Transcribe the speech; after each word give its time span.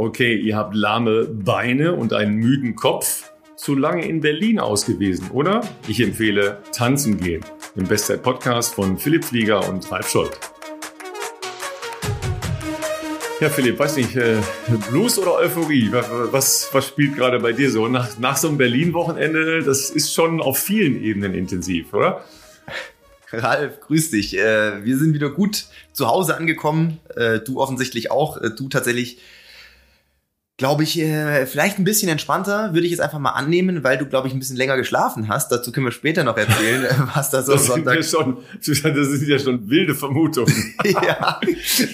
Okay, 0.00 0.36
ihr 0.36 0.56
habt 0.56 0.76
lahme 0.76 1.24
Beine 1.24 1.92
und 1.92 2.12
einen 2.12 2.36
müden 2.36 2.76
Kopf. 2.76 3.32
Zu 3.56 3.74
lange 3.74 4.06
in 4.06 4.20
Berlin 4.20 4.60
ausgewiesen, 4.60 5.32
oder? 5.32 5.60
Ich 5.88 5.98
empfehle 5.98 6.62
Tanzen 6.70 7.18
gehen. 7.18 7.44
Im 7.74 7.82
Bestzeit-Podcast 7.82 8.76
von 8.76 8.96
Philipp 8.96 9.24
Flieger 9.24 9.68
und 9.68 9.90
Ralf 9.90 10.08
Scholz. 10.08 10.38
Ja, 13.40 13.48
Philipp, 13.48 13.80
weiß 13.80 13.96
nicht, 13.96 14.14
äh, 14.14 14.36
Blues 14.88 15.18
oder 15.18 15.34
Euphorie? 15.34 15.90
Was, 15.90 16.68
was 16.70 16.86
spielt 16.86 17.16
gerade 17.16 17.40
bei 17.40 17.50
dir 17.50 17.68
so? 17.68 17.88
Nach, 17.88 18.16
nach 18.20 18.36
so 18.36 18.46
einem 18.46 18.58
Berlin-Wochenende, 18.58 19.64
das 19.64 19.90
ist 19.90 20.14
schon 20.14 20.40
auf 20.40 20.58
vielen 20.58 21.02
Ebenen 21.02 21.34
intensiv, 21.34 21.92
oder? 21.92 22.24
Ralf, 23.32 23.80
grüß 23.80 24.12
dich. 24.12 24.38
Äh, 24.38 24.84
wir 24.84 24.96
sind 24.96 25.12
wieder 25.12 25.30
gut 25.30 25.66
zu 25.92 26.06
Hause 26.06 26.36
angekommen. 26.36 27.00
Äh, 27.16 27.40
du 27.40 27.60
offensichtlich 27.60 28.12
auch. 28.12 28.40
Du 28.56 28.68
tatsächlich 28.68 29.18
glaube 30.58 30.82
ich, 30.82 30.98
äh, 30.98 31.46
vielleicht 31.46 31.78
ein 31.78 31.84
bisschen 31.84 32.08
entspannter, 32.08 32.74
würde 32.74 32.84
ich 32.84 32.90
jetzt 32.90 33.00
einfach 33.00 33.20
mal 33.20 33.30
annehmen, 33.30 33.84
weil 33.84 33.96
du, 33.96 34.06
glaube 34.06 34.26
ich, 34.26 34.34
ein 34.34 34.40
bisschen 34.40 34.56
länger 34.56 34.76
geschlafen 34.76 35.28
hast. 35.28 35.52
Dazu 35.52 35.70
können 35.70 35.86
wir 35.86 35.92
später 35.92 36.24
noch 36.24 36.36
erzählen, 36.36 36.84
was 37.14 37.30
da 37.30 37.42
so 37.42 37.52
das 37.52 37.66
Sonntag... 37.66 38.02
Sind 38.02 38.12
ja 38.12 38.20
schon, 38.20 38.94
das 38.94 39.08
sind 39.08 39.28
ja 39.28 39.38
schon 39.38 39.70
wilde 39.70 39.94
Vermutungen. 39.94 40.74
ja, 40.84 41.40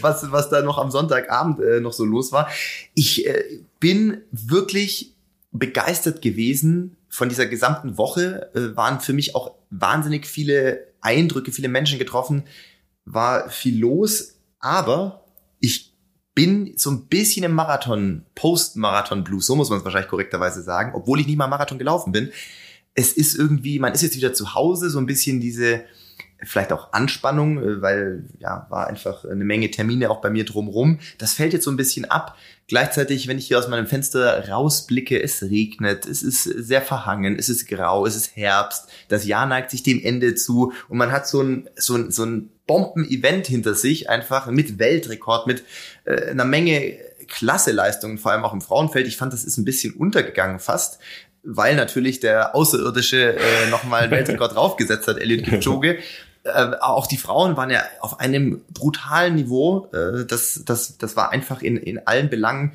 was, 0.01 0.33
was 0.33 0.49
da 0.49 0.63
noch 0.63 0.79
am 0.79 0.91
Sonntagabend 0.91 1.61
äh, 1.61 1.81
noch 1.81 1.93
so 1.93 2.07
los 2.07 2.33
war. 2.33 2.49
Ich 2.95 3.27
äh, 3.27 3.61
bin 3.81 4.23
wirklich 4.33 5.13
begeistert 5.53 6.23
gewesen 6.23 6.97
von 7.11 7.29
dieser 7.29 7.45
gesamten 7.45 7.99
Woche. 7.99 8.51
Äh, 8.55 8.75
waren 8.75 8.99
für 9.01 9.13
mich 9.13 9.35
auch 9.35 9.57
wahnsinnig 9.69 10.25
viele 10.25 10.87
Eindrücke, 11.03 11.53
viele 11.53 11.69
Menschen 11.69 11.99
getroffen, 11.99 12.45
war 13.05 13.51
viel 13.51 13.79
los, 13.79 14.37
aber 14.59 15.24
bin 16.35 16.75
so 16.77 16.91
ein 16.91 17.07
bisschen 17.07 17.45
im 17.45 17.53
Marathon, 17.53 18.25
Post-Marathon-Blues, 18.35 19.47
so 19.47 19.57
muss 19.57 19.71
man 19.71 19.79
es 19.79 19.85
wahrscheinlich 19.85 20.11
korrekterweise 20.11 20.63
sagen, 20.63 20.93
obwohl 20.95 21.21
ich 21.21 21.27
nicht 21.27 21.37
mal 21.37 21.47
Marathon 21.47 21.79
gelaufen 21.79 22.13
bin. 22.13 22.33
Es 22.95 23.13
ist 23.13 23.37
irgendwie, 23.37 23.79
man 23.79 23.93
ist 23.93 24.03
jetzt 24.03 24.17
wieder 24.17 24.35
zu 24.35 24.55
Hause, 24.55 24.91
so 24.91 24.99
ein 24.99 25.07
bisschen 25.07 25.41
diese, 25.41 25.85
vielleicht 26.43 26.73
auch 26.73 26.93
Anspannung, 26.93 27.59
äh, 27.59 27.83
weil 27.83 28.25
ja, 28.39 28.67
war 28.71 28.89
einfach 28.89 29.25
eine 29.25 29.45
Menge 29.45 29.71
Termine 29.71 30.11
auch 30.11 30.21
bei 30.21 30.31
mir 30.31 30.45
drumrum. 30.45 30.99
Das 31.19 31.35
fällt 31.35 31.53
jetzt 31.53 31.65
so 31.65 31.71
ein 31.71 31.77
bisschen 31.77 32.05
ab. 32.05 32.37
Gleichzeitig, 32.67 33.29
wenn 33.29 33.39
ich 33.39 33.47
hier 33.47 33.59
aus 33.59 33.69
meinem 33.69 33.87
Fenster 33.87 34.49
rausblicke, 34.49 35.23
es 35.23 35.43
regnet, 35.43 36.07
es 36.07 36.23
ist 36.23 36.45
sehr 36.45 36.81
verhangen, 36.81 37.37
es 37.39 37.49
ist 37.49 37.69
grau, 37.69 38.07
es 38.07 38.17
ist 38.17 38.37
Herbst, 38.37 38.89
das 39.09 39.27
Jahr 39.27 39.47
neigt 39.47 39.71
sich 39.71 39.83
dem 39.83 40.03
Ende 40.03 40.35
zu 40.35 40.73
und 40.89 40.97
man 40.97 41.13
hat 41.13 41.29
so 41.29 41.43
ein, 41.43 41.69
so 41.77 41.97
ein, 41.97 42.11
so 42.11 42.25
ein 42.25 42.51
Bomben-Event 42.67 43.47
hinter 43.47 43.75
sich, 43.75 44.09
einfach 44.09 44.47
mit 44.47 44.79
Weltrekord, 44.79 45.47
mit 45.47 45.65
äh, 46.05 46.31
einer 46.31 46.45
Menge 46.45 46.99
Klasseleistungen, 47.29 48.19
vor 48.19 48.33
allem 48.33 48.45
auch 48.45 48.53
im 48.53 48.61
Frauenfeld. 48.61 49.07
Ich 49.07 49.17
fand, 49.17 49.33
das 49.33 49.45
ist 49.45 49.57
ein 49.57 49.65
bisschen 49.65 49.95
untergegangen 49.95 50.61
fast, 50.61 50.99
weil 51.43 51.77
natürlich 51.77 52.21
der 52.21 52.55
Außerirdische 52.55 53.37
äh, 53.37 53.71
nochmal 53.71 54.03
einen 54.03 54.11
Weltrekord 54.13 54.55
draufgesetzt 54.55 55.09
hat, 55.09 55.19
Elliot 55.19 55.45
Kipchoge. 55.45 55.99
Äh, 56.45 56.77
auch 56.81 57.07
die 57.07 57.17
Frauen 57.17 57.57
waren 57.57 57.71
ja 57.71 57.83
auf 58.01 58.21
einem 58.21 58.63
brutalen 58.71 59.35
Niveau. 59.35 59.89
Äh, 59.93 60.27
das, 60.27 60.63
das, 60.65 60.99
das 60.99 61.17
war 61.17 61.33
einfach 61.33 61.63
in, 61.63 61.77
in 61.77 62.07
allen 62.07 62.29
Belangen 62.29 62.73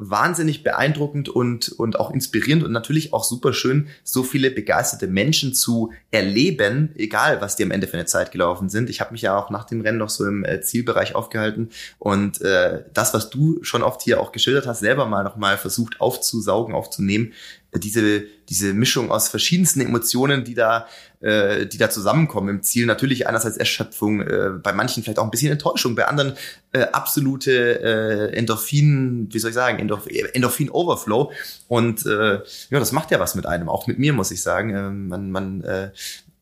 wahnsinnig 0.00 0.64
beeindruckend 0.64 1.28
und, 1.28 1.68
und 1.68 2.00
auch 2.00 2.10
inspirierend 2.10 2.64
und 2.64 2.72
natürlich 2.72 3.12
auch 3.12 3.22
super 3.22 3.52
schön, 3.52 3.88
so 4.02 4.22
viele 4.22 4.50
begeisterte 4.50 5.06
Menschen 5.06 5.54
zu 5.54 5.92
erleben, 6.10 6.92
egal 6.96 7.40
was 7.40 7.56
die 7.56 7.62
am 7.64 7.70
Ende 7.70 7.86
für 7.86 7.98
eine 7.98 8.06
Zeit 8.06 8.32
gelaufen 8.32 8.70
sind. 8.70 8.88
Ich 8.88 9.00
habe 9.00 9.12
mich 9.12 9.22
ja 9.22 9.38
auch 9.38 9.50
nach 9.50 9.64
dem 9.64 9.82
Rennen 9.82 9.98
noch 9.98 10.08
so 10.08 10.26
im 10.26 10.44
äh, 10.44 10.62
Zielbereich 10.62 11.14
aufgehalten 11.14 11.68
und 11.98 12.40
äh, 12.40 12.84
das, 12.94 13.12
was 13.12 13.28
du 13.28 13.62
schon 13.62 13.82
oft 13.82 14.02
hier 14.02 14.20
auch 14.20 14.32
geschildert 14.32 14.66
hast, 14.66 14.80
selber 14.80 15.04
mal 15.04 15.22
nochmal 15.22 15.58
versucht 15.58 16.00
aufzusaugen, 16.00 16.74
aufzunehmen, 16.74 17.32
diese, 17.78 18.24
diese 18.48 18.74
Mischung 18.74 19.10
aus 19.10 19.28
verschiedensten 19.28 19.80
Emotionen, 19.80 20.44
die 20.44 20.54
da, 20.54 20.86
äh, 21.20 21.66
die 21.66 21.78
da 21.78 21.88
zusammenkommen 21.88 22.48
im 22.48 22.62
Ziel. 22.62 22.86
Natürlich 22.86 23.28
einerseits 23.28 23.56
Erschöpfung, 23.56 24.22
äh, 24.22 24.50
bei 24.60 24.72
manchen 24.72 25.02
vielleicht 25.02 25.18
auch 25.18 25.24
ein 25.24 25.30
bisschen 25.30 25.52
Enttäuschung, 25.52 25.94
bei 25.94 26.06
anderen 26.06 26.34
äh, 26.72 26.80
absolute 26.80 27.80
äh, 27.80 28.36
Endorphin, 28.36 29.28
wie 29.30 29.38
soll 29.38 29.50
ich 29.50 29.54
sagen, 29.54 29.78
Endorphin-Overflow. 29.78 31.32
Und 31.68 32.06
äh, 32.06 32.34
ja, 32.70 32.78
das 32.78 32.92
macht 32.92 33.10
ja 33.12 33.20
was 33.20 33.34
mit 33.34 33.46
einem, 33.46 33.68
auch 33.68 33.86
mit 33.86 33.98
mir, 33.98 34.12
muss 34.12 34.32
ich 34.32 34.42
sagen. 34.42 34.74
Äh, 34.74 34.90
man, 34.90 35.30
man, 35.30 35.62
äh, 35.62 35.90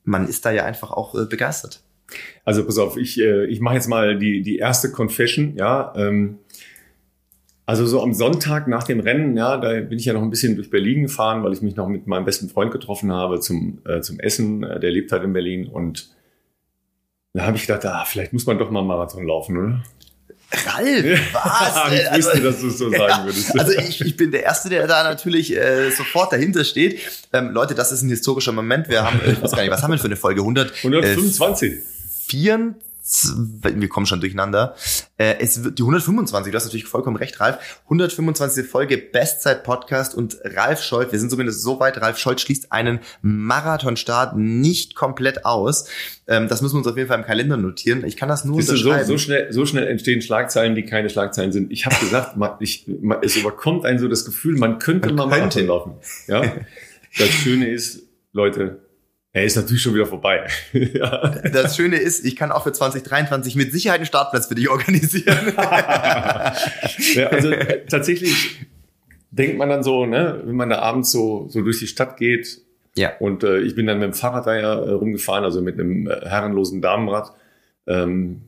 man 0.05 0.29
ist 0.29 0.47
da 0.47 0.51
ja 0.51 0.65
einfach 0.65 0.91
auch 0.91 1.15
äh, 1.15 1.27
begeistert. 1.27 1.83
Also 2.45 2.65
pass 2.65 2.79
auf, 2.79 2.97
ich, 2.97 3.21
äh, 3.21 3.45
ich 3.47 3.61
mache 3.61 3.75
jetzt 3.75 3.89
mal 3.89 4.19
die, 4.19 4.41
die 4.41 4.57
erste 4.57 4.91
Confession, 4.91 5.57
ja. 5.57 5.93
Ähm 5.95 6.39
also 7.69 7.85
so 7.85 8.03
am 8.03 8.15
Sonntag 8.15 8.67
nach 8.67 8.85
dem 8.85 8.99
Rennen, 8.99 9.37
ja, 9.37 9.59
da 9.59 9.79
bin 9.81 9.99
ich 9.99 10.07
ja 10.07 10.15
noch 10.15 10.23
ein 10.23 10.31
bisschen 10.31 10.57
durch 10.57 10.71
Berlin 10.71 11.03
gefahren, 11.03 11.45
weil 11.45 11.53
ich 11.53 11.61
mich 11.61 11.77
noch 11.77 11.87
mit 11.87 12.07
meinem 12.07 12.25
besten 12.25 12.49
Freund 12.49 12.73
getroffen 12.73 13.13
habe 13.13 13.41
zum, 13.41 13.81
äh, 13.85 14.01
zum 14.01 14.19
Essen. 14.21 14.63
Äh, 14.63 14.81
der 14.81 14.91
lebt 14.91 15.13
halt 15.13 15.23
in 15.23 15.35
Berlin 15.35 15.69
und 15.69 16.09
da 17.35 17.45
habe 17.45 17.59
ich 17.59 17.67
gedacht, 17.67 17.85
ah, 17.85 18.07
vielleicht 18.07 18.33
muss 18.33 18.47
man 18.47 18.59
doch 18.59 18.71
mal 18.71 18.83
Marathon 18.83 19.27
laufen, 19.27 19.59
oder? 19.59 19.83
Ralf, 20.51 21.35
was? 21.35 21.93
ich 21.93 22.17
wusste, 22.17 22.31
also, 22.31 22.43
dass 22.43 22.61
du 22.63 22.69
es 22.69 22.79
so 22.79 22.91
sagen 22.97 23.27
würdest. 23.27 23.61
Also 23.61 23.73
ich, 23.79 24.01
ich 24.01 24.17
bin 24.17 24.31
der 24.31 24.45
Erste, 24.45 24.71
der 24.71 24.87
da 24.87 25.05
natürlich 25.05 25.55
äh, 25.55 25.91
sofort 25.91 26.33
dahinter 26.33 26.65
steht. 26.65 27.01
Ähm, 27.35 27.51
Leute, 27.51 27.75
das 27.75 27.93
ist 27.93 28.01
ein 28.01 28.09
historischer 28.09 28.53
Moment. 28.53 28.89
Wir 28.89 29.05
haben, 29.05 29.21
ich 29.31 29.43
weiß 29.43 29.53
gar 29.53 29.61
nicht, 29.61 29.71
was 29.71 29.83
haben 29.83 29.91
wir 29.91 29.99
für 29.99 30.07
eine 30.07 30.17
Folge? 30.17 30.41
100, 30.41 30.73
125. 30.85 31.71
Äh, 31.71 31.83
24 32.31 32.88
wir 33.09 33.89
kommen 33.89 34.07
schon 34.07 34.21
durcheinander. 34.21 34.75
Äh, 35.17 35.37
es 35.41 35.65
wird 35.65 35.79
die 35.79 35.83
125, 35.83 36.53
du 36.53 36.57
hast 36.57 36.65
natürlich 36.65 36.87
vollkommen 36.87 37.17
recht, 37.17 37.41
Ralf. 37.41 37.81
125. 37.85 38.67
Folge 38.67 38.99
Bestzeit 38.99 39.65
Podcast 39.65 40.15
und 40.15 40.39
Ralf 40.45 40.83
Scholz, 40.83 41.13
wir 41.13 41.19
sind 41.19 41.31
zumindest 41.31 41.63
so 41.63 41.81
weit, 41.81 42.01
Ralf 42.01 42.19
Scholz 42.19 42.43
schließt 42.43 42.71
einen 42.73 43.01
Marathonstart 43.23 44.37
nicht 44.37 44.95
komplett 44.95 45.45
aus. 45.45 45.89
Ähm, 46.27 46.49
das 46.49 46.61
müssen 46.61 46.75
wir 46.75 46.79
uns 46.79 46.87
auf 46.87 46.97
jeden 46.97 47.09
Fall 47.09 47.19
im 47.19 47.25
Kalender 47.25 47.57
notieren. 47.57 48.05
Ich 48.05 48.17
kann 48.17 48.29
das 48.29 48.45
nur 48.45 48.57
Siehst 48.57 48.71
unterschreiben. 48.71 49.07
So, 49.07 49.13
so, 49.15 49.19
schnell, 49.19 49.53
so 49.53 49.67
schnell 49.67 49.87
entstehen 49.87 50.21
Schlagzeilen, 50.21 50.75
die 50.75 50.85
keine 50.85 51.09
Schlagzeilen 51.09 51.53
sind. 51.53 51.73
Ich 51.73 51.87
habe 51.87 51.97
gesagt, 51.97 52.37
man, 52.37 52.53
ich, 52.61 52.87
man, 53.01 53.19
es 53.23 53.37
überkommt 53.37 53.85
einen 53.85 53.99
so 53.99 54.09
das 54.09 54.25
Gefühl, 54.25 54.57
man 54.59 54.79
könnte 54.79 55.09
man 55.13 55.29
mal 55.29 55.39
Marathon 55.39 55.67
laufen. 55.67 55.95
Ja? 56.27 56.43
Das 57.19 57.31
Schöne 57.31 57.69
ist, 57.69 58.03
Leute, 58.33 58.81
er 59.39 59.45
ist 59.45 59.57
natürlich 59.57 59.83
schon 59.83 59.95
wieder 59.95 60.07
vorbei. 60.07 60.47
ja. 60.73 61.29
Das 61.53 61.77
Schöne 61.77 61.97
ist, 61.97 62.25
ich 62.25 62.37
kann 62.37 62.53
auch 62.53 62.65
für 62.65 62.73
2023 62.73 63.57
mit 63.57 63.73
Sicherheit 63.73 64.01
einen 64.01 64.07
Startplatz 64.07 64.47
für 64.47 64.55
dich 64.55 64.69
organisieren. 64.69 65.53
ja, 65.57 67.27
also 67.29 67.51
äh, 67.51 67.85
tatsächlich 67.87 68.67
denkt 69.31 69.59
man 69.59 69.69
dann 69.69 69.83
so, 69.83 70.07
ne, 70.07 70.43
wenn 70.45 70.57
man 70.57 70.69
da 70.69 70.81
abends 70.81 71.11
so, 71.11 71.47
so 71.49 71.63
durch 71.63 71.79
die 71.79 71.87
Stadt 71.87 72.17
geht. 72.17 72.61
Ja. 72.97 73.17
Und 73.19 73.45
äh, 73.45 73.61
ich 73.61 73.75
bin 73.75 73.87
dann 73.87 73.99
mit 73.99 74.07
dem 74.07 74.15
Fahrrad 74.15 74.47
da 74.47 74.57
ja 74.57 74.75
äh, 74.75 74.91
rumgefahren, 74.91 75.45
also 75.45 75.61
mit 75.61 75.79
einem 75.79 76.09
äh, 76.09 76.29
herrenlosen 76.29 76.83
Damenrad. 76.83 77.33
Ähm, 77.87 78.48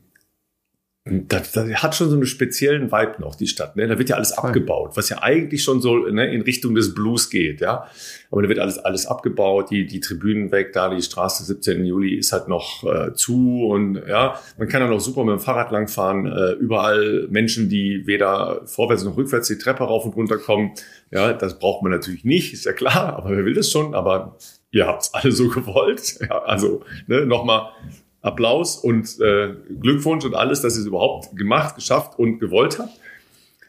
das, 1.03 1.51
das 1.53 1.67
hat 1.81 1.95
schon 1.95 2.09
so 2.09 2.15
einen 2.15 2.27
speziellen 2.27 2.91
Vibe 2.91 3.15
noch, 3.21 3.33
die 3.33 3.47
Stadt. 3.47 3.75
Ne? 3.75 3.87
Da 3.87 3.97
wird 3.97 4.09
ja 4.09 4.17
alles 4.17 4.33
abgebaut, 4.33 4.91
was 4.93 5.09
ja 5.09 5.23
eigentlich 5.23 5.63
schon 5.63 5.81
so 5.81 5.97
ne, 5.97 6.31
in 6.31 6.43
Richtung 6.43 6.75
des 6.75 6.93
Blues 6.93 7.31
geht, 7.31 7.59
ja. 7.59 7.87
Aber 8.29 8.43
da 8.43 8.49
wird 8.49 8.59
alles, 8.59 8.77
alles 8.77 9.07
abgebaut, 9.07 9.71
die, 9.71 9.87
die 9.87 9.99
Tribünen 9.99 10.51
weg, 10.51 10.73
da 10.73 10.93
die 10.93 11.01
Straße 11.01 11.43
17. 11.43 11.85
Juli 11.85 12.13
ist 12.13 12.31
halt 12.33 12.47
noch 12.47 12.83
äh, 12.83 13.13
zu 13.13 13.65
und 13.65 13.95
ja, 14.07 14.39
man 14.59 14.67
kann 14.67 14.81
dann 14.81 14.93
auch 14.93 14.99
super 14.99 15.23
mit 15.23 15.33
dem 15.33 15.39
Fahrrad 15.39 15.71
langfahren. 15.71 16.27
Äh, 16.27 16.51
überall 16.53 17.27
Menschen, 17.31 17.67
die 17.67 18.05
weder 18.05 18.61
vorwärts 18.65 19.03
noch 19.03 19.17
rückwärts 19.17 19.47
die 19.47 19.57
Treppe 19.57 19.83
rauf 19.83 20.05
und 20.05 20.15
runter 20.15 20.37
kommen. 20.37 20.73
Ja, 21.09 21.33
das 21.33 21.57
braucht 21.57 21.81
man 21.81 21.91
natürlich 21.91 22.25
nicht, 22.25 22.53
ist 22.53 22.65
ja 22.65 22.73
klar, 22.73 23.15
aber 23.17 23.31
wer 23.31 23.43
will 23.43 23.55
das 23.55 23.71
schon? 23.71 23.95
Aber 23.95 24.37
ihr 24.69 24.85
habt's 24.85 25.13
alle 25.15 25.31
so 25.31 25.49
gewollt. 25.49 26.19
Ja, 26.29 26.43
also 26.43 26.83
ne, 27.07 27.25
nochmal 27.25 27.71
Applaus 28.21 28.77
und 28.77 29.19
äh, 29.19 29.53
Glückwunsch 29.79 30.25
und 30.25 30.35
alles, 30.35 30.61
dass 30.61 30.75
ihr 30.75 30.81
es 30.81 30.87
überhaupt 30.87 31.35
gemacht, 31.35 31.75
geschafft 31.75 32.19
und 32.19 32.39
gewollt 32.39 32.79
habt. 32.79 32.91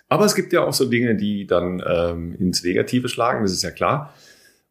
Aber 0.08 0.26
es 0.26 0.34
gibt 0.34 0.52
ja 0.52 0.64
auch 0.64 0.74
so 0.74 0.84
Dinge, 0.84 1.14
die 1.16 1.46
dann 1.46 1.82
ähm, 1.86 2.34
ins 2.38 2.62
Negative 2.62 3.08
schlagen, 3.08 3.42
das 3.42 3.52
ist 3.52 3.62
ja 3.62 3.70
klar. 3.70 4.12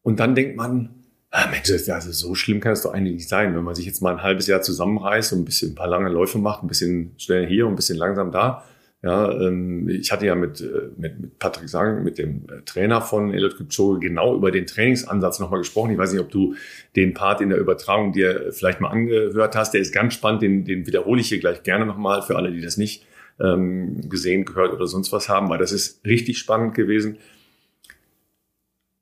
Und 0.04 0.20
dann 0.20 0.36
denkt 0.36 0.56
man, 0.56 0.90
ah, 1.32 1.48
Mensch, 1.50 1.72
also 1.72 2.12
so 2.12 2.36
schlimm 2.36 2.60
kann 2.60 2.74
es 2.74 2.84
doch 2.84 2.94
eigentlich 2.94 3.16
nicht 3.16 3.30
sein, 3.30 3.56
wenn 3.56 3.64
man 3.64 3.74
sich 3.74 3.86
jetzt 3.86 4.02
mal 4.02 4.14
ein 4.14 4.24
halbes 4.24 4.46
Jahr 4.48 4.62
zusammenreißt 4.62 5.34
und 5.34 5.40
ein 5.40 5.46
bisschen 5.46 5.72
ein 5.72 5.76
paar 5.76 5.88
lange 5.88 6.10
Läufe 6.10 6.38
macht, 6.38 6.64
ein 6.64 6.68
bisschen 6.68 7.14
schnell 7.18 7.48
hier 7.48 7.66
und 7.66 7.74
ein 7.74 7.76
bisschen 7.76 7.98
langsam 7.98 8.32
da 8.32 8.64
ja, 9.04 9.32
ähm, 9.32 9.90
ich 9.90 10.12
hatte 10.12 10.28
ja 10.28 10.36
mit, 10.36 10.62
äh, 10.62 10.90
mit, 10.96 11.20
mit 11.20 11.40
Patrick 11.40 11.70
Sang, 11.70 12.04
mit 12.04 12.20
dem 12.20 12.46
äh, 12.50 12.62
Trainer 12.66 13.02
von 13.02 13.34
Elliot 13.34 13.58
Kipchoge, 13.58 14.00
genau 14.00 14.36
über 14.36 14.52
den 14.52 14.68
Trainingsansatz 14.68 15.40
nochmal 15.40 15.60
gesprochen. 15.60 15.92
Ich 15.92 15.98
weiß 15.98 16.12
nicht, 16.12 16.22
ob 16.22 16.30
du 16.30 16.54
den 16.96 17.16
Part 17.16 17.42
in 17.42 17.50
der 17.50 17.58
Übertragung 17.58 18.14
dir 18.14 18.52
vielleicht 18.52 18.80
mal 18.80 18.90
angehört 18.90 19.56
hast. 19.56 19.74
Der 19.74 19.82
ist 19.82 19.92
ganz 19.92 20.14
spannend, 20.14 20.44
den, 20.44 20.66
den 20.66 20.86
wiederhole 20.86 21.20
ich 21.20 21.30
hier 21.30 21.40
gleich 21.40 21.64
gerne 21.64 21.88
nochmal 21.88 22.22
für 22.22 22.36
alle, 22.36 22.52
die 22.52 22.62
das 22.62 22.78
nicht 22.78 23.04
ähm, 23.40 24.08
gesehen, 24.08 24.46
gehört 24.46 24.72
oder 24.72 24.86
sonst 24.86 25.12
was 25.12 25.30
haben, 25.30 25.50
weil 25.50 25.58
das 25.58 25.72
ist 25.72 26.06
richtig 26.06 26.38
spannend 26.38 26.76
gewesen. 26.76 27.18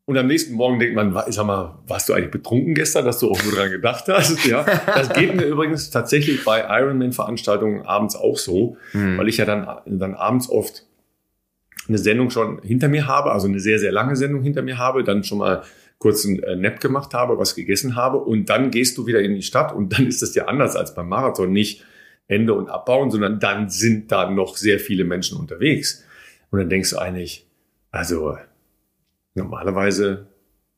Und 0.10 0.18
am 0.18 0.26
nächsten 0.26 0.56
Morgen 0.56 0.80
denkt 0.80 0.96
man, 0.96 1.14
sag 1.28 1.46
mal, 1.46 1.78
warst 1.86 2.10
du 2.10 2.14
eigentlich 2.14 2.32
betrunken 2.32 2.74
gestern, 2.74 3.06
dass 3.06 3.20
du 3.20 3.30
auch 3.30 3.44
nur 3.44 3.54
dran 3.54 3.70
gedacht 3.70 4.06
hast? 4.08 4.44
Ja, 4.44 4.66
das 4.88 5.14
geht 5.14 5.36
mir 5.36 5.46
übrigens 5.46 5.92
tatsächlich 5.92 6.44
bei 6.44 6.66
Ironman-Veranstaltungen 6.68 7.84
abends 7.84 8.16
auch 8.16 8.40
so, 8.40 8.76
mhm. 8.94 9.20
weil 9.20 9.30
ich 9.30 9.38
ja 9.38 9.46
dann, 9.46 9.68
dann 9.86 10.16
abends 10.16 10.50
oft 10.50 10.88
eine 11.88 12.00
Sendung 12.00 12.32
schon 12.32 12.60
hinter 12.64 12.88
mir 12.88 13.06
habe, 13.06 13.34
also 13.34 13.48
eine 13.48 13.60
sehr, 13.60 13.78
sehr 13.78 13.92
lange 13.92 14.16
Sendung 14.16 14.42
hinter 14.42 14.64
mir 14.64 14.80
habe, 14.80 15.04
dann 15.04 15.24
schon 15.24 15.38
mal 15.38 15.62
kurz 16.00 16.26
einen 16.26 16.42
äh, 16.42 16.56
Nap 16.56 16.80
gemacht 16.80 17.14
habe, 17.14 17.38
was 17.38 17.54
gegessen 17.54 17.96
habe 17.96 18.18
und 18.18 18.50
dann 18.50 18.72
gehst 18.72 18.98
du 18.98 19.06
wieder 19.06 19.22
in 19.22 19.36
die 19.36 19.44
Stadt 19.44 19.76
und 19.76 19.94
dann 19.94 20.08
ist 20.08 20.24
das 20.24 20.34
ja 20.34 20.46
anders 20.46 20.76
als 20.76 20.96
beim 20.96 21.08
Marathon. 21.08 21.52
Nicht 21.52 21.86
Ende 22.28 22.56
und 22.56 22.68
abbauen, 22.68 23.12
sondern 23.12 23.40
dann 23.40 23.70
sind 23.70 24.12
da 24.12 24.28
noch 24.28 24.58
sehr 24.58 24.80
viele 24.80 25.04
Menschen 25.04 25.38
unterwegs. 25.38 26.04
Und 26.50 26.58
dann 26.58 26.70
denkst 26.70 26.90
du 26.90 26.98
eigentlich, 26.98 27.46
also 27.92 28.38
normalerweise 29.36 30.28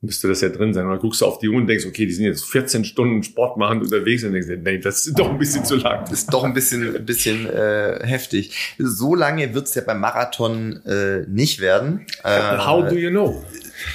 müsste 0.02 0.28
das 0.28 0.40
ja 0.40 0.48
drin 0.48 0.74
sein. 0.74 0.84
Und 0.84 0.90
dann 0.90 0.98
guckst 0.98 1.20
du 1.20 1.26
auf 1.26 1.38
die 1.38 1.48
Uhr 1.48 1.56
und 1.56 1.68
denkst, 1.68 1.86
okay, 1.86 2.06
die 2.06 2.12
sind 2.12 2.24
jetzt 2.24 2.44
14 2.44 2.84
Stunden 2.84 3.22
Sport 3.22 3.56
machen 3.56 3.80
unterwegs 3.80 4.24
und 4.24 4.32
denkst, 4.32 4.48
nee, 4.62 4.78
das 4.78 5.06
ist 5.06 5.18
doch 5.18 5.30
ein 5.30 5.38
bisschen 5.38 5.64
zu 5.64 5.76
lang. 5.76 6.00
Das 6.02 6.12
ist 6.12 6.34
doch 6.34 6.42
ein 6.42 6.52
bisschen, 6.52 6.96
ein 6.96 7.06
bisschen 7.06 7.46
äh, 7.46 8.04
heftig. 8.04 8.74
So 8.78 9.14
lange 9.14 9.54
wird's 9.54 9.74
ja 9.74 9.82
beim 9.82 10.00
Marathon 10.00 10.84
äh, 10.84 11.24
nicht 11.28 11.60
werden. 11.60 12.04
Äh, 12.24 12.58
How 12.58 12.86
do 12.88 12.96
you 12.96 13.10
know? 13.10 13.44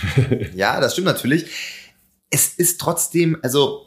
ja, 0.56 0.80
das 0.80 0.94
stimmt 0.94 1.08
natürlich. 1.08 1.52
Es 2.30 2.54
ist 2.56 2.80
trotzdem, 2.80 3.38
also 3.42 3.86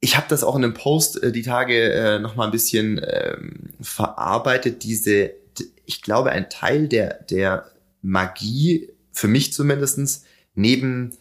ich 0.00 0.16
habe 0.16 0.26
das 0.28 0.42
auch 0.42 0.56
in 0.56 0.64
einem 0.64 0.74
Post 0.74 1.22
äh, 1.22 1.30
die 1.30 1.42
Tage 1.42 1.92
äh, 1.92 2.18
noch 2.18 2.34
mal 2.34 2.46
ein 2.46 2.52
bisschen 2.52 3.00
ähm, 3.04 3.70
verarbeitet. 3.80 4.82
Diese, 4.82 5.30
ich 5.86 6.02
glaube, 6.02 6.30
ein 6.30 6.50
Teil 6.50 6.88
der 6.88 7.22
der 7.22 7.70
Magie 8.02 8.90
für 9.18 9.28
mich 9.28 9.52
zumindestens 9.52 10.24
neben 10.54 11.16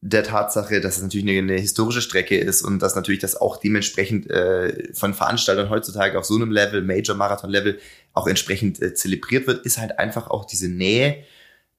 der 0.00 0.22
Tatsache, 0.22 0.80
dass 0.80 0.96
es 0.96 1.02
natürlich 1.02 1.28
eine, 1.28 1.38
eine, 1.38 1.60
historische 1.60 2.02
Strecke 2.02 2.36
ist 2.36 2.62
und 2.62 2.80
dass 2.80 2.94
natürlich 2.94 3.20
das 3.20 3.36
auch 3.36 3.58
dementsprechend 3.58 4.30
äh, 4.30 4.92
von 4.92 5.14
Veranstaltern 5.14 5.70
heutzutage 5.70 6.18
auf 6.18 6.24
so 6.24 6.34
einem 6.36 6.50
Level, 6.50 6.82
Major-Marathon-Level, 6.82 7.78
auch 8.12 8.26
entsprechend 8.26 8.82
äh, 8.82 8.94
zelebriert 8.94 9.46
wird, 9.46 9.64
ist 9.64 9.78
halt 9.78 9.98
einfach 9.98 10.28
auch 10.28 10.44
diese 10.44 10.68
Nähe 10.68 11.24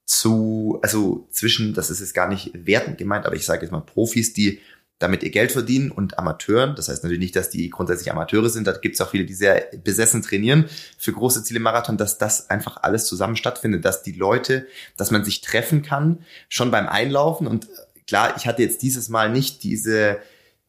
zu, 0.04 0.78
also 0.82 1.28
zwischen, 1.30 1.74
das 1.74 1.90
ist 1.90 2.00
jetzt 2.00 2.14
gar 2.14 2.28
nicht 2.28 2.50
wertend 2.54 2.98
gemeint, 2.98 3.26
aber 3.26 3.36
ich 3.36 3.44
sage 3.44 3.62
jetzt 3.62 3.72
mal 3.72 3.80
Profis, 3.80 4.32
die 4.32 4.60
damit 4.98 5.22
ihr 5.22 5.30
Geld 5.30 5.52
verdienen 5.52 5.90
und 5.90 6.18
Amateuren. 6.18 6.74
Das 6.74 6.88
heißt 6.88 7.02
natürlich 7.02 7.20
nicht, 7.20 7.36
dass 7.36 7.50
die 7.50 7.68
grundsätzlich 7.68 8.10
Amateure 8.10 8.48
sind. 8.48 8.66
Da 8.66 8.72
gibt 8.72 8.94
es 8.94 9.00
auch 9.00 9.10
viele, 9.10 9.26
die 9.26 9.34
sehr 9.34 9.68
besessen 9.84 10.22
trainieren 10.22 10.66
für 10.98 11.12
große 11.12 11.44
Ziele 11.44 11.60
Marathon, 11.60 11.98
dass 11.98 12.18
das 12.18 12.48
einfach 12.48 12.78
alles 12.82 13.06
zusammen 13.06 13.36
stattfindet, 13.36 13.84
dass 13.84 14.02
die 14.02 14.12
Leute, 14.12 14.66
dass 14.96 15.10
man 15.10 15.24
sich 15.24 15.42
treffen 15.42 15.82
kann, 15.82 16.20
schon 16.48 16.70
beim 16.70 16.88
Einlaufen. 16.88 17.46
Und 17.46 17.68
klar, 18.06 18.34
ich 18.36 18.46
hatte 18.46 18.62
jetzt 18.62 18.80
dieses 18.82 19.08
Mal 19.08 19.30
nicht 19.30 19.62
diese 19.64 20.18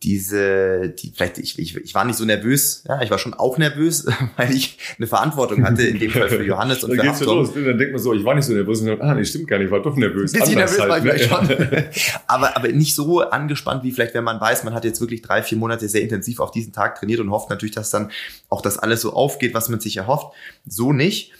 diese, 0.03 0.89
die, 0.89 1.11
vielleicht, 1.15 1.39
ich, 1.39 1.57
ich, 1.57 1.75
ich 1.75 1.95
war 1.95 2.05
nicht 2.05 2.17
so 2.17 2.25
nervös, 2.25 2.83
ja, 2.87 3.01
ich 3.01 3.09
war 3.09 3.17
schon 3.17 3.33
auch 3.33 3.57
nervös, 3.57 4.05
weil 4.37 4.53
ich 4.53 4.77
eine 4.97 5.07
Verantwortung 5.07 5.63
hatte, 5.65 5.83
in 5.83 5.97
dem 5.97 6.11
Fall 6.11 6.29
für 6.29 6.43
Johannes 6.45 6.83
und 6.83 6.91
dann 6.91 6.99
für 6.99 7.05
geht's 7.05 7.19
Hafton. 7.21 7.37
los, 7.37 7.53
dann 7.53 7.77
denkt 7.77 7.93
man 7.93 8.01
so, 8.01 8.13
ich 8.13 8.23
war 8.23 8.35
nicht 8.35 8.45
so 8.45 8.53
nervös, 8.53 8.81
und 8.81 8.87
dann, 8.87 9.01
ah, 9.01 9.15
nee, 9.15 9.25
stimmt 9.25 9.47
gar 9.47 9.57
nicht, 9.57 9.65
ich 9.65 9.71
war 9.71 9.81
doch 9.81 9.95
nervös. 9.95 10.33
Ein 10.33 10.39
bisschen 10.41 10.55
nervös 10.55 10.79
halt, 10.79 10.89
war 10.89 10.97
ich 10.97 11.03
ne? 11.03 11.19
schon. 11.19 11.83
aber, 12.27 12.55
aber 12.55 12.67
nicht 12.67 12.93
so 12.93 13.21
angespannt, 13.21 13.83
wie 13.83 13.91
vielleicht, 13.91 14.13
wenn 14.13 14.23
man 14.23 14.39
weiß, 14.39 14.63
man 14.63 14.75
hat 14.75 14.85
jetzt 14.85 15.01
wirklich 15.01 15.23
drei, 15.23 15.41
vier 15.41 15.57
Monate 15.57 15.89
sehr 15.89 16.01
intensiv 16.01 16.41
auf 16.41 16.51
diesen 16.51 16.73
Tag 16.73 16.99
trainiert 16.99 17.19
und 17.19 17.31
hofft 17.31 17.49
natürlich, 17.49 17.73
dass 17.73 17.89
dann 17.89 18.11
auch 18.49 18.61
das 18.61 18.77
alles 18.77 19.01
so 19.01 19.13
aufgeht, 19.13 19.55
was 19.55 19.67
man 19.69 19.79
sich 19.79 19.97
erhofft. 19.97 20.27
So 20.65 20.93
nicht. 20.93 21.33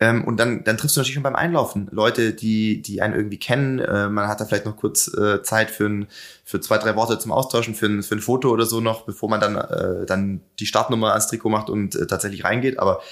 Ähm, 0.00 0.24
und 0.24 0.38
dann, 0.38 0.64
dann 0.64 0.76
triffst 0.76 0.96
du 0.96 1.00
natürlich 1.00 1.14
schon 1.14 1.22
beim 1.22 1.36
Einlaufen 1.36 1.88
Leute, 1.92 2.32
die, 2.32 2.82
die 2.82 3.00
einen 3.00 3.14
irgendwie 3.14 3.38
kennen. 3.38 3.78
Äh, 3.78 4.08
man 4.08 4.26
hat 4.26 4.40
da 4.40 4.44
vielleicht 4.44 4.66
noch 4.66 4.76
kurz 4.76 5.08
äh, 5.14 5.42
Zeit 5.42 5.70
für, 5.70 5.86
ein, 5.86 6.08
für 6.44 6.60
zwei, 6.60 6.78
drei 6.78 6.96
Worte 6.96 7.18
zum 7.18 7.30
Austauschen, 7.32 7.74
für 7.74 7.86
ein, 7.86 8.02
für 8.02 8.16
ein 8.16 8.20
Foto 8.20 8.50
oder 8.50 8.66
so 8.66 8.80
noch, 8.80 9.06
bevor 9.06 9.30
man 9.30 9.40
dann, 9.40 9.56
äh, 9.56 10.04
dann 10.06 10.40
die 10.58 10.66
Startnummer 10.66 11.10
ans 11.10 11.28
Trikot 11.28 11.48
macht 11.48 11.70
und 11.70 11.94
äh, 11.94 12.06
tatsächlich 12.06 12.44
reingeht. 12.44 12.78
Aber 12.80 13.02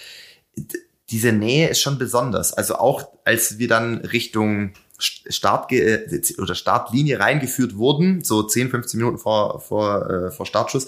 diese 1.10 1.32
Nähe 1.32 1.68
ist 1.68 1.80
schon 1.80 1.98
besonders. 1.98 2.52
Also 2.52 2.74
auch 2.74 3.08
als 3.24 3.58
wir 3.58 3.68
dann 3.68 3.98
Richtung 3.98 4.72
Start 4.98 5.70
äh, 5.72 6.20
oder 6.38 6.54
Startlinie 6.54 7.20
reingeführt 7.20 7.76
wurden, 7.76 8.24
so 8.24 8.42
10, 8.42 8.70
15 8.70 8.98
Minuten 8.98 9.18
vor, 9.18 9.60
vor, 9.60 10.10
äh, 10.10 10.30
vor 10.30 10.46
Startschuss, 10.46 10.86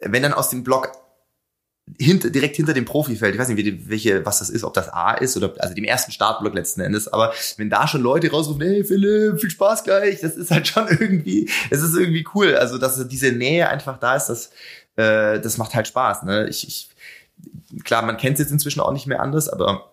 wenn 0.00 0.22
dann 0.22 0.32
aus 0.32 0.50
dem 0.50 0.64
Block 0.64 0.92
hinter, 1.98 2.30
direkt 2.30 2.56
hinter 2.56 2.74
dem 2.74 2.84
Profifeld, 2.84 3.34
ich 3.34 3.40
weiß 3.40 3.48
nicht, 3.48 3.64
wie, 3.64 3.88
welche, 3.90 4.24
was 4.24 4.38
das 4.38 4.50
ist, 4.50 4.64
ob 4.64 4.72
das 4.74 4.88
A 4.88 5.14
ist 5.14 5.36
oder 5.36 5.52
also 5.58 5.74
dem 5.74 5.84
ersten 5.84 6.12
Startblock 6.12 6.54
letzten 6.54 6.80
Endes, 6.80 7.08
aber 7.08 7.32
wenn 7.56 7.70
da 7.70 7.88
schon 7.88 8.02
Leute 8.02 8.30
rausrufen, 8.30 8.62
hey 8.62 8.84
Philipp, 8.84 9.40
viel 9.40 9.50
Spaß 9.50 9.84
gleich, 9.84 10.20
das 10.20 10.36
ist 10.36 10.50
halt 10.50 10.68
schon 10.68 10.86
irgendwie, 10.90 11.50
es 11.70 11.82
ist 11.82 11.96
irgendwie 11.96 12.24
cool. 12.34 12.54
Also, 12.56 12.78
dass 12.78 13.06
diese 13.08 13.32
Nähe 13.32 13.68
einfach 13.68 13.98
da 13.98 14.16
ist, 14.16 14.26
das, 14.26 14.50
äh, 14.96 15.40
das 15.40 15.58
macht 15.58 15.74
halt 15.74 15.88
Spaß. 15.88 16.22
Ne? 16.22 16.48
Ich, 16.48 16.66
ich, 16.66 16.90
klar, 17.84 18.02
man 18.02 18.16
kennt 18.16 18.34
es 18.34 18.40
jetzt 18.40 18.52
inzwischen 18.52 18.80
auch 18.80 18.92
nicht 18.92 19.06
mehr 19.06 19.20
anders, 19.20 19.48
aber 19.48 19.92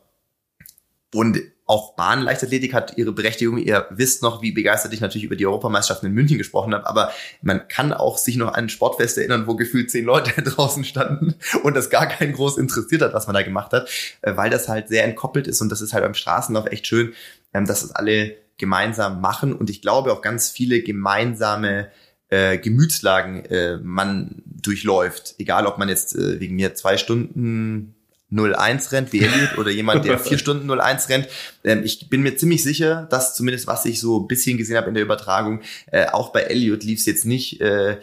und 1.13 1.39
auch 1.69 1.93
Bahnleichtathletik 1.93 2.73
hat 2.73 2.97
ihre 2.97 3.11
Berechtigung. 3.11 3.59
Ihr 3.59 3.85
wisst 3.91 4.23
noch, 4.23 4.41
wie 4.41 4.51
begeistert 4.51 4.91
ich 4.91 5.01
natürlich 5.01 5.25
über 5.25 5.35
die 5.35 5.45
Europameisterschaften 5.45 6.07
in 6.07 6.13
München 6.13 6.39
gesprochen 6.39 6.73
habe, 6.73 6.87
aber 6.87 7.11
man 7.43 7.67
kann 7.67 7.93
auch 7.93 8.17
sich 8.17 8.37
noch 8.37 8.47
an 8.47 8.55
ein 8.55 8.69
Sportfest 8.69 9.19
erinnern, 9.19 9.45
wo 9.45 9.55
gefühlt 9.55 9.91
zehn 9.91 10.03
Leute 10.03 10.41
draußen 10.41 10.83
standen 10.83 11.35
und 11.63 11.75
das 11.75 11.91
gar 11.91 12.07
keinen 12.07 12.33
groß 12.33 12.57
interessiert 12.57 13.03
hat, 13.03 13.13
was 13.13 13.27
man 13.27 13.35
da 13.35 13.43
gemacht 13.43 13.71
hat, 13.71 13.87
äh, 14.23 14.35
weil 14.35 14.49
das 14.49 14.67
halt 14.67 14.87
sehr 14.87 15.03
entkoppelt 15.03 15.45
ist 15.45 15.61
und 15.61 15.69
das 15.69 15.81
ist 15.81 15.93
halt 15.93 16.03
beim 16.03 16.15
Straßenlauf 16.15 16.65
echt 16.65 16.87
schön, 16.87 17.13
ähm, 17.53 17.67
dass 17.67 17.81
das 17.81 17.91
alle 17.91 18.35
gemeinsam 18.57 19.21
machen 19.21 19.53
und 19.53 19.69
ich 19.69 19.83
glaube 19.83 20.11
auch 20.11 20.23
ganz 20.23 20.49
viele 20.49 20.81
gemeinsame 20.81 21.91
äh, 22.29 22.57
Gemütslagen 22.57 23.45
äh, 23.45 23.77
man 23.77 24.41
durchläuft. 24.45 25.35
Egal, 25.37 25.67
ob 25.67 25.77
man 25.77 25.87
jetzt 25.87 26.15
äh, 26.15 26.39
wegen 26.39 26.55
mir 26.55 26.73
zwei 26.73 26.97
Stunden 26.97 27.93
01 28.31 28.91
rennt, 28.91 29.13
wie 29.13 29.21
Elliot, 29.21 29.57
oder 29.57 29.71
jemand, 29.71 30.05
der 30.05 30.19
vier 30.19 30.37
Stunden 30.37 30.69
01 30.69 31.09
rennt. 31.09 31.27
Ähm, 31.63 31.83
ich 31.83 32.09
bin 32.09 32.21
mir 32.21 32.35
ziemlich 32.35 32.63
sicher, 32.63 33.07
dass 33.09 33.35
zumindest 33.35 33.67
was 33.67 33.85
ich 33.85 33.99
so 33.99 34.19
ein 34.19 34.27
bisschen 34.27 34.57
gesehen 34.57 34.77
habe 34.77 34.87
in 34.87 34.93
der 34.93 35.03
Übertragung, 35.03 35.61
äh, 35.91 36.07
auch 36.07 36.31
bei 36.31 36.41
Elliot 36.41 36.83
lief 36.83 36.99
es 36.99 37.05
jetzt 37.05 37.25
nicht 37.25 37.61
äh, 37.61 37.97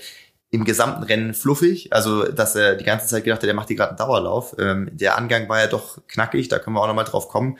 im 0.50 0.64
gesamten 0.64 1.02
Rennen 1.02 1.34
fluffig. 1.34 1.93
Also, 1.93 2.25
dass 2.25 2.55
er 2.55 2.76
die 2.76 2.84
ganze 2.84 3.06
Zeit 3.06 3.25
gedacht 3.25 3.43
hat, 3.43 3.46
der 3.46 3.55
macht 3.55 3.69
hier 3.69 3.76
gerade 3.76 3.90
einen 3.90 3.99
Dauerlauf. 3.99 4.56
Ähm, 4.58 4.90
der 4.93 5.17
Angang 5.17 5.49
war 5.49 5.61
ja 5.61 5.67
doch 5.67 5.99
knackig, 6.08 6.49
da 6.49 6.58
können 6.58 6.76
wir 6.76 6.82
auch 6.82 6.88
nochmal 6.88 7.05
drauf 7.05 7.28
kommen. 7.28 7.58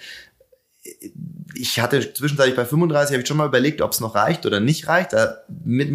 Ich 1.55 1.81
hatte 1.81 2.13
zwischenzeitlich 2.13 2.57
bei 2.57 2.65
35, 2.65 3.15
habe 3.15 3.23
ich 3.23 3.29
schon 3.29 3.37
mal 3.37 3.49
überlegt, 3.49 3.83
ob 3.83 3.93
es 3.93 4.01
noch 4.01 4.15
reicht 4.15 4.47
oder 4.47 4.61
nicht 4.61 4.87
reicht. 4.87 5.13
Da 5.13 5.39
mit, 5.49 5.93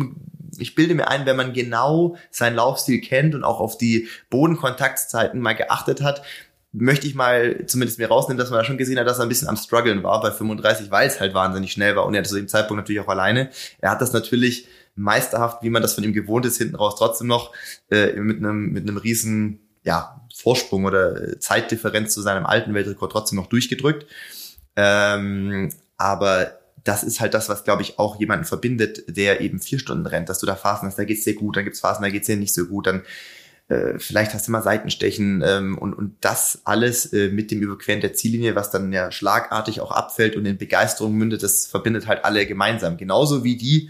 ich 0.57 0.75
bilde 0.75 0.95
mir 0.95 1.07
ein, 1.07 1.25
wenn 1.25 1.37
man 1.37 1.53
genau 1.53 2.17
seinen 2.29 2.55
Laufstil 2.55 2.99
kennt 2.99 3.35
und 3.35 3.45
auch 3.45 3.61
auf 3.61 3.77
die 3.77 4.09
Bodenkontaktzeiten 4.29 5.39
mal 5.39 5.53
geachtet 5.53 6.01
hat, 6.01 6.23
möchte 6.73 7.07
ich 7.07 7.15
mal 7.15 7.65
zumindest 7.67 7.99
mir 7.99 8.07
rausnehmen, 8.07 8.37
dass 8.37 8.49
man 8.49 8.59
da 8.59 8.65
schon 8.65 8.77
gesehen 8.77 8.97
hat, 8.97 9.07
dass 9.07 9.19
er 9.19 9.23
ein 9.23 9.29
bisschen 9.29 9.49
am 9.49 9.57
struggeln 9.57 10.03
war 10.03 10.21
bei 10.21 10.31
35, 10.31 10.89
weil 10.89 11.07
es 11.07 11.19
halt 11.19 11.33
wahnsinnig 11.33 11.71
schnell 11.71 11.95
war 11.95 12.05
und 12.05 12.13
er 12.13 12.23
zu 12.23 12.35
dem 12.35 12.47
Zeitpunkt 12.47 12.81
natürlich 12.81 13.01
auch 13.01 13.09
alleine. 13.09 13.49
Er 13.79 13.91
hat 13.91 14.01
das 14.01 14.13
natürlich 14.13 14.67
meisterhaft, 14.95 15.63
wie 15.63 15.69
man 15.69 15.81
das 15.81 15.93
von 15.93 16.03
ihm 16.03 16.13
gewohnt 16.13 16.45
ist, 16.45 16.57
hinten 16.57 16.75
raus 16.75 16.95
trotzdem 16.97 17.27
noch 17.27 17.53
äh, 17.89 18.13
mit 18.13 18.37
einem 18.37 18.71
mit 18.71 18.87
einem 18.87 18.97
riesen 18.97 19.59
ja, 19.83 20.21
Vorsprung 20.33 20.85
oder 20.85 21.39
Zeitdifferenz 21.39 22.13
zu 22.13 22.21
seinem 22.21 22.45
alten 22.45 22.73
Weltrekord 22.73 23.11
trotzdem 23.11 23.37
noch 23.37 23.47
durchgedrückt. 23.47 24.05
Ähm, 24.75 25.69
aber 25.97 26.59
das 26.83 27.03
ist 27.03 27.19
halt 27.19 27.33
das, 27.33 27.49
was, 27.49 27.63
glaube 27.63 27.81
ich, 27.81 27.99
auch 27.99 28.19
jemanden 28.19 28.45
verbindet, 28.45 29.03
der 29.07 29.41
eben 29.41 29.59
vier 29.59 29.79
Stunden 29.79 30.05
rennt, 30.05 30.29
dass 30.29 30.39
du 30.39 30.45
da 30.45 30.55
Phasen 30.55 30.87
hast, 30.87 30.97
da 30.97 31.03
geht's 31.03 31.23
dir 31.23 31.35
gut, 31.35 31.57
dann 31.57 31.63
gibt's 31.63 31.79
Phasen, 31.79 32.03
da 32.03 32.09
geht's 32.09 32.27
dir 32.27 32.37
nicht 32.37 32.53
so 32.53 32.65
gut, 32.65 32.87
dann 32.87 33.03
äh, 33.71 33.99
vielleicht 33.99 34.33
hast 34.33 34.47
du 34.47 34.51
mal 34.51 34.61
Seitenstechen 34.61 35.41
ähm, 35.45 35.77
und, 35.77 35.93
und 35.93 36.17
das 36.19 36.61
alles 36.65 37.13
äh, 37.13 37.29
mit 37.29 37.51
dem 37.51 37.61
Überqueren 37.61 38.01
der 38.01 38.13
Ziellinie, 38.13 38.53
was 38.53 38.69
dann 38.69 38.91
ja 38.91 39.11
schlagartig 39.11 39.79
auch 39.79 39.91
abfällt 39.91 40.35
und 40.35 40.45
in 40.45 40.57
Begeisterung 40.57 41.13
mündet, 41.13 41.41
das 41.41 41.67
verbindet 41.67 42.05
halt 42.05 42.25
alle 42.25 42.45
gemeinsam. 42.45 42.97
Genauso 42.97 43.45
wie 43.45 43.55
die 43.55 43.89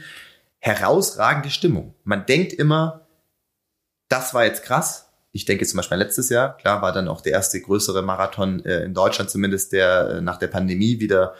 herausragende 0.60 1.50
Stimmung. 1.50 1.96
Man 2.04 2.28
denkt 2.28 2.54
immer, 2.54 3.08
das 4.08 4.36
war 4.36 4.46
jetzt 4.46 4.64
krass. 4.64 5.10
Ich 5.32 5.46
denke 5.46 5.66
zum 5.66 5.78
Beispiel 5.78 5.98
letztes 5.98 6.30
Jahr, 6.30 6.58
klar, 6.58 6.84
war 6.84 6.92
dann 6.92 7.08
auch 7.08 7.22
der 7.22 7.32
erste 7.32 7.60
größere 7.60 8.04
Marathon 8.04 8.64
äh, 8.64 8.84
in 8.84 8.94
Deutschland 8.94 9.32
zumindest, 9.32 9.72
der 9.72 10.10
äh, 10.10 10.22
nach 10.22 10.38
der 10.38 10.48
Pandemie 10.48 11.00
wieder 11.00 11.34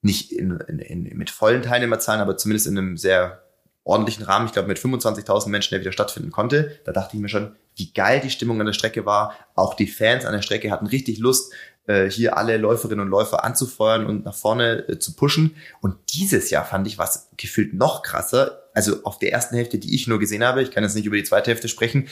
nicht 0.00 0.32
in, 0.32 0.58
in, 0.68 0.78
in, 0.78 1.18
mit 1.18 1.28
vollen 1.28 1.60
Teilnehmerzahlen, 1.60 2.22
aber 2.22 2.38
zumindest 2.38 2.66
in 2.66 2.78
einem 2.78 2.96
sehr 2.96 3.42
ordentlichen 3.88 4.24
Rahmen, 4.24 4.46
ich 4.46 4.52
glaube 4.52 4.68
mit 4.68 4.78
25.000 4.78 5.48
Menschen, 5.48 5.70
der 5.70 5.80
wieder 5.80 5.92
stattfinden 5.92 6.30
konnte. 6.30 6.78
Da 6.84 6.92
dachte 6.92 7.16
ich 7.16 7.22
mir 7.22 7.28
schon, 7.28 7.56
wie 7.74 7.92
geil 7.92 8.20
die 8.22 8.30
Stimmung 8.30 8.60
an 8.60 8.66
der 8.66 8.74
Strecke 8.74 9.06
war. 9.06 9.34
Auch 9.54 9.74
die 9.74 9.86
Fans 9.86 10.26
an 10.26 10.34
der 10.34 10.42
Strecke 10.42 10.70
hatten 10.70 10.86
richtig 10.86 11.18
Lust, 11.18 11.52
äh, 11.86 12.10
hier 12.10 12.36
alle 12.36 12.58
Läuferinnen 12.58 13.06
und 13.06 13.10
Läufer 13.10 13.44
anzufeuern 13.44 14.04
und 14.04 14.26
nach 14.26 14.34
vorne 14.34 14.86
äh, 14.88 14.98
zu 14.98 15.14
pushen. 15.16 15.56
Und 15.80 15.96
dieses 16.12 16.50
Jahr 16.50 16.66
fand 16.66 16.86
ich 16.86 16.98
was 16.98 17.30
gefühlt 17.38 17.72
noch 17.72 18.02
krasser. 18.02 18.62
Also 18.74 19.02
auf 19.04 19.18
der 19.18 19.32
ersten 19.32 19.56
Hälfte, 19.56 19.78
die 19.78 19.94
ich 19.94 20.06
nur 20.06 20.18
gesehen 20.18 20.44
habe, 20.44 20.62
ich 20.62 20.70
kann 20.70 20.84
jetzt 20.84 20.94
nicht 20.94 21.06
über 21.06 21.16
die 21.16 21.24
zweite 21.24 21.50
Hälfte 21.50 21.68
sprechen, 21.68 22.08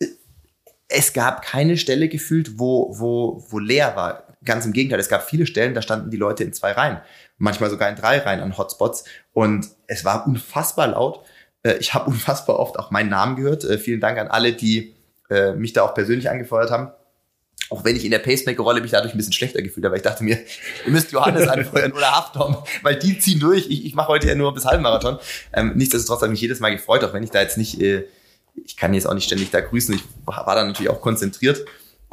äh, 0.00 0.06
es 0.88 1.12
gab 1.12 1.42
keine 1.42 1.76
Stelle 1.76 2.08
gefühlt, 2.08 2.58
wo, 2.58 2.92
wo, 2.98 3.44
wo 3.48 3.58
leer 3.60 3.94
war. 3.94 4.26
Ganz 4.44 4.66
im 4.66 4.72
Gegenteil, 4.72 4.98
es 4.98 5.08
gab 5.08 5.28
viele 5.28 5.46
Stellen, 5.46 5.74
da 5.74 5.82
standen 5.82 6.10
die 6.10 6.16
Leute 6.16 6.42
in 6.42 6.52
zwei 6.52 6.72
Reihen 6.72 7.00
manchmal 7.42 7.70
sogar 7.70 7.88
in 7.88 7.96
drei 7.96 8.18
Reihen 8.18 8.40
an 8.40 8.56
Hotspots. 8.56 9.04
Und 9.32 9.68
es 9.88 10.04
war 10.04 10.26
unfassbar 10.26 10.86
laut. 10.86 11.24
Äh, 11.64 11.74
ich 11.78 11.92
habe 11.92 12.08
unfassbar 12.10 12.58
oft 12.58 12.78
auch 12.78 12.90
meinen 12.90 13.10
Namen 13.10 13.36
gehört. 13.36 13.64
Äh, 13.64 13.78
vielen 13.78 14.00
Dank 14.00 14.18
an 14.18 14.28
alle, 14.28 14.52
die 14.52 14.94
äh, 15.28 15.52
mich 15.52 15.72
da 15.72 15.82
auch 15.82 15.94
persönlich 15.94 16.30
angefeuert 16.30 16.70
haben. 16.70 16.92
Auch 17.68 17.84
wenn 17.84 17.96
ich 17.96 18.04
in 18.04 18.10
der 18.10 18.20
Pacemaker-Rolle 18.20 18.80
mich 18.80 18.92
dadurch 18.92 19.14
ein 19.14 19.16
bisschen 19.16 19.32
schlechter 19.32 19.60
gefühlt 19.60 19.84
habe, 19.84 19.92
weil 19.92 19.98
ich 19.98 20.04
dachte 20.04 20.22
mir, 20.22 20.38
ihr 20.86 20.92
müsst 20.92 21.10
Johannes 21.10 21.48
anfeuern 21.48 21.92
oder 21.92 22.12
Haftom, 22.12 22.56
weil 22.82 22.96
die 22.96 23.18
ziehen 23.18 23.40
durch. 23.40 23.66
Ich, 23.68 23.86
ich 23.86 23.94
mache 23.94 24.08
heute 24.08 24.28
ja 24.28 24.34
nur 24.36 24.54
bis 24.54 24.64
Halbmarathon. 24.64 25.18
Ähm, 25.52 25.72
nichtsdestotrotz 25.74 26.22
ich 26.22 26.30
mich 26.30 26.40
jedes 26.40 26.60
Mal 26.60 26.70
gefreut, 26.70 27.02
auch 27.02 27.12
wenn 27.12 27.24
ich 27.24 27.30
da 27.30 27.40
jetzt 27.40 27.58
nicht, 27.58 27.80
äh, 27.80 28.04
ich 28.64 28.76
kann 28.76 28.94
jetzt 28.94 29.06
auch 29.06 29.14
nicht 29.14 29.24
ständig 29.24 29.50
da 29.50 29.60
grüßen. 29.60 29.94
Ich 29.96 30.04
war, 30.26 30.44
da 30.46 30.64
natürlich 30.64 30.90
auch 30.90 31.00
konzentriert, 31.00 31.64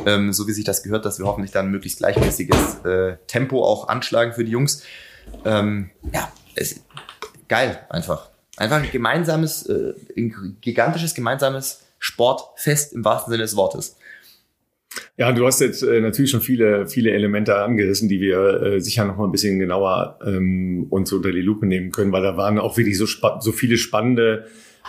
ähm, 0.07 0.33
so 0.33 0.47
wie 0.47 0.53
sich 0.53 0.63
das 0.65 0.81
gehört, 0.81 1.05
dass 1.05 1.19
wir 1.19 1.27
hoffentlich 1.27 1.51
dann 1.51 1.69
möglichst 1.69 1.99
gleichmäßiges 1.99 2.85
äh, 2.85 3.17
Tempo 3.27 3.63
auch 3.63 3.89
anschlagen 3.89 4.33
für 4.33 4.43
die 4.43 4.51
Jungs. 4.51 4.83
Ähm, 5.45 5.89
ja, 6.13 6.31
es, 6.55 6.83
geil 7.47 7.79
einfach. 7.89 8.29
Einfach 8.57 8.83
ein 8.83 8.91
gemeinsames, 8.91 9.65
äh, 9.67 9.93
ein 10.17 10.57
gigantisches 10.61 11.13
gemeinsames 11.13 11.83
Sportfest 11.99 12.93
im 12.93 13.05
wahrsten 13.05 13.31
Sinne 13.31 13.43
des 13.43 13.55
Wortes. 13.55 13.97
Ja, 15.17 15.31
du 15.31 15.45
hast 15.45 15.59
jetzt 15.61 15.83
äh, 15.83 16.01
natürlich 16.01 16.31
schon 16.31 16.41
viele, 16.41 16.87
viele 16.87 17.11
Elemente 17.11 17.55
angerissen, 17.57 18.09
die 18.09 18.19
wir 18.19 18.61
äh, 18.61 18.81
sicher 18.81 19.05
noch 19.05 19.17
mal 19.17 19.25
ein 19.25 19.31
bisschen 19.31 19.59
genauer 19.59 20.19
ähm, 20.25 20.87
uns 20.89 21.11
unter 21.13 21.31
die 21.31 21.41
Lupe 21.41 21.65
nehmen 21.65 21.91
können, 21.91 22.11
weil 22.11 22.23
da 22.23 22.37
waren 22.37 22.57
auch 22.57 22.77
wirklich 22.77 22.97
so, 22.97 23.05
so 23.05 23.51
viele 23.51 23.77
spannende 23.77 24.47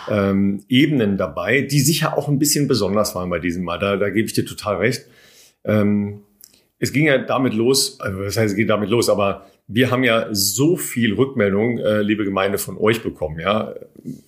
ähm, 0.09 0.63
Ebenen 0.69 1.17
dabei, 1.17 1.61
die 1.61 1.81
sicher 1.81 2.17
auch 2.17 2.27
ein 2.27 2.39
bisschen 2.39 2.67
besonders 2.67 3.13
waren 3.13 3.29
bei 3.29 3.39
diesem 3.39 3.63
Mal. 3.63 3.77
Da, 3.77 3.97
da 3.97 4.09
gebe 4.09 4.25
ich 4.25 4.33
dir 4.33 4.45
total 4.45 4.77
recht. 4.77 5.05
Ähm, 5.63 6.21
es 6.79 6.91
ging 6.91 7.05
ja 7.05 7.19
damit 7.19 7.53
los, 7.53 7.99
also 7.99 8.23
das 8.23 8.37
heißt, 8.37 8.51
es 8.51 8.55
geht 8.55 8.69
damit 8.69 8.89
los, 8.89 9.09
aber 9.09 9.45
wir 9.73 9.89
haben 9.89 10.03
ja 10.03 10.27
so 10.31 10.75
viel 10.75 11.13
Rückmeldung, 11.13 11.79
äh, 11.79 12.01
liebe 12.01 12.25
Gemeinde, 12.25 12.57
von 12.57 12.77
euch 12.77 13.01
bekommen, 13.01 13.39
ja. 13.39 13.73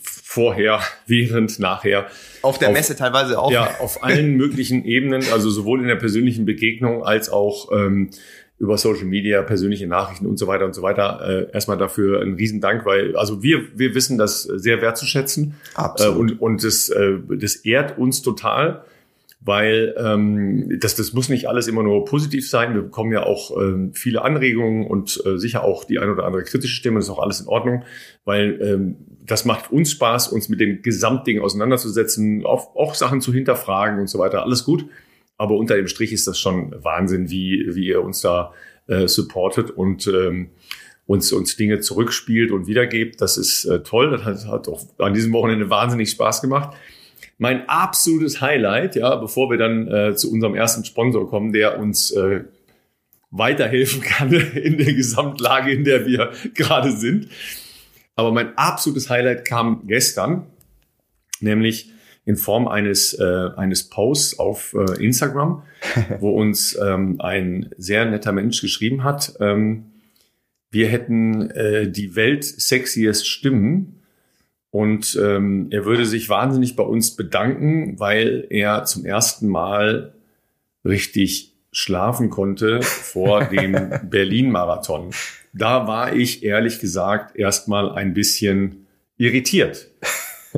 Vorher, 0.02 0.80
während, 1.08 1.60
nachher. 1.60 2.08
Auf 2.42 2.58
der 2.60 2.70
auf, 2.70 2.74
Messe 2.74 2.96
teilweise 2.96 3.40
auch. 3.40 3.52
Ja, 3.52 3.80
auf 3.80 4.04
allen 4.04 4.36
möglichen 4.38 4.86
Ebenen, 4.86 5.24
also 5.32 5.50
sowohl 5.50 5.82
in 5.82 5.88
der 5.88 5.96
persönlichen 5.96 6.46
Begegnung 6.46 7.04
als 7.04 7.30
auch 7.30 7.72
ähm, 7.72 8.10
über 8.58 8.78
Social 8.78 9.06
Media, 9.06 9.42
persönliche 9.42 9.88
Nachrichten 9.88 10.26
und 10.26 10.38
so 10.38 10.48
weiter 10.48 10.66
und 10.66 10.74
so 10.74 10.82
weiter. 10.82 11.50
Äh, 11.50 11.54
erstmal 11.54 11.78
dafür 11.78 12.22
ein 12.22 12.36
Riesendank, 12.36 12.86
weil 12.86 13.18
also 13.18 13.44
wir 13.44 13.78
wir 13.78 13.94
wissen 13.96 14.18
das 14.18 14.44
sehr 14.44 14.82
wertzuschätzen 14.82 15.56
Absolut. 15.74 16.16
Äh, 16.16 16.20
und 16.20 16.42
und 16.42 16.64
das 16.64 16.88
äh, 16.88 17.18
das 17.30 17.56
ehrt 17.58 17.98
uns 17.98 18.22
total 18.22 18.86
weil 19.46 19.94
ähm, 19.98 20.80
das, 20.80 20.96
das 20.96 21.14
muss 21.14 21.28
nicht 21.28 21.48
alles 21.50 21.68
immer 21.68 21.84
nur 21.84 22.06
positiv 22.06 22.50
sein. 22.50 22.74
Wir 22.74 22.82
bekommen 22.84 23.12
ja 23.12 23.24
auch 23.24 23.52
ähm, 23.60 23.94
viele 23.94 24.22
Anregungen 24.22 24.88
und 24.88 25.22
äh, 25.26 25.38
sicher 25.38 25.64
auch 25.64 25.84
die 25.84 26.00
ein 26.00 26.10
oder 26.10 26.26
andere 26.26 26.44
kritische 26.44 26.76
Stimme. 26.76 27.00
Das 27.00 27.06
ist 27.06 27.12
auch 27.12 27.22
alles 27.22 27.42
in 27.42 27.48
Ordnung, 27.48 27.84
weil 28.24 28.60
ähm, 28.62 28.96
das 29.26 29.44
macht 29.44 29.72
uns 29.72 29.92
Spaß, 29.92 30.30
uns 30.30 30.48
mit 30.48 30.60
den 30.60 30.82
Gesamtdingen 30.82 31.44
auseinanderzusetzen, 31.44 32.46
auch, 32.46 32.76
auch 32.76 32.96
Sachen 32.96 33.20
zu 33.20 33.34
hinterfragen 33.34 34.00
und 34.00 34.08
so 34.08 34.20
weiter. 34.20 34.44
Alles 34.44 34.64
gut. 34.64 34.86
Aber 35.38 35.56
unter 35.58 35.76
dem 35.76 35.88
Strich 35.88 36.14
ist 36.14 36.28
das 36.28 36.40
schon 36.40 36.74
Wahnsinn, 36.82 37.30
wie, 37.30 37.66
wie 37.74 37.88
ihr 37.88 38.02
uns 38.02 38.22
da 38.22 38.54
äh, 38.88 39.08
supportet 39.08 39.72
und 39.72 40.08
ähm, 40.08 40.52
uns, 41.06 41.34
uns 41.34 41.58
Dinge 41.58 41.82
zurückspielt 41.82 42.52
und 42.52 42.68
wiedergebt. 42.68 43.20
Das 43.20 43.38
ist 43.38 43.66
äh, 43.66 43.84
toll. 43.84 44.12
Das 44.12 44.24
hat, 44.24 44.48
hat 44.48 44.68
auch 44.70 44.84
an 45.00 45.14
diesem 45.14 45.34
Wochenende 45.34 45.70
wahnsinnig 45.70 46.12
Spaß 46.12 46.42
gemacht 46.42 46.78
mein 47.44 47.68
absolutes 47.68 48.40
Highlight, 48.40 48.96
ja, 48.96 49.18
bevor 49.18 49.50
wir 49.50 49.58
dann 49.58 49.86
äh, 49.90 50.16
zu 50.16 50.32
unserem 50.32 50.56
ersten 50.56 50.86
Sponsor 50.86 51.30
kommen, 51.30 51.52
der 51.52 51.78
uns 51.78 52.10
äh, 52.12 52.46
weiterhelfen 53.32 54.00
kann 54.02 54.32
in 54.32 54.78
der 54.78 54.94
Gesamtlage, 54.94 55.74
in 55.74 55.84
der 55.84 56.06
wir 56.06 56.32
gerade 56.54 56.94
sind. 56.94 57.28
Aber 58.16 58.32
mein 58.32 58.58
absolutes 58.58 59.10
Highlight 59.10 59.44
kam 59.44 59.86
gestern, 59.88 60.46
nämlich 61.42 61.92
in 62.24 62.38
Form 62.38 62.66
eines, 62.70 63.14
äh, 63.14 63.50
eines 63.58 63.90
Posts 63.90 64.40
auf 64.40 64.74
äh, 64.74 65.04
Instagram, 65.04 65.64
wo 66.20 66.30
uns 66.30 66.80
ähm, 66.82 67.20
ein 67.20 67.72
sehr 67.78 68.06
netter 68.06 68.32
Mensch 68.32 68.62
geschrieben 68.62 69.04
hat, 69.04 69.34
ähm, 69.42 69.88
wir 70.72 70.88
hätten 70.88 71.52
äh, 71.52 71.92
die 71.92 72.16
Welt 72.16 72.46
sexiest 72.46 73.28
Stimmen 73.28 74.00
und 74.74 75.16
ähm, 75.22 75.68
er 75.70 75.86
würde 75.86 76.04
sich 76.04 76.30
wahnsinnig 76.30 76.76
bei 76.76 76.82
uns 76.82 77.16
bedanken, 77.16 78.00
weil 78.00 78.48
er 78.50 78.86
zum 78.86 79.06
ersten 79.06 79.48
Mal 79.48 80.16
richtig 80.84 81.54
schlafen 81.72 82.32
konnte 82.32 82.82
vor 82.82 83.44
dem 83.52 83.78
Berlin-Marathon. 84.10 85.12
Da 85.54 85.86
war 85.86 86.16
ich 86.16 86.44
ehrlich 86.44 86.80
gesagt 86.80 87.36
erstmal 87.36 87.92
ein 87.92 88.16
bisschen 88.16 88.88
irritiert. 89.16 89.90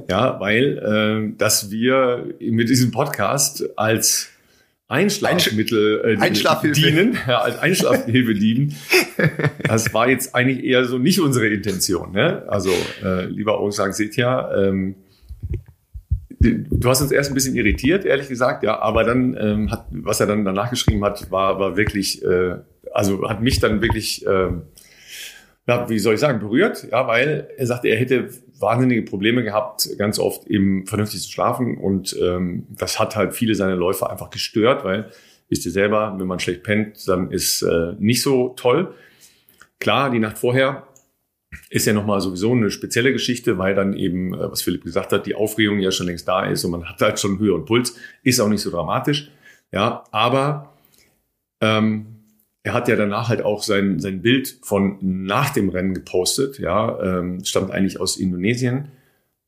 Ja, 0.09 0.39
weil 0.39 0.77
äh, 0.77 1.37
dass 1.37 1.69
wir 1.69 2.35
mit 2.39 2.69
diesem 2.69 2.91
Podcast 2.91 3.77
als 3.77 4.29
Einschlafmittel 4.87 6.01
äh, 6.05 6.21
Einschlafhilfe. 6.21 6.79
dienen, 6.79 7.17
ja, 7.27 7.39
als 7.41 7.57
Einschlafhilfe 7.57 8.33
dienen. 8.35 8.75
Das 9.63 9.93
war 9.93 10.07
jetzt 10.09 10.35
eigentlich 10.35 10.63
eher 10.63 10.85
so 10.85 10.99
nicht 10.99 11.19
unsere 11.19 11.47
Intention. 11.47 12.11
Ne? 12.11 12.43
Also, 12.47 12.71
äh, 13.03 13.25
lieber 13.25 13.57
Ausgang 13.57 13.93
ja, 14.15 14.55
ähm, 14.55 14.95
du 16.39 16.89
hast 16.89 17.01
uns 17.01 17.11
erst 17.11 17.31
ein 17.31 17.33
bisschen 17.33 17.55
irritiert, 17.55 18.05
ehrlich 18.05 18.27
gesagt, 18.27 18.63
ja, 18.63 18.79
aber 18.79 19.03
dann 19.03 19.35
ähm, 19.39 19.71
hat, 19.71 19.87
was 19.89 20.19
er 20.19 20.27
dann 20.27 20.45
danach 20.45 20.69
geschrieben 20.69 21.03
hat, 21.03 21.31
war, 21.31 21.59
war 21.59 21.77
wirklich, 21.77 22.23
äh, 22.23 22.57
also 22.93 23.27
hat 23.27 23.41
mich 23.41 23.59
dann 23.59 23.81
wirklich, 23.81 24.25
äh, 24.25 24.49
ja, 25.67 25.89
wie 25.89 25.99
soll 25.99 26.13
ich 26.13 26.19
sagen, 26.19 26.39
berührt, 26.39 26.87
ja, 26.91 27.07
weil 27.07 27.47
er 27.57 27.65
sagte, 27.65 27.87
er 27.87 27.97
hätte 27.97 28.29
wahnsinnige 28.59 29.03
Probleme 29.03 29.43
gehabt, 29.43 29.89
ganz 29.97 30.19
oft 30.19 30.47
eben 30.47 30.85
vernünftig 30.85 31.21
zu 31.21 31.31
schlafen. 31.31 31.77
Und 31.77 32.15
ähm, 32.21 32.67
das 32.69 32.99
hat 32.99 33.15
halt 33.15 33.33
viele 33.33 33.55
seiner 33.55 33.75
Läufer 33.75 34.09
einfach 34.09 34.29
gestört, 34.29 34.83
weil, 34.83 35.11
wisst 35.49 35.65
ihr 35.65 35.71
selber, 35.71 36.15
wenn 36.17 36.27
man 36.27 36.39
schlecht 36.39 36.63
pennt, 36.63 37.07
dann 37.07 37.31
ist 37.31 37.61
äh, 37.61 37.93
nicht 37.99 38.21
so 38.21 38.49
toll. 38.49 38.93
Klar, 39.79 40.09
die 40.09 40.19
Nacht 40.19 40.37
vorher 40.37 40.87
ist 41.69 41.85
ja 41.85 41.93
nochmal 41.93 42.21
sowieso 42.21 42.51
eine 42.51 42.71
spezielle 42.71 43.11
Geschichte, 43.11 43.57
weil 43.57 43.75
dann 43.75 43.93
eben, 43.93 44.33
äh, 44.33 44.51
was 44.51 44.61
Philipp 44.61 44.83
gesagt 44.83 45.11
hat, 45.11 45.25
die 45.25 45.35
Aufregung 45.35 45.79
ja 45.79 45.91
schon 45.91 46.07
längst 46.07 46.27
da 46.27 46.45
ist 46.45 46.63
und 46.65 46.71
man 46.71 46.85
hat 46.85 47.01
halt 47.01 47.19
schon 47.19 47.39
Höhe 47.39 47.53
und 47.53 47.65
Puls, 47.65 47.95
ist 48.23 48.39
auch 48.39 48.49
nicht 48.49 48.61
so 48.61 48.71
dramatisch. 48.71 49.31
Ja, 49.71 50.03
aber 50.11 50.73
ähm, 51.61 52.14
er 52.65 52.73
hat 52.73 52.87
ja 52.87 52.95
danach 52.95 53.29
halt 53.29 53.43
auch 53.43 53.61
sein, 53.61 53.99
sein 53.99 54.23
Bild 54.23 54.57
von 54.63 54.97
nach 54.99 55.51
dem 55.51 55.69
Rennen 55.69 55.93
gepostet, 55.93 56.57
ja, 56.57 56.99
ähm, 56.99 57.45
stammt 57.45 57.69
eigentlich 57.69 57.99
aus 57.99 58.17
Indonesien 58.17 58.87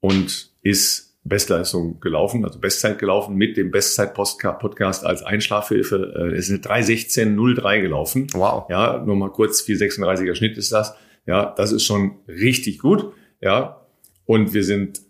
und 0.01 0.51
ist 0.62 1.17
Bestleistung 1.24 2.00
gelaufen, 2.00 2.45
also 2.45 2.59
Bestzeit 2.59 3.00
gelaufen 3.00 3.36
mit 3.36 3.57
dem 3.57 3.71
Bestzeit-Podcast 3.71 5.03
als 5.03 5.24
Einschlafhilfe. 5.24 6.31
Äh, 6.31 6.38
ist 6.38 6.51
eine 6.51 6.59
3.16.03 6.59 7.81
gelaufen. 7.81 8.27
Wow. 8.33 8.69
Ja, 8.69 9.03
nur 9.03 9.15
mal 9.15 9.31
kurz, 9.31 9.63
436er 9.63 10.36
Schnitt 10.36 10.55
ist 10.59 10.71
das. 10.71 10.95
Ja, 11.25 11.55
das 11.57 11.71
ist 11.71 11.86
schon 11.86 12.19
richtig 12.27 12.77
gut. 12.77 13.13
Ja, 13.41 13.81
und 14.25 14.53
wir 14.53 14.63
sind 14.63 15.01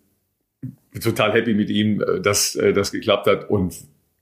total 1.04 1.34
happy 1.34 1.54
mit 1.54 1.70
ihm, 1.70 2.02
äh, 2.02 2.22
dass 2.22 2.56
äh, 2.56 2.72
das 2.72 2.94
geklappt 2.94 3.28
hat. 3.28 3.50
Und 3.50 3.76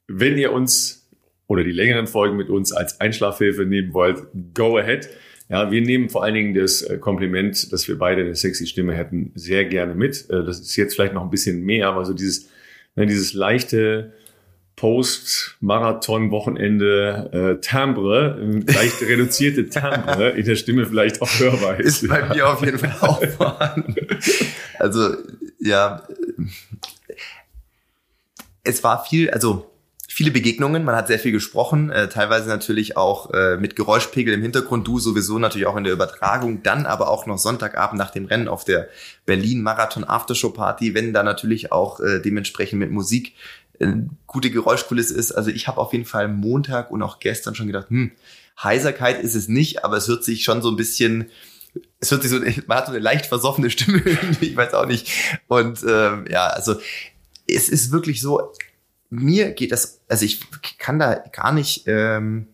wenn 0.08 0.40
ihr 0.40 0.52
uns 0.52 1.05
oder 1.48 1.64
die 1.64 1.72
längeren 1.72 2.08
Folgen 2.08 2.38
mit 2.38 2.50
uns 2.50 2.72
als 2.72 3.00
Einschlafhilfe 3.00 3.66
nehmen 3.66 3.94
wollt, 3.94 4.24
go 4.54 4.78
ahead. 4.78 5.10
Ja, 5.48 5.70
wir 5.70 5.82
nehmen 5.82 6.10
vor 6.10 6.24
allen 6.24 6.34
Dingen 6.34 6.56
das 6.56 6.82
äh, 6.82 6.98
Kompliment, 6.98 7.72
dass 7.72 7.88
wir 7.88 8.00
beide 8.00 8.22
eine 8.22 8.34
sexy 8.34 8.66
Stimme 8.66 8.96
hätten, 8.96 9.32
sehr 9.36 9.66
gerne 9.66 9.94
mit. 9.94 10.28
Äh, 10.30 10.44
das 10.44 10.60
ist 10.60 10.76
jetzt 10.76 10.96
vielleicht 10.96 11.14
noch 11.14 11.22
ein 11.22 11.30
bisschen 11.30 11.64
mehr, 11.64 11.88
aber 11.88 12.04
so 12.04 12.16
dieses, 12.16 12.50
ne, 12.96 13.06
dieses 13.06 13.34
leichte 13.34 14.14
Post-Marathon-Wochenende 14.76 17.30
äh, 17.32 17.58
Timbre, 17.62 18.40
äh, 18.42 18.62
leicht 18.72 19.00
reduzierte 19.04 19.70
Timbre 19.70 20.32
in 20.32 20.46
der 20.46 20.56
Stimme 20.56 20.88
vielleicht 20.88 21.22
auch 21.22 21.30
hörbar 21.40 21.80
ist. 21.80 22.02
Ist 22.02 22.10
bei 22.10 22.28
mir 22.28 22.50
auf 22.50 22.66
jeden 22.66 22.80
Fall 22.80 22.96
auch 23.02 23.24
vorhanden. 23.24 23.96
Also, 24.80 25.16
ja, 25.60 26.02
es 28.64 28.84
war 28.84 29.06
viel, 29.06 29.30
also 29.30 29.70
viele 30.16 30.32
Begegnungen, 30.32 30.86
man 30.86 30.96
hat 30.96 31.08
sehr 31.08 31.20
viel 31.20 31.34
gesprochen, 31.34 31.90
äh, 31.90 32.08
teilweise 32.08 32.48
natürlich 32.48 32.96
auch 32.96 33.32
äh, 33.32 33.58
mit 33.58 33.76
Geräuschpegel 33.76 34.34
im 34.34 34.42
Hintergrund, 34.42 34.88
du 34.88 34.98
sowieso 34.98 35.40
natürlich 35.40 35.68
auch 35.68 35.76
in 35.76 35.84
der 35.84 35.92
Übertragung, 35.92 36.64
dann 36.64 36.86
aber 36.86 37.10
auch 37.10 37.26
noch 37.26 37.38
Sonntagabend 37.38 38.00
nach 38.00 38.12
dem 38.12 38.24
Rennen 38.24 38.48
auf 38.48 38.64
der 38.64 38.88
Berlin 39.26 39.62
Marathon 39.62 40.06
Aftershow 40.06 40.52
Party, 40.52 40.94
wenn 40.94 41.12
da 41.12 41.22
natürlich 41.22 41.74
auch 41.74 42.00
äh, 42.00 42.22
dementsprechend 42.22 42.80
mit 42.80 42.92
Musik 42.92 43.34
äh, 43.80 43.92
gute 44.26 44.52
Geräuschkulisse 44.52 45.14
ist. 45.14 45.34
Also 45.34 45.50
ich 45.50 45.68
habe 45.68 45.82
auf 45.82 45.92
jeden 45.92 46.06
Fall 46.06 46.30
Montag 46.30 46.92
und 46.92 47.04
auch 47.04 47.20
gestern 47.20 47.54
schon 47.54 47.68
gedacht, 47.68 47.90
hm, 47.90 48.14
Heiserkeit 48.64 49.22
ist 49.22 49.36
es 49.36 49.50
nicht, 49.50 49.84
aber 49.84 49.98
es 49.98 50.08
hört 50.08 50.24
sich 50.24 50.46
schon 50.46 50.62
so 50.62 50.70
ein 50.70 50.78
bisschen 50.78 51.30
es 52.00 52.10
hört 52.10 52.22
sich 52.22 52.32
so, 52.32 52.40
man 52.68 52.78
hat 52.78 52.86
so 52.86 52.94
eine 52.94 53.02
leicht 53.02 53.26
versoffene 53.26 53.70
Stimme, 53.70 54.02
ich 54.40 54.56
weiß 54.56 54.76
auch 54.76 54.86
nicht. 54.86 55.12
Und 55.50 55.84
ähm, 55.86 56.26
ja, 56.30 56.48
also 56.48 56.76
es 57.48 57.68
ist 57.68 57.92
wirklich 57.92 58.22
so, 58.22 58.54
mir 59.10 59.52
geht 59.52 59.72
das, 59.72 60.02
also 60.08 60.26
ich 60.26 60.42
kann 60.78 61.00
da 61.00 61.16
gar 61.16 61.52
nicht, 61.52 61.84
ähm, 61.88 62.48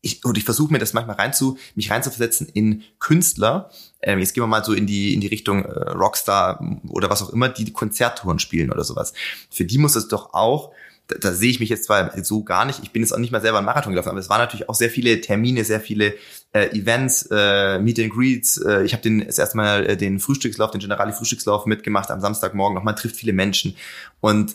ich, 0.00 0.24
und 0.24 0.36
ich 0.36 0.44
versuche 0.44 0.72
mir 0.72 0.80
das 0.80 0.94
manchmal 0.94 1.16
reinzu, 1.16 1.58
mich 1.76 1.90
reinzuversetzen 1.90 2.48
in 2.48 2.82
Künstler. 2.98 3.70
Ähm, 4.00 4.18
jetzt 4.18 4.34
gehen 4.34 4.42
wir 4.42 4.48
mal 4.48 4.64
so 4.64 4.72
in 4.72 4.86
die 4.86 5.14
in 5.14 5.20
die 5.20 5.28
Richtung 5.28 5.64
äh, 5.64 5.90
Rockstar 5.90 6.60
oder 6.88 7.08
was 7.08 7.22
auch 7.22 7.30
immer, 7.30 7.48
die, 7.48 7.72
Konzerttouren 7.72 8.40
spielen 8.40 8.72
oder 8.72 8.82
sowas. 8.82 9.12
Für 9.48 9.64
die 9.64 9.78
muss 9.78 9.94
es 9.94 10.08
doch 10.08 10.34
auch 10.34 10.72
da, 11.08 11.16
da 11.18 11.32
sehe 11.32 11.50
ich 11.50 11.60
mich 11.60 11.68
jetzt 11.68 11.84
zwar 11.84 12.12
so 12.24 12.44
gar 12.44 12.64
nicht, 12.64 12.80
ich 12.82 12.92
bin 12.92 13.02
jetzt 13.02 13.12
auch 13.12 13.18
nicht 13.18 13.32
mal 13.32 13.40
selber 13.40 13.58
einen 13.58 13.66
Marathon 13.66 13.92
gelaufen, 13.92 14.10
aber 14.10 14.18
es 14.18 14.28
waren 14.28 14.40
natürlich 14.40 14.68
auch 14.68 14.74
sehr 14.74 14.90
viele 14.90 15.20
Termine, 15.20 15.64
sehr 15.64 15.80
viele 15.80 16.14
äh, 16.52 16.68
Events, 16.76 17.28
äh, 17.30 17.78
Meet 17.78 18.00
and 18.00 18.10
Greets. 18.10 18.58
Äh, 18.58 18.84
ich 18.84 18.92
habe 18.92 19.02
den 19.02 19.26
das 19.26 19.38
erste 19.38 19.56
Mal 19.56 19.86
äh, 19.86 19.96
den 19.96 20.20
Frühstückslauf, 20.20 20.70
den 20.70 20.80
Generali 20.80 21.12
Frühstückslauf 21.12 21.66
mitgemacht 21.66 22.10
am 22.10 22.20
Samstagmorgen. 22.20 22.74
Noch 22.74 22.84
man 22.84 22.96
trifft 22.96 23.16
viele 23.16 23.32
Menschen 23.32 23.76
und 24.20 24.54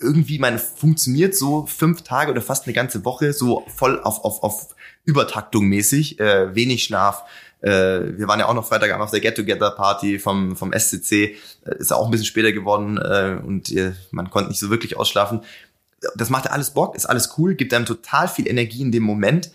irgendwie 0.00 0.38
man 0.38 0.58
funktioniert 0.58 1.34
so 1.34 1.66
fünf 1.66 2.02
Tage 2.02 2.30
oder 2.30 2.42
fast 2.42 2.66
eine 2.66 2.74
ganze 2.74 3.04
Woche 3.04 3.32
so 3.32 3.64
voll 3.68 4.00
auf 4.02 4.24
auf 4.24 4.42
auf 4.42 4.74
Übertaktung 5.04 5.66
mäßig, 5.66 6.20
äh, 6.20 6.54
wenig 6.54 6.84
Schlaf. 6.84 7.24
Äh, 7.62 8.18
wir 8.18 8.26
waren 8.28 8.40
ja 8.40 8.46
auch 8.46 8.54
noch 8.54 8.66
Freitagabend 8.66 9.04
auf 9.04 9.10
der 9.10 9.20
Get-Together-Party 9.20 10.18
vom, 10.18 10.56
vom 10.56 10.72
SCC. 10.72 11.12
Äh, 11.12 11.76
ist 11.78 11.92
auch 11.92 12.06
ein 12.06 12.10
bisschen 12.10 12.26
später 12.26 12.52
geworden 12.52 12.98
äh, 12.98 13.38
und 13.44 13.70
äh, 13.72 13.92
man 14.10 14.30
konnte 14.30 14.50
nicht 14.50 14.60
so 14.60 14.70
wirklich 14.70 14.96
ausschlafen. 14.96 15.42
Das 16.14 16.30
macht 16.30 16.50
alles 16.50 16.70
Bock, 16.70 16.96
ist 16.96 17.06
alles 17.06 17.34
cool, 17.36 17.54
gibt 17.54 17.74
einem 17.74 17.84
total 17.84 18.28
viel 18.28 18.48
Energie 18.48 18.80
in 18.80 18.92
dem 18.92 19.02
Moment. 19.02 19.50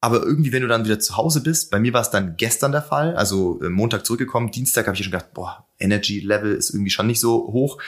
Aber 0.00 0.22
irgendwie, 0.22 0.52
wenn 0.52 0.62
du 0.62 0.68
dann 0.68 0.84
wieder 0.84 1.00
zu 1.00 1.16
Hause 1.16 1.40
bist, 1.40 1.70
bei 1.70 1.80
mir 1.80 1.92
war 1.92 2.02
es 2.02 2.10
dann 2.10 2.36
gestern 2.36 2.70
der 2.70 2.82
Fall, 2.82 3.16
also 3.16 3.60
äh, 3.62 3.70
Montag 3.70 4.06
zurückgekommen, 4.06 4.52
Dienstag 4.52 4.86
habe 4.86 4.96
ich 4.96 5.02
schon 5.02 5.10
gedacht, 5.10 5.34
boah, 5.34 5.66
Energy 5.78 6.20
Level 6.20 6.54
ist 6.54 6.70
irgendwie 6.70 6.90
schon 6.90 7.08
nicht 7.08 7.18
so 7.18 7.48
hoch. 7.52 7.78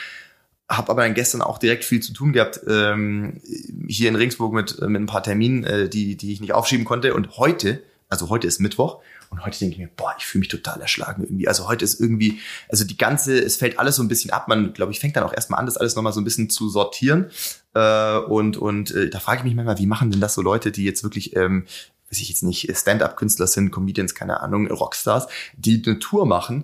Hab 0.69 0.89
aber 0.89 1.01
dann 1.01 1.15
gestern 1.15 1.41
auch 1.41 1.57
direkt 1.57 1.83
viel 1.83 1.99
zu 1.99 2.13
tun 2.13 2.31
gehabt, 2.31 2.61
ähm, 2.67 3.41
hier 3.87 4.07
in 4.07 4.15
Regensburg 4.15 4.53
mit, 4.53 4.79
mit 4.81 5.01
ein 5.01 5.07
paar 5.07 5.23
Terminen, 5.23 5.63
äh, 5.63 5.89
die, 5.89 6.15
die 6.15 6.31
ich 6.31 6.41
nicht 6.41 6.53
aufschieben 6.53 6.85
konnte. 6.85 7.15
Und 7.15 7.37
heute, 7.37 7.81
also 8.07 8.29
heute 8.29 8.45
ist 8.45 8.59
Mittwoch, 8.59 9.01
und 9.31 9.45
heute 9.45 9.59
denke 9.59 9.73
ich 9.73 9.79
mir, 9.79 9.89
boah, 9.95 10.15
ich 10.17 10.25
fühle 10.25 10.39
mich 10.39 10.47
total 10.47 10.81
erschlagen 10.81 11.23
irgendwie. 11.23 11.47
Also 11.47 11.67
heute 11.67 11.85
ist 11.85 11.99
irgendwie, 11.99 12.39
also 12.67 12.83
die 12.83 12.97
ganze, 12.97 13.37
es 13.37 13.57
fällt 13.57 13.77
alles 13.77 13.95
so 13.95 14.03
ein 14.03 14.07
bisschen 14.07 14.31
ab. 14.31 14.47
Man, 14.47 14.73
glaube 14.73 14.91
ich, 14.91 14.99
fängt 14.99 15.15
dann 15.15 15.23
auch 15.23 15.33
erstmal 15.33 15.59
an, 15.59 15.67
das 15.67 15.77
alles 15.77 15.95
nochmal 15.95 16.13
so 16.13 16.21
ein 16.21 16.23
bisschen 16.23 16.49
zu 16.49 16.69
sortieren. 16.69 17.29
Äh, 17.75 18.17
und 18.17 18.57
und 18.57 18.91
äh, 18.91 19.09
da 19.09 19.19
frage 19.19 19.39
ich 19.39 19.43
mich 19.43 19.55
manchmal, 19.55 19.77
wie 19.77 19.85
machen 19.85 20.09
denn 20.09 20.19
das 20.19 20.33
so 20.33 20.41
Leute, 20.41 20.71
die 20.71 20.83
jetzt 20.83 21.03
wirklich 21.03 21.35
ähm, 21.35 21.65
weiß 22.09 22.19
ich 22.21 22.29
jetzt 22.29 22.43
nicht, 22.43 22.75
Stand-up-Künstler 22.75 23.47
sind, 23.47 23.71
Comedians, 23.71 24.15
keine 24.15 24.41
Ahnung, 24.41 24.67
Rockstars, 24.67 25.27
die 25.57 25.83
eine 25.85 25.99
Tour 25.99 26.25
machen, 26.25 26.63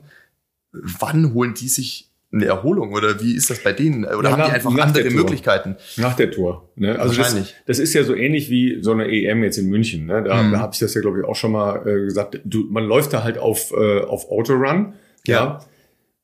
wann 0.72 1.34
holen 1.34 1.54
die 1.54 1.70
sich 1.70 2.10
eine 2.36 2.46
Erholung 2.46 2.94
oder 2.94 3.20
wie 3.22 3.36
ist 3.36 3.50
das 3.50 3.60
bei 3.60 3.74
denen? 3.74 4.06
Oder 4.06 4.30
ja, 4.30 4.32
haben 4.32 4.40
nach, 4.40 4.48
die 4.48 4.54
einfach 4.54 4.78
andere 4.78 5.10
Möglichkeiten? 5.10 5.78
Nach 5.98 6.16
der 6.16 6.32
Tour. 6.32 6.70
Ne? 6.76 7.00
Also 7.00 7.18
Wahrscheinlich. 7.18 7.56
Das, 7.66 7.78
das, 7.78 7.80
ist 7.80 7.94
ja 7.94 8.04
so 8.04 8.14
ähnlich 8.14 8.50
wie 8.50 8.80
so 8.82 8.92
eine 8.92 9.08
EM 9.08 9.44
jetzt 9.44 9.58
in 9.58 9.70
München. 9.70 10.06
Ne? 10.06 10.24
Da, 10.24 10.44
mhm. 10.44 10.52
da 10.52 10.60
habe 10.60 10.74
ich 10.74 10.80
das 10.80 10.94
ja, 10.94 11.02
glaube 11.02 11.20
ich, 11.20 11.26
auch 11.26 11.36
schon 11.36 11.54
mal 11.54 11.88
äh, 11.88 12.06
gesagt. 12.06 12.40
Du, 12.44 12.66
man 12.70 12.84
läuft 12.84 13.14
da 13.14 13.24
halt 13.24 13.38
auf, 13.38 13.72
äh, 13.72 14.02
auf 14.02 14.30
Autorun. 14.30 14.94
Ja. 15.26 15.34
ja. 15.36 15.66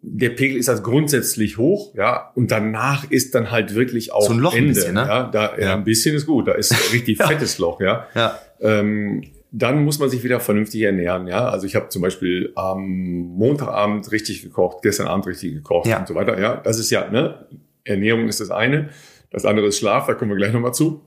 Der 0.03 0.29
Pegel 0.29 0.57
ist 0.57 0.67
also 0.67 0.81
grundsätzlich 0.81 1.59
hoch, 1.59 1.93
ja, 1.93 2.31
und 2.33 2.49
danach 2.49 3.11
ist 3.11 3.35
dann 3.35 3.51
halt 3.51 3.75
wirklich 3.75 4.11
auch 4.11 4.25
so 4.25 4.33
ein 4.33 4.39
Loch 4.39 4.55
Ende. 4.55 4.71
Ein 4.71 4.73
bisschen, 4.73 4.95
ne? 4.95 5.05
ja, 5.07 5.23
da, 5.31 5.57
ja. 5.59 5.75
ein 5.75 5.83
bisschen 5.83 6.15
ist 6.15 6.25
gut. 6.25 6.47
Da 6.47 6.53
ist 6.53 6.73
richtig 6.93 7.17
fettes 7.17 7.59
Loch, 7.59 7.79
ja. 7.79 8.07
ja. 8.15 8.39
Ähm, 8.59 9.21
dann 9.51 9.83
muss 9.83 9.99
man 9.99 10.09
sich 10.09 10.23
wieder 10.23 10.39
vernünftig 10.39 10.81
ernähren. 10.81 11.27
Ja, 11.27 11.49
also 11.49 11.67
ich 11.67 11.75
habe 11.75 11.89
zum 11.89 12.01
Beispiel 12.01 12.53
am 12.55 12.87
Montagabend 12.87 14.09
richtig 14.11 14.43
gekocht, 14.43 14.81
gestern 14.81 15.07
Abend 15.07 15.27
richtig 15.27 15.53
gekocht 15.53 15.87
ja. 15.87 15.99
und 15.99 16.07
so 16.07 16.15
weiter. 16.15 16.39
Ja, 16.39 16.55
das 16.55 16.79
ist 16.79 16.89
ja 16.89 17.09
ne 17.09 17.45
Ernährung 17.83 18.27
ist 18.27 18.39
das 18.39 18.49
eine, 18.49 18.89
das 19.29 19.45
andere 19.45 19.67
ist 19.67 19.77
Schlaf. 19.77 20.07
Da 20.07 20.13
kommen 20.13 20.31
wir 20.31 20.37
gleich 20.37 20.53
nochmal 20.53 20.73
zu. 20.73 21.01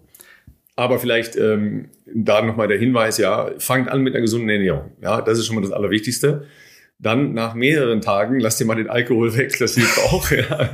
Aber 0.77 0.99
vielleicht 0.99 1.37
ähm, 1.37 1.89
da 2.13 2.43
nochmal 2.43 2.69
der 2.69 2.79
Hinweis: 2.79 3.17
Ja, 3.17 3.51
fangt 3.59 3.89
an 3.89 4.03
mit 4.03 4.15
einer 4.15 4.23
gesunden 4.23 4.51
Ernährung. 4.51 4.93
Ja, 5.01 5.23
das 5.23 5.39
ist 5.39 5.47
schon 5.47 5.55
mal 5.55 5.63
das 5.63 5.73
Allerwichtigste. 5.73 6.47
Dann 7.01 7.35
nach 7.35 7.55
mehreren 7.55 8.01
Tagen 8.01 8.39
lasst 8.39 8.61
ihr 8.61 8.67
mal 8.67 8.77
den 8.77 8.89
Alkohol 8.89 9.37
weg, 9.37 9.59
das 9.59 9.75
hilft 9.75 9.99
auch. 9.99 10.31
Ja. 10.31 10.71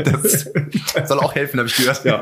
Das 0.95 1.09
soll 1.09 1.19
auch 1.19 1.35
helfen, 1.35 1.59
habe 1.59 1.69
ich 1.69 1.77
gehört. 1.77 2.05
Ja. 2.05 2.21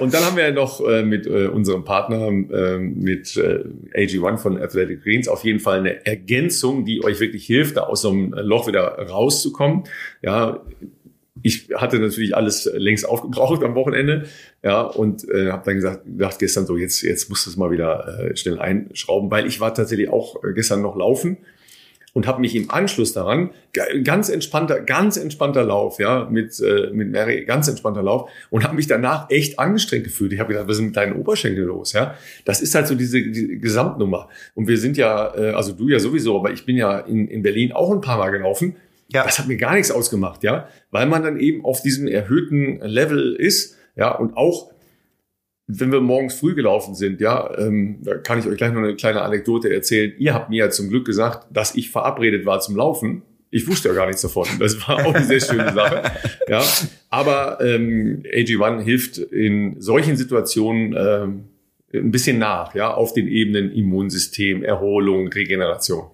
Und 0.00 0.12
dann 0.12 0.24
haben 0.24 0.36
wir 0.36 0.44
ja 0.44 0.52
noch 0.52 0.86
äh, 0.86 1.02
mit 1.02 1.26
äh, 1.26 1.46
unserem 1.46 1.84
Partner, 1.84 2.28
äh, 2.28 2.78
mit 2.78 3.36
äh, 3.36 3.64
AG1 3.94 4.38
von 4.38 4.60
Athletic 4.60 5.02
Greens, 5.02 5.28
auf 5.28 5.44
jeden 5.44 5.60
Fall 5.60 5.78
eine 5.78 6.04
Ergänzung, 6.06 6.84
die 6.84 7.02
euch 7.02 7.20
wirklich 7.20 7.46
hilft, 7.46 7.76
da 7.76 7.82
aus 7.82 8.02
so 8.02 8.10
einem 8.10 8.32
Loch 8.32 8.66
wieder 8.66 8.98
rauszukommen. 9.08 9.84
Ja, 10.22 10.62
ich 11.42 11.68
hatte 11.74 11.98
natürlich 11.98 12.36
alles 12.36 12.70
längst 12.74 13.08
aufgebraucht 13.08 13.62
am 13.62 13.74
Wochenende, 13.74 14.26
ja, 14.62 14.82
und 14.82 15.28
äh, 15.28 15.50
habe 15.50 15.62
dann 15.64 15.76
gesagt, 15.76 16.04
gedacht 16.04 16.38
gestern 16.38 16.66
so, 16.66 16.76
jetzt 16.76 17.02
jetzt 17.02 17.30
musst 17.30 17.46
du 17.46 17.50
es 17.50 17.56
mal 17.56 17.70
wieder 17.70 18.20
äh, 18.20 18.36
schnell 18.36 18.58
einschrauben, 18.58 19.30
weil 19.30 19.46
ich 19.46 19.60
war 19.60 19.72
tatsächlich 19.74 20.10
auch 20.10 20.42
äh, 20.42 20.52
gestern 20.52 20.82
noch 20.82 20.96
laufen 20.96 21.38
und 22.14 22.26
habe 22.26 22.40
mich 22.40 22.54
im 22.56 22.70
Anschluss 22.70 23.12
daran 23.12 23.50
ganz 24.04 24.28
entspannter, 24.28 24.80
ganz 24.80 25.16
entspannter 25.16 25.64
Lauf, 25.64 25.98
ja, 25.98 26.26
mit 26.30 26.60
äh, 26.60 26.90
mit 26.92 27.10
Mary, 27.10 27.44
ganz 27.44 27.68
entspannter 27.68 28.02
Lauf 28.02 28.30
und 28.50 28.64
habe 28.64 28.74
mich 28.76 28.86
danach 28.86 29.30
echt 29.30 29.58
angestrengt 29.58 30.04
gefühlt. 30.04 30.32
Ich 30.32 30.40
habe 30.40 30.52
gedacht, 30.52 30.68
was 30.68 30.76
ist 30.76 30.82
mit 30.82 30.96
deinen 30.96 31.14
Oberschenkel 31.14 31.64
los, 31.64 31.92
ja? 31.92 32.14
Das 32.44 32.60
ist 32.60 32.74
halt 32.74 32.86
so 32.86 32.94
diese, 32.94 33.20
diese 33.22 33.58
Gesamtnummer. 33.58 34.28
Und 34.54 34.68
wir 34.68 34.78
sind 34.78 34.96
ja, 34.96 35.34
äh, 35.36 35.50
also 35.50 35.72
du 35.72 35.88
ja 35.88 35.98
sowieso, 35.98 36.38
aber 36.38 36.50
ich 36.50 36.64
bin 36.64 36.76
ja 36.76 36.98
in, 36.98 37.28
in 37.28 37.42
Berlin 37.42 37.72
auch 37.72 37.92
ein 37.92 38.00
paar 38.00 38.18
Mal 38.18 38.30
gelaufen. 38.30 38.76
Ja. 39.10 39.24
Das 39.24 39.38
hat 39.38 39.48
mir 39.48 39.56
gar 39.56 39.74
nichts 39.74 39.90
ausgemacht, 39.90 40.42
ja, 40.42 40.68
weil 40.90 41.06
man 41.06 41.22
dann 41.22 41.40
eben 41.40 41.64
auf 41.64 41.82
diesem 41.82 42.06
erhöhten 42.06 42.78
Level 42.80 43.34
ist, 43.34 43.76
ja, 43.96 44.14
und 44.14 44.36
auch 44.36 44.70
wenn 45.68 45.92
wir 45.92 46.00
morgens 46.00 46.34
früh 46.34 46.54
gelaufen 46.54 46.94
sind, 46.94 47.20
ja, 47.20 47.56
ähm, 47.58 47.98
da 48.02 48.16
kann 48.16 48.38
ich 48.38 48.46
euch 48.46 48.56
gleich 48.56 48.72
noch 48.72 48.82
eine 48.82 48.96
kleine 48.96 49.20
Anekdote 49.20 49.72
erzählen. 49.72 50.14
Ihr 50.18 50.32
habt 50.32 50.48
mir 50.48 50.64
ja 50.64 50.70
zum 50.70 50.88
Glück 50.88 51.04
gesagt, 51.04 51.46
dass 51.54 51.74
ich 51.74 51.90
verabredet 51.90 52.46
war 52.46 52.60
zum 52.60 52.74
Laufen. 52.76 53.22
Ich 53.50 53.68
wusste 53.68 53.88
ja 53.88 53.94
gar 53.94 54.06
nichts 54.06 54.22
davon. 54.22 54.46
Das 54.58 54.88
war 54.88 55.06
auch 55.06 55.14
eine 55.14 55.24
sehr 55.24 55.40
schöne 55.40 55.72
Sache. 55.72 56.02
Ja, 56.48 56.64
aber 57.10 57.58
ähm, 57.60 58.22
AG1 58.34 58.80
hilft 58.80 59.18
in 59.18 59.78
solchen 59.82 60.16
Situationen 60.16 60.96
ähm, 60.98 61.44
ein 61.92 62.10
bisschen 62.10 62.38
nach, 62.38 62.74
ja, 62.74 62.94
auf 62.94 63.12
den 63.12 63.28
Ebenen 63.28 63.70
Immunsystem, 63.70 64.62
Erholung, 64.64 65.28
Regeneration. 65.28 66.04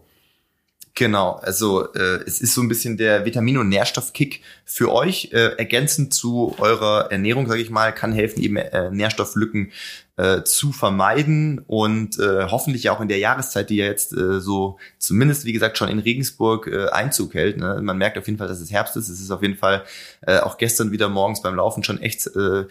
Genau, 0.97 1.33
also 1.43 1.93
äh, 1.95 2.23
es 2.25 2.41
ist 2.41 2.55
so 2.55 2.61
ein 2.61 2.69
bisschen 2.69 2.97
der 2.97 3.25
Vitamin- 3.25 3.59
und 3.59 3.69
Nährstoffkick 3.69 4.43
für 4.65 4.93
euch. 4.93 5.31
Äh, 5.33 5.57
ergänzend 5.59 6.15
zu 6.15 6.55
eurer 6.59 7.11
Ernährung, 7.11 7.49
sage 7.49 7.63
ich 7.63 7.71
mal, 7.71 7.93
kann 7.93 8.13
helfen, 8.13 8.41
eben 8.41 8.55
äh, 8.57 8.93
Nährstofflücken 8.93 9.73
äh, 10.17 10.45
zu 10.45 10.71
vermeiden 10.71 11.65
und 11.67 12.21
äh, 12.21 12.45
hoffentlich 12.49 12.91
auch 12.91 13.01
in 13.01 13.09
der 13.09 13.19
Jahreszeit, 13.19 13.71
die 13.71 13.77
ja 13.77 13.87
jetzt 13.87 14.13
äh, 14.13 14.41
so 14.41 14.79
zumindest, 14.99 15.45
wie 15.45 15.53
gesagt, 15.53 15.79
schon 15.79 15.89
in 15.89 15.99
Regensburg 15.99 16.69
äh, 16.69 16.87
Einzug 16.91 17.35
hält. 17.35 17.57
Ne? 17.57 17.81
Man 17.83 17.99
merkt 17.99 18.17
auf 18.17 18.29
jeden 18.29 18.39
Fall, 18.39 18.47
dass 18.47 18.61
es 18.61 18.71
Herbst 18.71 18.97
ist. 18.97 19.09
Es 19.09 19.21
ist 19.21 19.33
auf 19.33 19.43
jeden 19.43 19.57
Fall 19.57 19.83
äh, 20.21 20.39
auch 20.39 20.59
gestern 20.59 20.93
wieder 20.93 21.09
morgens 21.09 21.43
beim 21.43 21.57
Laufen 21.57 21.83
schon 21.83 22.01
echt 22.01 22.29
äh, 22.37 22.67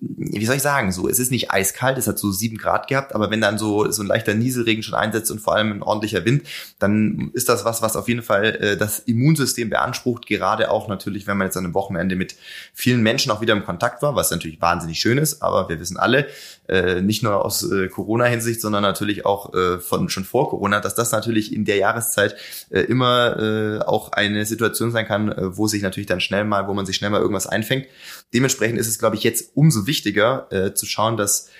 wie 0.00 0.46
soll 0.46 0.56
ich 0.56 0.62
sagen, 0.62 0.92
so, 0.92 1.08
es 1.08 1.18
ist 1.18 1.32
nicht 1.32 1.50
eiskalt, 1.50 1.98
es 1.98 2.06
hat 2.06 2.18
so 2.18 2.30
sieben 2.30 2.56
Grad 2.56 2.86
gehabt, 2.86 3.16
aber 3.16 3.30
wenn 3.30 3.40
dann 3.40 3.58
so, 3.58 3.90
so 3.90 4.02
ein 4.02 4.06
leichter 4.06 4.34
Nieselregen 4.34 4.84
schon 4.84 4.94
einsetzt 4.94 5.30
und 5.32 5.40
vor 5.40 5.56
allem 5.56 5.72
ein 5.72 5.82
ordentlicher 5.82 6.24
Wind, 6.24 6.44
dann 6.78 7.30
ist 7.32 7.48
das 7.48 7.64
was, 7.64 7.82
was 7.82 7.96
auf 7.96 8.06
jeden 8.06 8.22
Fall 8.22 8.44
äh, 8.44 8.76
das 8.76 9.00
Immunsystem 9.00 9.70
beansprucht, 9.70 10.26
gerade 10.26 10.70
auch 10.70 10.86
natürlich, 10.86 11.26
wenn 11.26 11.36
man 11.36 11.48
jetzt 11.48 11.56
an 11.56 11.64
einem 11.64 11.74
Wochenende 11.74 12.14
mit 12.14 12.36
vielen 12.74 13.02
Menschen 13.02 13.32
auch 13.32 13.40
wieder 13.40 13.54
im 13.54 13.64
Kontakt 13.64 14.00
war, 14.02 14.14
was 14.14 14.30
natürlich 14.30 14.60
wahnsinnig 14.60 15.00
schön 15.00 15.18
ist, 15.18 15.42
aber 15.42 15.68
wir 15.68 15.80
wissen 15.80 15.96
alle, 15.96 16.28
äh, 16.68 17.00
nicht 17.00 17.22
nur 17.22 17.44
aus 17.44 17.68
äh, 17.68 17.88
Corona-Hinsicht, 17.88 18.60
sondern 18.60 18.82
natürlich 18.82 19.26
auch 19.26 19.52
äh, 19.54 19.78
von 19.78 20.08
schon 20.10 20.24
vor 20.24 20.50
Corona, 20.50 20.80
dass 20.80 20.94
das 20.94 21.10
natürlich 21.10 21.52
in 21.52 21.64
der 21.64 21.76
Jahreszeit 21.76 22.36
äh, 22.70 22.80
immer 22.82 23.36
äh, 23.38 23.78
auch 23.80 24.12
eine 24.12 24.44
Situation 24.46 24.92
sein 24.92 25.06
kann, 25.06 25.32
äh, 25.32 25.56
wo 25.56 25.66
sich 25.66 25.82
natürlich 25.82 26.06
dann 26.06 26.20
schnell 26.20 26.44
mal, 26.44 26.68
wo 26.68 26.74
man 26.74 26.86
sich 26.86 26.96
schnell 26.96 27.10
mal 27.10 27.20
irgendwas 27.20 27.46
einfängt. 27.46 27.86
Dementsprechend 28.34 28.78
ist 28.78 28.88
es, 28.88 28.98
glaube 28.98 29.16
ich, 29.16 29.22
jetzt 29.22 29.52
umso 29.54 29.86
wichtiger 29.86 30.46
äh, 30.50 30.74
zu 30.74 30.86
schauen, 30.86 31.16
dass 31.16 31.50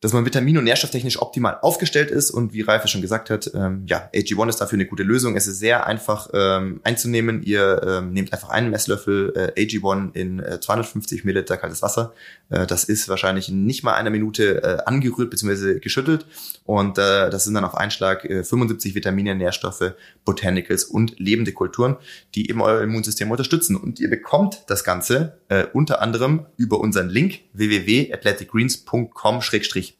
dass 0.00 0.12
man 0.12 0.24
vitamin- 0.24 0.56
und 0.56 0.64
nährstofftechnisch 0.64 1.20
optimal 1.20 1.58
aufgestellt 1.60 2.10
ist 2.10 2.30
und 2.30 2.52
wie 2.52 2.60
Ralf 2.60 2.86
schon 2.86 3.02
gesagt 3.02 3.30
hat, 3.30 3.50
ähm, 3.54 3.84
ja, 3.86 4.08
AG1 4.14 4.48
ist 4.48 4.60
dafür 4.60 4.76
eine 4.76 4.86
gute 4.86 5.02
Lösung. 5.02 5.34
Es 5.36 5.48
ist 5.48 5.58
sehr 5.58 5.88
einfach 5.88 6.30
ähm, 6.32 6.80
einzunehmen. 6.84 7.42
Ihr 7.42 7.82
ähm, 7.84 8.12
nehmt 8.12 8.32
einfach 8.32 8.50
einen 8.50 8.70
Messlöffel 8.70 9.32
äh, 9.56 9.60
AG1 9.60 10.14
in 10.14 10.38
äh, 10.38 10.60
250 10.60 11.24
Milliliter 11.24 11.56
kaltes 11.56 11.82
Wasser. 11.82 12.12
Äh, 12.50 12.66
das 12.66 12.84
ist 12.84 13.08
wahrscheinlich 13.08 13.48
nicht 13.48 13.82
mal 13.84 13.94
eine 13.94 14.10
Minute 14.10 14.62
äh, 14.62 14.78
angerührt 14.86 15.30
bzw. 15.30 15.80
geschüttelt 15.80 16.26
und 16.64 16.98
äh, 16.98 17.30
das 17.30 17.44
sind 17.44 17.54
dann 17.54 17.64
auf 17.64 17.74
einen 17.74 17.90
Schlag 17.90 18.24
äh, 18.24 18.44
75 18.44 18.94
Vitamine, 18.94 19.34
Nährstoffe, 19.34 19.94
Botanicals 20.24 20.84
und 20.84 21.18
lebende 21.18 21.52
Kulturen, 21.52 21.96
die 22.34 22.48
eben 22.50 22.60
euer 22.60 22.82
Immunsystem 22.82 23.30
unterstützen. 23.30 23.76
Und 23.76 24.00
ihr 24.00 24.10
bekommt 24.10 24.64
das 24.66 24.84
Ganze 24.84 25.38
unter 25.72 26.02
anderem 26.02 26.46
über 26.56 26.78
unseren 26.80 27.08
Link 27.08 27.40
www.athleticgreens.com 27.54 29.40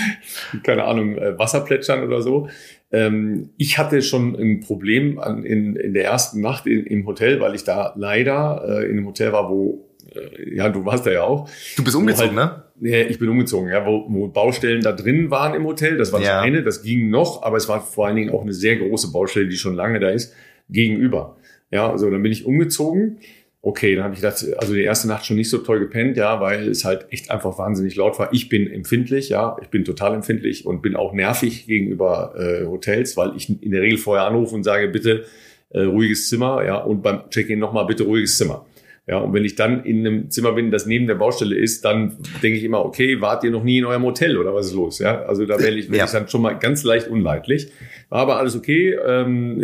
keine 0.62 0.84
Ahnung, 0.84 1.16
äh, 1.16 1.38
Wasserplätschern 1.38 2.02
oder 2.02 2.22
so. 2.22 2.48
Ähm, 2.90 3.50
ich 3.56 3.78
hatte 3.78 4.02
schon 4.02 4.34
ein 4.34 4.60
Problem 4.60 5.18
an, 5.18 5.44
in, 5.44 5.76
in 5.76 5.94
der 5.94 6.04
ersten 6.04 6.40
Nacht 6.40 6.66
in, 6.66 6.86
im 6.86 7.06
Hotel, 7.06 7.40
weil 7.40 7.54
ich 7.54 7.64
da 7.64 7.92
leider 7.96 8.64
äh, 8.66 8.84
in 8.84 8.92
einem 8.92 9.06
Hotel 9.06 9.32
war, 9.32 9.50
wo 9.50 9.88
äh, 10.14 10.56
ja, 10.56 10.68
du 10.68 10.84
warst 10.84 11.06
da 11.06 11.10
ja 11.10 11.24
auch. 11.24 11.48
Du 11.76 11.84
bist 11.84 11.96
umgezogen, 11.96 12.38
halt, 12.38 12.62
ne? 12.80 12.90
Ja, 12.90 13.06
ich 13.06 13.18
bin 13.18 13.28
umgezogen, 13.28 13.68
ja, 13.68 13.86
wo, 13.86 14.06
wo 14.08 14.28
Baustellen 14.28 14.82
da 14.82 14.92
drin 14.92 15.30
waren 15.30 15.54
im 15.54 15.64
Hotel. 15.64 15.96
Das 15.96 16.12
war 16.12 16.20
ja. 16.20 16.36
das 16.36 16.44
eine, 16.44 16.62
das 16.62 16.82
ging 16.82 17.10
noch, 17.10 17.42
aber 17.42 17.56
es 17.56 17.68
war 17.68 17.80
vor 17.80 18.06
allen 18.06 18.16
Dingen 18.16 18.30
auch 18.30 18.42
eine 18.42 18.52
sehr 18.52 18.76
große 18.76 19.12
Baustelle, 19.12 19.48
die 19.48 19.56
schon 19.56 19.74
lange 19.74 20.00
da 20.00 20.10
ist, 20.10 20.34
gegenüber. 20.68 21.36
Ja, 21.70 21.90
also 21.90 22.10
dann 22.10 22.22
bin 22.22 22.32
ich 22.32 22.46
umgezogen. 22.46 23.18
Okay, 23.66 23.94
dann 23.94 24.04
habe 24.04 24.14
ich 24.14 24.20
gedacht, 24.20 24.44
also 24.58 24.74
die 24.74 24.82
erste 24.82 25.08
Nacht 25.08 25.24
schon 25.24 25.36
nicht 25.36 25.48
so 25.48 25.56
toll 25.56 25.80
gepennt, 25.80 26.18
ja, 26.18 26.38
weil 26.38 26.68
es 26.68 26.84
halt 26.84 27.06
echt 27.08 27.30
einfach 27.30 27.56
wahnsinnig 27.56 27.96
laut 27.96 28.18
war. 28.18 28.30
Ich 28.30 28.50
bin 28.50 28.70
empfindlich, 28.70 29.30
ja, 29.30 29.56
ich 29.62 29.68
bin 29.68 29.86
total 29.86 30.12
empfindlich 30.12 30.66
und 30.66 30.82
bin 30.82 30.94
auch 30.94 31.14
nervig 31.14 31.66
gegenüber 31.66 32.34
äh, 32.36 32.66
Hotels, 32.66 33.16
weil 33.16 33.34
ich 33.36 33.62
in 33.62 33.70
der 33.70 33.80
Regel 33.80 33.96
vorher 33.96 34.26
anrufe 34.26 34.54
und 34.54 34.64
sage, 34.64 34.88
bitte 34.88 35.24
äh, 35.70 35.80
ruhiges 35.80 36.28
Zimmer, 36.28 36.62
ja, 36.62 36.76
und 36.76 37.02
beim 37.02 37.30
Check-in 37.30 37.58
nochmal 37.58 37.86
bitte 37.86 38.02
ruhiges 38.02 38.36
Zimmer. 38.36 38.66
Ja, 39.06 39.18
und 39.18 39.34
wenn 39.34 39.44
ich 39.44 39.54
dann 39.54 39.84
in 39.84 40.06
einem 40.06 40.30
Zimmer 40.30 40.52
bin, 40.52 40.70
das 40.70 40.86
neben 40.86 41.06
der 41.06 41.16
Baustelle 41.16 41.56
ist, 41.56 41.84
dann 41.84 42.16
denke 42.42 42.56
ich 42.56 42.64
immer, 42.64 42.84
okay, 42.84 43.20
wart 43.20 43.44
ihr 43.44 43.50
noch 43.50 43.62
nie 43.62 43.78
in 43.78 43.84
eurem 43.84 44.02
Hotel 44.02 44.38
oder 44.38 44.54
was 44.54 44.66
ist 44.66 44.74
los? 44.74 44.98
Ja, 44.98 45.22
also 45.24 45.44
da 45.44 45.58
werde 45.58 45.76
ich, 45.76 45.88
werd 45.90 45.98
ja. 45.98 46.04
ich 46.06 46.10
dann 46.10 46.28
schon 46.28 46.40
mal 46.40 46.54
ganz 46.54 46.84
leicht 46.84 47.08
unleidlich. 47.08 47.70
War 48.08 48.20
aber 48.20 48.38
alles 48.38 48.56
okay. 48.56 48.94
Ähm, 48.94 49.62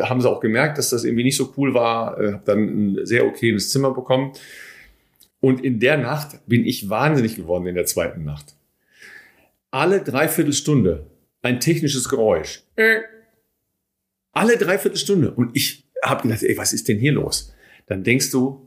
haben 0.00 0.20
sie 0.20 0.30
auch 0.30 0.40
gemerkt, 0.40 0.78
dass 0.78 0.90
das 0.90 1.04
irgendwie 1.04 1.24
nicht 1.24 1.36
so 1.36 1.52
cool 1.56 1.74
war. 1.74 2.20
Äh, 2.20 2.32
habe 2.34 2.42
dann 2.44 2.60
ein 2.60 3.06
sehr 3.06 3.26
okayes 3.26 3.70
Zimmer 3.70 3.92
bekommen. 3.92 4.32
Und 5.40 5.64
in 5.64 5.80
der 5.80 5.96
Nacht 5.96 6.46
bin 6.46 6.64
ich 6.64 6.88
wahnsinnig 6.88 7.34
geworden 7.34 7.66
in 7.66 7.74
der 7.74 7.86
zweiten 7.86 8.24
Nacht. 8.24 8.54
Alle 9.72 10.00
Dreiviertelstunde 10.00 11.06
ein 11.46 11.60
technisches 11.60 12.08
Geräusch. 12.08 12.62
Äh. 12.76 13.00
Alle 14.32 14.58
Dreiviertelstunde. 14.58 15.30
Und 15.30 15.50
ich 15.54 15.88
habe 16.02 16.22
gedacht, 16.22 16.42
ey, 16.42 16.58
was 16.58 16.72
ist 16.72 16.88
denn 16.88 16.98
hier 16.98 17.12
los? 17.12 17.54
Dann 17.86 18.02
denkst 18.02 18.30
du, 18.30 18.65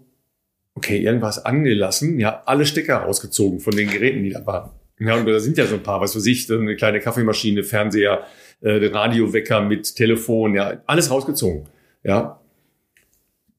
okay, 0.80 1.00
irgendwas 1.02 1.46
angelassen, 1.46 2.20
ja, 2.20 2.42
alle 2.46 2.66
Stecker 2.66 3.00
rausgezogen 3.00 3.60
von 3.60 3.76
den 3.76 3.90
Geräten, 3.90 4.24
die 4.24 4.30
da 4.30 4.46
waren. 4.46 4.72
Ja, 4.98 5.16
und 5.16 5.26
da 5.26 5.40
sind 5.40 5.58
ja 5.58 5.66
so 5.66 5.76
ein 5.76 5.84
paar, 5.84 6.00
was 6.00 6.16
weiß 6.16 6.26
ich, 6.26 6.50
eine 6.52 6.76
kleine 6.76 7.02
Kaffeemaschine, 7.02 7.64
Fernseher, 7.64 8.26
äh, 8.62 8.86
Radiowecker 8.88 9.62
mit 9.62 9.96
Telefon, 9.96 10.56
ja, 10.56 10.82
alles 10.86 11.12
rausgezogen. 11.12 11.68
Ja, 12.04 12.40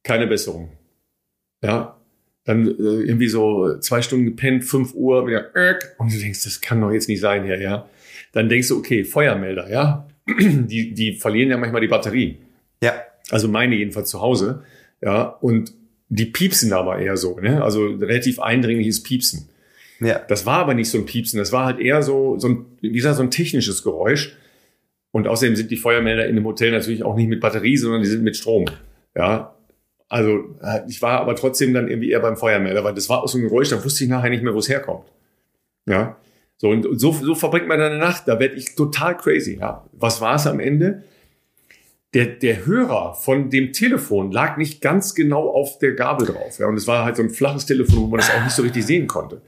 keine 0.02 0.26
Besserung. 0.26 0.70
Ja, 1.62 1.98
dann 2.44 2.66
äh, 2.66 2.72
irgendwie 2.72 3.28
so 3.28 3.78
zwei 3.78 4.00
Stunden 4.00 4.24
gepennt, 4.24 4.64
fünf 4.64 4.94
Uhr, 4.94 5.26
wieder, 5.26 5.54
äh, 5.54 5.74
und 5.98 6.12
du 6.12 6.18
denkst, 6.18 6.44
das 6.44 6.62
kann 6.62 6.80
doch 6.80 6.90
jetzt 6.90 7.08
nicht 7.08 7.20
sein 7.20 7.44
hier, 7.44 7.60
ja. 7.60 7.88
Dann 8.32 8.48
denkst 8.48 8.68
du, 8.68 8.78
okay, 8.78 9.04
Feuermelder, 9.04 9.70
ja, 9.70 10.08
die, 10.26 10.94
die 10.94 11.12
verlieren 11.16 11.50
ja 11.50 11.58
manchmal 11.58 11.82
die 11.82 11.88
Batterie. 11.88 12.38
Ja. 12.82 12.94
Also 13.30 13.46
meine 13.46 13.76
jedenfalls 13.76 14.10
zu 14.10 14.20
Hause, 14.20 14.64
ja, 15.00 15.22
und 15.22 15.72
die 16.10 16.26
piepsen 16.26 16.72
aber 16.72 16.98
eher 16.98 17.16
so, 17.16 17.38
ne? 17.38 17.62
Also 17.62 17.86
relativ 17.86 18.40
eindringliches 18.40 19.02
Piepsen. 19.02 19.48
Ja. 20.00 20.18
Das 20.18 20.44
war 20.44 20.58
aber 20.58 20.74
nicht 20.74 20.90
so 20.90 20.98
ein 20.98 21.06
Piepsen, 21.06 21.38
das 21.38 21.52
war 21.52 21.64
halt 21.64 21.78
eher 21.78 22.02
so, 22.02 22.38
so 22.38 22.48
ein, 22.48 22.66
wie 22.80 22.92
gesagt, 22.92 23.16
so 23.16 23.22
ein 23.22 23.30
technisches 23.30 23.82
Geräusch. 23.82 24.36
Und 25.12 25.26
außerdem 25.26 25.56
sind 25.56 25.70
die 25.70 25.76
Feuermelder 25.76 26.26
in 26.26 26.36
dem 26.36 26.44
Hotel 26.44 26.70
natürlich 26.72 27.02
auch 27.02 27.16
nicht 27.16 27.28
mit 27.28 27.40
Batterie, 27.40 27.76
sondern 27.76 28.02
die 28.02 28.08
sind 28.08 28.22
mit 28.22 28.36
Strom. 28.36 28.66
Ja. 29.16 29.54
Also 30.08 30.56
ich 30.88 31.00
war 31.02 31.20
aber 31.20 31.36
trotzdem 31.36 31.72
dann 31.72 31.88
irgendwie 31.88 32.10
eher 32.10 32.20
beim 32.20 32.36
Feuermelder, 32.36 32.82
weil 32.82 32.94
das 32.94 33.08
war 33.08 33.22
auch 33.22 33.28
so 33.28 33.38
ein 33.38 33.42
Geräusch, 33.42 33.70
da 33.70 33.84
wusste 33.84 34.04
ich 34.04 34.10
nachher 34.10 34.30
nicht 34.30 34.42
mehr, 34.42 34.54
wo 34.54 34.58
es 34.58 34.68
herkommt. 34.68 35.04
Ja. 35.86 36.16
So, 36.56 36.68
und 36.68 36.86
so, 36.98 37.12
so 37.12 37.34
verbringt 37.34 37.68
man 37.68 37.80
eine 37.80 37.98
Nacht. 37.98 38.26
Da 38.26 38.38
werde 38.40 38.54
ich 38.54 38.74
total 38.74 39.16
crazy. 39.16 39.58
Ja. 39.60 39.88
Was 39.92 40.20
war 40.20 40.34
es 40.34 40.46
am 40.46 40.60
Ende? 40.60 41.04
Der, 42.12 42.26
der 42.26 42.66
Hörer 42.66 43.14
von 43.14 43.50
dem 43.50 43.72
Telefon 43.72 44.32
lag 44.32 44.56
nicht 44.56 44.80
ganz 44.80 45.14
genau 45.14 45.48
auf 45.48 45.78
der 45.78 45.92
Gabel 45.92 46.26
drauf. 46.26 46.58
Ja, 46.58 46.66
und 46.66 46.74
es 46.74 46.88
war 46.88 47.04
halt 47.04 47.16
so 47.16 47.22
ein 47.22 47.30
flaches 47.30 47.66
Telefon, 47.66 48.00
wo 48.00 48.06
man 48.06 48.18
das 48.18 48.30
auch 48.30 48.42
nicht 48.42 48.54
so 48.54 48.62
richtig 48.62 48.84
sehen 48.84 49.06
konnte. 49.06 49.42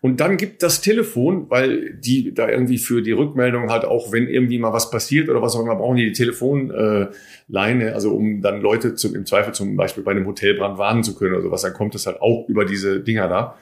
Und 0.00 0.20
dann 0.20 0.38
gibt 0.38 0.62
das 0.62 0.80
Telefon, 0.80 1.50
weil 1.50 1.92
die 1.94 2.32
da 2.32 2.48
irgendwie 2.48 2.78
für 2.78 3.02
die 3.02 3.12
Rückmeldung 3.12 3.70
halt 3.70 3.84
auch, 3.84 4.12
wenn 4.12 4.28
irgendwie 4.28 4.58
mal 4.58 4.72
was 4.72 4.90
passiert 4.90 5.28
oder 5.28 5.42
was 5.42 5.56
auch 5.56 5.60
immer, 5.60 5.76
brauchen 5.76 5.96
die 5.96 6.06
die 6.06 6.12
Telefonleine, 6.12 7.14
äh, 7.48 7.92
also 7.92 8.14
um 8.14 8.40
dann 8.40 8.62
Leute 8.62 8.94
zum, 8.94 9.14
im 9.14 9.26
Zweifel 9.26 9.52
zum 9.52 9.76
Beispiel 9.76 10.02
bei 10.02 10.12
einem 10.12 10.26
Hotelbrand 10.26 10.78
warnen 10.78 11.02
zu 11.02 11.14
können 11.16 11.34
oder 11.34 11.42
sowas, 11.42 11.62
dann 11.62 11.74
kommt 11.74 11.94
das 11.94 12.06
halt 12.06 12.22
auch 12.22 12.48
über 12.48 12.64
diese 12.64 13.00
Dinger 13.00 13.28
da. 13.28 13.58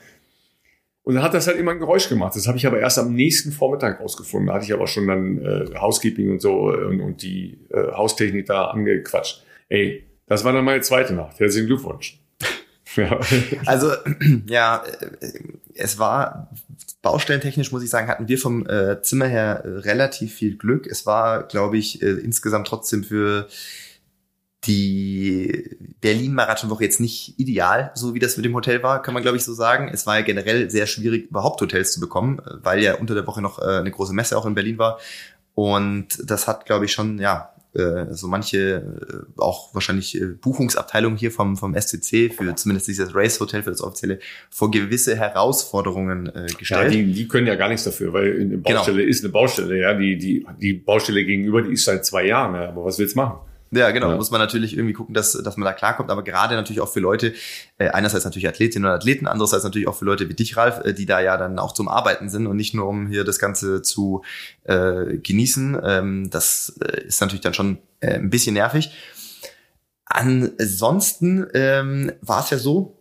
Und 1.05 1.15
dann 1.15 1.23
hat 1.23 1.35
das 1.35 1.47
halt 1.47 1.59
immer 1.59 1.73
ein 1.73 1.79
Geräusch 1.79 2.09
gemacht. 2.09 2.35
Das 2.35 2.49
habe 2.49 2.57
ich 2.57 2.67
aber 2.67 2.81
erst 2.81 2.99
am 2.99 3.15
nächsten 3.15 3.53
Vormittag 3.53 4.01
rausgefunden. 4.01 4.49
Da 4.49 4.55
hatte 4.55 4.65
ich 4.65 4.73
aber 4.73 4.87
schon 4.87 5.07
dann 5.07 5.39
äh, 5.39 5.79
Housekeeping 5.79 6.31
und 6.31 6.41
so 6.41 6.73
äh, 6.73 6.85
und, 6.87 7.01
und 7.03 7.23
die 7.23 7.59
äh, 7.71 7.93
Haustechnik 7.93 8.47
da 8.47 8.67
angequatscht. 8.69 9.45
Ey, 9.69 10.05
das 10.27 10.45
war 10.45 10.55
dann 10.55 10.65
meine 10.65 10.81
zweite 10.81 11.13
Nacht. 11.13 11.39
Herzlichen 11.39 11.67
Glückwunsch. 11.67 12.19
ja. 12.97 13.21
Also 13.67 13.93
ja, 14.47 14.83
äh, 15.21 15.27
es 15.75 15.99
war 15.99 16.51
baustellentechnisch, 17.03 17.71
muss 17.71 17.83
ich 17.83 17.91
sagen, 17.91 18.09
hatten 18.09 18.29
wir 18.29 18.39
vom 18.39 18.67
äh, 18.67 19.03
Zimmer 19.03 19.27
her 19.27 19.63
relativ 19.65 20.33
viel 20.33 20.57
Glück. 20.57 20.87
Es 20.87 21.05
war, 21.05 21.43
glaube 21.43 21.77
ich, 21.77 22.01
äh, 22.03 22.13
insgesamt 22.13 22.67
trotzdem 22.67 23.05
für 23.05 23.47
die 24.67 25.77
Berlin-Marathon-Woche 26.01 26.85
jetzt 26.85 27.01
nicht 27.01 27.39
ideal, 27.39 27.91
so 27.95 28.15
wie 28.15 28.19
das 28.19 28.37
mit 28.37 28.45
dem 28.45 28.55
Hotel 28.55 28.83
war, 28.83 29.03
kann 29.03 29.15
man 29.15 29.23
glaube 29.23 29.37
ich 29.37 29.45
so 29.45 29.53
sagen. 29.53 29.91
Es 29.93 30.07
war 30.07 30.19
ja 30.19 30.25
generell 30.25 30.71
sehr 30.71 30.87
schwierig, 30.87 31.31
überhaupt 31.31 31.61
Hotels 31.61 31.93
zu 31.93 32.01
bekommen, 32.01 32.41
weil 32.63 32.83
ja 32.83 32.95
unter 32.97 33.15
der 33.15 33.27
Woche 33.27 33.43
noch 33.43 33.59
äh, 33.59 33.79
eine 33.79 33.91
große 33.91 34.13
Messe 34.13 34.37
auch 34.37 34.47
in 34.47 34.55
Berlin 34.55 34.79
war. 34.79 34.99
Und 35.55 36.09
das 36.25 36.49
hat, 36.49 36.67
glaube 36.67 36.85
ich, 36.85 36.93
schon, 36.93 37.19
ja, 37.19 37.55
äh, 37.75 38.13
so 38.13 38.29
manche 38.29 38.59
äh, 38.59 39.41
auch 39.41 39.75
wahrscheinlich 39.75 40.21
Buchungsabteilungen 40.41 41.19
hier 41.19 41.31
vom, 41.31 41.57
vom 41.57 41.75
SCC 41.75 42.33
für 42.33 42.55
zumindest 42.55 42.89
dieses 42.89 43.15
Race 43.15 43.39
Hotel, 43.41 43.63
für 43.63 43.71
das 43.71 43.83
offizielle, 43.83 44.19
vor 44.51 44.71
gewisse 44.71 45.17
Herausforderungen 45.17 46.31
gestellt. 46.59 46.85
Ja, 46.85 46.89
die, 46.91 47.13
die 47.13 47.29
können 47.29 47.47
ja 47.47 47.55
gar 47.55 47.69
nichts 47.69 47.85
dafür, 47.85 48.13
weil 48.13 48.33
eine 48.33 48.59
genau. 48.59 48.63
Baustelle 48.63 48.99
genau. 48.99 49.11
ist 49.11 49.25
eine 49.25 49.33
Baustelle, 49.33 49.79
ja. 49.79 49.95
Die, 49.95 50.17
die, 50.17 50.47
die 50.61 50.75
Baustelle 50.75 51.25
gegenüber, 51.25 51.63
die 51.63 51.73
ist 51.73 51.85
seit 51.85 52.05
zwei 52.05 52.27
Jahren, 52.27 52.55
ja. 52.55 52.69
aber 52.69 52.85
was 52.85 52.99
willst 52.99 53.15
du 53.15 53.21
machen? 53.21 53.39
Ja, 53.75 53.91
genau. 53.91 54.11
Ja. 54.11 54.17
Muss 54.17 54.31
man 54.31 54.41
natürlich 54.41 54.77
irgendwie 54.77 54.93
gucken, 54.93 55.15
dass, 55.15 55.33
dass 55.33 55.57
man 55.57 55.65
da 55.65 55.73
klarkommt. 55.73 56.11
Aber 56.11 56.23
gerade 56.23 56.55
natürlich 56.55 56.81
auch 56.81 56.93
für 56.93 57.01
Leute, 57.01 57.35
äh, 57.79 57.89
einerseits 57.89 58.25
natürlich 58.25 58.47
Athletinnen 58.47 58.89
und 58.89 58.95
Athleten, 58.95 59.27
andererseits 59.27 59.65
natürlich 59.65 59.89
auch 59.89 59.97
für 59.97 60.05
Leute 60.05 60.29
wie 60.29 60.35
dich, 60.35 60.57
Ralf, 60.57 60.85
äh, 60.85 60.93
die 60.93 61.07
da 61.07 61.21
ja 61.21 61.37
dann 61.37 61.59
auch 61.59 61.73
zum 61.73 61.89
Arbeiten 61.89 62.29
sind 62.29 62.47
und 62.47 62.57
nicht 62.57 62.75
nur 62.75 62.87
um 62.87 63.09
hier 63.09 63.25
das 63.25 63.39
Ganze 63.39 63.83
zu 63.83 64.23
äh, 64.65 65.19
genießen. 65.19 65.81
Ähm, 65.85 66.31
das 66.31 66.79
äh, 66.81 67.07
ist 67.07 67.21
natürlich 67.21 67.43
dann 67.43 67.55
schon 67.55 67.79
äh, 68.01 68.15
ein 68.15 68.31
bisschen 68.31 68.55
nervig. 68.55 68.93
Ansonsten 70.07 71.47
ähm, 71.55 72.13
war 72.21 72.45
es 72.45 72.51
ja 72.51 72.59
so, 72.59 72.94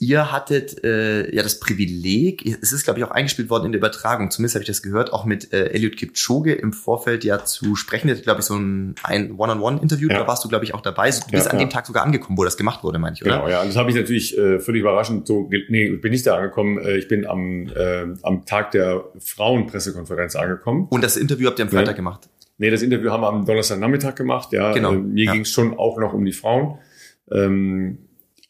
ihr 0.00 0.32
hattet 0.32 0.84
äh, 0.84 1.34
ja 1.34 1.42
das 1.42 1.60
Privileg, 1.60 2.44
es 2.62 2.72
ist 2.72 2.84
glaube 2.84 2.98
ich 2.98 3.04
auch 3.04 3.10
eingespielt 3.10 3.50
worden 3.50 3.66
in 3.66 3.72
der 3.72 3.78
Übertragung, 3.78 4.30
zumindest 4.30 4.54
habe 4.54 4.62
ich 4.62 4.68
das 4.68 4.82
gehört, 4.82 5.12
auch 5.12 5.24
mit 5.24 5.52
äh, 5.52 5.70
Elliot 5.70 5.96
Kipchoge 5.96 6.52
im 6.52 6.72
Vorfeld 6.72 7.24
ja 7.24 7.44
zu 7.44 7.76
sprechen. 7.76 8.08
Der 8.08 8.16
hat 8.16 8.22
glaube 8.22 8.40
ich 8.40 8.46
so 8.46 8.56
ein, 8.56 8.94
ein 9.02 9.32
One-on-One-Interview, 9.36 10.08
ja. 10.08 10.18
da 10.18 10.26
warst 10.26 10.44
du 10.44 10.48
glaube 10.48 10.64
ich 10.64 10.74
auch 10.74 10.80
dabei. 10.80 11.10
Du 11.10 11.30
bist 11.30 11.46
ja, 11.46 11.52
an 11.52 11.58
ja. 11.58 11.66
dem 11.66 11.70
Tag 11.70 11.86
sogar 11.86 12.04
angekommen, 12.04 12.38
wo 12.38 12.44
das 12.44 12.56
gemacht 12.56 12.82
wurde, 12.84 12.98
meine 12.98 13.14
ich, 13.14 13.22
oder? 13.22 13.36
Genau, 13.36 13.48
ja, 13.48 13.64
das 13.64 13.76
habe 13.76 13.90
ich 13.90 13.96
natürlich 13.96 14.36
äh, 14.36 14.58
völlig 14.60 14.80
überraschend 14.80 15.26
so, 15.26 15.50
nee, 15.68 15.90
bin 15.90 16.12
nicht 16.12 16.26
da 16.26 16.36
angekommen, 16.36 16.78
äh, 16.78 16.96
ich 16.96 17.08
bin 17.08 17.26
am, 17.26 17.68
äh, 17.68 18.06
am 18.22 18.44
Tag 18.46 18.72
der 18.72 19.04
Frauenpressekonferenz 19.18 20.36
angekommen. 20.36 20.86
Und 20.90 21.02
das 21.04 21.16
Interview 21.16 21.48
habt 21.48 21.58
ihr 21.58 21.64
am 21.64 21.70
Freitag 21.70 21.96
gemacht? 21.96 22.28
Nee, 22.58 22.70
das 22.70 22.82
Interview 22.82 23.10
haben 23.10 23.22
wir 23.22 23.28
am 23.28 23.44
Donnerstagnachmittag 23.44 24.14
gemacht, 24.14 24.52
ja. 24.52 24.72
Genau. 24.72 24.92
Äh, 24.92 24.98
mir 24.98 25.32
ging 25.32 25.42
es 25.42 25.50
schon 25.50 25.76
auch 25.76 25.98
noch 25.98 26.12
um 26.12 26.24
die 26.24 26.32
Frauen. 26.32 26.78
Ähm, 27.32 27.98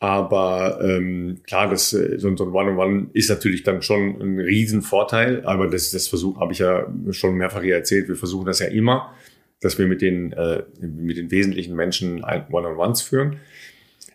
aber 0.04 0.78
ähm, 0.82 1.38
klar, 1.46 1.68
das, 1.68 1.92
äh, 1.92 2.18
so, 2.18 2.34
so 2.36 2.44
ein 2.44 2.52
One-on-One 2.52 3.06
ist 3.12 3.30
natürlich 3.30 3.62
dann 3.62 3.82
schon 3.82 4.20
ein 4.20 4.40
Riesenvorteil. 4.40 5.44
Aber 5.44 5.68
das, 5.68 5.90
das 5.90 6.08
Versuch 6.08 6.38
habe 6.40 6.52
ich 6.52 6.58
ja 6.58 6.86
schon 7.10 7.34
mehrfach 7.36 7.62
hier 7.62 7.76
erzählt. 7.76 8.08
Wir 8.08 8.16
versuchen 8.16 8.46
das 8.46 8.60
ja 8.60 8.66
immer, 8.66 9.12
dass 9.60 9.78
wir 9.78 9.86
mit 9.86 10.02
den, 10.02 10.32
äh, 10.32 10.62
mit 10.80 11.16
den 11.16 11.30
wesentlichen 11.30 11.74
Menschen 11.74 12.22
One-on-Ones 12.22 13.02
führen. 13.02 13.36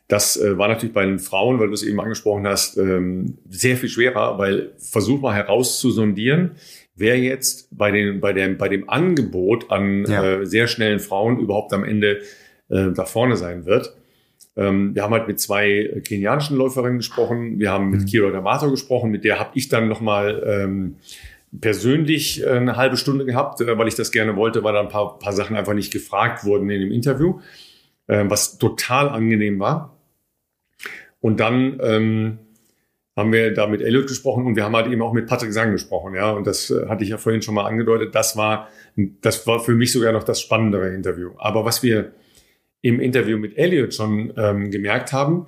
Das 0.07 0.37
äh, 0.37 0.57
war 0.57 0.67
natürlich 0.67 0.93
bei 0.93 1.05
den 1.05 1.19
Frauen, 1.19 1.59
weil 1.59 1.67
du 1.67 1.73
es 1.73 1.83
eben 1.83 1.99
angesprochen 1.99 2.47
hast, 2.47 2.77
ähm, 2.77 3.37
sehr 3.47 3.77
viel 3.77 3.89
schwerer, 3.89 4.39
weil 4.39 4.71
versuch 4.77 5.21
mal 5.21 5.35
herauszusondieren, 5.35 6.51
wer 6.95 7.19
jetzt 7.19 7.67
bei, 7.71 7.91
den, 7.91 8.19
bei, 8.19 8.33
dem, 8.33 8.57
bei 8.57 8.69
dem 8.69 8.89
Angebot 8.89 9.69
an 9.69 10.05
ja. 10.05 10.23
äh, 10.23 10.45
sehr 10.45 10.67
schnellen 10.67 10.99
Frauen 10.99 11.39
überhaupt 11.39 11.73
am 11.73 11.83
Ende 11.83 12.21
äh, 12.69 12.91
da 12.91 13.05
vorne 13.05 13.37
sein 13.37 13.65
wird. 13.65 13.95
Ähm, 14.59 14.93
wir 14.93 15.03
haben 15.03 15.13
halt 15.13 15.27
mit 15.27 15.39
zwei 15.39 16.01
kenianischen 16.05 16.57
Läuferinnen 16.57 16.97
gesprochen. 16.97 17.59
Wir 17.59 17.71
haben 17.71 17.89
mit 17.89 18.01
mhm. 18.01 18.05
Kira 18.05 18.27
D'Amato 18.27 18.69
gesprochen. 18.69 19.09
Mit 19.09 19.23
der 19.23 19.39
habe 19.39 19.51
ich 19.53 19.69
dann 19.69 19.87
nochmal 19.87 20.43
ähm, 20.45 20.95
persönlich 21.57 22.43
äh, 22.43 22.49
eine 22.49 22.75
halbe 22.75 22.97
Stunde 22.97 23.25
gehabt, 23.25 23.61
äh, 23.61 23.77
weil 23.77 23.87
ich 23.87 23.95
das 23.95 24.11
gerne 24.11 24.35
wollte, 24.35 24.63
weil 24.63 24.73
da 24.73 24.81
ein 24.81 24.89
paar, 24.89 25.17
paar 25.17 25.33
Sachen 25.33 25.55
einfach 25.55 25.73
nicht 25.73 25.93
gefragt 25.93 26.43
wurden 26.43 26.69
in 26.69 26.81
dem 26.81 26.91
Interview, 26.91 27.39
äh, 28.07 28.25
was 28.27 28.57
total 28.57 29.09
angenehm 29.09 29.59
war. 29.59 29.97
Und 31.21 31.39
dann 31.39 31.79
ähm, 31.81 32.39
haben 33.15 33.31
wir 33.31 33.53
da 33.53 33.67
mit 33.67 33.81
Elliot 33.81 34.07
gesprochen 34.07 34.45
und 34.45 34.55
wir 34.55 34.63
haben 34.63 34.75
halt 34.75 34.87
eben 34.87 35.01
auch 35.01 35.13
mit 35.13 35.27
Patrick 35.27 35.53
Sang 35.53 35.71
gesprochen, 35.71 36.15
ja. 36.15 36.31
Und 36.31 36.47
das 36.47 36.69
äh, 36.69 36.87
hatte 36.87 37.03
ich 37.03 37.09
ja 37.09 37.17
vorhin 37.17 37.41
schon 37.41 37.55
mal 37.55 37.65
angedeutet. 37.65 38.13
Das 38.13 38.35
war, 38.35 38.67
das 39.21 39.47
war 39.47 39.61
für 39.61 39.73
mich 39.73 39.93
sogar 39.93 40.11
noch 40.11 40.23
das 40.23 40.41
spannendere 40.41 40.93
Interview. 40.93 41.31
Aber 41.37 41.63
was 41.63 41.81
wir 41.81 42.11
im 42.81 42.99
Interview 42.99 43.37
mit 43.37 43.57
Elliot 43.57 43.93
schon 43.93 44.33
ähm, 44.37 44.71
gemerkt 44.71 45.11
haben, 45.13 45.47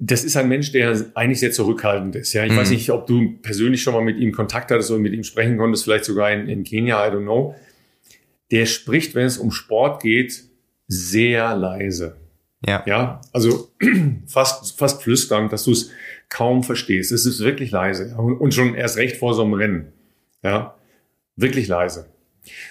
das 0.00 0.24
ist 0.24 0.36
ein 0.36 0.48
Mensch, 0.48 0.72
der 0.72 1.06
eigentlich 1.14 1.40
sehr 1.40 1.52
zurückhaltend 1.52 2.16
ist. 2.16 2.32
Ja, 2.32 2.44
ich 2.44 2.52
mhm. 2.52 2.56
weiß 2.56 2.70
nicht, 2.70 2.90
ob 2.90 3.06
du 3.06 3.38
persönlich 3.42 3.82
schon 3.82 3.94
mal 3.94 4.02
mit 4.02 4.18
ihm 4.18 4.32
Kontakt 4.32 4.70
hattest 4.70 4.90
oder 4.90 5.00
mit 5.00 5.12
ihm 5.12 5.24
sprechen 5.24 5.56
konntest, 5.56 5.84
vielleicht 5.84 6.04
sogar 6.04 6.30
in, 6.32 6.48
in 6.48 6.64
Kenia, 6.64 7.06
I 7.06 7.10
don't 7.10 7.22
know. 7.22 7.54
Der 8.50 8.66
spricht, 8.66 9.14
wenn 9.14 9.26
es 9.26 9.38
um 9.38 9.50
Sport 9.50 10.02
geht, 10.02 10.44
sehr 10.86 11.56
leise. 11.56 12.16
Ja. 12.64 12.82
Ja, 12.86 13.20
also 13.32 13.70
fast, 14.26 14.78
fast 14.78 15.02
flüsternd, 15.02 15.52
dass 15.52 15.64
du 15.64 15.72
es 15.72 15.90
kaum 16.28 16.62
verstehst. 16.62 17.12
Es 17.12 17.26
ist 17.26 17.40
wirklich 17.40 17.70
leise. 17.70 18.14
Und 18.16 18.54
schon 18.54 18.74
erst 18.74 18.96
recht 18.96 19.16
vor 19.16 19.34
so 19.34 19.42
einem 19.42 19.54
Rennen. 19.54 19.92
Ja, 20.42 20.76
wirklich 21.36 21.68
leise. 21.68 22.06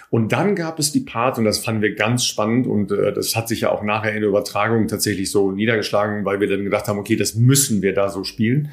Und 0.09 0.31
dann 0.31 0.55
gab 0.55 0.79
es 0.79 0.91
die 0.91 1.01
Part, 1.01 1.37
und 1.37 1.45
das 1.45 1.59
fanden 1.59 1.81
wir 1.81 1.95
ganz 1.95 2.25
spannend, 2.25 2.67
und 2.67 2.91
äh, 2.91 3.13
das 3.13 3.35
hat 3.35 3.47
sich 3.47 3.61
ja 3.61 3.71
auch 3.71 3.83
nachher 3.83 4.13
in 4.13 4.21
der 4.21 4.29
Übertragung 4.29 4.87
tatsächlich 4.87 5.31
so 5.31 5.51
niedergeschlagen, 5.51 6.25
weil 6.25 6.39
wir 6.39 6.47
dann 6.47 6.63
gedacht 6.63 6.87
haben, 6.87 6.99
okay, 6.99 7.15
das 7.15 7.35
müssen 7.35 7.81
wir 7.81 7.93
da 7.93 8.09
so 8.09 8.23
spielen. 8.23 8.71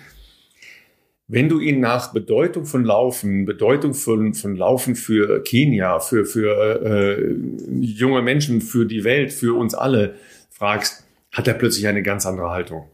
Wenn 1.28 1.48
du 1.48 1.60
ihn 1.60 1.80
nach 1.80 2.12
Bedeutung 2.12 2.66
von 2.66 2.84
Laufen, 2.84 3.46
Bedeutung 3.46 3.94
von, 3.94 4.34
von 4.34 4.56
Laufen 4.56 4.96
für 4.96 5.42
Kenia, 5.42 5.98
für, 5.98 6.26
für 6.26 6.82
äh, 6.84 7.34
junge 7.80 8.20
Menschen, 8.22 8.60
für 8.60 8.84
die 8.84 9.04
Welt, 9.04 9.32
für 9.32 9.56
uns 9.56 9.74
alle 9.74 10.16
fragst, 10.50 11.04
hat 11.30 11.48
er 11.48 11.54
plötzlich 11.54 11.86
eine 11.86 12.02
ganz 12.02 12.26
andere 12.26 12.50
Haltung. 12.50 12.88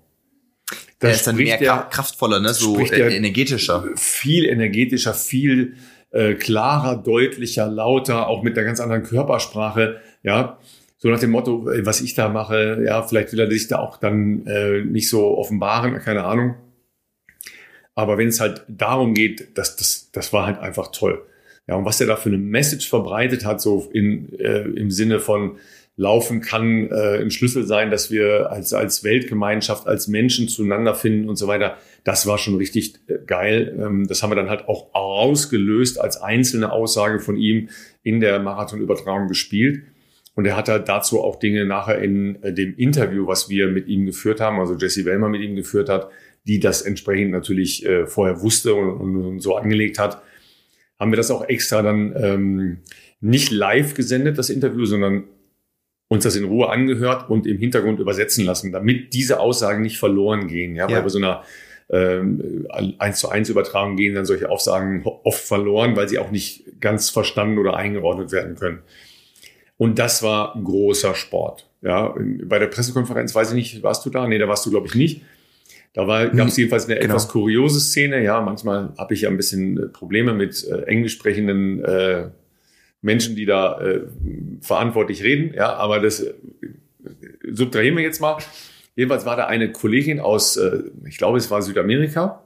Da 1.01 1.09
er 1.09 1.15
ist 1.15 1.27
dann 1.27 1.37
mehr 1.37 1.61
er, 1.61 1.89
kraftvoller, 1.91 2.41
ne? 2.41 2.55
so 2.55 2.79
äh, 2.79 3.17
energetischer. 3.17 3.89
Viel 3.97 4.45
energetischer, 4.47 5.15
viel 5.15 5.75
äh, 6.11 6.35
klarer, 6.35 6.97
deutlicher, 6.97 7.69
lauter, 7.69 8.29
auch 8.29 8.43
mit 8.43 8.57
einer 8.57 8.67
ganz 8.67 8.81
anderen 8.81 9.03
Körpersprache, 9.03 10.01
ja. 10.23 10.59
So 11.01 11.09
nach 11.09 11.21
dem 11.21 11.31
Motto, 11.31 11.65
was 11.67 12.01
ich 12.01 12.15
da 12.15 12.29
mache, 12.29 12.83
ja, 12.85 13.03
vielleicht 13.03 13.33
will 13.33 13.39
er 13.39 13.51
sich 13.51 13.69
da 13.69 13.79
auch 13.79 13.99
dann 13.99 14.47
äh, 14.47 14.83
nicht 14.83 15.09
so 15.09 15.39
offenbaren, 15.39 16.01
keine 16.01 16.25
Ahnung. 16.25 16.57
Aber 17.95 18.19
wenn 18.19 18.29
es 18.29 18.41
halt 18.41 18.65
darum 18.69 19.15
geht, 19.15 19.57
das, 19.57 19.77
das, 19.77 20.11
das 20.13 20.33
war 20.33 20.47
halt 20.47 20.59
einfach 20.59 20.91
toll. 20.91 21.25
Ja, 21.69 21.77
und 21.77 21.85
was 21.85 22.01
er 22.01 22.07
da 22.07 22.17
für 22.17 22.31
eine 22.31 22.39
Message 22.39 22.89
verbreitet 22.89 23.45
hat, 23.45 23.61
so 23.61 23.89
in, 23.93 24.33
äh, 24.41 24.63
im 24.63 24.91
Sinne 24.91 25.21
von, 25.21 25.59
Laufen 25.99 26.41
kann 26.41 26.93
äh, 26.93 27.19
ein 27.21 27.33
Schlüssel 27.33 27.67
sein, 27.67 27.91
dass 27.91 28.09
wir 28.09 28.53
als, 28.53 28.73
als 28.73 29.03
Weltgemeinschaft, 29.03 29.89
als 29.89 30.07
Menschen 30.07 30.49
zueinander 30.49 30.95
finden 30.95 31.29
und 31.29 31.35
so 31.35 31.49
weiter. 31.49 31.77
Das 32.05 32.25
war 32.25 32.39
schon 32.39 32.55
richtig 32.55 32.95
äh, 33.09 33.19
geil. 33.27 33.77
Ähm, 33.77 34.07
das 34.07 34.23
haben 34.23 34.31
wir 34.31 34.37
dann 34.37 34.49
halt 34.49 34.69
auch 34.69 34.95
ausgelöst 34.95 36.01
als 36.01 36.17
einzelne 36.17 36.71
Aussage 36.71 37.19
von 37.19 37.37
ihm 37.37 37.69
in 38.05 38.21
der 38.21 38.39
Marathonübertragung 38.39 39.27
gespielt. 39.27 39.83
Und 40.37 40.47
er 40.47 40.57
hat 40.57 40.69
halt 40.69 40.89
dazu 40.89 41.21
auch 41.21 41.41
Dinge 41.41 41.67
nachher 41.67 41.99
in 41.99 42.41
äh, 42.45 42.53
dem 42.53 42.77
Interview, 42.77 43.27
was 43.27 43.49
wir 43.49 43.67
mit 43.67 43.89
ihm 43.89 44.07
geführt 44.07 44.39
haben, 44.41 44.61
also 44.61 44.77
Jesse 44.77 45.05
Wellmer 45.05 45.29
mit 45.29 45.41
ihm 45.41 45.57
geführt 45.57 45.89
hat, 45.89 46.11
die 46.47 46.61
das 46.61 46.83
entsprechend 46.83 47.33
natürlich 47.33 47.85
äh, 47.85 48.07
vorher 48.07 48.41
wusste 48.41 48.73
und, 48.75 49.17
und, 49.17 49.41
so 49.41 49.57
angelegt 49.57 49.99
hat, 49.99 50.23
haben 50.97 51.11
wir 51.11 51.17
das 51.17 51.33
auch 51.33 51.49
extra 51.49 51.83
dann 51.83 52.15
ähm, 52.17 52.79
nicht 53.21 53.51
live 53.51 53.95
gesendet, 53.95 54.39
das 54.39 54.49
Interview, 54.49 54.85
sondern 54.85 55.25
uns 56.09 56.25
das 56.25 56.37
in 56.37 56.45
Ruhe 56.45 56.71
angehört 56.71 57.29
und 57.29 57.47
im 57.47 57.59
Hintergrund 57.59 58.01
übersetzen 58.01 58.45
lassen, 58.45 58.73
damit 58.73 59.13
diese 59.13 59.41
Aussagen 59.41 59.83
nicht 59.83 59.99
verloren 59.99 60.49
gehen. 60.49 60.75
Ja, 60.75 60.89
ja. 60.89 60.97
weil 60.97 61.03
bei 61.03 61.09
so 61.11 61.19
einer 61.19 61.45
ähm, 61.91 62.67
1 62.99 63.19
zu 63.19 63.29
1 63.29 63.49
Übertragung 63.49 63.97
gehen 63.97 64.15
dann 64.15 64.27
solche 64.27 64.51
Aussagen 64.51 65.05
oft 65.05 65.45
verloren, 65.45 65.97
weil 65.97 66.09
sie 66.09 66.19
auch 66.19 66.31
nicht 66.31 66.81
ganz 66.81 67.11
verstanden 67.11 67.59
oder 67.59 67.77
eingeordnet 67.77 68.33
werden 68.33 68.57
können. 68.57 68.81
Und 69.77 69.99
das 69.99 70.23
war 70.23 70.59
großer 70.63 71.15
Sport. 71.15 71.69
Ja, 71.83 72.15
bei 72.45 72.59
der 72.59 72.67
Pressekonferenz 72.67 73.35
weiß 73.35 73.51
ich 73.51 73.55
nicht, 73.55 73.83
warst 73.83 74.05
du 74.05 74.11
da? 74.11 74.27
Nee, 74.27 74.39
da 74.39 74.49
warst 74.49 74.67
du, 74.67 74.71
glaube 74.71 74.89
ich, 74.89 74.95
nicht. 74.95 75.23
Da 75.95 76.07
war, 76.07 76.29
gab 76.29 76.49
es 76.49 76.57
jedenfalls 76.57 76.87
eine 76.87 76.97
genau. 76.97 77.15
etwas 77.15 77.29
kuriose 77.29 77.81
Szene. 77.81 78.23
Ja, 78.23 78.41
manchmal 78.41 78.93
habe 78.99 79.15
ich 79.15 79.23
ja 79.23 79.31
ein 79.31 79.37
bisschen 79.37 79.79
äh, 79.79 79.87
Probleme 79.87 80.35
mit 80.35 80.65
äh, 80.65 80.83
englisch 80.83 81.15
sprechenden 81.15 81.85
äh, 81.85 82.29
Menschen, 83.01 83.37
die 83.37 83.47
da 83.47 83.81
äh, 83.81 84.03
verantwortlich 84.61 85.23
reden. 85.23 85.55
Ja, 85.55 85.75
aber 85.75 86.01
das 86.01 86.21
äh, 86.21 86.35
subtrahieren 87.51 87.97
wir 87.97 88.03
jetzt 88.03 88.21
mal. 88.21 88.39
Jedenfalls 88.97 89.25
war 89.25 89.37
da 89.37 89.47
eine 89.47 89.71
Kollegin 89.71 90.21
aus, 90.21 90.57
äh, 90.57 90.83
ich 91.07 91.19
glaube, 91.19 91.39
es 91.39 91.51
war 91.51 91.63
Südamerika, 91.63 92.43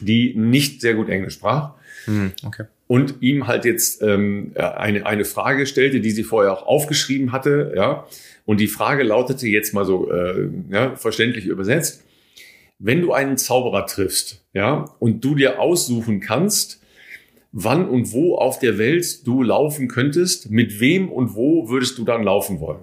die 0.00 0.34
nicht 0.34 0.80
sehr 0.80 0.94
gut 0.94 1.08
Englisch 1.08 1.34
sprach. 1.34 1.74
Hm, 2.04 2.32
okay. 2.44 2.64
Und 2.86 3.16
ihm 3.20 3.46
halt 3.46 3.66
jetzt 3.66 4.00
ähm, 4.02 4.52
eine, 4.54 5.04
eine 5.04 5.24
Frage 5.26 5.66
stellte, 5.66 6.00
die 6.00 6.10
sie 6.10 6.24
vorher 6.24 6.52
auch 6.52 6.66
aufgeschrieben 6.66 7.32
hatte. 7.32 7.74
Ja, 7.76 8.06
und 8.46 8.60
die 8.60 8.68
Frage 8.68 9.02
lautete 9.02 9.46
jetzt 9.46 9.74
mal 9.74 9.84
so 9.84 10.10
äh, 10.10 10.48
ja, 10.70 10.96
verständlich 10.96 11.44
übersetzt. 11.44 12.02
Wenn 12.78 13.02
du 13.02 13.12
einen 13.12 13.36
Zauberer 13.36 13.84
triffst, 13.84 14.42
ja, 14.54 14.86
und 15.00 15.22
du 15.22 15.34
dir 15.34 15.60
aussuchen 15.60 16.20
kannst, 16.20 16.80
wann 17.52 17.88
und 17.88 18.12
wo 18.12 18.36
auf 18.36 18.58
der 18.58 18.78
Welt 18.78 19.26
du 19.26 19.42
laufen 19.42 19.88
könntest, 19.88 20.50
mit 20.50 20.80
wem 20.80 21.10
und 21.10 21.34
wo 21.34 21.68
würdest 21.68 21.98
du 21.98 22.04
dann 22.04 22.22
laufen 22.22 22.60
wollen? 22.60 22.80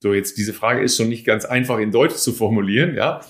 So, 0.00 0.12
jetzt 0.12 0.36
diese 0.38 0.52
Frage 0.52 0.82
ist 0.82 0.96
schon 0.96 1.08
nicht 1.08 1.24
ganz 1.24 1.44
einfach 1.44 1.78
in 1.78 1.90
Deutsch 1.90 2.16
zu 2.16 2.32
formulieren, 2.32 2.94
ja. 2.94 3.20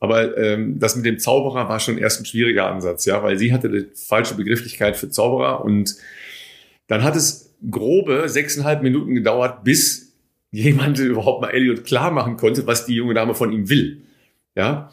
Aber 0.00 0.36
ähm, 0.36 0.78
das 0.78 0.96
mit 0.96 1.06
dem 1.06 1.18
Zauberer 1.18 1.68
war 1.68 1.80
schon 1.80 1.98
erst 1.98 2.20
ein 2.20 2.26
schwieriger 2.26 2.66
Ansatz, 2.66 3.04
ja, 3.04 3.22
weil 3.22 3.38
sie 3.38 3.52
hatte 3.52 3.68
die 3.70 3.86
falsche 3.94 4.34
Begrifflichkeit 4.34 4.96
für 4.96 5.08
Zauberer 5.08 5.64
und 5.64 5.96
dann 6.88 7.02
hat 7.02 7.16
es 7.16 7.54
grobe 7.70 8.28
sechseinhalb 8.28 8.82
Minuten 8.82 9.14
gedauert, 9.14 9.64
bis 9.64 10.12
jemand 10.50 10.98
überhaupt 11.00 11.40
mal 11.40 11.50
Elliot 11.50 11.84
klar 11.84 12.10
machen 12.10 12.36
konnte, 12.36 12.66
was 12.66 12.86
die 12.86 12.94
junge 12.94 13.14
Dame 13.14 13.34
von 13.34 13.52
ihm 13.52 13.68
will. 13.68 14.02
Ja, 14.56 14.90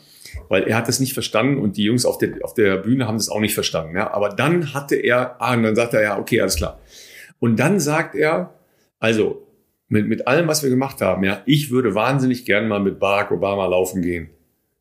weil 0.52 0.64
er 0.64 0.76
hat 0.76 0.90
das 0.90 1.00
nicht 1.00 1.14
verstanden 1.14 1.62
und 1.62 1.78
die 1.78 1.86
Jungs 1.86 2.06
auf 2.06 2.18
der, 2.18 2.34
auf 2.44 2.54
der 2.54 2.76
Bühne 2.76 3.08
haben 3.08 3.18
das 3.18 3.30
auch 3.30 3.40
nicht 3.40 3.54
verstanden. 3.54 3.96
Ja? 3.96 4.14
Aber 4.14 4.28
dann 4.28 4.74
hatte 4.74 4.98
er, 4.98 5.42
ah, 5.42 5.54
und 5.56 5.64
dann 5.64 5.78
sagt 5.78 5.94
er, 5.94 6.02
ja, 6.02 6.20
okay, 6.20 6.42
alles 6.42 6.58
klar. 6.58 6.82
Und 7.40 7.58
dann 7.58 7.80
sagt 7.80 8.16
er, 8.16 8.54
also 9.00 9.48
mit, 9.88 10.10
mit 10.10 10.28
allem, 10.28 10.50
was 10.50 10.62
wir 10.62 10.70
gemacht 10.70 11.00
haben, 11.00 11.24
ja, 11.24 11.42
ich 11.46 11.72
würde 11.72 11.96
wahnsinnig 11.96 12.44
gern 12.44 12.68
mal 12.68 12.82
mit 12.82 13.00
Barack 13.00 13.32
Obama 13.32 13.66
laufen 13.66 14.02
gehen. 14.02 14.30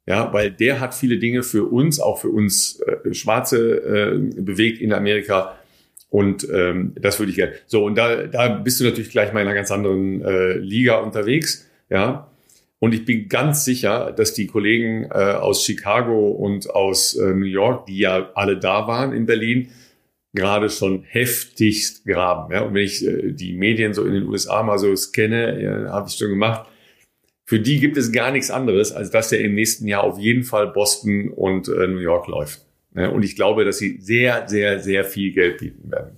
Ja, 0.06 0.32
weil 0.32 0.50
der 0.50 0.80
hat 0.80 0.92
viele 0.92 1.18
Dinge 1.18 1.44
für 1.44 1.70
uns, 1.70 2.00
auch 2.00 2.18
für 2.18 2.30
uns 2.30 2.80
äh, 2.80 3.14
Schwarze 3.14 3.76
äh, 3.76 4.40
bewegt 4.40 4.80
in 4.80 4.92
Amerika. 4.92 5.56
Und 6.08 6.48
ähm, 6.52 6.94
das 7.00 7.20
würde 7.20 7.30
ich 7.30 7.36
gerne. 7.36 7.52
So, 7.68 7.84
und 7.84 7.94
da, 7.94 8.26
da 8.26 8.48
bist 8.48 8.80
du 8.80 8.84
natürlich 8.84 9.10
gleich 9.10 9.32
mal 9.32 9.42
in 9.42 9.46
einer 9.46 9.54
ganz 9.54 9.70
anderen 9.70 10.20
äh, 10.20 10.54
Liga 10.54 10.96
unterwegs. 10.96 11.70
Ja, 11.90 12.28
und 12.80 12.94
ich 12.94 13.04
bin 13.04 13.28
ganz 13.28 13.64
sicher, 13.66 14.10
dass 14.10 14.32
die 14.32 14.46
Kollegen 14.46 15.04
äh, 15.04 15.34
aus 15.34 15.64
Chicago 15.64 16.30
und 16.30 16.70
aus 16.70 17.14
äh, 17.14 17.34
New 17.34 17.44
York, 17.44 17.86
die 17.86 17.98
ja 17.98 18.30
alle 18.34 18.58
da 18.58 18.88
waren 18.88 19.12
in 19.12 19.26
Berlin, 19.26 19.68
gerade 20.32 20.70
schon 20.70 21.02
heftigst 21.02 22.06
graben. 22.06 22.52
Ja? 22.54 22.62
Und 22.62 22.72
wenn 22.72 22.84
ich 22.84 23.06
äh, 23.06 23.32
die 23.32 23.52
Medien 23.52 23.92
so 23.92 24.04
in 24.06 24.14
den 24.14 24.26
USA 24.26 24.62
mal 24.62 24.78
so 24.78 24.96
scanne, 24.96 25.62
ja, 25.62 25.92
habe 25.92 26.08
ich 26.08 26.16
schon 26.16 26.30
gemacht, 26.30 26.70
für 27.44 27.60
die 27.60 27.80
gibt 27.80 27.98
es 27.98 28.12
gar 28.12 28.30
nichts 28.30 28.50
anderes, 28.50 28.92
als 28.92 29.10
dass 29.10 29.30
er 29.30 29.40
im 29.40 29.54
nächsten 29.54 29.86
Jahr 29.86 30.02
auf 30.04 30.18
jeden 30.18 30.44
Fall 30.44 30.68
Boston 30.68 31.28
und 31.28 31.68
äh, 31.68 31.86
New 31.86 31.98
York 31.98 32.28
läuft. 32.28 32.64
Ja? 32.94 33.08
Und 33.08 33.24
ich 33.24 33.36
glaube, 33.36 33.66
dass 33.66 33.76
sie 33.76 33.98
sehr, 34.00 34.48
sehr, 34.48 34.80
sehr 34.80 35.04
viel 35.04 35.32
Geld 35.32 35.58
bieten 35.58 35.90
werden 35.90 36.16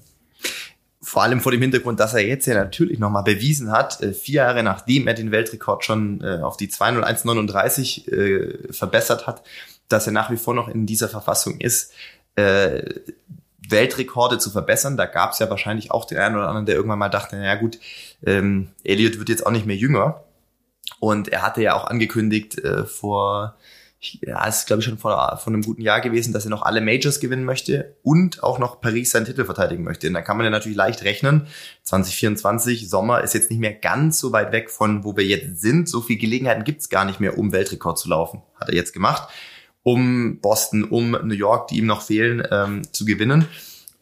vor 1.02 1.22
allem 1.22 1.40
vor 1.40 1.50
dem 1.50 1.60
Hintergrund, 1.60 1.98
dass 1.98 2.14
er 2.14 2.24
jetzt 2.24 2.46
ja 2.46 2.54
natürlich 2.54 3.00
nochmal 3.00 3.24
bewiesen 3.24 3.72
hat, 3.72 4.00
äh, 4.02 4.12
vier 4.12 4.34
Jahre 4.34 4.62
nachdem 4.62 5.08
er 5.08 5.14
den 5.14 5.32
Weltrekord 5.32 5.84
schon 5.84 6.22
äh, 6.22 6.38
auf 6.40 6.56
die 6.56 6.68
201,39 6.68 8.08
äh, 8.08 8.72
verbessert 8.72 9.26
hat, 9.26 9.42
dass 9.88 10.06
er 10.06 10.12
nach 10.12 10.30
wie 10.30 10.36
vor 10.36 10.54
noch 10.54 10.68
in 10.68 10.86
dieser 10.86 11.08
Verfassung 11.08 11.60
ist, 11.60 11.92
Weltrekorde 12.34 14.38
zu 14.38 14.48
verbessern. 14.48 14.96
Da 14.96 15.04
gab 15.04 15.32
es 15.32 15.38
ja 15.38 15.50
wahrscheinlich 15.50 15.90
auch 15.90 16.06
den 16.06 16.16
einen 16.16 16.36
oder 16.36 16.48
anderen, 16.48 16.64
der 16.64 16.76
irgendwann 16.76 16.98
mal 16.98 17.10
dachte, 17.10 17.36
na 17.36 17.44
ja 17.44 17.56
gut, 17.56 17.78
ähm, 18.24 18.68
Elliot 18.84 19.18
wird 19.18 19.28
jetzt 19.28 19.44
auch 19.44 19.50
nicht 19.50 19.66
mehr 19.66 19.76
jünger. 19.76 20.24
Und 20.98 21.28
er 21.28 21.42
hatte 21.42 21.60
ja 21.60 21.74
auch 21.74 21.84
angekündigt 21.84 22.62
vor 22.86 23.56
ja, 24.20 24.46
es 24.48 24.58
ist 24.58 24.66
glaube 24.66 24.80
ich 24.80 24.86
schon 24.86 24.98
vor, 24.98 25.38
vor 25.42 25.52
einem 25.52 25.62
guten 25.62 25.82
Jahr 25.82 26.00
gewesen, 26.00 26.32
dass 26.32 26.44
er 26.44 26.50
noch 26.50 26.62
alle 26.62 26.80
Majors 26.80 27.20
gewinnen 27.20 27.44
möchte 27.44 27.96
und 28.02 28.42
auch 28.42 28.58
noch 28.58 28.80
Paris 28.80 29.12
seinen 29.12 29.26
Titel 29.26 29.44
verteidigen 29.44 29.84
möchte. 29.84 30.08
Und 30.08 30.14
da 30.14 30.22
kann 30.22 30.36
man 30.36 30.44
ja 30.44 30.50
natürlich 30.50 30.76
leicht 30.76 31.04
rechnen. 31.04 31.46
2024, 31.84 32.88
Sommer 32.88 33.22
ist 33.22 33.34
jetzt 33.34 33.50
nicht 33.50 33.60
mehr 33.60 33.74
ganz 33.74 34.18
so 34.18 34.32
weit 34.32 34.50
weg 34.50 34.70
von, 34.70 35.04
wo 35.04 35.16
wir 35.16 35.24
jetzt 35.24 35.60
sind. 35.60 35.88
So 35.88 36.00
viel 36.00 36.16
Gelegenheiten 36.16 36.64
gibt's 36.64 36.88
gar 36.88 37.04
nicht 37.04 37.20
mehr, 37.20 37.38
um 37.38 37.52
Weltrekord 37.52 37.98
zu 37.98 38.08
laufen. 38.08 38.42
Hat 38.58 38.68
er 38.68 38.74
jetzt 38.74 38.92
gemacht. 38.92 39.28
um 39.84 40.38
Boston, 40.40 40.84
um 40.84 41.10
New 41.10 41.34
York, 41.34 41.68
die 41.68 41.78
ihm 41.78 41.86
noch 41.86 42.02
fehlen, 42.02 42.46
ähm, 42.50 42.82
zu 42.92 43.04
gewinnen. 43.04 43.46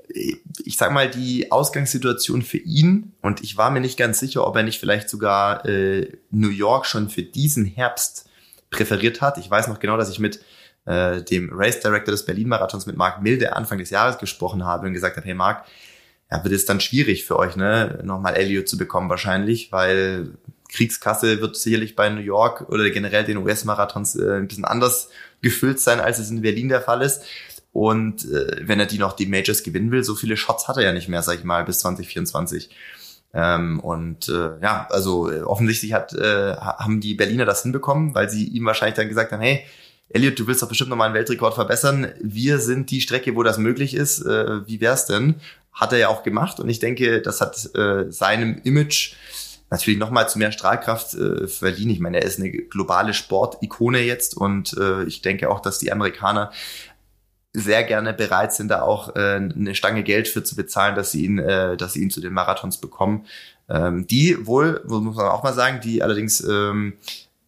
Ich 0.09 0.77
sag 0.77 0.93
mal, 0.93 1.09
die 1.09 1.53
Ausgangssituation 1.53 2.43
für 2.43 2.59
ihn, 2.59 3.13
und 3.23 3.43
ich 3.43 3.57
war 3.57 3.71
mir 3.71 3.81
nicht 3.81 3.97
ganz 3.97 4.19
sicher, 4.19 4.47
ob 4.47 4.57
er 4.57 4.63
nicht 4.63 4.81
vielleicht 4.81 5.09
sogar 5.09 5.65
äh, 5.67 6.13
New 6.31 6.51
York 6.51 6.87
schon 6.87 7.09
für 7.09 7.23
diesen 7.23 7.65
Herbst 7.65 8.30
präferiert 8.71 9.21
hat. 9.21 9.39
Ich 9.39 9.51
weiß 9.51 9.69
noch 9.69 9.81
genau, 9.81 9.97
dass 9.97 10.11
ich 10.11 10.19
mit 10.19 10.41
äh, 10.87 11.23
dem 11.23 11.51
Race 11.53 11.81
Director 11.81 12.13
des 12.13 12.25
Berlin-Marathons, 12.25 12.87
mit 12.87 12.97
Marc 12.97 13.23
Milde, 13.23 13.55
Anfang 13.55 13.79
des 13.79 13.91
Jahres 13.91 14.19
gesprochen 14.19 14.65
habe 14.65 14.87
und 14.87 14.93
gesagt 14.93 15.17
habe, 15.17 15.27
hey 15.27 15.35
Marc, 15.35 15.67
ja, 16.31 16.43
wird 16.45 16.55
es 16.55 16.65
dann 16.65 16.81
schwierig 16.81 17.25
für 17.25 17.37
euch, 17.39 17.57
ne, 17.57 18.01
nochmal 18.05 18.37
Elliot 18.37 18.69
zu 18.69 18.79
bekommen 18.79 19.11
wahrscheinlich, 19.11 19.73
weil 19.73 20.31
Kriegskasse 20.69 21.41
wird 21.41 21.57
sicherlich 21.57 21.97
bei 21.97 22.09
New 22.09 22.21
York 22.21 22.69
oder 22.69 22.89
generell 22.91 23.25
den 23.25 23.39
US-Marathons 23.39 24.17
äh, 24.17 24.37
ein 24.37 24.47
bisschen 24.47 24.65
anders 24.65 25.11
gefüllt 25.43 25.81
sein, 25.81 26.01
als 26.01 26.19
es 26.19 26.31
in 26.31 26.43
Berlin 26.43 26.69
der 26.69 26.81
Fall 26.81 27.03
ist. 27.03 27.25
Und 27.73 28.25
äh, 28.31 28.57
wenn 28.63 28.81
er 28.81 28.87
die 28.87 28.99
noch 28.99 29.13
die 29.13 29.27
Majors 29.27 29.63
gewinnen 29.63 29.91
will, 29.91 30.05
so 30.05 30.15
viele 30.15 30.37
Shots 30.37 30.69
hat 30.69 30.77
er 30.77 30.85
ja 30.85 30.93
nicht 30.93 31.09
mehr, 31.09 31.23
sag 31.23 31.39
ich 31.39 31.45
mal, 31.45 31.65
bis 31.65 31.81
2024. 31.81 32.71
Ähm, 33.33 33.81
und 33.81 34.29
äh, 34.29 34.61
ja, 34.61 34.87
also 34.91 35.31
äh, 35.31 35.43
offensichtlich 35.43 35.93
hat, 35.93 36.13
äh, 36.13 36.57
haben 36.57 37.01
die 37.01 37.15
Berliner 37.15 37.45
das 37.45 37.63
hinbekommen, 37.63 38.15
weil 38.15 38.29
sie 38.29 38.47
ihm 38.49 38.65
wahrscheinlich 38.65 38.97
dann 38.97 39.09
gesagt 39.09 39.33
haben, 39.33 39.41
hey, 39.41 39.65
Elliot, 40.09 40.39
du 40.39 40.47
willst 40.49 40.63
doch 40.63 40.69
bestimmt 40.69 40.91
nochmal 40.91 41.07
einen 41.07 41.15
Weltrekord 41.15 41.55
verbessern. 41.55 42.09
Wir 42.21 42.59
sind 42.59 42.91
die 42.91 43.01
Strecke, 43.01 43.37
wo 43.37 43.45
das 43.45 43.59
möglich 43.59 43.95
ist. 43.95 44.21
Äh, 44.21 44.67
wie 44.67 44.81
wär's 44.81 45.07
denn? 45.07 45.37
Hat 45.73 45.93
er 45.93 45.99
ja 45.99 46.09
auch 46.09 46.25
gemacht 46.25 46.59
und 46.59 46.69
ich 46.69 46.81
denke, 46.81 47.23
das 47.23 47.41
hat 47.41 47.75
äh, 47.77 48.11
seinem 48.11 48.61
Image 48.65 49.15
natürlich 49.71 50.01
nochmal 50.01 50.29
zu 50.29 50.39
mehr 50.39 50.51
Strahlkraft 50.51 51.15
äh, 51.15 51.47
verliehen. 51.47 51.91
Ich 51.91 52.01
meine, 52.01 52.19
er 52.19 52.27
ist 52.27 52.41
eine 52.41 52.51
globale 52.51 53.15
Sportikone 53.15 54.01
jetzt 54.01 54.37
und 54.37 54.77
äh, 54.77 55.05
ich 55.05 55.23
denke 55.23 55.49
auch, 55.49 55.61
dass 55.61 55.79
die 55.79 55.93
Amerikaner 55.93 56.51
sehr 57.53 57.83
gerne 57.83 58.13
bereit 58.13 58.53
sind, 58.53 58.69
da 58.69 58.83
auch 58.83 59.17
äh, 59.17 59.37
eine 59.37 59.75
Stange 59.75 60.03
Geld 60.03 60.29
für 60.29 60.45
zu 60.45 60.55
bezahlen, 60.55 60.95
dass 60.95 61.11
sie 61.11 61.25
ihn, 61.25 61.39
äh, 61.39 61.77
dass 61.77 61.95
sie 61.95 62.03
ihn 62.03 62.11
zu 62.11 62.21
den 62.21 62.33
Marathons 62.33 62.79
bekommen. 62.79 63.27
Ähm, 63.69 64.07
die 64.07 64.47
wohl, 64.47 64.83
muss 64.87 65.17
man 65.17 65.27
auch 65.27 65.43
mal 65.43 65.55
sagen, 65.55 65.81
die 65.81 66.03
allerdings 66.03 66.41
ähm, 66.41 66.95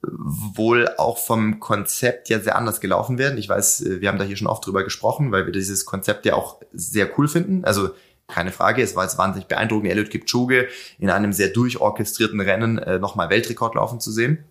wohl 0.03 0.88
auch 0.99 1.19
vom 1.19 1.61
Konzept 1.61 2.29
ja 2.29 2.41
sehr 2.41 2.57
anders 2.57 2.81
gelaufen 2.81 3.19
werden. 3.19 3.38
Ich 3.38 3.49
weiß, 3.49 3.83
äh, 3.83 4.01
wir 4.01 4.09
haben 4.09 4.19
da 4.19 4.25
hier 4.25 4.37
schon 4.37 4.49
oft 4.49 4.67
drüber 4.67 4.83
gesprochen, 4.83 5.31
weil 5.31 5.47
wir 5.47 5.53
dieses 5.53 5.85
Konzept 5.85 6.27
ja 6.27 6.35
auch 6.35 6.61
sehr 6.73 7.09
cool 7.19 7.29
finden. 7.29 7.65
Also 7.65 7.91
keine 8.29 8.51
Frage, 8.51 8.83
es 8.83 8.97
war 8.97 9.05
jetzt 9.05 9.19
wahnsinnig 9.19 9.47
beeindruckend, 9.47 9.91
Elliot 9.91 10.11
Kipchoge 10.11 10.69
in 10.99 11.11
einem 11.11 11.33
sehr 11.33 11.49
durchorchestrierten 11.49 12.41
Rennen 12.41 12.79
äh, 12.79 12.99
nochmal 12.99 13.31
Weltrekord 13.31 13.75
laufen 13.75 14.01
zu 14.01 14.11
sehen. 14.11 14.45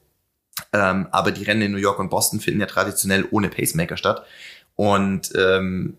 Ähm, 0.73 1.07
aber 1.11 1.31
die 1.31 1.43
Rennen 1.43 1.63
in 1.63 1.71
New 1.71 1.77
York 1.77 1.99
und 1.99 2.09
Boston 2.09 2.39
finden 2.39 2.59
ja 2.59 2.67
traditionell 2.67 3.25
ohne 3.31 3.49
Pacemaker 3.49 3.97
statt. 3.97 4.25
Und 4.75 5.31
ähm, 5.35 5.97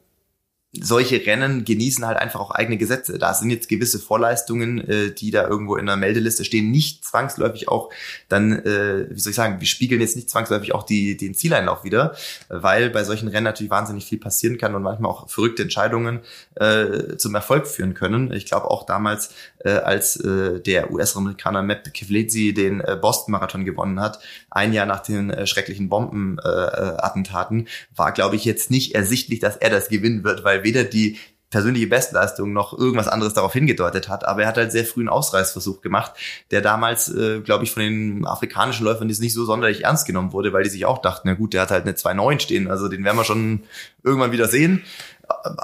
solche 0.74 1.26
Rennen 1.26 1.66
genießen 1.66 2.06
halt 2.06 2.16
einfach 2.16 2.40
auch 2.40 2.50
eigene 2.50 2.78
Gesetze. 2.78 3.18
Da 3.18 3.34
sind 3.34 3.50
jetzt 3.50 3.68
gewisse 3.68 3.98
Vorleistungen, 3.98 4.80
äh, 4.88 5.10
die 5.10 5.30
da 5.30 5.46
irgendwo 5.46 5.76
in 5.76 5.84
der 5.84 5.96
Meldeliste 5.96 6.46
stehen, 6.46 6.70
nicht 6.70 7.04
zwangsläufig 7.04 7.68
auch 7.68 7.90
dann, 8.30 8.52
äh, 8.52 9.06
wie 9.10 9.20
soll 9.20 9.30
ich 9.30 9.36
sagen, 9.36 9.60
wir 9.60 9.66
spiegeln 9.66 10.00
jetzt 10.00 10.16
nicht 10.16 10.30
zwangsläufig 10.30 10.74
auch 10.74 10.84
die, 10.84 11.18
den 11.18 11.34
Zieleinlauf 11.34 11.84
wieder, 11.84 12.16
weil 12.48 12.88
bei 12.88 13.04
solchen 13.04 13.28
Rennen 13.28 13.44
natürlich 13.44 13.70
wahnsinnig 13.70 14.06
viel 14.06 14.18
passieren 14.18 14.56
kann 14.56 14.74
und 14.74 14.82
manchmal 14.82 15.10
auch 15.10 15.28
verrückte 15.28 15.62
Entscheidungen 15.62 16.20
äh, 16.54 17.16
zum 17.18 17.34
Erfolg 17.34 17.66
führen 17.66 17.92
können. 17.92 18.32
Ich 18.32 18.46
glaube 18.46 18.70
auch 18.70 18.86
damals, 18.86 19.34
äh, 19.64 19.70
als 19.70 20.16
äh, 20.16 20.60
der 20.60 20.92
US-Amerikaner 20.92 21.62
Matt 21.62 21.92
Kivlezi 21.94 22.54
den 22.54 22.80
äh, 22.80 22.96
Boston-Marathon 23.00 23.64
gewonnen 23.64 24.00
hat, 24.00 24.18
ein 24.50 24.72
Jahr 24.72 24.86
nach 24.86 25.00
den 25.00 25.30
äh, 25.30 25.46
schrecklichen 25.46 25.88
Bombenattentaten, 25.88 27.66
äh, 27.66 27.70
war, 27.96 28.12
glaube 28.12 28.36
ich, 28.36 28.44
jetzt 28.44 28.70
nicht 28.70 28.94
ersichtlich, 28.94 29.40
dass 29.40 29.56
er 29.56 29.70
das 29.70 29.88
gewinnen 29.88 30.24
wird, 30.24 30.44
weil 30.44 30.64
weder 30.64 30.84
die 30.84 31.18
persönliche 31.52 31.86
Bestleistung 31.86 32.52
noch 32.52 32.76
irgendwas 32.76 33.06
anderes 33.06 33.34
darauf 33.34 33.52
hingedeutet 33.52 34.08
hat. 34.08 34.24
Aber 34.24 34.42
er 34.42 34.48
hat 34.48 34.56
halt 34.56 34.72
sehr 34.72 34.84
früh 34.84 35.02
einen 35.02 35.08
Ausreißversuch 35.08 35.82
gemacht, 35.82 36.12
der 36.50 36.62
damals, 36.62 37.14
äh, 37.14 37.40
glaube 37.40 37.64
ich, 37.64 37.70
von 37.70 37.82
den 37.82 38.26
afrikanischen 38.26 38.84
Läufern 38.84 39.08
jetzt 39.08 39.20
nicht 39.20 39.34
so 39.34 39.44
sonderlich 39.44 39.84
ernst 39.84 40.06
genommen 40.06 40.32
wurde, 40.32 40.52
weil 40.52 40.64
die 40.64 40.70
sich 40.70 40.86
auch 40.86 41.00
dachten, 41.00 41.28
na 41.28 41.34
gut, 41.34 41.52
der 41.52 41.62
hat 41.62 41.70
halt 41.70 41.84
eine 41.84 41.92
2-9 41.92 42.40
stehen, 42.40 42.68
also 42.68 42.88
den 42.88 43.04
werden 43.04 43.18
wir 43.18 43.24
schon 43.24 43.64
irgendwann 44.02 44.32
wieder 44.32 44.48
sehen 44.48 44.82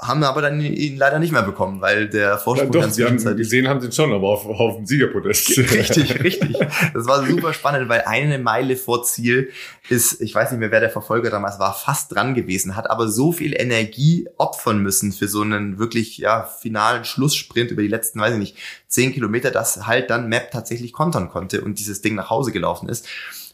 haben 0.01 0.23
aber 0.23 0.41
dann 0.41 0.61
ihn 0.61 0.97
leider 0.97 1.19
nicht 1.19 1.31
mehr 1.31 1.43
bekommen, 1.43 1.81
weil 1.81 2.09
der 2.09 2.37
Vorsprung 2.37 2.73
ja, 2.73 2.81
doch, 2.81 2.89
sie 2.89 3.05
haben 3.05 3.17
gesehen 3.35 3.67
haben 3.67 3.81
sie 3.81 3.91
schon, 3.91 4.13
aber 4.13 4.29
auf, 4.29 4.45
auf 4.45 4.77
dem 4.77 4.85
Siegerpodest. 4.85 5.57
Richtig, 5.57 6.23
richtig. 6.23 6.57
Das 6.93 7.07
war 7.07 7.25
super 7.25 7.53
spannend, 7.53 7.89
weil 7.89 8.01
eine 8.01 8.39
Meile 8.39 8.75
vor 8.77 9.03
Ziel 9.03 9.51
ist, 9.89 10.21
ich 10.21 10.33
weiß 10.33 10.51
nicht 10.51 10.59
mehr, 10.59 10.71
wer 10.71 10.79
der 10.79 10.89
Verfolger 10.89 11.29
damals 11.29 11.59
war, 11.59 11.73
fast 11.73 12.13
dran 12.13 12.35
gewesen, 12.35 12.75
hat 12.75 12.89
aber 12.89 13.09
so 13.09 13.31
viel 13.31 13.53
Energie 13.59 14.27
opfern 14.37 14.79
müssen 14.79 15.11
für 15.11 15.27
so 15.27 15.41
einen 15.41 15.77
wirklich 15.77 16.17
ja 16.17 16.43
finalen 16.43 17.03
Schlusssprint 17.03 17.71
über 17.71 17.81
die 17.81 17.87
letzten, 17.87 18.19
weiß 18.19 18.33
ich 18.33 18.39
nicht, 18.39 18.57
zehn 18.87 19.13
Kilometer, 19.13 19.51
dass 19.51 19.85
halt 19.85 20.09
dann 20.09 20.29
Map 20.29 20.51
tatsächlich 20.51 20.93
kontern 20.93 21.29
konnte 21.29 21.61
und 21.61 21.79
dieses 21.79 22.01
Ding 22.01 22.15
nach 22.15 22.29
Hause 22.29 22.51
gelaufen 22.51 22.89
ist. 22.89 23.07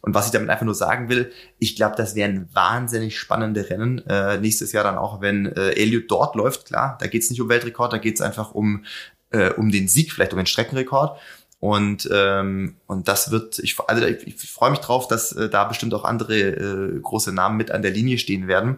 Und 0.06 0.14
was 0.14 0.28
ich 0.28 0.32
damit 0.32 0.52
einfach 0.52 0.66
nur 0.66 0.76
sagen 0.76 1.10
will, 1.10 1.32
ich 1.58 1.76
glaube, 1.76 1.96
das 1.98 2.14
wären 2.14 2.48
wahnsinnig 2.54 3.18
spannende 3.18 3.72
Rennen. 3.72 4.06
Äh, 4.08 4.38
nächstes 4.38 4.72
Jahr 4.72 4.84
dann 4.84 5.00
auch, 5.00 5.20
wenn 5.20 5.48
äh, 5.48 5.72
Elliot 5.72 6.04
dort 6.10 6.36
läuft, 6.36 6.68
klar, 6.68 6.96
da 7.02 7.08
geht 7.08 7.24
es 7.24 7.32
nicht 7.32 7.42
um 7.42 7.50
Weltrekord, 7.50 7.92
da 7.92 7.98
geht 7.98 8.16
es 8.16 8.22
einfach 8.22 8.54
um, 8.54 8.86
äh, 9.32 9.50
um 9.54 9.72
den 9.72 9.88
Sieg, 9.88 10.12
vielleicht 10.12 10.32
um 10.34 10.38
den 10.38 10.46
Streckenrekord. 10.46 11.20
Und, 11.60 12.08
ähm, 12.14 12.76
und 12.86 13.08
das 13.08 13.32
wird, 13.32 13.58
ich, 13.58 13.80
also 13.80 14.06
ich, 14.06 14.28
ich 14.28 14.52
freue 14.52 14.70
mich 14.70 14.80
drauf, 14.80 15.08
dass 15.08 15.32
äh, 15.32 15.50
da 15.50 15.64
bestimmt 15.64 15.96
auch 15.96 16.04
andere 16.04 16.38
äh, 16.38 17.00
große 17.00 17.34
Namen 17.34 17.58
mit 17.58 17.72
an 17.72 17.82
der 17.82 17.90
Linie 17.90 18.20
stehen 18.20 18.48
werden, 18.48 18.78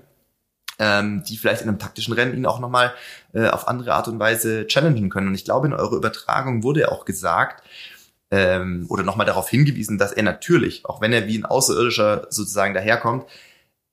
ähm, 0.79 1.23
die 1.27 1.35
vielleicht 1.35 1.61
in 1.61 1.67
einem 1.67 1.79
taktischen 1.79 2.13
Rennen 2.13 2.37
ihn 2.37 2.45
auch 2.45 2.61
nochmal 2.61 2.93
äh, 3.33 3.49
auf 3.49 3.67
andere 3.67 3.95
Art 3.95 4.07
und 4.07 4.19
Weise 4.19 4.65
challengen 4.67 5.09
können. 5.09 5.27
Und 5.27 5.35
ich 5.35 5.43
glaube, 5.43 5.67
in 5.67 5.73
eurer 5.73 5.97
Übertragung 5.97 6.63
wurde 6.63 6.89
auch 6.89 7.03
gesagt, 7.03 7.63
ähm, 8.31 8.85
oder 8.89 9.03
nochmal 9.03 9.25
darauf 9.25 9.49
hingewiesen, 9.49 9.97
dass 9.97 10.11
er 10.11 10.23
natürlich, 10.23 10.85
auch 10.85 11.01
wenn 11.01 11.13
er 11.13 11.27
wie 11.27 11.37
ein 11.37 11.45
Außerirdischer 11.45 12.27
sozusagen 12.29 12.73
daherkommt, 12.73 13.25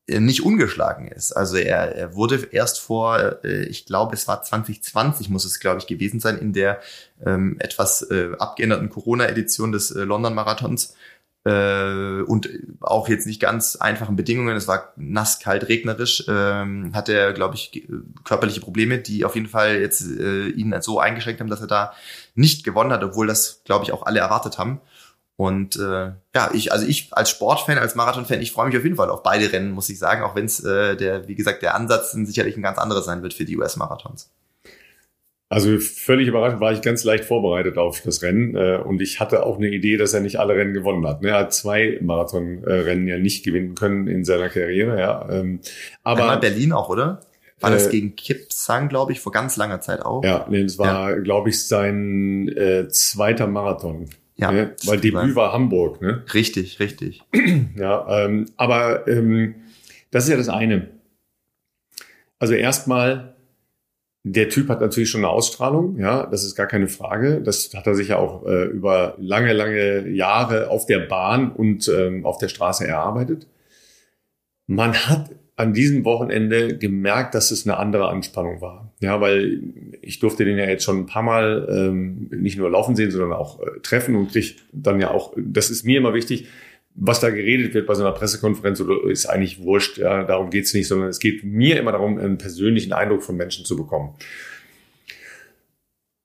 äh, 0.06 0.20
nicht 0.20 0.44
ungeschlagen 0.44 1.08
ist. 1.08 1.32
Also 1.32 1.56
er, 1.56 1.94
er 1.94 2.14
wurde 2.14 2.48
erst 2.50 2.80
vor, 2.80 3.42
äh, 3.44 3.64
ich 3.64 3.86
glaube, 3.86 4.14
es 4.14 4.28
war 4.28 4.42
2020, 4.42 5.30
muss 5.30 5.44
es, 5.44 5.60
glaube 5.60 5.78
ich, 5.78 5.86
gewesen 5.86 6.20
sein, 6.20 6.36
in 6.36 6.52
der 6.52 6.80
ähm, 7.24 7.56
etwas 7.58 8.02
äh, 8.10 8.32
abgeänderten 8.38 8.90
Corona-Edition 8.90 9.72
des 9.72 9.90
äh, 9.92 10.00
London-Marathons 10.00 10.94
äh, 11.44 12.22
und 12.22 12.48
auch 12.80 13.08
jetzt 13.08 13.26
nicht 13.26 13.40
ganz 13.40 13.76
einfachen 13.76 14.16
Bedingungen. 14.16 14.56
Es 14.56 14.66
war 14.68 14.92
nass, 14.96 15.38
kalt, 15.38 15.68
regnerisch. 15.68 16.24
Ähm, 16.28 16.92
hat 16.94 17.08
er, 17.08 17.32
glaube 17.32 17.54
ich, 17.54 17.86
körperliche 18.24 18.60
Probleme, 18.60 18.98
die 18.98 19.24
auf 19.24 19.34
jeden 19.34 19.48
Fall 19.48 19.80
jetzt 19.80 20.02
äh, 20.02 20.48
ihn 20.48 20.74
so 20.80 20.98
eingeschränkt 20.98 21.40
haben, 21.40 21.50
dass 21.50 21.60
er 21.60 21.66
da 21.66 21.92
nicht 22.34 22.64
gewonnen 22.64 22.92
hat, 22.92 23.04
obwohl 23.04 23.26
das, 23.26 23.62
glaube 23.64 23.84
ich, 23.84 23.92
auch 23.92 24.06
alle 24.06 24.20
erwartet 24.20 24.58
haben. 24.58 24.80
Und 25.36 25.76
äh, 25.76 26.12
ja, 26.34 26.50
ich, 26.52 26.72
also 26.72 26.86
ich 26.86 27.12
als 27.12 27.28
Sportfan, 27.28 27.76
als 27.78 27.96
Marathonfan, 27.96 28.40
ich 28.40 28.52
freue 28.52 28.68
mich 28.68 28.76
auf 28.76 28.84
jeden 28.84 28.96
Fall 28.96 29.10
auf 29.10 29.22
beide 29.22 29.52
Rennen, 29.52 29.72
muss 29.72 29.90
ich 29.90 29.98
sagen, 29.98 30.22
auch 30.22 30.36
wenn 30.36 30.44
es 30.44 30.62
äh, 30.62 30.96
der, 30.96 31.26
wie 31.26 31.34
gesagt, 31.34 31.62
der 31.62 31.74
Ansatz 31.74 32.12
sicherlich 32.12 32.56
ein 32.56 32.62
ganz 32.62 32.78
anderer 32.78 33.02
sein 33.02 33.22
wird 33.22 33.34
für 33.34 33.44
die 33.44 33.56
US-Marathons. 33.58 34.30
Also 35.48 35.78
völlig 35.78 36.26
überraschend 36.26 36.60
war 36.60 36.72
ich 36.72 36.80
ganz 36.80 37.04
leicht 37.04 37.24
vorbereitet 37.24 37.76
auf 37.76 38.00
das 38.00 38.22
Rennen 38.22 38.56
äh, 38.56 38.78
und 38.82 39.00
ich 39.02 39.20
hatte 39.20 39.44
auch 39.44 39.58
eine 39.58 39.68
Idee, 39.68 39.96
dass 39.96 40.14
er 40.14 40.20
nicht 40.20 40.40
alle 40.40 40.54
Rennen 40.54 40.72
gewonnen 40.72 41.06
hat. 41.06 41.22
Ne? 41.22 41.28
Er 41.28 41.40
hat 41.40 41.52
zwei 41.52 41.98
Marathonrennen 42.00 43.06
ja 43.06 43.18
nicht 43.18 43.44
gewinnen 43.44 43.74
können 43.74 44.08
in 44.08 44.24
seiner 44.24 44.48
Karriere. 44.48 44.98
Ja, 44.98 45.28
ähm, 45.30 45.60
aber 46.02 46.22
Einmal 46.22 46.40
Berlin 46.40 46.72
auch, 46.72 46.88
oder? 46.88 47.20
War 47.60 47.70
das 47.70 47.86
äh, 47.86 47.90
gegen 47.90 48.16
Kipsang, 48.16 48.88
glaube 48.88 49.12
ich, 49.12 49.20
vor 49.20 49.32
ganz 49.32 49.56
langer 49.56 49.80
Zeit 49.80 50.02
auch? 50.02 50.24
Ja, 50.24 50.46
nee, 50.48 50.62
das 50.62 50.78
war, 50.78 51.10
ja. 51.10 51.20
glaube 51.20 51.50
ich, 51.50 51.66
sein 51.66 52.48
äh, 52.48 52.88
zweiter 52.88 53.46
Marathon. 53.46 54.08
Ja, 54.36 54.50
ne? 54.50 54.74
weil 54.84 54.98
Debüt 54.98 55.36
war 55.36 55.52
Hamburg. 55.52 56.02
Ne? 56.02 56.24
Richtig, 56.34 56.80
richtig. 56.80 57.22
ja, 57.76 58.24
ähm, 58.24 58.46
aber 58.56 59.06
ähm, 59.06 59.54
das 60.10 60.24
ist 60.24 60.30
ja 60.30 60.36
das 60.36 60.48
eine. 60.48 60.88
Also 62.38 62.54
erstmal 62.54 63.33
der 64.26 64.48
Typ 64.48 64.70
hat 64.70 64.80
natürlich 64.80 65.10
schon 65.10 65.20
eine 65.20 65.28
Ausstrahlung, 65.28 65.98
ja, 65.98 66.26
das 66.26 66.44
ist 66.44 66.54
gar 66.54 66.66
keine 66.66 66.88
Frage. 66.88 67.42
Das 67.42 67.70
hat 67.74 67.86
er 67.86 67.94
sich 67.94 68.08
ja 68.08 68.16
auch 68.16 68.46
äh, 68.46 68.64
über 68.64 69.16
lange, 69.18 69.52
lange 69.52 70.08
Jahre 70.08 70.70
auf 70.70 70.86
der 70.86 71.00
Bahn 71.00 71.52
und 71.52 71.88
ähm, 71.88 72.24
auf 72.24 72.38
der 72.38 72.48
Straße 72.48 72.86
erarbeitet. 72.86 73.46
Man 74.66 74.94
hat 74.94 75.30
an 75.56 75.74
diesem 75.74 76.06
Wochenende 76.06 76.78
gemerkt, 76.78 77.34
dass 77.34 77.50
es 77.50 77.66
eine 77.66 77.76
andere 77.76 78.08
Anspannung 78.08 78.62
war. 78.62 78.92
Ja, 79.00 79.20
weil 79.20 79.60
ich 80.00 80.20
durfte 80.20 80.46
den 80.46 80.56
ja 80.56 80.64
jetzt 80.64 80.84
schon 80.84 81.00
ein 81.00 81.06
paar 81.06 81.22
Mal 81.22 81.68
ähm, 81.70 82.30
nicht 82.30 82.56
nur 82.56 82.70
laufen 82.70 82.96
sehen, 82.96 83.10
sondern 83.10 83.34
auch 83.34 83.60
äh, 83.60 83.78
treffen 83.82 84.16
und 84.16 84.32
krieg 84.32 84.56
dann 84.72 85.00
ja 85.00 85.10
auch, 85.10 85.34
das 85.36 85.68
ist 85.68 85.84
mir 85.84 85.98
immer 85.98 86.14
wichtig, 86.14 86.48
was 86.94 87.20
da 87.20 87.30
geredet 87.30 87.74
wird 87.74 87.86
bei 87.86 87.94
so 87.94 88.04
einer 88.04 88.12
Pressekonferenz 88.12 88.82
ist 89.08 89.26
eigentlich 89.26 89.60
wurscht. 89.60 89.98
Ja, 89.98 90.22
darum 90.24 90.50
geht's 90.50 90.72
nicht, 90.74 90.86
sondern 90.86 91.08
es 91.08 91.18
geht 91.18 91.42
mir 91.44 91.78
immer 91.78 91.92
darum, 91.92 92.18
einen 92.18 92.38
persönlichen 92.38 92.92
Eindruck 92.92 93.22
von 93.22 93.36
Menschen 93.36 93.64
zu 93.64 93.76
bekommen. 93.76 94.14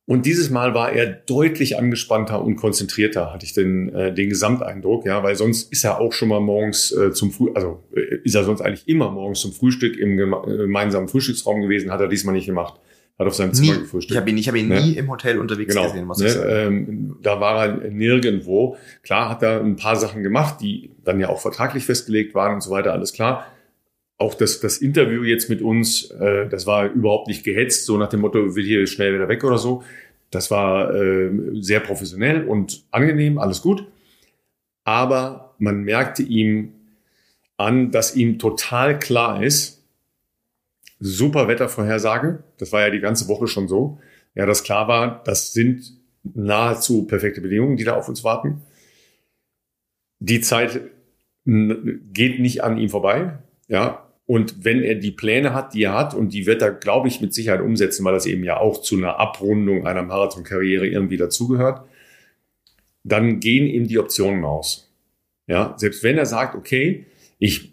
Und 0.06 0.26
dieses 0.26 0.50
Mal 0.50 0.74
war 0.74 0.92
er 0.92 1.06
deutlich 1.06 1.78
angespannter 1.78 2.44
und 2.44 2.56
konzentrierter, 2.56 3.32
hatte 3.32 3.46
ich 3.46 3.54
den, 3.54 3.94
äh, 3.94 4.12
den 4.12 4.30
Gesamteindruck, 4.30 5.06
ja, 5.06 5.22
weil 5.22 5.36
sonst 5.36 5.72
ist 5.72 5.84
er 5.84 6.00
auch 6.02 6.14
schon 6.14 6.30
mal 6.30 6.40
morgens 6.40 6.92
äh, 6.92 7.12
zum 7.12 7.32
Früh, 7.32 7.52
also 7.54 7.84
äh, 7.96 8.18
ist 8.24 8.34
er 8.34 8.44
sonst 8.44 8.62
eigentlich 8.62 8.88
immer 8.88 9.12
morgens 9.12 9.42
zum 9.42 9.54
Frühstück 9.54 9.98
im 9.98 10.18
gemeinsamen 10.18 11.10
Frühstücksraum 11.10 11.62
gewesen, 11.62 11.92
hat 11.92 12.02
er 12.02 12.08
diesmal 12.08 12.34
nicht 12.34 12.48
gemacht. 12.48 12.80
Hat 13.20 13.28
auf 13.28 13.36
seinem 13.36 13.54
Zimmer 13.54 13.74
nie. 13.74 13.80
gefrühstückt. 13.82 14.12
Ich 14.12 14.18
habe 14.18 14.30
ihn, 14.30 14.38
ich 14.38 14.48
hab 14.48 14.56
ihn 14.56 14.70
ne? 14.70 14.82
nie 14.82 14.94
im 14.94 15.10
Hotel 15.10 15.38
unterwegs 15.40 15.76
genau. 15.76 15.88
gesehen, 15.88 16.06
muss 16.06 16.20
ne? 16.20 16.28
ich 16.28 16.34
sagen. 16.34 16.50
Ähm, 16.50 17.16
da 17.22 17.42
war 17.42 17.66
er 17.66 17.92
nirgendwo. 17.92 18.78
Klar 19.04 19.30
hat 19.30 19.44
er 19.44 19.62
ein 19.62 19.76
paar 19.76 19.98
Sachen 19.98 20.24
gemacht, 20.24 20.62
die 20.62 20.92
dann 21.04 21.20
ja 21.20 21.28
auch 21.30 21.42
vertraglich 21.42 21.86
festgelegt 21.86 22.34
waren 22.34 22.56
und 22.56 22.62
so 22.62 22.72
weiter, 22.72 22.94
alles 22.94 23.14
klar 23.14 23.46
auch 24.20 24.34
das, 24.34 24.60
das 24.60 24.78
Interview 24.78 25.24
jetzt 25.24 25.50
mit 25.50 25.62
uns, 25.62 26.12
äh, 26.12 26.48
das 26.50 26.68
war 26.68 26.88
überhaupt 26.88 27.28
nicht 27.28 27.44
gehetzt, 27.44 27.86
so 27.86 27.98
nach 27.98 28.10
dem 28.10 28.20
Motto, 28.20 28.56
will 28.56 28.66
hier 28.66 28.86
schnell 28.86 29.16
wieder 29.16 29.30
weg 29.30 29.44
oder 29.44 29.58
so. 29.58 29.82
Das 30.30 30.52
war 30.52 30.94
äh, 30.94 31.32
sehr 31.62 31.80
professionell 31.80 32.46
und 32.46 32.84
angenehm, 32.92 33.40
alles 33.40 33.62
gut. 33.62 33.88
Aber 34.84 35.56
man 35.58 35.84
merkte 35.84 36.22
ihm 36.22 36.74
an, 37.58 37.92
dass 37.92 38.16
ihm 38.16 38.40
total 38.40 39.00
klar 39.00 39.42
ist, 39.42 39.79
super 41.00 41.48
Wettervorhersage, 41.48 42.44
das 42.58 42.72
war 42.72 42.82
ja 42.82 42.90
die 42.90 43.00
ganze 43.00 43.28
Woche 43.28 43.48
schon 43.48 43.68
so, 43.68 44.00
ja, 44.36 44.46
dass 44.46 44.64
klar 44.64 44.88
war, 44.88 45.24
das 45.24 45.54
sind 45.54 45.94
nahezu 46.24 47.08
perfekte 47.08 47.42
Bedingungen, 47.42 47.78
die 47.78 47.86
da 47.86 47.96
auf 47.96 48.10
uns 48.10 48.24
warten. 48.24 48.62
Die 50.20 50.42
Zeit 50.42 50.82
geht 51.46 52.40
nicht 52.40 52.64
an 52.64 52.78
ihm 52.78 52.90
vorbei, 52.90 53.40
ja, 53.68 54.06
und 54.30 54.64
wenn 54.64 54.84
er 54.84 54.94
die 54.94 55.10
Pläne 55.10 55.56
hat, 55.56 55.74
die 55.74 55.86
er 55.86 55.98
hat, 55.98 56.14
und 56.14 56.34
die 56.34 56.46
wird 56.46 56.62
er, 56.62 56.72
glaube 56.72 57.08
ich, 57.08 57.20
mit 57.20 57.34
Sicherheit 57.34 57.62
umsetzen, 57.62 58.06
weil 58.06 58.14
das 58.14 58.28
eben 58.28 58.44
ja 58.44 58.58
auch 58.58 58.80
zu 58.80 58.96
einer 58.96 59.18
Abrundung 59.18 59.88
einer 59.88 60.04
Marathonkarriere 60.04 60.86
irgendwie 60.86 61.18
dazugehört, 61.18 61.82
dann 63.04 63.40
gehen 63.40 63.66
ihm 63.66 63.88
die 63.88 63.98
Optionen 63.98 64.46
aus. 64.46 64.88
Ja, 65.48 65.74
selbst 65.78 66.04
wenn 66.04 66.20
er 66.20 66.28
sagt, 66.28 66.54
okay, 66.54 67.08
ich 67.40 67.69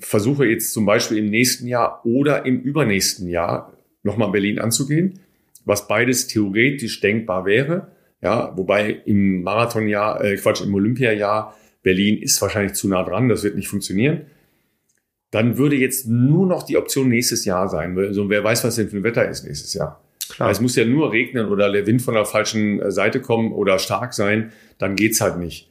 versuche 0.00 0.46
jetzt 0.46 0.72
zum 0.72 0.86
Beispiel 0.86 1.18
im 1.18 1.26
nächsten 1.26 1.66
Jahr 1.66 2.04
oder 2.04 2.46
im 2.46 2.60
übernächsten 2.60 3.28
Jahr 3.28 3.72
nochmal 4.02 4.30
Berlin 4.30 4.58
anzugehen, 4.58 5.20
was 5.64 5.88
beides 5.88 6.26
theoretisch 6.26 7.00
denkbar 7.00 7.44
wäre. 7.44 7.92
Ja, 8.20 8.56
wobei 8.56 9.02
im 9.04 9.42
Marathonjahr, 9.42 10.24
äh, 10.24 10.36
Quatsch, 10.36 10.62
im 10.62 10.74
Olympiajahr 10.74 11.56
Berlin 11.82 12.18
ist 12.18 12.40
wahrscheinlich 12.42 12.74
zu 12.74 12.88
nah 12.88 13.04
dran, 13.04 13.28
das 13.28 13.44
wird 13.44 13.54
nicht 13.54 13.68
funktionieren 13.68 14.26
dann 15.30 15.58
würde 15.58 15.76
jetzt 15.76 16.06
nur 16.06 16.46
noch 16.46 16.62
die 16.62 16.76
Option 16.76 17.08
nächstes 17.08 17.44
Jahr 17.44 17.68
sein. 17.68 17.98
Also 17.98 18.30
wer 18.30 18.42
weiß, 18.42 18.64
was 18.64 18.76
denn 18.76 18.88
für 18.88 18.96
ein 18.96 19.04
Wetter 19.04 19.28
ist 19.28 19.44
nächstes 19.44 19.74
Jahr. 19.74 20.02
Klar. 20.30 20.50
Es 20.50 20.60
muss 20.60 20.76
ja 20.76 20.84
nur 20.84 21.12
regnen 21.12 21.48
oder 21.48 21.70
der 21.70 21.86
Wind 21.86 22.02
von 22.02 22.14
der 22.14 22.24
falschen 22.24 22.80
äh, 22.80 22.90
Seite 22.90 23.20
kommen 23.20 23.52
oder 23.52 23.78
stark 23.78 24.12
sein, 24.12 24.52
dann 24.78 24.94
geht's 24.94 25.20
halt 25.20 25.38
nicht. 25.38 25.70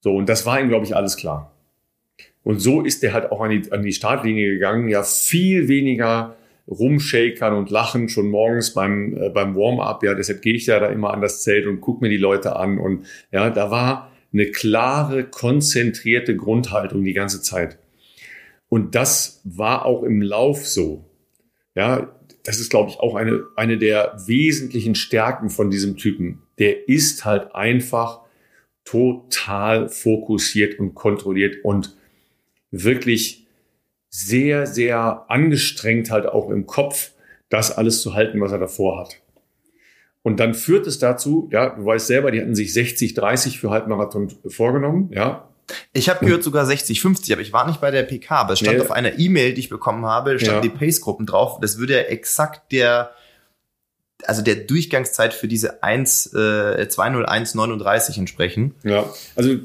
So, 0.00 0.14
und 0.14 0.28
das 0.28 0.44
war 0.44 0.60
ihm, 0.60 0.68
glaube 0.68 0.84
ich, 0.84 0.94
alles 0.94 1.16
klar. 1.16 1.53
Und 2.44 2.60
so 2.60 2.82
ist 2.82 3.02
er 3.02 3.14
halt 3.14 3.32
auch 3.32 3.40
an 3.40 3.50
die, 3.50 3.72
an 3.72 3.82
die 3.82 3.92
Startlinie 3.92 4.52
gegangen, 4.52 4.88
ja 4.88 5.02
viel 5.02 5.66
weniger 5.66 6.36
rumshakern 6.68 7.54
und 7.54 7.70
lachen 7.70 8.08
schon 8.08 8.28
morgens 8.28 8.72
beim, 8.74 9.16
äh, 9.16 9.30
beim 9.30 9.56
Warm-up. 9.56 10.02
Ja, 10.02 10.14
deshalb 10.14 10.42
gehe 10.42 10.54
ich 10.54 10.66
ja 10.66 10.78
da 10.78 10.88
immer 10.88 11.12
an 11.12 11.20
das 11.20 11.42
Zelt 11.42 11.66
und 11.66 11.80
gucke 11.80 12.04
mir 12.04 12.10
die 12.10 12.16
Leute 12.16 12.56
an. 12.56 12.78
Und 12.78 13.06
ja, 13.32 13.50
da 13.50 13.70
war 13.70 14.12
eine 14.32 14.46
klare, 14.46 15.24
konzentrierte 15.24 16.36
Grundhaltung 16.36 17.04
die 17.04 17.12
ganze 17.12 17.42
Zeit. 17.42 17.78
Und 18.68 18.94
das 18.94 19.40
war 19.44 19.84
auch 19.84 20.02
im 20.02 20.20
Lauf 20.20 20.66
so. 20.66 21.04
Ja, 21.74 22.14
das 22.44 22.60
ist, 22.60 22.70
glaube 22.70 22.90
ich, 22.90 22.98
auch 22.98 23.14
eine, 23.14 23.44
eine 23.56 23.78
der 23.78 24.16
wesentlichen 24.26 24.94
Stärken 24.94 25.50
von 25.50 25.70
diesem 25.70 25.96
Typen. 25.96 26.42
Der 26.58 26.88
ist 26.88 27.24
halt 27.24 27.54
einfach 27.54 28.20
total 28.84 29.88
fokussiert 29.88 30.78
und 30.78 30.94
kontrolliert 30.94 31.64
und 31.64 31.96
wirklich 32.82 33.46
sehr, 34.10 34.66
sehr 34.66 35.24
angestrengt 35.28 36.10
halt 36.10 36.26
auch 36.26 36.50
im 36.50 36.66
Kopf, 36.66 37.12
das 37.48 37.72
alles 37.76 38.00
zu 38.00 38.14
halten, 38.14 38.40
was 38.40 38.52
er 38.52 38.58
davor 38.58 39.00
hat. 39.00 39.20
Und 40.22 40.40
dann 40.40 40.54
führt 40.54 40.86
es 40.86 40.98
dazu, 40.98 41.48
ja, 41.52 41.70
du 41.70 41.84
weißt 41.84 42.06
selber, 42.06 42.30
die 42.30 42.40
hatten 42.40 42.54
sich 42.54 42.72
60, 42.72 43.14
30 43.14 43.60
für 43.60 43.70
Halbmarathon 43.70 44.32
vorgenommen, 44.48 45.10
ja, 45.12 45.48
ich 45.92 46.08
habe 46.08 46.24
gehört 46.24 46.42
sogar 46.42 46.66
60, 46.66 47.00
50, 47.00 47.32
aber 47.32 47.42
ich 47.42 47.52
war 47.52 47.66
nicht 47.66 47.80
bei 47.80 47.90
der 47.90 48.02
PK, 48.02 48.36
aber 48.36 48.52
es 48.52 48.58
stand 48.58 48.78
nee. 48.78 48.82
auf 48.82 48.90
einer 48.90 49.18
E-Mail, 49.18 49.54
die 49.54 49.60
ich 49.60 49.68
bekommen 49.68 50.04
habe, 50.04 50.38
stand 50.38 50.56
ja. 50.56 50.60
die 50.60 50.68
Pace-Gruppen 50.68 51.26
drauf. 51.26 51.58
Das 51.60 51.78
würde 51.78 51.94
ja 51.94 52.00
exakt 52.00 52.72
der, 52.72 53.12
also 54.24 54.42
der 54.42 54.56
Durchgangszeit 54.56 55.32
für 55.32 55.48
diese 55.48 55.82
1, 55.82 56.34
äh, 56.34 56.88
20139 56.88 58.18
entsprechen. 58.18 58.74
Ja, 58.82 59.10
also 59.36 59.56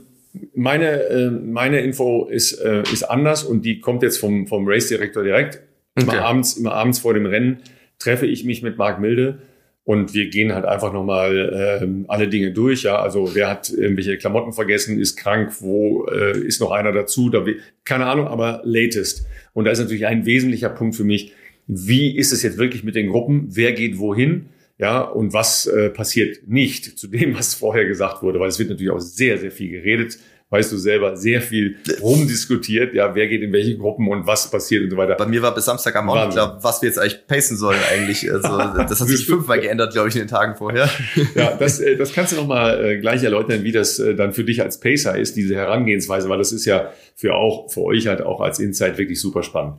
meine, 0.53 1.03
äh, 1.03 1.29
meine 1.29 1.81
Info 1.81 2.25
ist, 2.25 2.53
äh, 2.53 2.83
ist 2.83 3.03
anders 3.03 3.43
und 3.43 3.65
die 3.65 3.79
kommt 3.79 4.03
jetzt 4.03 4.17
vom, 4.17 4.47
vom 4.47 4.67
Race-Direktor 4.67 5.23
direkt. 5.23 5.61
Immer, 5.95 6.13
okay. 6.13 6.21
abends, 6.21 6.57
immer 6.57 6.73
abends 6.73 6.99
vor 6.99 7.13
dem 7.13 7.25
Rennen 7.25 7.59
treffe 7.97 8.25
ich 8.25 8.45
mich 8.45 8.61
mit 8.61 8.77
Marc 8.77 8.99
Milde 8.99 9.39
und 9.83 10.13
wir 10.13 10.29
gehen 10.29 10.53
halt 10.53 10.65
einfach 10.65 10.93
nochmal 10.93 11.79
ähm, 11.81 12.05
alle 12.07 12.27
Dinge 12.27 12.51
durch. 12.51 12.83
Ja, 12.83 13.01
also 13.01 13.33
wer 13.33 13.49
hat 13.49 13.71
irgendwelche 13.71 14.17
Klamotten 14.17 14.53
vergessen, 14.53 14.99
ist 14.99 15.15
krank, 15.15 15.51
wo 15.61 16.05
äh, 16.05 16.37
ist 16.37 16.61
noch 16.61 16.71
einer 16.71 16.91
dazu? 16.91 17.29
Da, 17.29 17.43
keine 17.85 18.05
Ahnung, 18.05 18.27
aber 18.27 18.61
latest. 18.63 19.25
Und 19.53 19.65
da 19.65 19.71
ist 19.71 19.79
natürlich 19.79 20.05
ein 20.05 20.27
wesentlicher 20.27 20.69
Punkt 20.69 20.95
für 20.95 21.03
mich. 21.03 21.33
Wie 21.65 22.15
ist 22.15 22.31
es 22.31 22.43
jetzt 22.43 22.57
wirklich 22.57 22.83
mit 22.83 22.95
den 22.95 23.09
Gruppen? 23.09 23.47
Wer 23.49 23.73
geht 23.73 23.97
wohin? 23.97 24.45
Ja, 24.79 25.01
und 25.01 25.33
was 25.33 25.67
äh, 25.67 25.89
passiert 25.89 26.47
nicht 26.47 26.97
zu 26.97 27.07
dem, 27.07 27.33
was 27.37 27.53
vorher 27.53 27.85
gesagt 27.85 28.23
wurde? 28.23 28.39
Weil 28.39 28.49
es 28.49 28.57
wird 28.57 28.69
natürlich 28.69 28.91
auch 28.91 28.99
sehr, 28.99 29.37
sehr 29.37 29.51
viel 29.51 29.69
geredet 29.69 30.17
weißt 30.49 30.71
du 30.71 30.77
selber, 30.77 31.15
sehr 31.15 31.41
viel 31.41 31.77
rumdiskutiert, 32.01 32.93
ja, 32.95 33.13
wer 33.13 33.27
geht 33.27 33.43
in 33.43 33.53
welche 33.53 33.77
Gruppen 33.77 34.07
und 34.07 34.25
was 34.25 34.49
passiert 34.49 34.83
und 34.83 34.89
so 34.89 34.97
weiter. 34.97 35.15
Bei 35.15 35.27
mir 35.27 35.41
war 35.41 35.53
bis 35.53 35.65
Samstag 35.65 35.95
am 35.95 36.09
Abend 36.09 36.33
klar, 36.33 36.57
was 36.61 36.81
wir 36.81 36.89
jetzt 36.89 36.97
eigentlich 36.97 37.27
pacen 37.27 37.55
sollen 37.55 37.79
eigentlich. 37.91 38.31
Also 38.31 38.47
das 38.89 38.99
hat 38.99 39.07
sich 39.07 39.25
fünfmal 39.25 39.59
geändert, 39.59 39.93
glaube 39.93 40.09
ich, 40.09 40.15
in 40.15 40.21
den 40.21 40.27
Tagen 40.27 40.55
vorher. 40.55 40.89
Ja, 41.35 41.55
das, 41.55 41.79
äh, 41.79 41.95
das 41.95 42.13
kannst 42.13 42.31
du 42.31 42.37
nochmal 42.37 42.83
äh, 42.83 42.97
gleich 42.97 43.23
erläutern, 43.23 43.63
wie 43.63 43.71
das 43.71 43.99
äh, 43.99 44.15
dann 44.15 44.33
für 44.33 44.43
dich 44.43 44.61
als 44.61 44.79
Pacer 44.79 45.17
ist, 45.17 45.35
diese 45.35 45.55
Herangehensweise, 45.55 46.27
weil 46.29 46.37
das 46.37 46.51
ist 46.51 46.65
ja 46.65 46.91
für 47.15 47.35
auch, 47.35 47.71
für 47.71 47.81
euch 47.81 48.07
halt 48.07 48.21
auch 48.21 48.41
als 48.41 48.59
Insight 48.59 48.97
wirklich 48.97 49.19
super 49.19 49.43
spannend. 49.43 49.75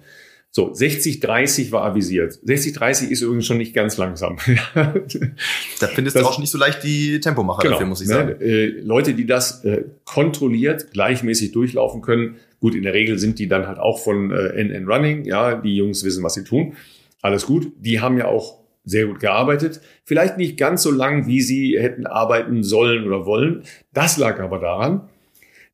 So, 0.53 0.74
60, 0.74 1.20
30 1.20 1.70
war 1.70 1.84
avisiert. 1.84 2.40
60, 2.42 2.72
30 2.72 3.11
ist 3.12 3.22
übrigens 3.22 3.46
schon 3.46 3.59
nicht 3.59 3.72
ganz 3.72 3.96
langsam. 3.98 4.36
da 4.74 5.86
findest 5.86 6.16
das, 6.16 6.22
du 6.22 6.28
auch 6.28 6.38
nicht 6.40 6.51
so 6.51 6.59
leicht 6.59 6.82
die 6.82 7.20
Tempomacher 7.20 7.62
genau, 7.62 7.74
dafür, 7.74 7.86
muss 7.86 8.01
ich 8.01 8.09
ne, 8.09 8.14
sagen. 8.14 8.40
Äh, 8.40 8.66
Leute, 8.80 9.14
die 9.14 9.26
das 9.26 9.64
äh, 9.64 9.84
kontrolliert, 10.05 10.90
gleichmäßig 10.92 11.53
durchlaufen 11.53 12.03
können. 12.03 12.36
Gut, 12.59 12.74
in 12.74 12.82
der 12.82 12.94
Regel 12.94 13.20
sind 13.20 13.38
die 13.38 13.46
dann 13.46 13.68
halt 13.68 13.78
auch 13.78 14.01
von 14.01 14.32
äh, 14.32 14.61
NN 14.64 14.88
Running. 14.88 15.24
Ja, 15.24 15.55
die 15.55 15.76
Jungs 15.76 16.03
wissen, 16.03 16.24
was 16.24 16.34
sie 16.34 16.42
tun. 16.42 16.74
Alles 17.22 17.46
gut. 17.46 17.70
Die 17.78 18.01
haben 18.01 18.18
ja 18.18 18.26
auch 18.26 18.59
sehr 18.84 19.07
gut 19.07 19.20
gearbeitet. 19.20 19.80
Vielleicht 20.05 20.36
nicht 20.36 20.57
ganz 20.57 20.82
so 20.82 20.90
lang, 20.90 21.28
wie 21.28 21.42
sie 21.42 21.78
hätten 21.78 22.07
arbeiten 22.07 22.64
sollen 22.64 23.07
oder 23.07 23.24
wollen. 23.24 23.62
Das 23.92 24.16
lag 24.16 24.40
aber 24.40 24.59
daran, 24.59 25.09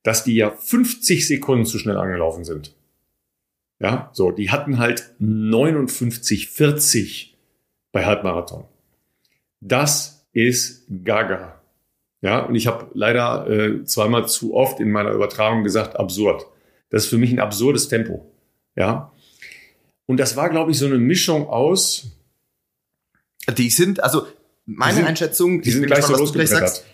dass 0.02 0.22
die 0.22 0.34
ja 0.34 0.50
50 0.50 1.26
Sekunden 1.26 1.64
zu 1.64 1.78
schnell 1.78 1.96
angelaufen 1.96 2.44
sind. 2.44 2.75
Ja, 3.78 4.10
so, 4.12 4.30
die 4.30 4.50
hatten 4.50 4.78
halt 4.78 5.14
59, 5.18 6.48
40 6.48 7.36
bei 7.92 8.06
Halbmarathon. 8.06 8.64
Das 9.60 10.26
ist 10.32 10.86
gaga. 11.04 11.60
Ja, 12.22 12.40
und 12.40 12.54
ich 12.54 12.66
habe 12.66 12.90
leider 12.94 13.48
äh, 13.48 13.84
zweimal 13.84 14.28
zu 14.28 14.54
oft 14.54 14.80
in 14.80 14.90
meiner 14.90 15.10
Übertragung 15.10 15.62
gesagt, 15.62 15.96
absurd. 15.96 16.46
Das 16.90 17.04
ist 17.04 17.10
für 17.10 17.18
mich 17.18 17.30
ein 17.30 17.40
absurdes 17.40 17.88
Tempo. 17.88 18.30
Ja. 18.74 19.12
Und 20.06 20.18
das 20.18 20.36
war, 20.36 20.48
glaube 20.50 20.70
ich, 20.70 20.78
so 20.78 20.86
eine 20.86 20.98
Mischung 20.98 21.48
aus. 21.48 22.06
Die 23.56 23.70
sind, 23.70 24.02
also 24.02 24.26
meine 24.64 24.92
die 24.92 24.96
sind, 24.98 25.08
Einschätzung, 25.08 25.62
die 25.62 25.70
sind 25.70 25.86
gleich 25.86 26.04
so 26.04 26.16
losgebrettert. 26.16 26.84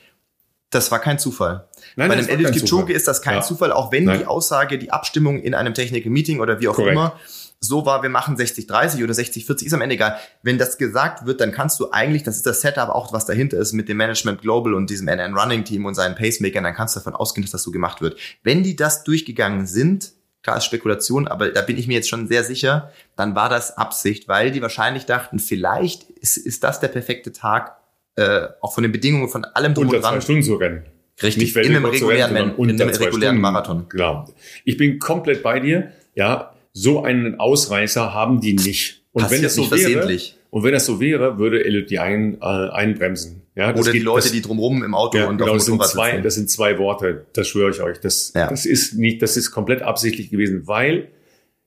Das 0.71 0.91
war 0.91 0.99
kein 0.99 1.19
Zufall. 1.19 1.69
Nein, 1.97 2.09
Bei 2.09 2.17
dem 2.17 2.29
Eliud 2.29 2.53
Kipchoge 2.53 2.93
ist 2.93 3.09
das 3.09 3.23
kein 3.23 3.37
ja. 3.37 3.43
Zufall, 3.43 3.73
auch 3.73 3.93
wenn 3.93 4.05
Nein. 4.05 4.21
die 4.21 4.27
Aussage, 4.27 4.79
die 4.79 4.91
Abstimmung 4.91 5.41
in 5.41 5.55
einem 5.55 5.75
Technical 5.75 6.11
Meeting 6.11 6.41
oder 6.41 6.61
wie 6.61 6.69
auch 6.69 6.75
Korrekt. 6.75 6.93
immer 6.93 7.19
so 7.63 7.87
war, 7.87 8.03
wir 8.03 8.11
machen 8.11 8.37
60-30 8.37 9.05
oder 9.05 9.15
60-40, 9.15 9.65
ist 9.65 9.73
am 9.73 9.81
Ende 9.81 9.95
egal. 9.95 10.19
Wenn 10.43 10.59
das 10.59 10.79
gesagt 10.79 11.27
wird, 11.27 11.41
dann 11.41 11.53
kannst 11.53 11.79
du 11.79 11.93
eigentlich, 11.93 12.25
das 12.25 12.37
ist 12.37 12.45
das 12.45 12.61
Setup 12.61 12.89
auch, 12.89 13.13
was 13.13 13.25
dahinter 13.25 13.57
ist 13.57 13.73
mit 13.73 13.89
dem 13.89 13.97
Management 13.99 14.41
Global 14.43 14.75
und 14.75 14.91
diesem 14.91 15.07
NN 15.07 15.35
Running 15.35 15.65
Team 15.65 15.87
und 15.87 15.95
seinen 15.95 16.17
Pacemakern, 16.17 16.65
dann 16.65 16.75
kannst 16.75 16.97
du 16.97 17.01
davon 17.01 17.15
ausgehen, 17.15 17.45
dass 17.45 17.53
das 17.53 17.63
so 17.63 17.71
gemacht 17.71 18.01
wird. 18.01 18.19
Wenn 18.43 18.65
die 18.65 18.75
das 18.75 19.05
durchgegangen 19.05 19.67
sind, 19.67 20.13
klar 20.43 20.57
ist 20.57 20.65
Spekulation, 20.65 21.29
aber 21.29 21.51
da 21.51 21.63
bin 21.63 21.79
ich 21.79 21.87
mir 21.87 21.95
jetzt 21.95 22.09
schon 22.09 22.27
sehr 22.27 22.43
sicher, 22.43 22.91
dann 23.15 23.37
war 23.37 23.49
das 23.49 23.79
Absicht, 23.79 24.27
weil 24.27 24.51
die 24.51 24.61
wahrscheinlich 24.61 25.07
dachten, 25.07 25.39
vielleicht 25.39 26.11
ist, 26.11 26.37
ist 26.37 26.65
das 26.65 26.81
der 26.81 26.89
perfekte 26.89 27.33
Tag, 27.33 27.77
äh, 28.17 28.49
auch 28.61 28.75
von 28.75 28.83
den 28.83 28.93
Bedingungen, 28.93 29.29
von 29.29 29.45
allem 29.45 29.75
drum 29.75 29.85
Unter 29.85 29.99
und 29.99 30.03
dran. 30.03 30.15
zwei 30.15 30.21
Stunden 30.21 30.43
zu 30.43 30.57
rennen. 30.57 30.85
Richtig, 31.23 31.57
in 31.57 31.77
einem 31.77 31.85
regulären, 31.85 32.37
rennen, 32.37 32.55
in 32.57 32.81
einem 32.81 32.95
regulären 32.95 33.41
Marathon. 33.41 33.87
Genau. 33.89 34.29
Ich 34.65 34.77
bin 34.77 34.99
komplett 34.99 35.43
bei 35.43 35.61
dir. 35.61 35.93
Ja, 36.15 36.55
so 36.73 37.03
einen 37.03 37.39
Ausreißer 37.39 38.15
haben 38.15 38.41
die 38.41 38.55
nicht. 38.55 39.03
Und 39.13 39.23
Passiert 39.23 39.41
wenn 39.41 39.47
es 39.47 39.55
so 39.55 39.71
wäre, 39.71 40.19
Und 40.51 40.65
wenn 40.65 40.73
das 40.73 40.87
so 40.87 41.01
wäre, 41.01 41.39
würde 41.39 41.65
Elliot 41.65 41.91
die 41.91 41.99
ein, 41.99 42.39
äh, 42.41 42.45
einbremsen. 42.45 43.43
Ja, 43.55 43.75
Oder 43.75 43.85
geht, 43.85 43.95
die 43.95 43.99
Leute, 43.99 44.25
das, 44.25 44.33
die 44.33 44.41
drumherum 44.41 44.83
im 44.83 44.95
Auto 44.95 45.19
ja, 45.19 45.29
und 45.29 45.37
genau, 45.37 45.55
das 45.55 45.67
sind 45.67 45.83
zwei, 45.85 46.19
Das 46.19 46.37
sind 46.37 46.49
zwei 46.49 46.79
Worte, 46.79 47.27
das 47.35 47.49
schwöre 47.49 47.71
ich 47.71 47.83
euch. 47.83 48.01
Das, 48.01 48.33
ja. 48.35 48.49
das 48.49 48.65
ist 48.65 48.95
nicht, 48.95 49.21
das 49.21 49.37
ist 49.37 49.51
komplett 49.51 49.83
absichtlich 49.83 50.31
gewesen, 50.31 50.67
weil 50.67 51.09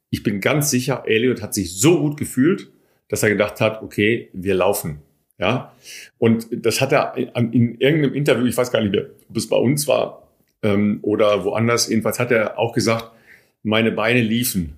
ich 0.09 0.23
bin 0.23 0.41
ganz 0.41 0.71
sicher, 0.71 1.03
Elliot 1.05 1.43
hat 1.43 1.53
sich 1.53 1.73
so 1.73 1.99
gut 1.99 2.17
gefühlt, 2.17 2.71
dass 3.07 3.21
er 3.21 3.29
gedacht 3.29 3.61
hat, 3.61 3.83
okay, 3.83 4.29
wir 4.33 4.55
laufen. 4.55 5.01
Ja, 5.37 5.75
und 6.17 6.47
das 6.51 6.79
hat 6.79 6.93
er 6.93 7.15
in, 7.17 7.51
in 7.51 7.75
irgendeinem 7.75 8.13
Interview, 8.13 8.45
ich 8.45 8.55
weiß 8.55 8.71
gar 8.71 8.81
nicht 8.81 8.91
mehr, 8.91 9.07
ob 9.29 9.35
es 9.35 9.49
bei 9.49 9.57
uns 9.57 9.87
war 9.87 10.29
ähm, 10.63 10.99
oder 11.01 11.43
woanders, 11.43 11.89
jedenfalls 11.89 12.19
hat 12.19 12.31
er 12.31 12.57
auch 12.57 12.73
gesagt, 12.73 13.11
meine 13.63 13.91
Beine 13.91 14.21
liefen. 14.21 14.77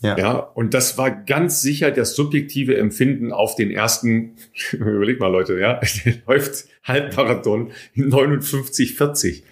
Ja. 0.00 0.18
ja, 0.18 0.32
und 0.32 0.74
das 0.74 0.98
war 0.98 1.10
ganz 1.12 1.62
sicher 1.62 1.92
das 1.92 2.16
subjektive 2.16 2.76
Empfinden 2.76 3.32
auf 3.32 3.54
den 3.54 3.70
ersten, 3.70 4.34
überleg 4.72 5.20
mal 5.20 5.30
Leute, 5.30 5.58
ja, 5.58 5.80
der 6.04 6.14
läuft 6.26 6.66
Halbmarathon 6.82 7.72
in 7.94 8.08
59, 8.08 8.96
40. 8.96 9.44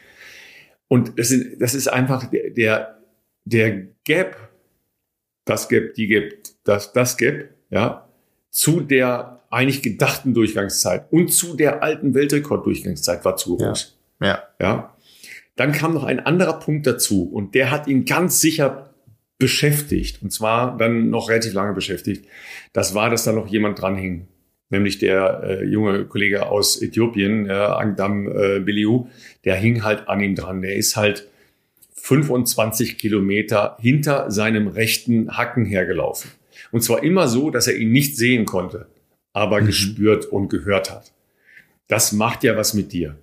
Und 0.88 1.18
das 1.20 1.30
ist, 1.30 1.60
das 1.60 1.74
ist 1.74 1.86
einfach 1.86 2.28
der, 2.30 2.50
der, 2.50 2.98
der 3.44 3.86
Gap, 4.04 4.36
das 5.44 5.68
Gap, 5.68 5.94
die 5.94 6.08
Gap, 6.08 6.32
das, 6.64 6.92
das 6.92 7.16
Gap, 7.16 7.50
ja, 7.70 8.08
zu 8.50 8.80
der 8.80 9.39
eigentlich 9.50 9.82
gedachten 9.82 10.32
Durchgangszeit 10.32 11.12
und 11.12 11.32
zu 11.32 11.56
der 11.56 11.82
alten 11.82 12.14
Weltrekorddurchgangszeit 12.14 13.24
war 13.24 13.36
zu 13.36 13.56
groß. 13.56 13.98
Ja. 14.20 14.26
ja. 14.26 14.42
ja. 14.60 14.96
Dann 15.56 15.72
kam 15.72 15.92
noch 15.92 16.04
ein 16.04 16.20
anderer 16.20 16.58
Punkt 16.58 16.86
dazu 16.86 17.24
und 17.24 17.54
der 17.54 17.70
hat 17.70 17.86
ihn 17.86 18.04
ganz 18.04 18.40
sicher 18.40 18.94
beschäftigt 19.38 20.22
und 20.22 20.32
zwar 20.32 20.76
dann 20.76 21.10
noch 21.10 21.28
relativ 21.28 21.52
lange 21.52 21.74
beschäftigt. 21.74 22.26
Das 22.72 22.94
war, 22.94 23.10
dass 23.10 23.24
da 23.24 23.32
noch 23.32 23.48
jemand 23.48 23.80
dran 23.80 23.96
hing, 23.96 24.28
nämlich 24.68 24.98
der 24.98 25.42
äh, 25.44 25.64
junge 25.64 26.04
Kollege 26.04 26.46
aus 26.46 26.80
Äthiopien, 26.80 27.48
äh, 27.48 27.52
Angdam 27.52 28.28
äh, 28.28 28.60
Biliu, 28.60 29.08
der 29.44 29.56
hing 29.56 29.82
halt 29.82 30.08
an 30.08 30.20
ihm 30.20 30.34
dran. 30.34 30.62
Der 30.62 30.76
ist 30.76 30.96
halt 30.96 31.28
25 31.94 32.98
Kilometer 32.98 33.76
hinter 33.80 34.30
seinem 34.30 34.68
rechten 34.68 35.36
Hacken 35.36 35.64
hergelaufen. 35.64 36.30
Und 36.70 36.82
zwar 36.82 37.02
immer 37.02 37.28
so, 37.28 37.50
dass 37.50 37.66
er 37.66 37.76
ihn 37.76 37.92
nicht 37.92 38.16
sehen 38.16 38.46
konnte, 38.46 38.86
aber 39.32 39.60
mhm. 39.60 39.66
gespürt 39.66 40.26
und 40.26 40.48
gehört 40.48 40.90
hat. 40.90 41.12
Das 41.88 42.12
macht 42.12 42.44
ja 42.44 42.56
was 42.56 42.74
mit 42.74 42.92
dir. 42.92 43.16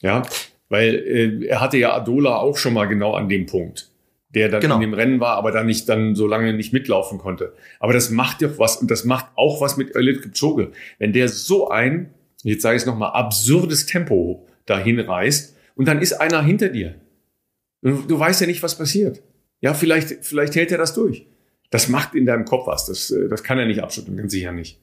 Ja, 0.00 0.22
weil 0.68 0.94
äh, 0.94 1.46
er 1.46 1.60
hatte 1.60 1.78
ja 1.78 1.94
Adola 1.94 2.36
auch 2.36 2.56
schon 2.56 2.74
mal 2.74 2.86
genau 2.86 3.14
an 3.14 3.28
dem 3.28 3.46
Punkt 3.46 3.90
der 4.36 4.50
dann 4.50 4.60
genau. 4.60 4.74
in 4.74 4.82
dem 4.82 4.92
Rennen 4.92 5.18
war, 5.18 5.36
aber 5.36 5.50
dann 5.50 5.64
nicht 5.64 5.88
dann 5.88 6.14
so 6.14 6.26
lange 6.26 6.52
nicht 6.52 6.74
mitlaufen 6.74 7.18
konnte. 7.18 7.54
Aber 7.80 7.94
das 7.94 8.10
macht 8.10 8.42
doch 8.42 8.58
was 8.58 8.76
und 8.76 8.90
das 8.90 9.04
macht 9.04 9.26
auch 9.34 9.62
was 9.62 9.78
mit 9.78 9.96
Eliud 9.96 10.20
Kipchoge. 10.20 10.72
Wenn 10.98 11.14
der 11.14 11.30
so 11.30 11.70
ein, 11.70 12.10
jetzt 12.42 12.60
sage 12.60 12.76
ich 12.76 12.82
es 12.82 12.86
nochmal, 12.86 13.12
absurdes 13.12 13.86
Tempo 13.86 14.46
dahin 14.66 15.00
reißt 15.00 15.56
und 15.74 15.88
dann 15.88 16.02
ist 16.02 16.12
einer 16.12 16.42
hinter 16.42 16.68
dir. 16.68 16.96
Du, 17.80 18.02
du 18.02 18.18
weißt 18.18 18.42
ja 18.42 18.46
nicht, 18.46 18.62
was 18.62 18.76
passiert. 18.76 19.22
Ja, 19.62 19.72
vielleicht, 19.72 20.22
vielleicht 20.24 20.54
hält 20.54 20.70
er 20.70 20.78
das 20.78 20.92
durch. 20.92 21.26
Das 21.70 21.88
macht 21.88 22.14
in 22.14 22.26
deinem 22.26 22.44
Kopf 22.44 22.66
was. 22.66 22.84
Das, 22.84 23.10
äh, 23.10 23.30
das 23.30 23.42
kann 23.42 23.58
er 23.58 23.64
nicht 23.64 23.82
abschütteln, 23.82 24.18
ganz 24.18 24.32
sicher 24.32 24.52
nicht. 24.52 24.78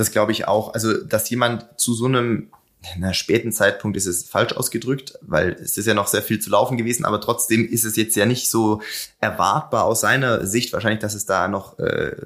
Das 0.00 0.12
glaube 0.12 0.32
ich 0.32 0.48
auch. 0.48 0.72
Also, 0.72 0.94
dass 1.04 1.28
jemand 1.28 1.78
zu 1.78 1.92
so 1.92 2.06
einem 2.06 2.48
na, 2.96 3.12
späten 3.12 3.52
Zeitpunkt 3.52 3.98
ist 3.98 4.06
es 4.06 4.24
falsch 4.24 4.54
ausgedrückt, 4.54 5.18
weil 5.20 5.50
es 5.52 5.76
ist 5.76 5.84
ja 5.84 5.92
noch 5.92 6.06
sehr 6.06 6.22
viel 6.22 6.40
zu 6.40 6.48
laufen 6.48 6.78
gewesen, 6.78 7.04
aber 7.04 7.20
trotzdem 7.20 7.68
ist 7.68 7.84
es 7.84 7.96
jetzt 7.96 8.16
ja 8.16 8.24
nicht 8.24 8.48
so 8.48 8.80
erwartbar 9.20 9.84
aus 9.84 10.00
seiner 10.00 10.46
Sicht 10.46 10.72
wahrscheinlich, 10.72 11.00
dass 11.00 11.12
es 11.12 11.26
da 11.26 11.48
noch, 11.48 11.78
äh, 11.78 12.16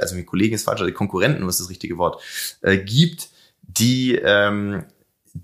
also 0.00 0.14
mit 0.14 0.26
Kollegen 0.26 0.54
ist 0.54 0.64
falsch, 0.64 0.82
die 0.86 0.92
Konkurrenten, 0.92 1.46
was 1.46 1.56
ist 1.56 1.66
das 1.66 1.70
richtige 1.70 1.98
Wort, 1.98 2.22
äh, 2.62 2.78
gibt, 2.78 3.28
die 3.60 4.14
ähm, 4.14 4.84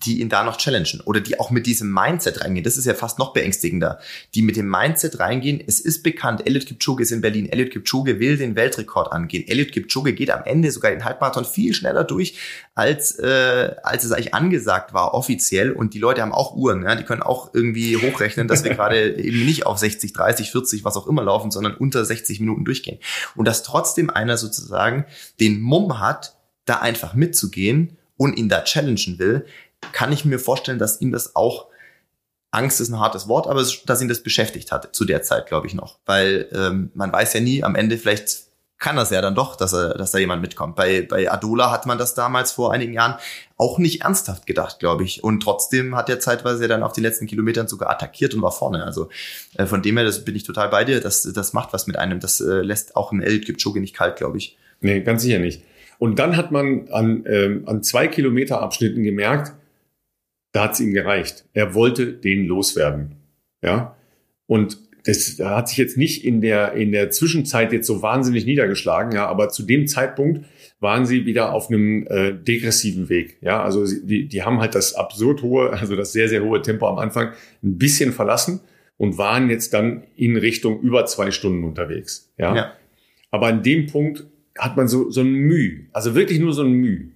die 0.02 0.20
ihn 0.20 0.28
da 0.28 0.44
noch 0.44 0.56
challengen 0.56 1.00
oder 1.04 1.20
die 1.20 1.38
auch 1.38 1.50
mit 1.50 1.66
diesem 1.66 1.92
Mindset 1.92 2.42
reingehen. 2.42 2.64
Das 2.64 2.76
ist 2.76 2.84
ja 2.84 2.94
fast 2.94 3.18
noch 3.18 3.32
beängstigender. 3.32 4.00
Die 4.34 4.42
mit 4.42 4.56
dem 4.56 4.68
Mindset 4.68 5.20
reingehen. 5.20 5.62
Es 5.64 5.78
ist 5.78 6.02
bekannt, 6.02 6.46
Elliot 6.46 6.66
Kipchoge 6.66 7.02
ist 7.02 7.12
in 7.12 7.20
Berlin. 7.20 7.46
Elliot 7.46 7.70
Kipchoge 7.70 8.18
will 8.18 8.36
den 8.36 8.56
Weltrekord 8.56 9.12
angehen. 9.12 9.46
Elliot 9.46 9.72
Kipchoge 9.72 10.12
geht 10.14 10.30
am 10.30 10.42
Ende 10.44 10.70
sogar 10.70 10.90
den 10.90 11.04
Halbmarathon 11.04 11.44
viel 11.44 11.74
schneller 11.74 12.04
durch, 12.04 12.36
als, 12.74 13.18
äh, 13.18 13.74
als 13.82 14.04
es 14.04 14.12
eigentlich 14.12 14.34
angesagt 14.34 14.94
war, 14.94 15.14
offiziell. 15.14 15.70
Und 15.72 15.94
die 15.94 15.98
Leute 15.98 16.22
haben 16.22 16.32
auch 16.32 16.54
Uhren. 16.54 16.82
Ja? 16.82 16.94
Die 16.96 17.04
können 17.04 17.22
auch 17.22 17.54
irgendwie 17.54 17.96
hochrechnen, 17.96 18.48
dass 18.48 18.64
wir 18.64 18.70
gerade 18.74 19.16
eben 19.16 19.44
nicht 19.44 19.66
auf 19.66 19.78
60, 19.78 20.12
30, 20.12 20.50
40, 20.50 20.84
was 20.84 20.96
auch 20.96 21.06
immer 21.06 21.22
laufen, 21.22 21.50
sondern 21.50 21.74
unter 21.74 22.04
60 22.04 22.40
Minuten 22.40 22.64
durchgehen. 22.64 22.98
Und 23.36 23.46
dass 23.46 23.62
trotzdem 23.62 24.10
einer 24.10 24.36
sozusagen 24.36 25.04
den 25.40 25.60
Mumm 25.60 26.00
hat, 26.00 26.36
da 26.64 26.78
einfach 26.78 27.14
mitzugehen 27.14 27.98
und 28.16 28.38
ihn 28.38 28.48
da 28.48 28.62
challengen 28.62 29.18
will, 29.18 29.46
kann 29.92 30.12
ich 30.12 30.24
mir 30.24 30.38
vorstellen, 30.38 30.78
dass 30.78 31.00
ihm 31.00 31.12
das 31.12 31.36
auch 31.36 31.68
Angst 32.50 32.80
ist 32.80 32.88
ein 32.88 33.00
hartes 33.00 33.26
Wort, 33.28 33.48
aber 33.48 33.64
dass 33.86 34.00
ihn 34.00 34.08
das 34.08 34.22
beschäftigt 34.22 34.70
hat 34.70 34.94
zu 34.94 35.04
der 35.04 35.22
Zeit, 35.22 35.46
glaube 35.46 35.66
ich 35.66 35.74
noch. 35.74 35.98
Weil 36.06 36.48
ähm, 36.52 36.90
man 36.94 37.12
weiß 37.12 37.32
ja 37.34 37.40
nie, 37.40 37.64
am 37.64 37.74
Ende 37.74 37.98
vielleicht 37.98 38.44
kann 38.78 38.96
das 38.96 39.10
ja 39.10 39.22
dann 39.22 39.34
doch, 39.34 39.56
dass, 39.56 39.72
er, 39.72 39.94
dass 39.94 40.10
da 40.10 40.18
jemand 40.18 40.42
mitkommt. 40.42 40.76
Bei, 40.76 41.02
bei 41.02 41.30
Adola 41.30 41.70
hat 41.70 41.86
man 41.86 41.96
das 41.96 42.14
damals 42.14 42.52
vor 42.52 42.72
einigen 42.72 42.92
Jahren 42.92 43.16
auch 43.56 43.78
nicht 43.78 44.02
ernsthaft 44.02 44.46
gedacht, 44.46 44.78
glaube 44.78 45.04
ich. 45.04 45.24
Und 45.24 45.42
trotzdem 45.42 45.96
hat 45.96 46.10
er 46.10 46.20
zeitweise 46.20 46.68
dann 46.68 46.82
auf 46.82 46.92
die 46.92 47.00
letzten 47.00 47.26
Kilometern 47.26 47.66
sogar 47.66 47.90
attackiert 47.90 48.34
und 48.34 48.42
war 48.42 48.52
vorne. 48.52 48.84
Also 48.84 49.08
äh, 49.56 49.66
von 49.66 49.80
dem 49.80 49.96
her, 49.96 50.04
das 50.04 50.24
bin 50.24 50.36
ich 50.36 50.42
total 50.42 50.68
bei 50.68 50.84
dir. 50.84 51.00
Das, 51.00 51.22
das 51.22 51.52
macht 51.52 51.72
was 51.72 51.86
mit 51.86 51.96
einem. 51.96 52.20
Das 52.20 52.40
äh, 52.40 52.60
lässt 52.60 52.94
auch 52.94 53.12
im 53.12 53.22
Elliot 53.22 53.46
Kipchoge 53.46 53.80
nicht 53.80 53.94
kalt, 53.94 54.16
glaube 54.16 54.38
ich. 54.38 54.58
Nee, 54.80 55.00
ganz 55.00 55.22
sicher 55.22 55.38
nicht. 55.38 55.62
Und 55.98 56.18
dann 56.18 56.36
hat 56.36 56.50
man 56.50 56.88
an, 56.90 57.24
ähm, 57.26 57.62
an 57.66 57.82
zwei 57.82 58.08
Kilometer 58.08 58.60
Abschnitten 58.60 59.02
gemerkt, 59.02 59.54
da 60.54 60.64
hat 60.64 60.74
es 60.74 60.80
ihm 60.80 60.92
gereicht. 60.92 61.44
Er 61.52 61.74
wollte 61.74 62.12
den 62.12 62.46
loswerden. 62.46 63.16
Ja. 63.60 63.96
Und 64.46 64.78
das 65.04 65.38
hat 65.42 65.68
sich 65.68 65.78
jetzt 65.78 65.98
nicht 65.98 66.24
in 66.24 66.40
der, 66.40 66.74
in 66.74 66.92
der 66.92 67.10
Zwischenzeit 67.10 67.72
jetzt 67.72 67.88
so 67.88 68.02
wahnsinnig 68.02 68.46
niedergeschlagen, 68.46 69.12
ja, 69.12 69.26
aber 69.26 69.50
zu 69.50 69.64
dem 69.64 69.86
Zeitpunkt 69.86 70.46
waren 70.80 71.06
sie 71.06 71.26
wieder 71.26 71.52
auf 71.52 71.68
einem 71.68 72.06
äh, 72.06 72.32
degressiven 72.32 73.08
Weg. 73.08 73.36
Ja, 73.42 73.62
also 73.62 73.84
sie, 73.84 74.06
die, 74.06 74.28
die 74.28 74.42
haben 74.44 74.60
halt 74.60 74.74
das 74.74 74.94
absurd 74.94 75.42
hohe, 75.42 75.70
also 75.70 75.96
das 75.96 76.12
sehr, 76.12 76.28
sehr 76.28 76.42
hohe 76.42 76.62
Tempo 76.62 76.86
am 76.86 76.98
Anfang 76.98 77.32
ein 77.62 77.76
bisschen 77.76 78.12
verlassen 78.12 78.60
und 78.96 79.18
waren 79.18 79.50
jetzt 79.50 79.74
dann 79.74 80.04
in 80.16 80.36
Richtung 80.36 80.80
über 80.80 81.04
zwei 81.04 81.32
Stunden 81.32 81.64
unterwegs. 81.64 82.32
Ja. 82.38 82.54
ja. 82.54 82.72
Aber 83.30 83.48
an 83.48 83.62
dem 83.64 83.86
Punkt 83.86 84.24
hat 84.56 84.76
man 84.76 84.86
so, 84.86 85.10
so 85.10 85.20
ein 85.20 85.32
Mühe, 85.32 85.86
also 85.92 86.14
wirklich 86.14 86.38
nur 86.38 86.52
so 86.52 86.62
ein 86.62 86.72
Mühe. 86.72 87.08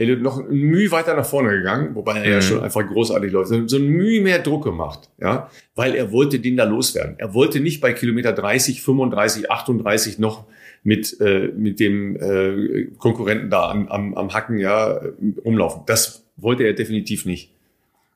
Elliot 0.00 0.22
noch 0.22 0.38
ein 0.38 0.56
Mühe 0.56 0.90
weiter 0.90 1.14
nach 1.14 1.26
vorne 1.26 1.50
gegangen, 1.50 1.94
wobei 1.94 2.20
er 2.20 2.26
mhm. 2.26 2.32
ja 2.32 2.40
schon 2.40 2.60
einfach 2.62 2.86
großartig 2.86 3.30
läuft, 3.30 3.50
so 3.68 3.76
ein 3.76 3.86
Mühe 3.86 4.22
mehr 4.22 4.38
Druck 4.38 4.64
gemacht, 4.64 5.10
ja, 5.20 5.50
weil 5.74 5.94
er 5.94 6.10
wollte 6.10 6.40
den 6.40 6.56
da 6.56 6.64
loswerden. 6.64 7.16
Er 7.18 7.34
wollte 7.34 7.60
nicht 7.60 7.80
bei 7.80 7.92
Kilometer 7.92 8.32
30, 8.32 8.82
35, 8.82 9.50
38 9.50 10.18
noch 10.18 10.46
mit, 10.82 11.20
äh, 11.20 11.48
mit 11.48 11.80
dem 11.80 12.16
äh, 12.16 12.86
Konkurrenten 12.96 13.50
da 13.50 13.70
am, 13.70 13.88
am, 13.88 14.14
am 14.14 14.32
Hacken 14.32 14.56
ja 14.58 15.00
rumlaufen. 15.44 15.82
Das 15.84 16.24
wollte 16.36 16.64
er 16.64 16.72
definitiv 16.72 17.26
nicht. 17.26 17.52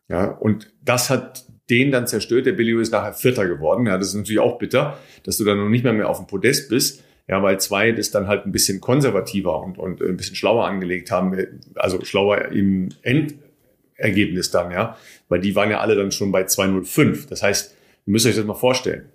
Ja, 0.09 0.31
und 0.31 0.73
das 0.83 1.11
hat 1.11 1.45
den 1.69 1.91
dann 1.91 2.07
zerstört. 2.07 2.47
Der 2.47 2.53
Billy 2.53 2.81
ist 2.81 2.93
nachher 2.93 3.13
Vierter 3.13 3.47
geworden. 3.47 3.87
Ja, 3.87 3.99
das 3.99 4.09
ist 4.09 4.15
natürlich 4.15 4.41
auch 4.41 4.59
bitter, 4.59 4.99
dass 5.23 5.37
du 5.37 5.45
dann 5.45 5.59
noch 5.59 5.69
nicht 5.69 5.85
mehr 5.85 5.93
mehr 5.93 6.09
auf 6.09 6.19
dem 6.19 6.27
Podest 6.27 6.71
bist. 6.71 7.05
Ja, 7.27 7.43
weil 7.43 7.59
zwei 7.59 7.93
das 7.93 8.11
dann 8.11 8.29
halt 8.29 8.45
ein 8.45 8.53
bisschen 8.53 8.81
konservativer 8.81 9.63
und, 9.63 9.79
und 9.79 10.03
ein 10.03 10.17
bisschen 10.17 10.37
schlauer 10.37 10.67
angelegt 10.67 11.11
haben, 11.11 11.37
also 11.75 12.05
schlauer 12.05 12.49
im 12.53 12.91
Endergebnis 13.03 14.51
dann, 14.51 14.71
ja, 14.71 14.99
weil 15.29 15.41
die 15.41 15.57
waren 15.57 15.71
ja 15.71 15.81
alle 15.81 15.97
dann 15.97 16.13
schon 16.13 16.33
bei 16.33 16.45
205. 16.45 17.27
Das 17.27 17.43
heißt, 17.43 17.75
ihr 18.07 18.11
müsst 18.11 18.27
euch 18.27 18.37
das 18.37 18.45
mal 18.45 18.55
vorstellen. 18.55 19.09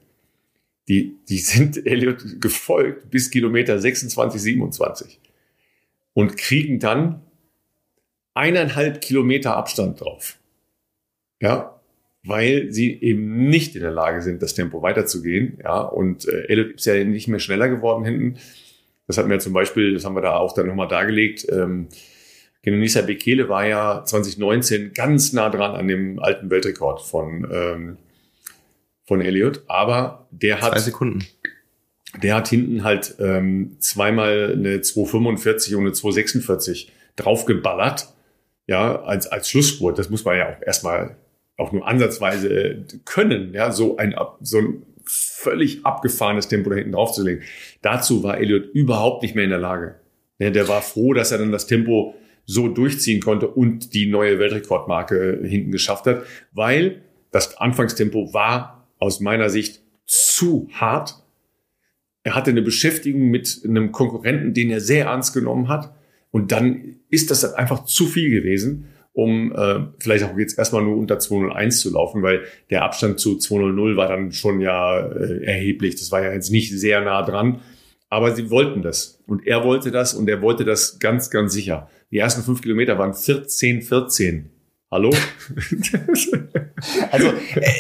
Die, 0.88 1.18
die 1.30 1.38
sind 1.38 1.86
Elliot 1.86 2.42
gefolgt 2.42 3.12
bis 3.12 3.30
Kilometer 3.30 3.80
26, 3.80 4.42
27 4.42 5.20
und 6.14 6.36
kriegen 6.36 6.80
dann 6.80 7.22
eineinhalb 8.34 9.02
Kilometer 9.02 9.56
Abstand 9.56 10.02
drauf. 10.02 10.40
Ja, 11.42 11.79
weil 12.30 12.72
sie 12.72 13.02
eben 13.02 13.50
nicht 13.50 13.76
in 13.76 13.82
der 13.82 13.92
Lage 13.92 14.22
sind, 14.22 14.42
das 14.42 14.54
Tempo 14.54 14.82
weiterzugehen. 14.82 15.58
Ja, 15.64 15.82
und 15.82 16.28
äh, 16.28 16.44
Elliot 16.48 16.76
ist 16.76 16.86
ja 16.86 17.04
nicht 17.04 17.28
mehr 17.28 17.40
schneller 17.40 17.68
geworden 17.68 18.06
hinten. 18.06 18.38
Das 19.08 19.18
hatten 19.18 19.30
wir 19.30 19.40
zum 19.40 19.54
Beispiel, 19.54 19.96
das 19.96 20.06
haben 20.06 20.16
wir 20.16 20.22
da 20.22 20.38
auch 20.38 20.54
dann 20.54 20.68
nochmal 20.68 20.88
dargelegt. 20.88 21.48
Ähm, 21.52 21.88
Genonisa 22.62 23.02
Bekele 23.02 23.50
war 23.50 23.66
ja 23.66 24.04
2019 24.06 24.94
ganz 24.94 25.34
nah 25.34 25.50
dran 25.50 25.76
an 25.76 25.88
dem 25.88 26.20
alten 26.20 26.50
Weltrekord 26.50 27.02
von, 27.02 27.48
ähm, 27.52 27.98
von 29.06 29.22
Elliot, 29.22 29.64
aber 29.68 30.28
der 30.30 30.62
hat. 30.62 30.74
Zwei 30.74 30.80
Sekunden. 30.80 31.26
Der 32.22 32.36
hat 32.36 32.48
hinten 32.48 32.84
halt 32.84 33.16
ähm, 33.20 33.78
zweimal 33.80 34.54
eine 34.54 34.82
245 34.82 35.76
und 35.76 35.82
eine 35.82 35.94
246 35.94 36.92
draufgeballert. 37.16 38.10
Ja, 38.68 39.02
als, 39.02 39.26
als 39.28 39.50
Schlussspurt. 39.50 39.98
Das 39.98 40.10
muss 40.10 40.26
man 40.26 40.38
ja 40.38 40.50
auch 40.50 40.62
erstmal 40.62 41.16
auch 41.60 41.72
nur 41.72 41.88
ansatzweise 41.88 42.86
können, 43.06 43.54
ja, 43.54 43.72
so 43.72 43.98
ein, 43.98 44.16
so 44.42 44.60
ein 44.60 44.84
völlig 45.06 45.86
abgefahrenes 45.86 46.48
Tempo 46.48 46.70
da 46.70 46.76
hinten 46.76 46.94
draufzulegen. 46.94 47.44
Dazu 47.82 48.24
war 48.24 48.38
Elliot 48.38 48.66
überhaupt 48.74 49.24
nicht 49.24 49.36
mehr 49.36 49.44
in 49.44 49.50
der 49.50 49.60
Lage. 49.60 49.96
Ja, 50.38 50.52
der 50.52 50.68
war 50.68 50.82
froh, 50.82 51.14
dass 51.14 51.32
er 51.32 51.40
dann 51.40 51.52
das 51.52 51.68
Tempo 51.68 52.16
so 52.46 52.68
durchziehen 52.68 53.22
konnte 53.22 53.48
und 53.48 53.94
die 53.94 54.08
neue 54.08 54.40
Weltrekordmarke 54.40 55.42
hinten 55.44 55.72
geschafft 55.72 56.06
hat, 56.06 56.24
weil 56.52 57.02
das 57.32 57.58
Anfangstempo 57.58 58.34
war 58.34 58.88
aus 58.98 59.20
meiner 59.20 59.50
Sicht 59.50 59.82
zu 60.06 60.70
hart. 60.74 61.16
Er 62.24 62.36
hatte 62.36 62.52
eine 62.52 62.62
Beschäftigung 62.62 63.30
mit 63.30 63.62
einem 63.64 63.92
Konkurrenten, 63.92 64.54
den 64.54 64.70
er 64.70 64.82
sehr 64.82 65.06
ernst 65.06 65.34
genommen 65.34 65.68
hat. 65.68 65.94
Und 66.32 66.52
dann 66.52 67.00
ist 67.10 67.32
das 67.32 67.44
einfach 67.54 67.86
zu 67.86 68.06
viel 68.06 68.30
gewesen, 68.30 68.88
um 69.20 69.52
äh, 69.52 69.82
vielleicht 70.00 70.24
auch 70.24 70.38
jetzt 70.38 70.58
erstmal 70.58 70.82
nur 70.82 70.98
unter 70.98 71.20
201 71.20 71.82
zu 71.82 71.92
laufen, 71.92 72.24
weil 72.24 72.44
der 72.70 72.84
Abstand 72.84 73.20
zu 73.20 73.38
200 73.38 73.98
war 73.98 74.08
dann 74.08 74.32
schon 74.32 74.62
ja 74.62 75.00
äh, 75.00 75.44
erheblich. 75.44 75.96
Das 75.96 76.12
war 76.12 76.24
ja 76.24 76.32
jetzt 76.32 76.52
nicht 76.52 76.72
sehr 76.72 77.02
nah 77.02 77.22
dran. 77.24 77.60
Aber 78.10 78.36
sie 78.36 78.50
wollten 78.50 78.82
das. 78.82 79.20
Und 79.28 79.46
er 79.46 79.64
wollte 79.64 79.92
das 79.92 80.14
und 80.14 80.28
er 80.30 80.42
wollte 80.42 80.66
das 80.66 81.00
ganz, 81.00 81.30
ganz 81.30 81.54
sicher. 81.54 81.90
Die 82.12 82.18
ersten 82.18 82.42
fünf 82.42 82.62
Kilometer 82.62 82.98
waren 82.98 83.14
14, 83.14 83.84
14. 83.84 84.50
Hallo? 84.90 85.12
also, 87.12 87.28
äh, 87.28 87.72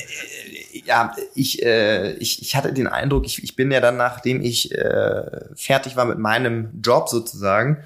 ja, 0.85 1.15
ich, 1.33 1.63
äh, 1.63 2.13
ich, 2.17 2.43
ich 2.43 2.55
hatte 2.55 2.73
den 2.73 2.85
Eindruck, 2.85 3.25
ich, 3.25 3.43
ich 3.43 3.55
bin 3.55 3.71
ja 3.71 3.79
dann, 3.79 3.97
nachdem 3.97 4.41
ich 4.41 4.71
äh, 4.71 5.23
fertig 5.55 5.95
war 5.95 6.05
mit 6.05 6.19
meinem 6.19 6.69
Job 6.83 7.09
sozusagen, 7.09 7.77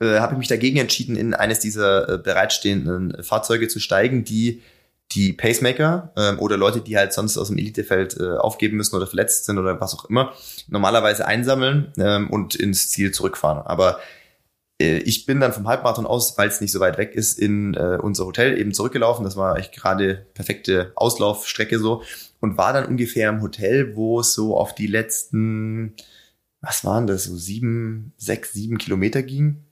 äh, 0.00 0.18
habe 0.18 0.34
ich 0.34 0.38
mich 0.38 0.48
dagegen 0.48 0.78
entschieden, 0.78 1.16
in 1.16 1.34
eines 1.34 1.60
dieser 1.60 2.08
äh, 2.08 2.18
bereitstehenden 2.18 3.22
Fahrzeuge 3.22 3.68
zu 3.68 3.80
steigen, 3.80 4.24
die 4.24 4.62
die 5.12 5.32
Pacemaker 5.32 6.12
ähm, 6.16 6.38
oder 6.38 6.56
Leute, 6.56 6.80
die 6.80 6.96
halt 6.96 7.12
sonst 7.12 7.36
aus 7.36 7.48
dem 7.48 7.58
Elitefeld 7.58 8.16
äh, 8.18 8.36
aufgeben 8.36 8.76
müssen 8.76 8.94
oder 8.94 9.06
verletzt 9.06 9.44
sind 9.44 9.58
oder 9.58 9.80
was 9.80 9.94
auch 9.94 10.04
immer, 10.04 10.32
normalerweise 10.68 11.26
einsammeln 11.26 11.92
ähm, 11.98 12.30
und 12.30 12.54
ins 12.54 12.90
Ziel 12.90 13.12
zurückfahren. 13.12 13.66
Aber 13.66 13.98
äh, 14.80 14.98
ich 14.98 15.26
bin 15.26 15.40
dann 15.40 15.52
vom 15.52 15.66
Halbmarathon 15.66 16.06
aus, 16.06 16.38
weil 16.38 16.48
es 16.48 16.60
nicht 16.60 16.72
so 16.72 16.80
weit 16.80 16.96
weg 16.96 17.14
ist, 17.14 17.38
in 17.38 17.74
äh, 17.74 17.98
unser 18.00 18.24
Hotel 18.24 18.58
eben 18.58 18.72
zurückgelaufen. 18.72 19.24
Das 19.24 19.36
war 19.36 19.58
echt 19.58 19.72
gerade 19.72 20.26
perfekte 20.34 20.92
Auslaufstrecke 20.94 21.78
so 21.78 22.02
und 22.40 22.56
war 22.56 22.72
dann 22.72 22.86
ungefähr 22.86 23.28
im 23.28 23.42
Hotel, 23.42 23.96
wo 23.96 24.20
es 24.20 24.32
so 24.32 24.56
auf 24.56 24.74
die 24.74 24.86
letzten, 24.86 25.94
was 26.60 26.84
waren 26.84 27.06
das, 27.06 27.24
so 27.24 27.36
sieben, 27.36 28.12
sechs, 28.16 28.52
sieben 28.52 28.78
Kilometer 28.78 29.22
ging. 29.22 29.64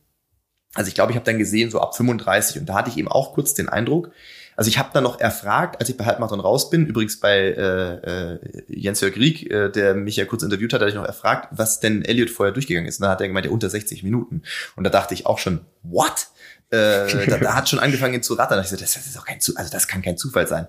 Also 0.74 0.88
ich 0.88 0.94
glaube, 0.94 1.12
ich 1.12 1.16
habe 1.16 1.24
dann 1.24 1.38
gesehen, 1.38 1.70
so 1.70 1.80
ab 1.80 1.96
35 1.96 2.60
und 2.60 2.68
da 2.68 2.74
hatte 2.74 2.90
ich 2.90 2.98
eben 2.98 3.08
auch 3.08 3.32
kurz 3.32 3.54
den 3.54 3.68
Eindruck, 3.68 4.10
also 4.58 4.70
ich 4.70 4.76
habe 4.76 4.90
dann 4.92 5.04
noch 5.04 5.20
erfragt, 5.20 5.78
als 5.78 5.88
ich 5.88 5.96
bei 5.96 6.04
Halbmarathon 6.04 6.40
raus 6.40 6.68
bin, 6.68 6.84
übrigens 6.84 7.20
bei 7.20 7.38
äh, 7.38 8.32
äh, 8.32 8.38
Jens-Jörg 8.66 9.14
Rieck, 9.14 9.48
äh, 9.48 9.70
der 9.70 9.94
mich 9.94 10.16
ja 10.16 10.24
kurz 10.24 10.42
interviewt 10.42 10.72
hat, 10.72 10.80
hatte 10.80 10.88
ich 10.88 10.96
noch 10.96 11.04
erfragt, 11.04 11.46
was 11.52 11.78
denn 11.78 12.04
Elliot 12.04 12.28
vorher 12.28 12.52
durchgegangen 12.52 12.88
ist. 12.88 12.98
Und 12.98 13.02
dann 13.02 13.12
hat 13.12 13.20
er 13.20 13.28
gemeint, 13.28 13.46
ja, 13.46 13.52
unter 13.52 13.70
60 13.70 14.02
Minuten. 14.02 14.42
Und 14.74 14.82
da 14.82 14.90
dachte 14.90 15.14
ich 15.14 15.26
auch 15.26 15.38
schon, 15.38 15.60
what? 15.84 16.26
Äh, 16.70 17.28
da, 17.28 17.38
da 17.38 17.54
hat 17.54 17.68
schon 17.68 17.78
angefangen 17.78 18.20
zu 18.20 18.34
rattern. 18.34 18.60
Ich 18.60 18.66
so, 18.66 18.74
das, 18.74 18.94
das 18.94 19.06
ist 19.06 19.16
doch 19.16 19.26
kein 19.26 19.40
Zufall, 19.40 19.62
also 19.62 19.72
das 19.72 19.86
kann 19.86 20.02
kein 20.02 20.18
Zufall 20.18 20.48
sein. 20.48 20.66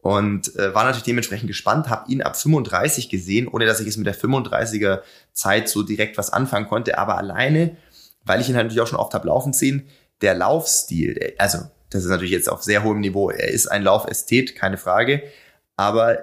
Und 0.00 0.56
äh, 0.56 0.74
war 0.74 0.82
natürlich 0.82 1.04
dementsprechend 1.04 1.46
gespannt, 1.46 1.88
habe 1.88 2.10
ihn 2.10 2.22
ab 2.22 2.36
35 2.36 3.08
gesehen, 3.08 3.46
ohne 3.46 3.66
dass 3.66 3.78
ich 3.78 3.86
es 3.86 3.96
mit 3.96 4.08
der 4.08 4.16
35er 4.16 5.02
Zeit 5.32 5.68
so 5.68 5.84
direkt 5.84 6.18
was 6.18 6.32
anfangen 6.32 6.66
konnte, 6.66 6.98
aber 6.98 7.16
alleine, 7.18 7.76
weil 8.28 8.40
ich 8.40 8.48
ihn 8.48 8.56
halt 8.56 8.66
natürlich 8.66 8.82
auch 8.82 8.86
schon 8.86 8.98
oft 8.98 9.14
habe 9.14 9.26
laufen 9.26 9.52
sehen, 9.52 9.88
der 10.20 10.34
Laufstil, 10.34 11.34
also 11.38 11.58
das 11.90 12.04
ist 12.04 12.10
natürlich 12.10 12.32
jetzt 12.32 12.50
auf 12.50 12.62
sehr 12.62 12.84
hohem 12.84 13.00
Niveau. 13.00 13.30
Er 13.30 13.48
ist 13.48 13.66
ein 13.68 13.82
Laufästhet, 13.82 14.54
keine 14.54 14.76
Frage. 14.76 15.22
Aber 15.76 16.18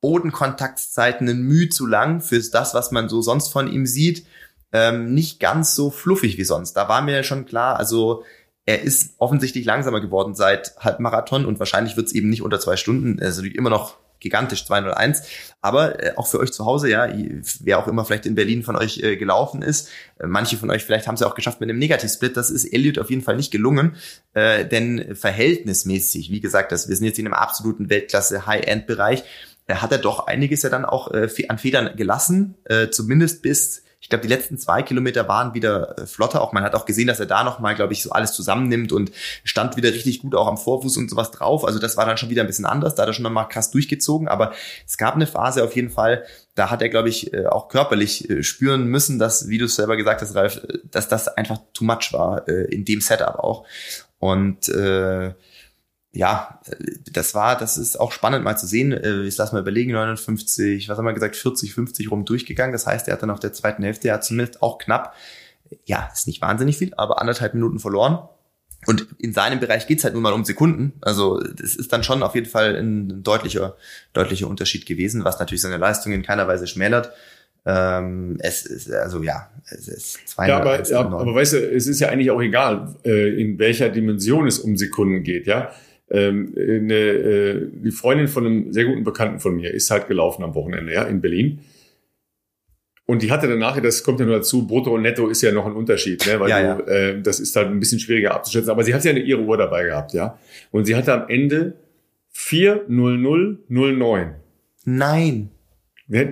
Bodenkontaktzeiten 0.00 1.28
ein 1.28 1.42
Mühe 1.42 1.68
zu 1.68 1.86
lang 1.86 2.20
für 2.20 2.40
das, 2.40 2.74
was 2.74 2.90
man 2.90 3.08
so 3.08 3.20
sonst 3.22 3.48
von 3.48 3.70
ihm 3.70 3.86
sieht. 3.86 4.26
Ähm, 4.72 5.14
nicht 5.14 5.40
ganz 5.40 5.74
so 5.74 5.90
fluffig 5.90 6.38
wie 6.38 6.44
sonst. 6.44 6.74
Da 6.74 6.88
war 6.88 7.02
mir 7.02 7.22
schon 7.22 7.46
klar, 7.46 7.78
also 7.78 8.24
er 8.66 8.82
ist 8.82 9.14
offensichtlich 9.18 9.66
langsamer 9.66 10.00
geworden 10.00 10.34
seit 10.34 10.76
Halbmarathon 10.78 11.44
und 11.44 11.58
wahrscheinlich 11.58 11.96
wird 11.96 12.06
es 12.06 12.14
eben 12.14 12.30
nicht 12.30 12.42
unter 12.42 12.58
zwei 12.60 12.76
Stunden. 12.76 13.16
Natürlich 13.16 13.54
immer 13.54 13.70
noch 13.70 13.98
gigantisch 14.24 14.66
201. 14.66 15.22
Aber 15.60 16.02
äh, 16.02 16.16
auch 16.16 16.26
für 16.26 16.40
euch 16.40 16.52
zu 16.52 16.66
Hause, 16.66 16.90
ja, 16.90 17.08
wer 17.60 17.78
auch 17.78 17.86
immer 17.86 18.04
vielleicht 18.04 18.26
in 18.26 18.34
Berlin 18.34 18.64
von 18.64 18.74
euch 18.74 18.98
äh, 18.98 19.16
gelaufen 19.16 19.62
ist, 19.62 19.90
äh, 20.18 20.26
manche 20.26 20.56
von 20.56 20.70
euch 20.70 20.82
vielleicht 20.82 21.06
haben 21.06 21.14
es 21.14 21.20
ja 21.20 21.28
auch 21.28 21.36
geschafft 21.36 21.60
mit 21.60 21.70
einem 21.70 21.78
Negativsplit. 21.78 22.36
Das 22.36 22.50
ist 22.50 22.64
Elliot 22.64 22.98
auf 22.98 23.10
jeden 23.10 23.22
Fall 23.22 23.36
nicht 23.36 23.52
gelungen, 23.52 23.94
äh, 24.32 24.64
denn 24.64 25.14
verhältnismäßig, 25.14 26.30
wie 26.30 26.40
gesagt, 26.40 26.72
das, 26.72 26.88
wir 26.88 26.96
sind 26.96 27.06
jetzt 27.06 27.18
in 27.18 27.26
einem 27.26 27.34
absoluten 27.34 27.88
Weltklasse 27.90 28.46
High-End-Bereich, 28.46 29.22
äh, 29.66 29.76
hat 29.76 29.92
er 29.92 29.98
doch 29.98 30.26
einiges 30.26 30.62
ja 30.62 30.70
dann 30.70 30.84
auch 30.84 31.12
äh, 31.12 31.28
an 31.48 31.58
Federn 31.58 31.94
gelassen, 31.96 32.56
äh, 32.64 32.88
zumindest 32.88 33.42
bis 33.42 33.83
ich 34.04 34.10
glaube, 34.10 34.20
die 34.20 34.28
letzten 34.28 34.58
zwei 34.58 34.82
Kilometer 34.82 35.28
waren 35.28 35.54
wieder 35.54 35.98
äh, 35.98 36.06
flotter. 36.06 36.42
Auch 36.42 36.52
man 36.52 36.62
hat 36.62 36.74
auch 36.74 36.84
gesehen, 36.84 37.06
dass 37.06 37.20
er 37.20 37.26
da 37.26 37.42
nochmal, 37.42 37.74
glaube 37.74 37.94
ich, 37.94 38.02
so 38.02 38.10
alles 38.10 38.34
zusammennimmt 38.34 38.92
und 38.92 39.10
stand 39.44 39.78
wieder 39.78 39.88
richtig 39.94 40.20
gut 40.20 40.34
auch 40.34 40.46
am 40.46 40.58
Vorfuß 40.58 40.98
und 40.98 41.08
sowas 41.08 41.30
drauf. 41.30 41.64
Also 41.64 41.78
das 41.78 41.96
war 41.96 42.04
dann 42.04 42.18
schon 42.18 42.28
wieder 42.28 42.42
ein 42.42 42.46
bisschen 42.46 42.66
anders. 42.66 42.94
Da 42.94 43.02
hat 43.04 43.08
er 43.08 43.14
schon 43.14 43.22
nochmal 43.22 43.48
krass 43.48 43.70
durchgezogen. 43.70 44.28
Aber 44.28 44.52
es 44.86 44.98
gab 44.98 45.14
eine 45.14 45.26
Phase 45.26 45.64
auf 45.64 45.74
jeden 45.74 45.88
Fall, 45.88 46.22
da 46.54 46.68
hat 46.70 46.82
er, 46.82 46.90
glaube 46.90 47.08
ich, 47.08 47.32
äh, 47.32 47.46
auch 47.46 47.68
körperlich 47.68 48.28
äh, 48.28 48.42
spüren 48.42 48.84
müssen, 48.88 49.18
dass, 49.18 49.48
wie 49.48 49.56
du 49.56 49.64
es 49.64 49.74
selber 49.74 49.96
gesagt 49.96 50.20
hast, 50.20 50.34
Ralf, 50.34 50.60
dass 50.84 51.08
das 51.08 51.28
einfach 51.28 51.60
too 51.72 51.84
much 51.84 52.12
war 52.12 52.46
in 52.46 52.84
dem 52.84 53.00
Setup 53.00 53.38
auch. 53.38 53.64
Und 54.18 54.68
äh, 54.68 55.32
ja, 56.14 56.60
das 57.12 57.34
war, 57.34 57.58
das 57.58 57.76
ist 57.76 57.98
auch 57.98 58.12
spannend 58.12 58.44
mal 58.44 58.56
zu 58.56 58.66
sehen. 58.66 58.92
Äh, 58.92 59.22
ich 59.22 59.36
lass 59.36 59.52
mal 59.52 59.60
überlegen, 59.60 59.92
59, 59.92 60.88
was 60.88 60.96
haben 60.96 61.04
wir 61.04 61.12
gesagt, 61.12 61.34
40, 61.34 61.74
50 61.74 62.10
rum 62.10 62.24
durchgegangen. 62.24 62.72
Das 62.72 62.86
heißt, 62.86 63.08
er 63.08 63.14
hat 63.14 63.22
dann 63.22 63.30
auf 63.30 63.40
der 63.40 63.52
zweiten 63.52 63.82
Hälfte, 63.82 64.08
er 64.08 64.14
hat 64.14 64.24
zumindest 64.24 64.62
auch 64.62 64.78
knapp, 64.78 65.14
ja, 65.84 66.08
ist 66.12 66.28
nicht 66.28 66.40
wahnsinnig 66.40 66.78
viel, 66.78 66.94
aber 66.96 67.20
anderthalb 67.20 67.54
Minuten 67.54 67.80
verloren. 67.80 68.28
Und 68.86 69.06
in 69.18 69.32
seinem 69.32 69.60
Bereich 69.60 69.86
geht's 69.86 70.04
halt 70.04 70.14
nur 70.14 70.22
mal 70.22 70.34
um 70.34 70.44
Sekunden. 70.44 70.92
Also 71.00 71.40
das 71.40 71.74
ist 71.74 71.92
dann 71.92 72.04
schon 72.04 72.22
auf 72.22 72.34
jeden 72.34 72.48
Fall 72.48 72.76
ein 72.76 73.22
deutlicher, 73.22 73.76
deutlicher 74.12 74.46
Unterschied 74.46 74.86
gewesen, 74.86 75.24
was 75.24 75.40
natürlich 75.40 75.62
seine 75.62 75.78
Leistung 75.78 76.12
in 76.12 76.22
keiner 76.22 76.46
Weise 76.46 76.66
schmälert. 76.66 77.10
Ähm, 77.66 78.36
es 78.40 78.66
ist, 78.66 78.92
also 78.92 79.22
ja, 79.22 79.50
es 79.70 79.88
ist 79.88 80.28
200. 80.28 80.48
Ja, 80.48 80.60
aber, 80.60 80.86
ja, 80.86 81.00
aber 81.00 81.34
weißt 81.34 81.54
du, 81.54 81.70
es 81.72 81.86
ist 81.86 81.98
ja 81.98 82.10
eigentlich 82.10 82.30
auch 82.30 82.42
egal, 82.42 82.94
äh, 83.04 83.40
in 83.40 83.58
welcher 83.58 83.88
Dimension 83.88 84.46
es 84.46 84.58
um 84.58 84.76
Sekunden 84.76 85.22
geht, 85.22 85.46
ja 85.46 85.70
ähm, 86.10 86.54
eine, 86.56 86.94
äh, 86.94 87.68
die 87.72 87.90
Freundin 87.90 88.28
von 88.28 88.46
einem 88.46 88.72
sehr 88.72 88.84
guten 88.84 89.04
Bekannten 89.04 89.40
von 89.40 89.56
mir 89.56 89.72
ist 89.72 89.90
halt 89.90 90.08
gelaufen 90.08 90.44
am 90.44 90.54
Wochenende, 90.54 90.92
ja, 90.92 91.04
in 91.04 91.20
Berlin. 91.20 91.60
Und 93.06 93.22
die 93.22 93.30
hatte 93.30 93.48
dann 93.48 93.58
nachher, 93.58 93.82
das 93.82 94.02
kommt 94.02 94.20
ja 94.20 94.26
nur 94.26 94.36
dazu, 94.36 94.66
Brutto 94.66 94.94
und 94.94 95.02
Netto 95.02 95.28
ist 95.28 95.42
ja 95.42 95.52
noch 95.52 95.66
ein 95.66 95.72
Unterschied, 95.72 96.26
ne? 96.26 96.40
weil 96.40 96.48
ja, 96.48 96.74
du, 96.74 96.84
ja. 96.84 96.88
Äh, 96.88 97.20
das 97.20 97.38
ist 97.38 97.54
halt 97.54 97.68
ein 97.68 97.78
bisschen 97.78 98.00
schwieriger 98.00 98.34
abzuschätzen. 98.34 98.70
Aber 98.70 98.82
sie 98.82 98.94
hat 98.94 99.04
ja 99.04 99.10
eine, 99.10 99.20
ihre 99.20 99.42
Uhr 99.42 99.58
dabei 99.58 99.84
gehabt, 99.84 100.14
ja. 100.14 100.38
Und 100.70 100.86
sie 100.86 100.96
hatte 100.96 101.12
am 101.12 101.28
Ende 101.28 101.74
40009. 102.30 104.36
Nein. 104.86 105.50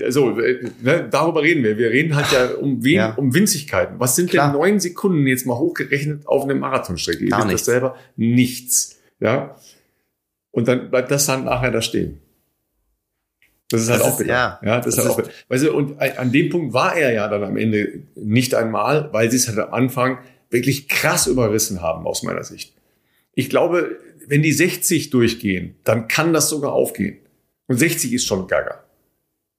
So, 0.08 0.38
äh, 0.38 0.70
ne, 0.82 1.08
darüber 1.10 1.42
reden 1.42 1.62
wir. 1.62 1.78
Wir 1.78 1.90
reden 1.90 2.14
halt 2.14 2.30
ja 2.32 2.54
um, 2.54 2.84
wen, 2.84 2.94
ja. 2.94 3.14
um 3.14 3.34
Winzigkeiten. 3.34 3.98
Was 3.98 4.16
sind 4.16 4.30
Klar. 4.30 4.50
denn 4.50 4.58
neun 4.58 4.80
Sekunden 4.80 5.26
jetzt 5.26 5.46
mal 5.46 5.58
hochgerechnet 5.58 6.26
auf 6.26 6.44
einem 6.44 6.58
Marathonstrecke? 6.58 7.24
Ihr 7.24 7.30
wisst 7.30 7.52
das 7.52 7.64
selber? 7.64 7.96
Nichts. 8.16 8.98
Ja. 9.22 9.56
Und 10.50 10.68
dann 10.68 10.90
bleibt 10.90 11.10
das 11.10 11.26
dann 11.26 11.44
nachher 11.44 11.70
da 11.70 11.80
stehen. 11.80 12.20
Das 13.70 13.82
ist 13.82 13.88
halt 13.88 14.00
das 14.00 14.12
auch 14.12 14.20
ist, 14.20 14.26
ja, 14.26 14.60
ja, 14.62 14.80
das, 14.80 14.96
das 14.96 15.06
ist 15.06 15.16
halt 15.16 15.26
auch, 15.28 15.32
weißt 15.48 15.64
du, 15.64 15.72
und 15.72 15.98
an 15.98 16.30
dem 16.30 16.50
Punkt 16.50 16.74
war 16.74 16.94
er 16.94 17.12
ja 17.12 17.26
dann 17.28 17.42
am 17.42 17.56
Ende 17.56 18.02
nicht 18.14 18.54
einmal, 18.54 19.10
weil 19.14 19.30
sie 19.30 19.38
es 19.38 19.48
halt 19.48 19.58
am 19.58 19.72
Anfang 19.72 20.18
wirklich 20.50 20.88
krass 20.88 21.26
überrissen 21.26 21.80
haben 21.80 22.06
aus 22.06 22.22
meiner 22.22 22.44
Sicht. 22.44 22.74
Ich 23.34 23.48
glaube, 23.48 23.98
wenn 24.26 24.42
die 24.42 24.52
60 24.52 25.08
durchgehen, 25.08 25.76
dann 25.84 26.06
kann 26.08 26.34
das 26.34 26.50
sogar 26.50 26.72
aufgehen. 26.72 27.18
Und 27.66 27.78
60 27.78 28.12
ist 28.12 28.26
schon 28.26 28.46
gaga. 28.46 28.84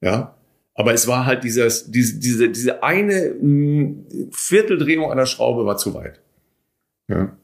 Ja. 0.02 0.36
Aber 0.76 0.94
es 0.94 1.08
war 1.08 1.26
halt 1.26 1.44
dieses, 1.44 1.90
diese, 1.90 2.20
diese, 2.20 2.50
diese 2.50 2.84
eine 2.84 3.36
Vierteldrehung 4.32 5.10
an 5.10 5.18
der 5.18 5.26
Schraube 5.26 5.66
war 5.66 5.78
zu 5.78 5.96
weit. 5.96 6.22
Ja. 7.08 7.36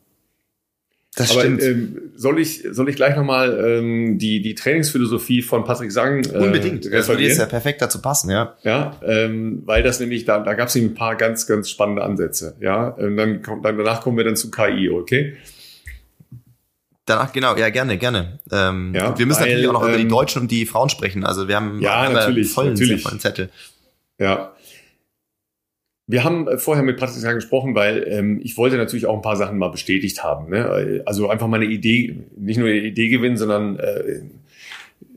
Das 1.19 1.31
Aber 1.31 1.41
stimmt. 1.41 1.61
Ähm, 1.61 2.11
soll 2.15 2.39
ich 2.39 2.63
soll 2.71 2.87
ich 2.87 2.95
gleich 2.95 3.17
nochmal 3.17 3.59
ähm, 3.61 4.17
die 4.17 4.41
die 4.41 4.55
Trainingsphilosophie 4.55 5.41
von 5.41 5.65
Patrick 5.65 5.91
Sang 5.91 6.23
äh, 6.23 6.37
unbedingt. 6.37 6.85
Das 6.85 7.09
würde 7.09 7.23
jetzt 7.23 7.39
ja 7.39 7.45
perfekt 7.45 7.81
dazu 7.81 8.01
passen, 8.01 8.29
ja. 8.29 8.55
Ja, 8.63 8.95
ähm, 9.03 9.63
weil 9.65 9.83
das 9.83 9.99
nämlich 9.99 10.23
da 10.23 10.39
da 10.39 10.53
gab 10.53 10.69
es 10.69 10.75
ein 10.75 10.93
paar 10.93 11.17
ganz 11.17 11.45
ganz 11.45 11.69
spannende 11.69 12.03
Ansätze, 12.03 12.55
ja. 12.61 12.87
Und 12.87 13.17
dann 13.17 13.41
kommt 13.41 13.65
dann 13.65 13.77
danach 13.77 13.99
kommen 14.01 14.15
wir 14.15 14.23
dann 14.23 14.37
zu 14.37 14.49
KI, 14.49 14.89
okay? 14.89 15.35
Danach, 17.03 17.33
genau, 17.33 17.57
ja, 17.57 17.69
gerne, 17.69 17.97
gerne. 17.97 18.39
Ähm, 18.49 18.93
ja, 18.95 19.17
wir 19.17 19.25
müssen 19.25 19.41
weil, 19.41 19.49
natürlich 19.49 19.67
auch 19.67 19.73
noch 19.73 19.83
über 19.83 19.97
die 19.97 20.03
ähm, 20.03 20.09
Deutschen 20.09 20.43
und 20.43 20.51
die 20.51 20.65
Frauen 20.65 20.89
sprechen. 20.89 21.25
Also 21.25 21.49
wir 21.49 21.57
haben, 21.57 21.81
ja, 21.81 22.09
natürlich, 22.09 22.49
vollen, 22.49 22.75
natürlich. 22.75 23.03
vollen 23.03 23.19
Zettel. 23.19 23.49
Ja, 24.19 24.53
wir 26.09 26.23
haben 26.23 26.47
äh, 26.47 26.57
vorher 26.57 26.83
mit 26.83 26.97
Patrick 26.97 27.23
gesprochen, 27.35 27.75
weil 27.75 28.03
ähm, 28.09 28.41
ich 28.43 28.57
wollte 28.57 28.77
natürlich 28.77 29.05
auch 29.05 29.15
ein 29.15 29.21
paar 29.21 29.35
Sachen 29.35 29.59
mal 29.59 29.69
bestätigt 29.69 30.23
haben. 30.23 30.49
Ne? 30.49 31.03
Also 31.05 31.29
einfach 31.29 31.47
mal 31.47 31.61
eine 31.61 31.71
Idee, 31.71 32.17
nicht 32.35 32.57
nur 32.57 32.67
eine 32.67 32.79
Idee 32.79 33.09
gewinnen, 33.09 33.37
sondern 33.37 33.77
äh, 33.77 34.21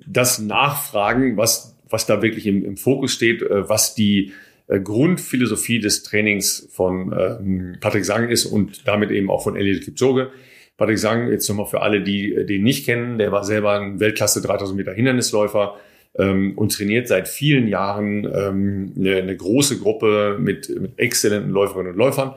das 0.07 0.39
nachfragen, 0.39 1.39
was, 1.39 1.79
was 1.89 2.05
da 2.05 2.21
wirklich 2.21 2.47
im, 2.47 2.63
im 2.63 2.77
Fokus 2.77 3.15
steht, 3.15 3.41
äh, 3.41 3.67
was 3.71 3.95
die 3.95 4.33
äh, 4.67 4.81
Grundphilosophie 4.81 5.81
des 5.81 6.03
Trainings 6.03 6.69
von 6.71 7.11
äh, 7.11 7.79
Patrick 7.81 8.05
Sang 8.05 8.29
ist 8.29 8.45
und 8.45 8.87
damit 8.87 9.11
eben 9.11 9.31
auch 9.31 9.43
von 9.43 9.57
Elliot 9.57 9.85
Kipchoge. 9.85 10.31
Patrick 10.77 10.99
Sang, 10.99 11.31
jetzt 11.31 11.49
nochmal 11.49 11.67
für 11.67 11.81
alle, 11.81 12.03
die 12.03 12.45
den 12.45 12.65
nicht 12.65 12.85
kennen, 12.85 13.17
der 13.17 13.33
war 13.33 13.45
selber 13.45 13.81
ein 13.81 13.99
Weltklasse 13.99 14.43
3000 14.43 14.77
Meter 14.77 14.93
Hindernisläufer 14.93 15.77
ähm, 16.19 16.53
und 16.57 16.73
trainiert 16.73 17.09
seit 17.09 17.29
vielen 17.29 17.69
Jahren 17.69 18.25
ähm, 18.25 18.93
eine, 18.97 19.17
eine 19.17 19.37
große 19.37 19.79
Gruppe 19.79 20.37
mit, 20.41 20.69
mit 20.69 20.99
exzellenten 20.99 21.51
Läuferinnen 21.51 21.93
und 21.93 21.99
Läufern. 21.99 22.35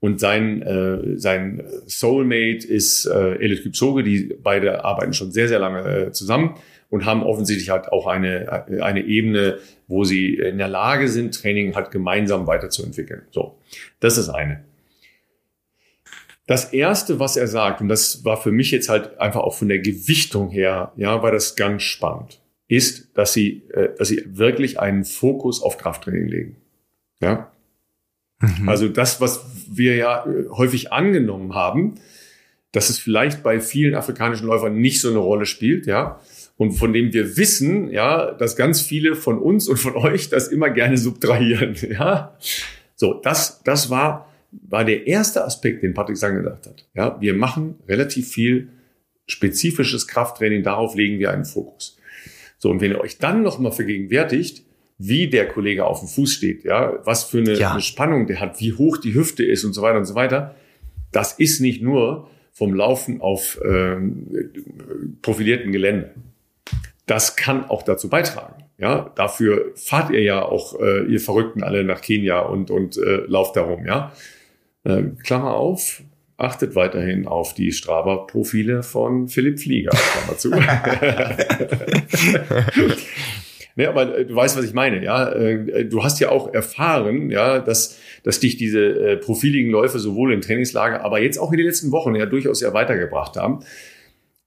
Und 0.00 0.18
sein, 0.18 0.62
äh, 0.62 1.16
sein 1.16 1.62
Soulmate 1.86 2.66
ist 2.66 3.06
äh, 3.06 3.36
Elliot 3.36 3.62
Kipchoge, 3.62 4.02
die 4.02 4.34
beide 4.42 4.84
arbeiten 4.84 5.12
schon 5.12 5.30
sehr, 5.30 5.46
sehr 5.46 5.60
lange 5.60 6.06
äh, 6.06 6.12
zusammen 6.12 6.56
und 6.90 7.06
haben 7.06 7.22
offensichtlich 7.22 7.70
halt 7.70 7.90
auch 7.90 8.06
eine, 8.06 8.66
eine 8.82 9.04
Ebene, 9.06 9.58
wo 9.86 10.04
sie 10.04 10.34
in 10.34 10.58
der 10.58 10.68
Lage 10.68 11.08
sind, 11.08 11.34
Training 11.34 11.74
halt 11.74 11.90
gemeinsam 11.90 12.46
weiterzuentwickeln. 12.46 13.22
So, 13.30 13.56
das 14.00 14.18
ist 14.18 14.28
eine. 14.28 14.62
Das 16.46 16.74
erste, 16.74 17.18
was 17.18 17.38
er 17.38 17.46
sagt, 17.46 17.80
und 17.80 17.88
das 17.88 18.26
war 18.26 18.36
für 18.36 18.52
mich 18.52 18.72
jetzt 18.72 18.90
halt 18.90 19.18
einfach 19.18 19.40
auch 19.40 19.54
von 19.54 19.68
der 19.68 19.78
Gewichtung 19.78 20.50
her, 20.50 20.92
ja, 20.96 21.22
war 21.22 21.32
das 21.32 21.56
ganz 21.56 21.82
spannend, 21.82 22.41
ist, 22.72 23.10
dass 23.18 23.34
sie, 23.34 23.62
äh, 23.74 23.90
dass 23.98 24.08
sie 24.08 24.24
wirklich 24.26 24.80
einen 24.80 25.04
Fokus 25.04 25.62
auf 25.62 25.76
Krafttraining 25.76 26.26
legen. 26.26 26.56
Ja. 27.20 27.52
Mhm. 28.40 28.66
Also 28.68 28.88
das, 28.88 29.20
was 29.20 29.44
wir 29.70 29.94
ja 29.96 30.24
äh, 30.24 30.48
häufig 30.48 30.90
angenommen 30.90 31.54
haben, 31.54 31.96
dass 32.72 32.88
es 32.88 32.98
vielleicht 32.98 33.42
bei 33.42 33.60
vielen 33.60 33.94
afrikanischen 33.94 34.46
Läufern 34.46 34.74
nicht 34.78 35.02
so 35.02 35.10
eine 35.10 35.18
Rolle 35.18 35.44
spielt, 35.44 35.86
ja. 35.86 36.20
Und 36.56 36.72
von 36.72 36.94
dem 36.94 37.12
wir 37.12 37.36
wissen, 37.36 37.90
ja, 37.90 38.30
dass 38.30 38.56
ganz 38.56 38.80
viele 38.80 39.16
von 39.16 39.38
uns 39.38 39.68
und 39.68 39.76
von 39.76 39.94
euch 39.96 40.30
das 40.30 40.48
immer 40.48 40.70
gerne 40.70 40.96
subtrahieren, 40.96 41.76
ja. 41.90 42.38
So, 42.94 43.14
das, 43.14 43.62
das 43.64 43.90
war, 43.90 44.32
war 44.50 44.86
der 44.86 45.06
erste 45.06 45.44
Aspekt, 45.44 45.82
den 45.82 45.92
Patrick 45.92 46.16
Sang 46.16 46.36
gesagt 46.36 46.66
hat. 46.66 46.88
Ja, 46.94 47.20
wir 47.20 47.34
machen 47.34 47.74
relativ 47.86 48.30
viel 48.30 48.68
spezifisches 49.26 50.08
Krafttraining, 50.08 50.62
darauf 50.62 50.94
legen 50.94 51.18
wir 51.18 51.30
einen 51.30 51.44
Fokus. 51.44 51.98
So, 52.62 52.70
und 52.70 52.80
wenn 52.80 52.92
ihr 52.92 53.00
euch 53.00 53.18
dann 53.18 53.42
nochmal 53.42 53.72
vergegenwärtigt, 53.72 54.62
wie 54.96 55.28
der 55.28 55.48
Kollege 55.48 55.84
auf 55.84 55.98
dem 55.98 56.06
Fuß 56.06 56.32
steht, 56.32 56.62
ja, 56.62 56.96
was 57.04 57.24
für 57.24 57.38
eine, 57.38 57.54
ja. 57.54 57.72
eine, 57.72 57.80
Spannung 57.80 58.28
der 58.28 58.38
hat, 58.38 58.60
wie 58.60 58.72
hoch 58.74 58.98
die 58.98 59.14
Hüfte 59.14 59.44
ist 59.44 59.64
und 59.64 59.72
so 59.72 59.82
weiter 59.82 59.98
und 59.98 60.04
so 60.04 60.14
weiter, 60.14 60.54
das 61.10 61.32
ist 61.32 61.58
nicht 61.58 61.82
nur 61.82 62.30
vom 62.52 62.72
Laufen 62.72 63.20
auf 63.20 63.58
ähm, 63.64 64.28
profilierten 65.22 65.72
Gelände. 65.72 66.14
Das 67.06 67.34
kann 67.34 67.64
auch 67.64 67.82
dazu 67.82 68.08
beitragen. 68.08 68.62
Ja, 68.78 69.10
dafür 69.16 69.72
fahrt 69.74 70.12
ihr 70.12 70.22
ja 70.22 70.44
auch, 70.44 70.78
äh, 70.80 71.02
ihr 71.06 71.18
Verrückten 71.18 71.64
alle 71.64 71.82
nach 71.82 72.00
Kenia 72.00 72.42
und, 72.42 72.70
und 72.70 72.96
äh, 72.96 73.24
lauft 73.26 73.56
darum, 73.56 73.86
ja. 73.86 74.12
Äh, 74.84 75.02
Klammer 75.24 75.54
auf, 75.54 76.04
achtet 76.36 76.74
weiterhin 76.74 77.26
auf 77.26 77.54
die 77.54 77.72
Strava-Profile 77.72 78.82
von 78.82 79.28
Philipp 79.28 79.60
Flieger. 79.60 79.90
Klammer 79.90 80.38
zu. 80.38 80.50
Ne, 83.74 83.88
aber 83.88 84.18
äh, 84.18 84.26
du 84.26 84.34
weißt, 84.34 84.56
was 84.56 84.64
ich 84.64 84.74
meine, 84.74 85.02
ja. 85.02 85.30
Äh, 85.32 85.86
du 85.86 86.04
hast 86.04 86.20
ja 86.20 86.28
auch 86.28 86.52
erfahren, 86.52 87.30
ja, 87.30 87.58
dass, 87.58 87.98
dass 88.22 88.40
dich 88.40 88.56
diese 88.56 88.80
äh, 88.80 89.16
profiligen 89.16 89.70
Läufe 89.70 89.98
sowohl 89.98 90.32
im 90.32 90.40
Trainingslager, 90.40 91.02
aber 91.02 91.20
jetzt 91.20 91.38
auch 91.38 91.52
in 91.52 91.58
den 91.58 91.66
letzten 91.66 91.90
Wochen 91.90 92.14
ja 92.14 92.26
durchaus 92.26 92.60
ja 92.60 92.74
weitergebracht 92.74 93.36
haben. 93.36 93.60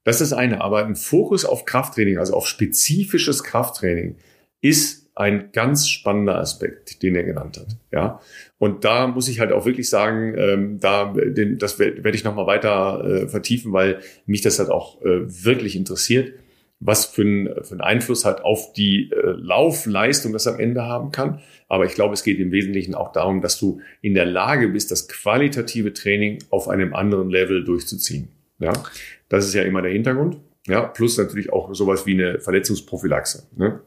Das 0.03 0.21
ist 0.21 0.31
das 0.31 0.37
eine. 0.37 0.61
Aber 0.61 0.85
ein 0.85 0.95
Fokus 0.95 1.45
auf 1.45 1.65
Krafttraining, 1.65 2.19
also 2.19 2.35
auf 2.35 2.47
spezifisches 2.47 3.43
Krafttraining, 3.43 4.17
ist 4.61 5.04
ein 5.15 5.49
ganz 5.53 5.87
spannender 5.87 6.37
Aspekt, 6.37 7.01
den 7.01 7.15
er 7.15 7.23
genannt 7.23 7.57
hat. 7.57 7.77
Ja, 7.91 8.19
und 8.57 8.83
da 8.83 9.07
muss 9.07 9.27
ich 9.29 9.39
halt 9.39 9.51
auch 9.51 9.65
wirklich 9.65 9.89
sagen, 9.89 10.35
ähm, 10.37 10.79
da 10.79 11.13
den, 11.13 11.57
das 11.57 11.79
werde 11.79 12.11
ich 12.11 12.23
noch 12.23 12.35
mal 12.35 12.47
weiter 12.47 13.03
äh, 13.03 13.27
vertiefen, 13.27 13.73
weil 13.73 13.99
mich 14.25 14.41
das 14.41 14.59
halt 14.59 14.69
auch 14.69 15.01
äh, 15.01 15.21
wirklich 15.43 15.75
interessiert 15.75 16.33
was 16.79 17.05
für, 17.05 17.23
ein, 17.23 17.49
für 17.63 17.71
einen 17.71 17.81
Einfluss 17.81 18.25
halt 18.25 18.41
auf 18.41 18.73
die 18.73 19.11
äh, 19.11 19.31
Laufleistung 19.37 20.33
das 20.33 20.47
am 20.47 20.59
Ende 20.59 20.83
haben 20.83 21.11
kann. 21.11 21.39
Aber 21.67 21.85
ich 21.85 21.93
glaube, 21.93 22.13
es 22.13 22.23
geht 22.23 22.39
im 22.39 22.51
Wesentlichen 22.51 22.95
auch 22.95 23.11
darum, 23.11 23.41
dass 23.41 23.59
du 23.59 23.81
in 24.01 24.13
der 24.13 24.25
Lage 24.25 24.67
bist, 24.67 24.91
das 24.91 25.07
qualitative 25.07 25.93
Training 25.93 26.39
auf 26.49 26.67
einem 26.67 26.93
anderen 26.93 27.29
Level 27.29 27.63
durchzuziehen. 27.63 28.27
Ja, 28.59 28.73
das 29.29 29.47
ist 29.47 29.53
ja 29.53 29.63
immer 29.63 29.81
der 29.81 29.91
Hintergrund. 29.91 30.37
Ja, 30.67 30.81
plus 30.81 31.17
natürlich 31.17 31.51
auch 31.51 31.73
sowas 31.73 32.05
wie 32.05 32.13
eine 32.13 32.39
Verletzungsprophylaxe. 32.39 33.47
Ne? 33.55 33.81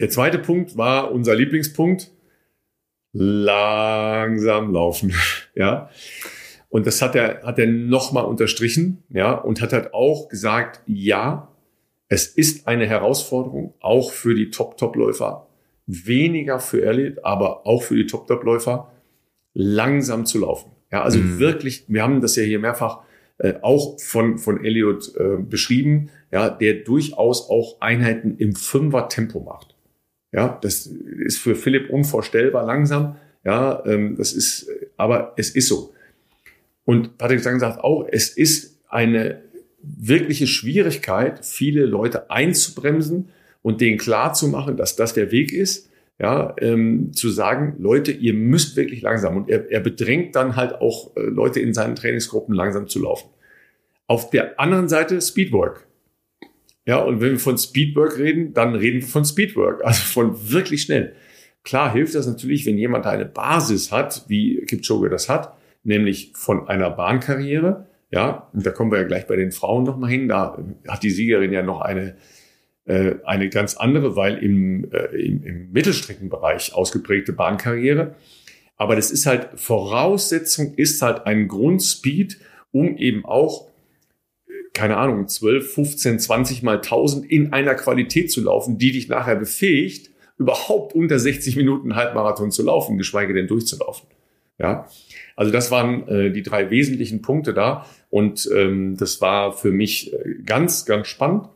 Der 0.00 0.08
zweite 0.08 0.38
Punkt 0.38 0.76
war 0.76 1.12
unser 1.12 1.34
Lieblingspunkt. 1.34 2.10
Langsam 3.12 4.72
laufen. 4.72 5.14
ja. 5.54 5.90
Und 6.70 6.86
das 6.86 7.02
hat 7.02 7.14
er, 7.14 7.42
hat 7.42 7.58
er 7.58 7.66
nochmal 7.66 8.24
unterstrichen, 8.24 9.02
ja, 9.08 9.32
und 9.32 9.60
hat 9.60 9.72
halt 9.72 9.92
auch 9.92 10.28
gesagt, 10.28 10.80
ja, 10.86 11.48
es 12.08 12.26
ist 12.28 12.68
eine 12.68 12.86
Herausforderung, 12.86 13.74
auch 13.80 14.12
für 14.12 14.36
die 14.36 14.50
Top-Top-Läufer, 14.50 15.48
weniger 15.86 16.60
für 16.60 16.84
Elliot, 16.84 17.24
aber 17.24 17.66
auch 17.66 17.82
für 17.82 17.96
die 17.96 18.06
Top-Top-Läufer, 18.06 18.92
langsam 19.52 20.26
zu 20.26 20.38
laufen. 20.38 20.70
Ja, 20.92 21.02
also 21.02 21.18
mhm. 21.18 21.40
wirklich, 21.40 21.84
wir 21.88 22.04
haben 22.04 22.20
das 22.20 22.36
ja 22.36 22.44
hier 22.44 22.60
mehrfach 22.60 23.00
äh, 23.38 23.54
auch 23.62 23.98
von, 23.98 24.38
von 24.38 24.64
Elliot 24.64 25.12
äh, 25.16 25.38
beschrieben, 25.42 26.10
ja, 26.30 26.50
der 26.50 26.74
durchaus 26.74 27.50
auch 27.50 27.80
Einheiten 27.80 28.36
im 28.36 28.54
Fünfer-Tempo 28.54 29.40
macht. 29.40 29.74
Ja, 30.32 30.58
das 30.62 30.86
ist 30.86 31.38
für 31.38 31.54
Philipp 31.54 31.90
unvorstellbar 31.90 32.64
langsam. 32.64 33.16
Ja, 33.44 33.82
ähm, 33.86 34.16
das 34.16 34.32
ist, 34.32 34.68
aber 34.96 35.32
es 35.36 35.50
ist 35.50 35.68
so. 35.68 35.92
Und 36.84 37.18
Patrick 37.18 37.40
Sang 37.40 37.58
sagt 37.58 37.82
auch, 37.82 38.06
es 38.10 38.30
ist 38.30 38.78
eine 38.88 39.42
wirkliche 39.82 40.46
Schwierigkeit, 40.46 41.44
viele 41.44 41.86
Leute 41.86 42.30
einzubremsen 42.30 43.30
und 43.62 43.80
denen 43.80 43.98
klar 43.98 44.34
zu 44.34 44.48
machen, 44.48 44.76
dass 44.76 44.96
das 44.96 45.14
der 45.14 45.32
Weg 45.32 45.52
ist. 45.52 45.88
Ja, 46.18 46.54
ähm, 46.58 47.14
zu 47.14 47.30
sagen, 47.30 47.76
Leute, 47.78 48.12
ihr 48.12 48.34
müsst 48.34 48.76
wirklich 48.76 49.00
langsam. 49.00 49.38
Und 49.38 49.48
er, 49.48 49.70
er 49.70 49.80
bedrängt 49.80 50.36
dann 50.36 50.54
halt 50.54 50.74
auch 50.74 51.16
äh, 51.16 51.20
Leute 51.22 51.60
in 51.60 51.72
seinen 51.72 51.96
Trainingsgruppen 51.96 52.54
langsam 52.54 52.88
zu 52.88 53.00
laufen. 53.00 53.30
Auf 54.06 54.28
der 54.28 54.60
anderen 54.60 54.90
Seite 54.90 55.22
Speedwork. 55.22 55.86
Ja, 56.86 56.98
und 56.98 57.20
wenn 57.20 57.32
wir 57.32 57.38
von 57.38 57.58
Speedwork 57.58 58.18
reden, 58.18 58.54
dann 58.54 58.74
reden 58.74 59.00
wir 59.00 59.08
von 59.08 59.24
Speedwork, 59.24 59.80
also 59.84 60.02
von 60.02 60.50
wirklich 60.50 60.82
schnell. 60.82 61.14
Klar 61.62 61.92
hilft 61.92 62.14
das 62.14 62.26
natürlich, 62.26 62.64
wenn 62.66 62.78
jemand 62.78 63.06
eine 63.06 63.26
Basis 63.26 63.92
hat, 63.92 64.24
wie 64.28 64.64
Kipchoge 64.66 65.10
das 65.10 65.28
hat, 65.28 65.54
nämlich 65.84 66.32
von 66.34 66.68
einer 66.68 66.90
Bahnkarriere. 66.90 67.86
Ja, 68.10 68.48
und 68.52 68.66
da 68.66 68.70
kommen 68.70 68.90
wir 68.90 68.98
ja 68.98 69.06
gleich 69.06 69.26
bei 69.26 69.36
den 69.36 69.52
Frauen 69.52 69.84
noch 69.84 69.96
mal 69.96 70.10
hin. 70.10 70.26
Da 70.28 70.58
hat 70.88 71.02
die 71.02 71.10
Siegerin 71.10 71.52
ja 71.52 71.62
noch 71.62 71.80
eine 71.80 72.16
äh, 72.90 73.16
eine 73.24 73.48
ganz 73.50 73.76
andere, 73.76 74.16
weil 74.16 74.38
im, 74.38 74.90
äh, 74.90 75.14
im, 75.14 75.44
im 75.44 75.70
Mittelstreckenbereich 75.70 76.74
ausgeprägte 76.74 77.32
Bahnkarriere. 77.32 78.16
Aber 78.76 78.96
das 78.96 79.12
ist 79.12 79.26
halt 79.26 79.48
Voraussetzung, 79.54 80.74
ist 80.74 81.00
halt 81.00 81.24
ein 81.26 81.46
Grundspeed, 81.46 82.40
um 82.72 82.96
eben 82.96 83.24
auch 83.24 83.69
keine 84.74 84.96
Ahnung, 84.96 85.28
12, 85.28 85.74
15, 85.74 86.18
20 86.18 86.62
mal 86.62 86.76
1000 86.76 87.30
in 87.30 87.52
einer 87.52 87.74
Qualität 87.74 88.30
zu 88.30 88.42
laufen, 88.42 88.78
die 88.78 88.92
dich 88.92 89.08
nachher 89.08 89.36
befähigt, 89.36 90.10
überhaupt 90.38 90.94
unter 90.94 91.18
60 91.18 91.56
Minuten 91.56 91.96
Halbmarathon 91.96 92.50
zu 92.50 92.62
laufen, 92.62 92.96
geschweige 92.96 93.34
denn 93.34 93.46
durchzulaufen. 93.46 94.08
Ja, 94.58 94.86
also 95.36 95.50
das 95.52 95.70
waren 95.70 96.06
äh, 96.08 96.30
die 96.30 96.42
drei 96.42 96.70
wesentlichen 96.70 97.22
Punkte 97.22 97.54
da 97.54 97.86
und 98.10 98.48
ähm, 98.54 98.96
das 98.98 99.20
war 99.22 99.52
für 99.52 99.72
mich 99.72 100.12
äh, 100.12 100.34
ganz, 100.44 100.84
ganz 100.84 101.08
spannend, 101.08 101.48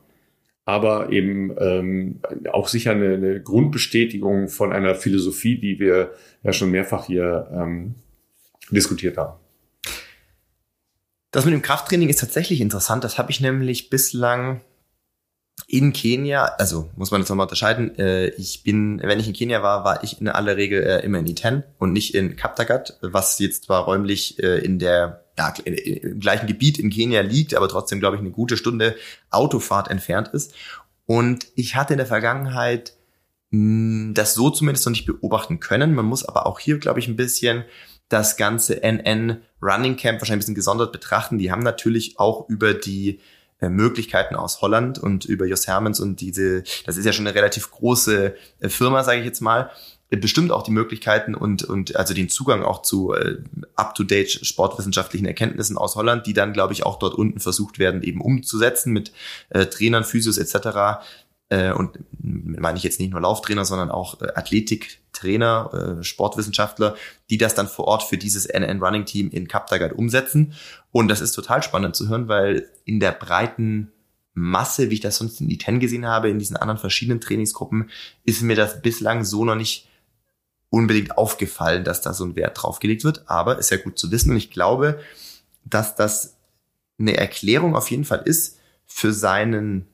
aber 0.65 1.11
eben 1.11 1.55
ähm, 1.59 2.19
auch 2.51 2.67
sicher 2.67 2.91
eine, 2.91 3.13
eine 3.13 3.41
Grundbestätigung 3.41 4.47
von 4.47 4.73
einer 4.73 4.95
Philosophie, 4.95 5.59
die 5.59 5.79
wir 5.79 6.13
ja 6.43 6.51
schon 6.51 6.71
mehrfach 6.71 7.05
hier 7.05 7.47
ähm, 7.53 7.93
diskutiert 8.71 9.17
haben. 9.17 9.39
Das 11.35 11.43
mit 11.43 11.53
dem 11.53 11.61
Krafttraining 11.61 12.07
ist 12.07 12.21
tatsächlich 12.21 12.61
interessant. 12.61 13.03
Das 13.03 13.17
habe 13.17 13.29
ich 13.29 13.41
nämlich 13.41 13.89
bislang 13.89 14.61
in 15.67 15.91
Kenia, 15.91 16.45
also 16.45 16.89
muss 16.95 17.11
man 17.11 17.19
jetzt 17.19 17.27
nochmal 17.27 17.43
unterscheiden, 17.43 17.93
äh, 17.99 18.27
ich 18.27 18.63
bin, 18.63 19.01
wenn 19.03 19.19
ich 19.19 19.27
in 19.27 19.33
Kenia 19.33 19.61
war, 19.61 19.83
war 19.83 20.01
ich 20.01 20.21
in 20.21 20.29
aller 20.29 20.55
Regel 20.55 20.81
äh, 20.81 21.03
immer 21.03 21.19
in 21.19 21.27
Iten 21.27 21.65
und 21.77 21.91
nicht 21.91 22.15
in 22.15 22.37
Kaptagat, 22.37 22.97
was 23.01 23.37
jetzt 23.39 23.65
zwar 23.65 23.83
räumlich 23.83 24.41
äh, 24.41 24.59
in 24.59 24.79
der 24.79 25.25
ja, 25.37 25.53
im 25.65 26.21
gleichen 26.21 26.47
Gebiet 26.47 26.79
in 26.79 26.89
Kenia 26.89 27.19
liegt, 27.19 27.53
aber 27.53 27.67
trotzdem, 27.67 27.99
glaube 27.99 28.15
ich, 28.15 28.21
eine 28.21 28.31
gute 28.31 28.55
Stunde 28.55 28.95
Autofahrt 29.29 29.89
entfernt 29.89 30.29
ist. 30.29 30.53
Und 31.05 31.47
ich 31.55 31.75
hatte 31.75 31.95
in 31.95 31.97
der 31.97 32.07
Vergangenheit 32.07 32.93
mh, 33.49 34.13
das 34.13 34.35
so 34.35 34.51
zumindest 34.51 34.85
noch 34.85 34.91
nicht 34.91 35.05
beobachten 35.05 35.59
können. 35.59 35.95
Man 35.95 36.05
muss 36.05 36.23
aber 36.23 36.45
auch 36.45 36.59
hier, 36.59 36.77
glaube 36.77 37.01
ich, 37.01 37.09
ein 37.09 37.17
bisschen 37.17 37.65
das 38.09 38.37
ganze 38.37 38.81
NN 38.83 39.41
Running 39.61 39.95
Camp 39.95 40.21
wahrscheinlich 40.21 40.37
ein 40.37 40.39
bisschen 40.39 40.55
gesondert 40.55 40.91
betrachten. 40.91 41.37
Die 41.37 41.51
haben 41.51 41.63
natürlich 41.63 42.19
auch 42.19 42.47
über 42.49 42.73
die 42.73 43.19
äh, 43.59 43.69
Möglichkeiten 43.69 44.35
aus 44.35 44.61
Holland 44.61 44.99
und 44.99 45.25
über 45.25 45.45
Jos 45.45 45.67
Hermans 45.67 45.99
und 45.99 46.21
diese, 46.21 46.63
das 46.85 46.97
ist 46.97 47.05
ja 47.05 47.13
schon 47.13 47.25
eine 47.25 47.35
relativ 47.35 47.71
große 47.71 48.35
äh, 48.59 48.69
Firma, 48.69 49.03
sage 49.03 49.19
ich 49.19 49.25
jetzt 49.25 49.41
mal, 49.41 49.71
bestimmt 50.11 50.51
auch 50.51 50.63
die 50.63 50.71
Möglichkeiten 50.71 51.33
und, 51.33 51.63
und 51.63 51.95
also 51.95 52.13
den 52.13 52.29
Zugang 52.29 52.63
auch 52.63 52.81
zu 52.81 53.13
äh, 53.13 53.37
up-to-date 53.75 54.45
sportwissenschaftlichen 54.45 55.25
Erkenntnissen 55.25 55.77
aus 55.77 55.95
Holland, 55.95 56.27
die 56.27 56.33
dann, 56.33 56.53
glaube 56.53 56.73
ich, 56.73 56.85
auch 56.85 56.99
dort 56.99 57.15
unten 57.15 57.39
versucht 57.39 57.79
werden, 57.79 58.03
eben 58.03 58.21
umzusetzen 58.21 58.93
mit 58.93 59.11
äh, 59.49 59.65
Trainern, 59.65 60.03
Physios 60.03 60.37
etc. 60.37 61.05
Äh, 61.49 61.73
und 61.73 61.99
meine 62.19 62.77
ich 62.77 62.83
jetzt 62.83 62.99
nicht 62.99 63.11
nur 63.11 63.21
Lauftrainer, 63.21 63.65
sondern 63.65 63.91
auch 63.91 64.21
äh, 64.21 64.27
Athletiktrainer, 64.33 65.97
äh, 65.99 66.03
Sportwissenschaftler, 66.03 66.95
die 67.29 67.37
das 67.37 67.55
dann 67.55 67.67
vor 67.67 67.85
Ort 67.85 68.03
für 68.03 68.17
dieses 68.17 68.45
NN 68.45 68.81
Running 68.81 69.05
Team 69.05 69.29
in 69.29 69.47
Kaptagat 69.47 69.93
umsetzen. 69.93 70.53
Und 70.91 71.07
das 71.07 71.21
ist 71.21 71.33
total 71.33 71.61
spannend 71.61 71.95
zu 71.95 72.09
hören, 72.09 72.27
weil 72.27 72.69
in 72.85 72.99
der 72.99 73.11
breiten 73.11 73.91
Masse, 74.33 74.89
wie 74.89 74.95
ich 74.95 74.99
das 75.01 75.17
sonst 75.17 75.39
in 75.39 75.47
die 75.47 75.57
Ten 75.57 75.79
gesehen 75.79 76.05
habe, 76.05 76.29
in 76.29 76.39
diesen 76.39 76.57
anderen 76.57 76.79
verschiedenen 76.79 77.21
Trainingsgruppen, 77.21 77.89
ist 78.23 78.41
mir 78.41 78.55
das 78.55 78.81
bislang 78.81 79.23
so 79.23 79.45
noch 79.45 79.55
nicht 79.55 79.87
unbedingt 80.69 81.17
aufgefallen, 81.17 81.85
dass 81.85 82.01
da 82.01 82.13
so 82.13 82.25
ein 82.25 82.35
Wert 82.35 82.61
drauf 82.61 82.79
gelegt 82.79 83.05
wird. 83.05 83.29
Aber 83.29 83.57
ist 83.59 83.71
ja 83.71 83.77
gut 83.77 83.97
zu 83.97 84.11
wissen. 84.11 84.31
Und 84.31 84.37
ich 84.37 84.51
glaube, 84.51 84.99
dass 85.63 85.95
das 85.95 86.35
eine 86.99 87.15
Erklärung 87.15 87.75
auf 87.75 87.89
jeden 87.91 88.03
Fall 88.03 88.23
ist 88.25 88.59
für 88.85 89.13
seinen, 89.13 89.87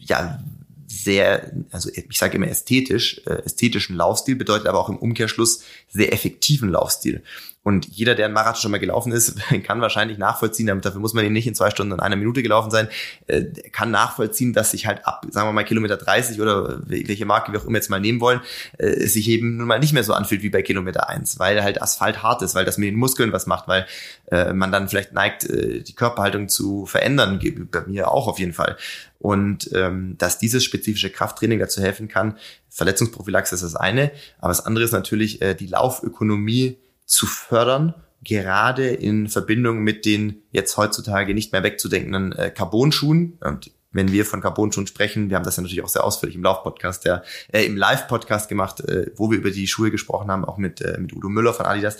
ja, 0.00 0.42
sehr, 0.86 1.52
also 1.70 1.90
ich 1.92 2.18
sage 2.18 2.36
immer 2.36 2.48
ästhetisch, 2.48 3.20
äh, 3.26 3.42
ästhetischen 3.44 3.96
Laufstil, 3.96 4.36
bedeutet 4.36 4.66
aber 4.66 4.80
auch 4.80 4.88
im 4.88 4.96
Umkehrschluss 4.96 5.62
sehr 5.90 6.12
effektiven 6.12 6.70
Laufstil. 6.70 7.22
Und 7.64 7.86
jeder, 7.88 8.14
der 8.14 8.26
einen 8.26 8.34
Marathon 8.34 8.60
schon 8.60 8.70
mal 8.70 8.78
gelaufen 8.78 9.10
ist, 9.10 9.36
kann 9.64 9.80
wahrscheinlich 9.80 10.18
nachvollziehen, 10.18 10.66
dafür 10.66 11.00
muss 11.00 11.14
man 11.14 11.24
ihn 11.24 11.32
nicht 11.32 11.46
in 11.46 11.54
zwei 11.54 11.70
Stunden 11.70 11.94
und 11.94 12.00
einer 12.00 12.14
Minute 12.14 12.42
gelaufen 12.42 12.70
sein, 12.70 12.88
äh, 13.26 13.42
kann 13.72 13.90
nachvollziehen, 13.90 14.52
dass 14.52 14.70
sich 14.70 14.86
halt 14.86 15.06
ab, 15.06 15.26
sagen 15.30 15.48
wir 15.48 15.52
mal, 15.52 15.64
Kilometer 15.64 15.96
30 15.96 16.40
oder 16.40 16.80
welche 16.84 17.24
Marke 17.24 17.52
wir 17.52 17.60
auch 17.60 17.64
immer 17.64 17.78
jetzt 17.78 17.88
mal 17.88 18.00
nehmen 18.00 18.20
wollen, 18.20 18.40
äh, 18.76 19.06
sich 19.06 19.28
eben 19.28 19.56
nun 19.56 19.66
mal 19.66 19.80
nicht 19.80 19.94
mehr 19.94 20.04
so 20.04 20.12
anfühlt 20.12 20.42
wie 20.42 20.50
bei 20.50 20.60
Kilometer 20.60 21.08
1, 21.08 21.38
weil 21.38 21.62
halt 21.62 21.80
Asphalt 21.80 22.22
hart 22.22 22.42
ist, 22.42 22.54
weil 22.54 22.66
das 22.66 22.76
mit 22.76 22.88
den 22.88 22.96
Muskeln 22.96 23.32
was 23.32 23.46
macht, 23.46 23.66
weil 23.66 23.86
äh, 24.30 24.52
man 24.52 24.70
dann 24.70 24.88
vielleicht 24.88 25.12
neigt, 25.12 25.44
die 25.44 25.94
Körperhaltung 25.94 26.48
zu 26.48 26.86
verändern, 26.86 27.40
bei 27.70 27.82
mir 27.86 28.10
auch 28.10 28.28
auf 28.28 28.38
jeden 28.38 28.52
Fall. 28.52 28.76
Und 29.18 29.70
ähm, 29.72 30.16
dass 30.18 30.38
dieses 30.38 30.64
spezifische 30.64 31.08
Krafttraining 31.08 31.58
dazu 31.58 31.80
helfen 31.80 32.08
kann, 32.08 32.36
Verletzungsprophylaxe 32.68 33.54
ist 33.54 33.64
das 33.64 33.74
eine, 33.74 34.10
aber 34.38 34.48
das 34.48 34.66
andere 34.66 34.84
ist 34.84 34.92
natürlich 34.92 35.40
äh, 35.40 35.54
die 35.54 35.66
Laufökonomie 35.66 36.76
zu 37.14 37.26
fördern, 37.26 37.94
gerade 38.24 38.88
in 38.88 39.28
Verbindung 39.28 39.80
mit 39.80 40.04
den 40.04 40.42
jetzt 40.50 40.76
heutzutage 40.76 41.34
nicht 41.34 41.52
mehr 41.52 41.62
wegzudenkenden 41.62 42.32
äh, 42.32 42.50
Carbon-Schuhen. 42.50 43.38
Und 43.40 43.70
wenn 43.92 44.10
wir 44.10 44.24
von 44.24 44.40
Carbon-Schuhen 44.40 44.86
sprechen, 44.86 45.30
wir 45.30 45.36
haben 45.36 45.44
das 45.44 45.56
ja 45.56 45.62
natürlich 45.62 45.84
auch 45.84 45.88
sehr 45.88 46.04
ausführlich 46.04 46.36
im 46.36 46.42
Lauf-Podcast, 46.42 47.04
der, 47.04 47.22
äh, 47.52 47.64
im 47.64 47.76
Live-Podcast 47.76 48.48
gemacht, 48.48 48.80
äh, 48.80 49.12
wo 49.16 49.30
wir 49.30 49.38
über 49.38 49.50
die 49.50 49.66
Schuhe 49.66 49.90
gesprochen 49.90 50.30
haben, 50.30 50.44
auch 50.44 50.58
mit, 50.58 50.80
äh, 50.80 50.98
mit 50.98 51.14
Udo 51.14 51.28
Müller 51.28 51.54
von 51.54 51.66
Adidas. 51.66 51.98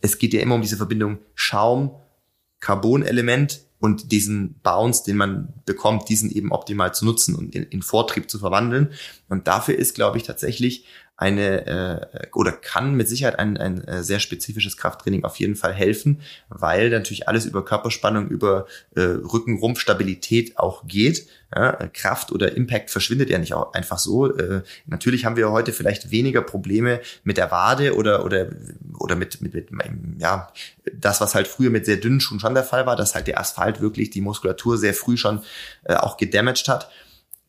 Es 0.00 0.18
geht 0.18 0.34
ja 0.34 0.40
immer 0.40 0.56
um 0.56 0.62
diese 0.62 0.76
Verbindung 0.76 1.18
Schaum, 1.34 1.94
Carbon-Element 2.60 3.60
und 3.80 4.10
diesen 4.10 4.60
Bounce, 4.62 5.04
den 5.04 5.16
man 5.16 5.52
bekommt, 5.64 6.08
diesen 6.08 6.30
eben 6.30 6.50
optimal 6.50 6.92
zu 6.92 7.04
nutzen 7.04 7.36
und 7.36 7.54
in, 7.54 7.62
in 7.64 7.82
Vortrieb 7.82 8.28
zu 8.28 8.38
verwandeln. 8.38 8.90
Und 9.28 9.46
dafür 9.46 9.76
ist, 9.76 9.94
glaube 9.94 10.16
ich, 10.16 10.24
tatsächlich 10.24 10.84
eine 11.18 11.66
äh, 11.66 12.26
oder 12.32 12.52
kann 12.52 12.94
mit 12.94 13.08
Sicherheit 13.08 13.40
ein, 13.40 13.56
ein 13.56 13.82
äh, 13.88 14.04
sehr 14.04 14.20
spezifisches 14.20 14.76
Krafttraining 14.76 15.24
auf 15.24 15.36
jeden 15.40 15.56
Fall 15.56 15.74
helfen, 15.74 16.20
weil 16.48 16.90
natürlich 16.90 17.26
alles 17.26 17.44
über 17.44 17.64
Körperspannung, 17.64 18.28
über 18.28 18.66
äh, 18.94 19.00
Rücken-Rumpf-Stabilität 19.00 20.58
auch 20.58 20.86
geht. 20.86 21.26
Ja, 21.52 21.72
Kraft 21.92 22.30
oder 22.30 22.54
Impact 22.56 22.90
verschwindet 22.90 23.30
ja 23.30 23.38
nicht 23.38 23.54
auch 23.54 23.72
einfach 23.72 23.98
so. 23.98 24.32
Äh, 24.36 24.62
natürlich 24.86 25.24
haben 25.24 25.36
wir 25.36 25.50
heute 25.50 25.72
vielleicht 25.72 26.12
weniger 26.12 26.42
Probleme 26.42 27.00
mit 27.24 27.36
der 27.36 27.50
Wade 27.50 27.96
oder 27.96 28.24
oder 28.24 28.50
oder 28.96 29.16
mit, 29.16 29.40
mit, 29.40 29.54
mit 29.54 29.70
ja 30.18 30.52
das, 30.92 31.20
was 31.20 31.34
halt 31.34 31.48
früher 31.48 31.70
mit 31.70 31.84
sehr 31.84 31.96
dünnen 31.96 32.20
Schuhen 32.20 32.38
schon 32.38 32.54
der 32.54 32.64
Fall 32.64 32.86
war, 32.86 32.94
dass 32.94 33.16
halt 33.16 33.26
der 33.26 33.40
Asphalt 33.40 33.80
wirklich 33.80 34.10
die 34.10 34.20
Muskulatur 34.20 34.78
sehr 34.78 34.94
früh 34.94 35.16
schon 35.16 35.40
äh, 35.84 35.94
auch 35.94 36.16
gedamaged 36.16 36.68
hat 36.68 36.88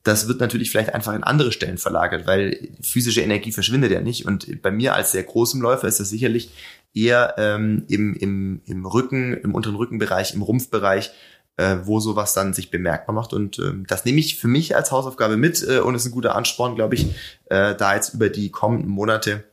das 0.10 0.28
wird 0.28 0.40
natürlich 0.40 0.72
vielleicht 0.72 0.96
einfach 0.96 1.14
in 1.14 1.24
andere 1.24 1.52
Stellen 1.52 1.78
verlagert, 1.78 2.26
weil 2.26 2.70
physische 2.82 3.22
Energie 3.22 3.52
verschwindet 3.52 3.92
ja 3.92 4.02
nicht. 4.02 4.26
Und 4.26 4.62
bei 4.64 4.72
mir 4.72 4.96
als 4.96 5.12
sehr 5.12 5.22
großem 5.22 5.62
Läufer 5.62 5.88
ist 5.88 6.00
das 6.00 6.10
sicherlich 6.10 6.50
eher 6.96 7.36
ähm, 7.38 7.86
im, 7.88 8.16
im, 8.16 8.62
im 8.66 8.86
Rücken, 8.88 9.36
im 9.36 9.54
unteren 9.54 9.76
Rückenbereich, 9.76 10.34
im 10.34 10.42
Rumpfbereich, 10.42 11.12
äh, 11.58 11.78
wo 11.84 12.00
sowas 12.00 12.34
dann 12.34 12.54
sich 12.54 12.72
bemerkbar 12.72 13.14
macht. 13.14 13.34
Und 13.34 13.60
ähm, 13.60 13.86
das 13.88 14.04
nehme 14.04 14.20
ich 14.20 14.40
für 14.40 14.48
mich 14.48 14.76
als 14.76 14.92
Hausaufgabe 14.92 15.38
mit 15.38 15.64
äh, 15.68 15.80
und 15.80 15.94
ist 15.94 16.08
ein 16.08 16.12
guter 16.12 16.36
Ansporn, 16.36 16.74
glaube 16.74 16.96
ich, 16.96 17.06
äh, 17.46 17.76
da 17.76 17.94
jetzt 17.94 18.16
über 18.16 18.30
die 18.30 18.50
kommenden 18.50 18.90
Monate 18.90 19.44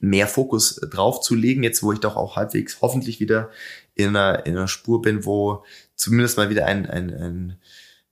mehr 0.00 0.26
Fokus 0.26 0.76
drauf 0.76 1.20
zu 1.20 1.34
legen, 1.34 1.62
jetzt 1.62 1.82
wo 1.82 1.92
ich 1.92 2.00
doch 2.00 2.16
auch 2.16 2.36
halbwegs 2.36 2.78
hoffentlich 2.80 3.20
wieder 3.20 3.50
in 3.94 4.16
einer, 4.16 4.46
in 4.46 4.56
einer 4.56 4.68
Spur 4.68 5.02
bin, 5.02 5.26
wo 5.26 5.62
zumindest 5.94 6.38
mal 6.38 6.48
wieder 6.48 6.64
ein, 6.64 6.86
ein, 6.86 7.10
ein 7.10 7.56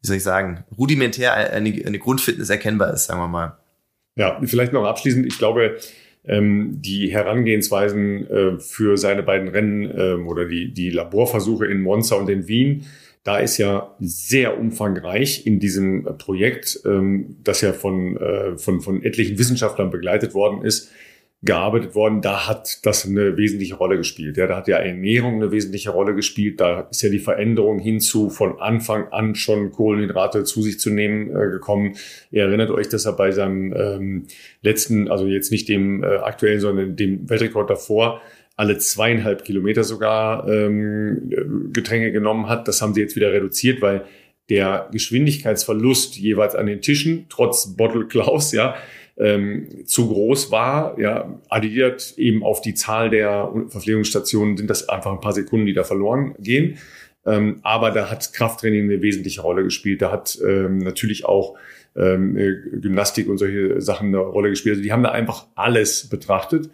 wie 0.03 0.09
soll 0.09 0.17
ich 0.17 0.23
sagen, 0.23 0.65
rudimentär 0.77 1.35
eine, 1.35 1.83
eine 1.87 1.99
Grundfitness 1.99 2.51
erkennbar 2.51 2.93
ist, 2.93 3.05
sagen 3.05 3.21
wir 3.21 3.29
mal. 3.29 3.57
Ja, 4.17 4.41
vielleicht 4.45 4.73
noch 4.73 4.85
abschließend, 4.85 5.27
ich 5.27 5.39
glaube, 5.39 5.79
ähm, 6.25 6.83
die 6.83 7.11
Herangehensweisen 7.11 8.27
äh, 8.29 8.59
für 8.59 8.97
seine 8.97 9.23
beiden 9.23 9.49
Rennen 9.49 9.91
ähm, 9.97 10.29
oder 10.29 10.47
die, 10.47 10.73
die 10.73 10.91
Laborversuche 10.91 11.67
in 11.67 11.81
Monza 11.81 12.17
und 12.17 12.29
in 12.29 12.49
Wien, 12.49 12.85
da 13.25 13.39
ist 13.39 13.59
ja 13.59 13.95
sehr 14.01 14.59
umfangreich 14.59 15.47
in 15.47 15.61
diesem 15.61 16.05
Projekt, 16.19 16.81
ähm, 16.85 17.37
das 17.45 17.61
ja 17.61 17.73
von, 17.73 18.17
äh, 18.17 18.59
von, 18.59 18.81
von 18.81 19.03
etlichen 19.03 19.39
Wissenschaftlern 19.39 19.91
begleitet 19.91 20.35
worden 20.35 20.65
ist, 20.65 20.91
gearbeitet 21.45 21.97
worden, 21.97 22.21
da 22.21 22.47
hat 22.47 22.87
das 22.87 23.05
eine 23.05 23.37
wesentliche 23.37 23.75
Rolle 23.75 23.97
gespielt. 23.97 24.37
Ja, 24.37 24.47
da 24.47 24.57
hat 24.57 24.69
ja 24.69 24.77
Ernährung 24.77 25.35
eine 25.35 25.51
wesentliche 25.51 25.91
Rolle 25.91 26.15
gespielt. 26.15 26.61
Da 26.61 26.83
ist 26.83 27.03
ja 27.03 27.09
die 27.09 27.19
Veränderung 27.19 27.81
hinzu 27.81 28.31
von 28.31 28.61
Anfang 28.61 29.09
an 29.09 29.35
schon 29.35 29.73
Kohlenhydrate 29.73 30.45
zu 30.45 30.63
sich 30.63 30.79
zu 30.79 30.91
nehmen 30.91 31.31
äh, 31.31 31.51
gekommen. 31.51 31.97
Ihr 32.31 32.45
erinnert 32.45 32.71
euch, 32.71 32.89
dass 32.89 33.07
er 33.07 33.15
bei 33.15 33.33
seinem 33.33 33.75
ähm, 33.77 34.27
letzten, 34.63 35.11
also 35.11 35.27
jetzt 35.27 35.51
nicht 35.51 35.69
dem 35.69 36.05
äh, 36.05 36.19
aktuellen, 36.19 36.61
sondern 36.61 36.95
dem 36.95 37.29
Weltrekord 37.29 37.69
davor, 37.69 38.21
alle 38.55 38.79
zweieinhalb 38.79 39.45
Kilometer 39.45 39.83
sogar 39.83 40.49
ähm, 40.49 41.71
Getränke 41.73 42.13
genommen 42.13 42.49
hat. 42.49 42.69
Das 42.69 42.81
haben 42.81 42.95
sie 42.95 43.01
jetzt 43.01 43.17
wieder 43.17 43.33
reduziert, 43.33 43.83
weil 43.83 44.05
der 44.49 44.89
Geschwindigkeitsverlust 44.93 46.19
jeweils 46.19 46.55
an 46.55 46.67
den 46.67 46.83
Tischen, 46.83 47.27
trotz 47.31 47.75
Bottle 47.77 48.07
Klaus, 48.07 48.53
ja, 48.53 48.77
ähm, 49.23 49.87
zu 49.87 50.09
groß 50.09 50.51
war, 50.51 50.99
ja, 50.99 51.41
addiert 51.49 52.15
eben 52.17 52.43
auf 52.43 52.61
die 52.61 52.75
Zahl 52.75 53.09
der 53.09 53.53
Verpflegungsstationen 53.69 54.57
sind 54.57 54.69
das 54.69 54.89
einfach 54.89 55.13
ein 55.13 55.21
paar 55.21 55.33
Sekunden, 55.33 55.67
die 55.67 55.75
da 55.75 55.85
verloren 55.85 56.35
gehen. 56.41 56.79
Ähm, 57.25 57.61
aber 57.63 57.93
da 57.93 58.11
hat 58.11 58.33
Krafttraining 58.33 58.85
eine 58.85 59.01
wesentliche 59.01 59.43
Rolle 59.43 59.63
gespielt. 59.63 60.03
Da 60.03 60.11
hat 60.11 60.37
ähm, 60.45 60.79
natürlich 60.79 61.25
auch 61.25 61.57
ähm, 61.95 62.37
äh, 62.37 62.53
Gymnastik 62.81 63.29
und 63.29 63.39
solche 63.39 63.81
Sachen 63.81 64.09
eine 64.09 64.19
Rolle 64.19 64.51
gespielt. 64.51 64.73
Also 64.73 64.83
die 64.83 64.93
haben 64.93 65.05
da 65.05 65.13
einfach 65.13 65.47
alles 65.55 66.09
betrachtet 66.09 66.71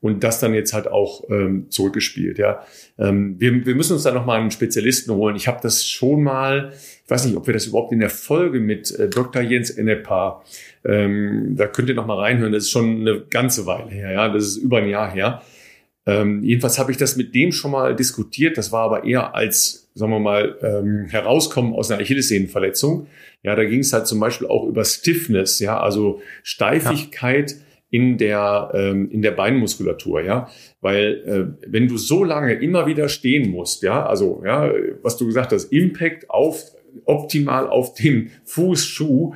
und 0.00 0.24
das 0.24 0.40
dann 0.40 0.54
jetzt 0.54 0.72
halt 0.72 0.88
auch 0.88 1.24
ähm, 1.28 1.66
zurückgespielt. 1.68 2.38
Ja, 2.38 2.64
ähm, 2.98 3.36
wir, 3.38 3.66
wir 3.66 3.74
müssen 3.74 3.92
uns 3.92 4.04
da 4.04 4.12
noch 4.12 4.24
mal 4.24 4.40
einen 4.40 4.50
Spezialisten 4.50 5.12
holen. 5.14 5.36
Ich 5.36 5.46
habe 5.46 5.60
das 5.62 5.86
schon 5.86 6.22
mal, 6.22 6.72
ich 7.04 7.10
weiß 7.10 7.26
nicht, 7.26 7.36
ob 7.36 7.46
wir 7.46 7.54
das 7.54 7.66
überhaupt 7.66 7.92
in 7.92 8.00
der 8.00 8.10
Folge 8.10 8.60
mit 8.60 8.90
äh, 8.98 9.08
Dr. 9.08 9.42
Jens 9.42 9.70
Ennepa 9.70 10.42
ähm, 10.84 11.56
da 11.56 11.66
könnt 11.66 11.88
ihr 11.88 11.94
noch 11.94 12.06
mal 12.06 12.18
reinhören. 12.18 12.52
Das 12.52 12.64
ist 12.64 12.70
schon 12.70 13.00
eine 13.00 13.20
ganze 13.28 13.66
Weile 13.66 13.90
her. 13.90 14.12
Ja, 14.12 14.28
das 14.28 14.44
ist 14.44 14.56
über 14.56 14.78
ein 14.78 14.88
Jahr 14.88 15.12
her. 15.12 15.42
Ähm, 16.06 16.42
jedenfalls 16.42 16.78
habe 16.78 16.90
ich 16.90 16.96
das 16.96 17.16
mit 17.16 17.34
dem 17.34 17.52
schon 17.52 17.70
mal 17.70 17.94
diskutiert. 17.94 18.56
Das 18.56 18.72
war 18.72 18.84
aber 18.84 19.04
eher 19.04 19.34
als, 19.34 19.90
sagen 19.94 20.12
wir 20.12 20.18
mal, 20.18 20.56
ähm, 20.62 21.06
herauskommen 21.10 21.74
aus 21.74 21.90
einer 21.90 22.00
Achillessehnenverletzung. 22.00 23.06
Ja, 23.42 23.54
da 23.54 23.64
ging 23.64 23.80
es 23.80 23.92
halt 23.92 24.06
zum 24.06 24.20
Beispiel 24.20 24.46
auch 24.48 24.66
über 24.66 24.84
Stiffness, 24.84 25.60
ja, 25.60 25.78
also 25.78 26.22
Steifigkeit. 26.42 27.52
Ja 27.52 27.56
in 27.90 28.18
der, 28.18 28.70
ähm, 28.74 29.10
in 29.10 29.22
der 29.22 29.32
Beinmuskulatur, 29.32 30.22
ja. 30.22 30.48
Weil 30.80 31.56
äh, 31.66 31.70
wenn 31.70 31.88
du 31.88 31.96
so 31.98 32.24
lange 32.24 32.54
immer 32.54 32.86
wieder 32.86 33.08
stehen 33.08 33.50
musst, 33.50 33.82
ja, 33.82 34.06
also 34.06 34.42
ja, 34.44 34.70
was 35.02 35.16
du 35.16 35.26
gesagt 35.26 35.52
hast, 35.52 35.72
Impact 35.72 36.30
auf 36.30 36.72
optimal 37.04 37.68
auf 37.68 37.94
dem 37.94 38.30
Fußschuh, 38.44 39.34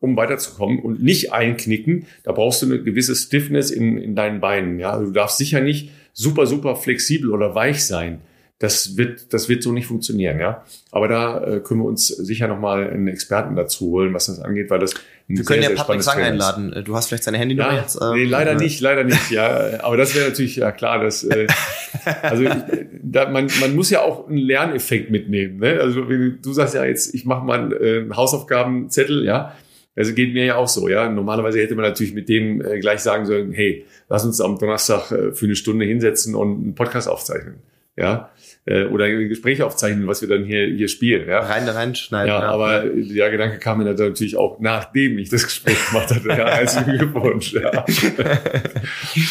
um 0.00 0.16
weiterzukommen 0.16 0.80
und 0.80 1.02
nicht 1.02 1.32
einknicken. 1.32 2.06
Da 2.22 2.32
brauchst 2.32 2.62
du 2.62 2.66
eine 2.66 2.82
gewisse 2.82 3.16
Stiffness 3.16 3.70
in, 3.70 3.98
in 3.98 4.14
deinen 4.14 4.40
Beinen. 4.40 4.78
Ja, 4.78 4.92
also 4.92 5.06
du 5.06 5.12
darfst 5.12 5.38
sicher 5.38 5.60
nicht 5.60 5.90
super, 6.12 6.46
super 6.46 6.76
flexibel 6.76 7.30
oder 7.30 7.54
weich 7.54 7.84
sein. 7.84 8.20
Das 8.58 8.96
wird, 8.96 9.34
das 9.34 9.50
wird 9.50 9.62
so 9.62 9.70
nicht 9.70 9.86
funktionieren, 9.86 10.40
ja. 10.40 10.64
Aber 10.90 11.08
da 11.08 11.44
äh, 11.44 11.60
können 11.60 11.80
wir 11.80 11.86
uns 11.86 12.08
sicher 12.08 12.48
nochmal 12.48 12.88
einen 12.88 13.06
Experten 13.06 13.54
dazu 13.54 13.90
holen, 13.90 14.14
was 14.14 14.26
das 14.26 14.40
angeht, 14.40 14.70
weil 14.70 14.78
das 14.78 14.94
wir 15.28 15.44
können 15.44 15.62
ja 15.62 15.70
Patrick 15.70 16.02
Sang 16.02 16.22
einladen. 16.22 16.84
Du 16.84 16.94
hast 16.94 17.08
vielleicht 17.08 17.24
seine 17.24 17.36
Handynummer 17.36 17.72
ja, 17.72 17.80
jetzt. 17.80 17.98
Ähm, 18.00 18.12
nee, 18.14 18.24
leider 18.24 18.52
oder? 18.52 18.60
nicht, 18.60 18.80
leider 18.80 19.04
nicht, 19.04 19.30
ja. 19.30 19.80
Aber 19.82 19.96
das 19.96 20.14
wäre 20.14 20.28
natürlich 20.28 20.56
ja 20.56 20.72
klar, 20.72 21.02
dass 21.02 21.24
äh, 21.24 21.48
also 22.22 22.44
ich, 22.44 22.52
da, 23.02 23.28
man, 23.28 23.50
man 23.60 23.74
muss 23.74 23.90
ja 23.90 24.02
auch 24.02 24.28
einen 24.28 24.38
Lerneffekt 24.38 25.10
mitnehmen. 25.10 25.58
Ne? 25.58 25.78
Also 25.80 26.02
du 26.04 26.52
sagst 26.52 26.74
ja 26.74 26.84
jetzt, 26.84 27.14
ich 27.14 27.26
mache 27.26 27.44
mal 27.44 27.58
einen 27.58 27.72
äh, 27.72 28.14
Hausaufgabenzettel, 28.14 29.24
ja. 29.24 29.54
Also 29.96 30.12
geht 30.12 30.32
mir 30.32 30.44
ja 30.44 30.56
auch 30.56 30.68
so, 30.68 30.88
ja. 30.88 31.10
Normalerweise 31.10 31.58
hätte 31.58 31.74
man 31.74 31.84
natürlich 31.84 32.14
mit 32.14 32.28
dem 32.28 32.64
äh, 32.64 32.78
gleich 32.78 33.00
sagen 33.00 33.26
sollen, 33.26 33.52
hey, 33.52 33.84
lass 34.08 34.24
uns 34.24 34.40
am 34.40 34.58
Donnerstag 34.58 35.10
äh, 35.10 35.32
für 35.32 35.46
eine 35.46 35.56
Stunde 35.56 35.84
hinsetzen 35.84 36.34
und 36.34 36.62
einen 36.62 36.74
Podcast 36.74 37.08
aufzeichnen 37.08 37.56
ja, 37.96 38.30
äh, 38.66 38.84
oder 38.86 39.08
Gespräche 39.08 39.64
aufzeichnen, 39.64 40.06
was 40.06 40.20
wir 40.20 40.28
dann 40.28 40.44
hier, 40.44 40.66
hier 40.66 40.88
spielen. 40.88 41.28
Ja. 41.28 41.40
Rein, 41.40 41.68
reinschneiden. 41.68 42.28
Ja, 42.28 42.40
ja, 42.40 42.48
aber 42.48 42.84
der 42.84 43.30
Gedanke 43.30 43.58
kam 43.58 43.78
mir 43.78 43.84
natürlich 43.84 44.36
auch, 44.36 44.58
nachdem 44.58 45.18
ich 45.18 45.28
das 45.28 45.44
Gespräch 45.44 45.78
gemacht 45.88 46.10
hatte. 46.10 46.28
Ja, 46.28 46.48
herzlichen 46.48 46.98
Glückwunsch. 46.98 47.52
Ja. 47.52 47.70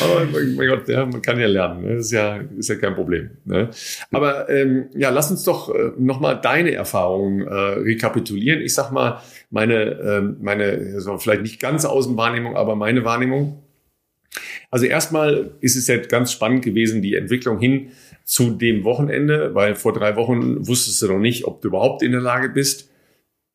aber 0.01 0.25
mein 0.55 0.67
Gott, 0.67 0.87
ja, 0.87 1.05
man 1.05 1.21
kann 1.21 1.39
ja 1.39 1.47
lernen. 1.47 1.83
Ne? 1.83 1.95
Das 1.95 2.05
ist 2.05 2.11
ja, 2.13 2.39
ist 2.57 2.69
ja 2.69 2.75
kein 2.75 2.95
Problem. 2.95 3.31
Ne? 3.43 3.69
Aber 4.11 4.49
ähm, 4.49 4.85
ja, 4.95 5.09
lass 5.09 5.29
uns 5.29 5.43
doch 5.43 5.73
äh, 5.73 5.91
nochmal 5.97 6.39
deine 6.41 6.73
Erfahrungen 6.73 7.45
äh, 7.45 7.53
rekapitulieren. 7.53 8.61
Ich 8.61 8.73
sag 8.73 8.91
mal, 8.91 9.21
meine, 9.49 9.99
ähm, 10.01 10.37
meine, 10.39 10.93
also 10.95 11.17
vielleicht 11.17 11.41
nicht 11.41 11.59
ganz 11.59 11.83
Außenwahrnehmung, 11.83 12.55
aber 12.55 12.75
meine 12.75 13.03
Wahrnehmung. 13.03 13.61
Also 14.71 14.85
erstmal 14.85 15.51
ist 15.61 15.75
es 15.75 15.87
ja 15.87 15.97
ganz 15.97 16.31
spannend 16.31 16.63
gewesen, 16.63 17.01
die 17.01 17.15
Entwicklung 17.15 17.59
hin 17.59 17.91
zu 18.25 18.51
dem 18.51 18.83
Wochenende, 18.83 19.53
weil 19.53 19.75
vor 19.75 19.93
drei 19.93 20.15
Wochen 20.15 20.67
wusstest 20.67 21.01
du 21.01 21.07
noch 21.07 21.19
nicht, 21.19 21.45
ob 21.45 21.61
du 21.61 21.69
überhaupt 21.69 22.01
in 22.01 22.11
der 22.11 22.21
Lage 22.21 22.49
bist, 22.49 22.89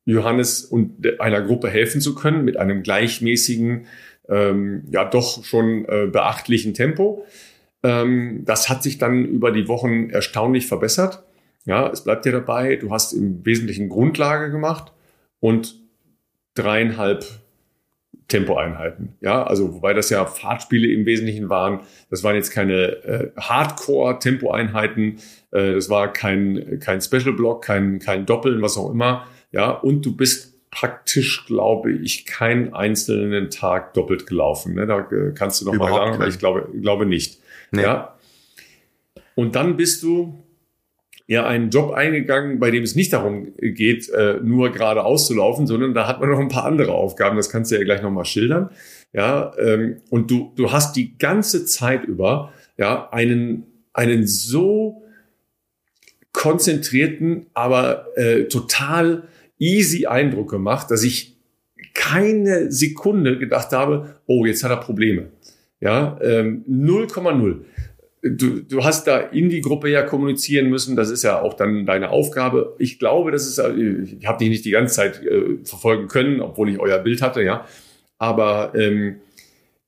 Johannes 0.06 0.64
und 0.64 1.20
einer 1.20 1.42
Gruppe 1.42 1.68
helfen 1.68 2.00
zu 2.00 2.14
können 2.14 2.44
mit 2.44 2.56
einem 2.56 2.82
gleichmäßigen, 2.82 3.86
ähm, 4.28 4.84
ja 4.90 5.04
doch 5.04 5.44
schon 5.44 5.84
äh, 5.86 6.06
beachtlichen 6.06 6.72
Tempo. 6.72 7.26
Ähm, 7.82 8.42
das 8.44 8.68
hat 8.68 8.82
sich 8.82 8.98
dann 8.98 9.24
über 9.24 9.50
die 9.50 9.68
Wochen 9.68 10.10
erstaunlich 10.10 10.66
verbessert. 10.66 11.24
Ja, 11.66 11.90
es 11.90 12.04
bleibt 12.04 12.24
dir 12.24 12.32
dabei, 12.32 12.76
du 12.76 12.90
hast 12.90 13.12
im 13.12 13.44
Wesentlichen 13.44 13.88
Grundlage 13.88 14.50
gemacht 14.50 14.92
und 15.40 15.76
dreieinhalb 16.54 17.26
Tempoeinheiten. 18.30 19.16
Ja, 19.20 19.42
also 19.42 19.74
wobei 19.74 19.92
das 19.92 20.08
ja 20.08 20.24
Fahrtspiele 20.24 20.88
im 20.88 21.04
Wesentlichen 21.04 21.50
waren. 21.50 21.80
Das 22.08 22.24
waren 22.24 22.36
jetzt 22.36 22.50
keine 22.50 22.74
äh, 23.04 23.30
Hardcore-Tempoeinheiten. 23.38 25.18
Äh, 25.50 25.74
das 25.74 25.90
war 25.90 26.12
kein, 26.12 26.80
kein 26.80 27.02
Special 27.02 27.32
Block, 27.32 27.62
kein, 27.62 27.98
kein 27.98 28.24
Doppeln, 28.24 28.62
was 28.62 28.78
auch 28.78 28.90
immer. 28.90 29.26
Ja, 29.52 29.70
und 29.70 30.06
du 30.06 30.16
bist 30.16 30.50
praktisch, 30.70 31.46
glaube 31.46 31.92
ich, 31.92 32.24
keinen 32.24 32.72
einzelnen 32.72 33.50
Tag 33.50 33.92
doppelt 33.94 34.26
gelaufen. 34.26 34.74
Ne? 34.74 34.86
Da 34.86 35.00
äh, 35.00 35.32
kannst 35.34 35.60
du 35.60 35.66
noch 35.66 35.74
Überhaupt 35.74 36.00
mal 36.00 36.18
sagen, 36.18 36.30
ich 36.30 36.38
glaube, 36.38 36.68
glaube 36.80 37.06
nicht. 37.06 37.40
Nee. 37.72 37.82
Ja. 37.82 38.16
Und 39.34 39.56
dann 39.56 39.76
bist 39.76 40.02
du 40.02 40.42
ja 41.30 41.46
einen 41.46 41.70
Job 41.70 41.92
eingegangen, 41.92 42.58
bei 42.58 42.72
dem 42.72 42.82
es 42.82 42.96
nicht 42.96 43.12
darum 43.12 43.54
geht, 43.56 44.08
äh, 44.08 44.40
nur 44.42 44.72
geradeaus 44.72 45.28
zu 45.28 45.34
laufen, 45.34 45.68
sondern 45.68 45.94
da 45.94 46.08
hat 46.08 46.18
man 46.18 46.28
noch 46.28 46.40
ein 46.40 46.48
paar 46.48 46.64
andere 46.64 46.92
Aufgaben. 46.92 47.36
Das 47.36 47.50
kannst 47.50 47.70
du 47.70 47.76
ja 47.76 47.84
gleich 47.84 48.02
nochmal 48.02 48.24
schildern. 48.24 48.70
Ja, 49.12 49.52
ähm, 49.56 49.98
und 50.10 50.28
du, 50.32 50.52
du 50.56 50.72
hast 50.72 50.96
die 50.96 51.16
ganze 51.18 51.64
Zeit 51.66 52.04
über 52.04 52.52
ja 52.76 53.10
einen, 53.12 53.62
einen 53.92 54.26
so 54.26 55.04
konzentrierten, 56.32 57.46
aber 57.54 58.06
äh, 58.16 58.46
total 58.46 59.28
easy 59.56 60.06
Eindruck 60.06 60.50
gemacht, 60.50 60.90
dass 60.90 61.04
ich 61.04 61.36
keine 61.94 62.72
Sekunde 62.72 63.38
gedacht 63.38 63.70
habe, 63.70 64.16
oh, 64.26 64.46
jetzt 64.46 64.64
hat 64.64 64.72
er 64.72 64.78
Probleme. 64.78 65.28
Ja, 65.78 66.18
ähm, 66.22 66.64
0,0 66.68 67.60
du, 68.22 68.60
du 68.60 68.84
hast 68.84 69.06
da 69.06 69.18
in 69.18 69.48
die 69.48 69.60
Gruppe 69.60 69.88
ja 69.88 70.02
kommunizieren 70.02 70.68
müssen. 70.68 70.96
Das 70.96 71.10
ist 71.10 71.22
ja 71.22 71.40
auch 71.40 71.54
dann 71.54 71.86
deine 71.86 72.10
Aufgabe. 72.10 72.74
Ich 72.78 72.98
glaube, 72.98 73.30
das 73.30 73.46
ist, 73.46 73.58
ich 73.58 74.26
habe 74.26 74.38
dich 74.38 74.50
nicht 74.50 74.64
die 74.64 74.70
ganze 74.70 74.94
Zeit 74.94 75.24
äh, 75.24 75.58
verfolgen 75.64 76.08
können, 76.08 76.40
obwohl 76.40 76.70
ich 76.70 76.78
euer 76.78 76.98
Bild 76.98 77.22
hatte, 77.22 77.42
ja. 77.42 77.66
Aber 78.18 78.72
ähm, 78.74 79.16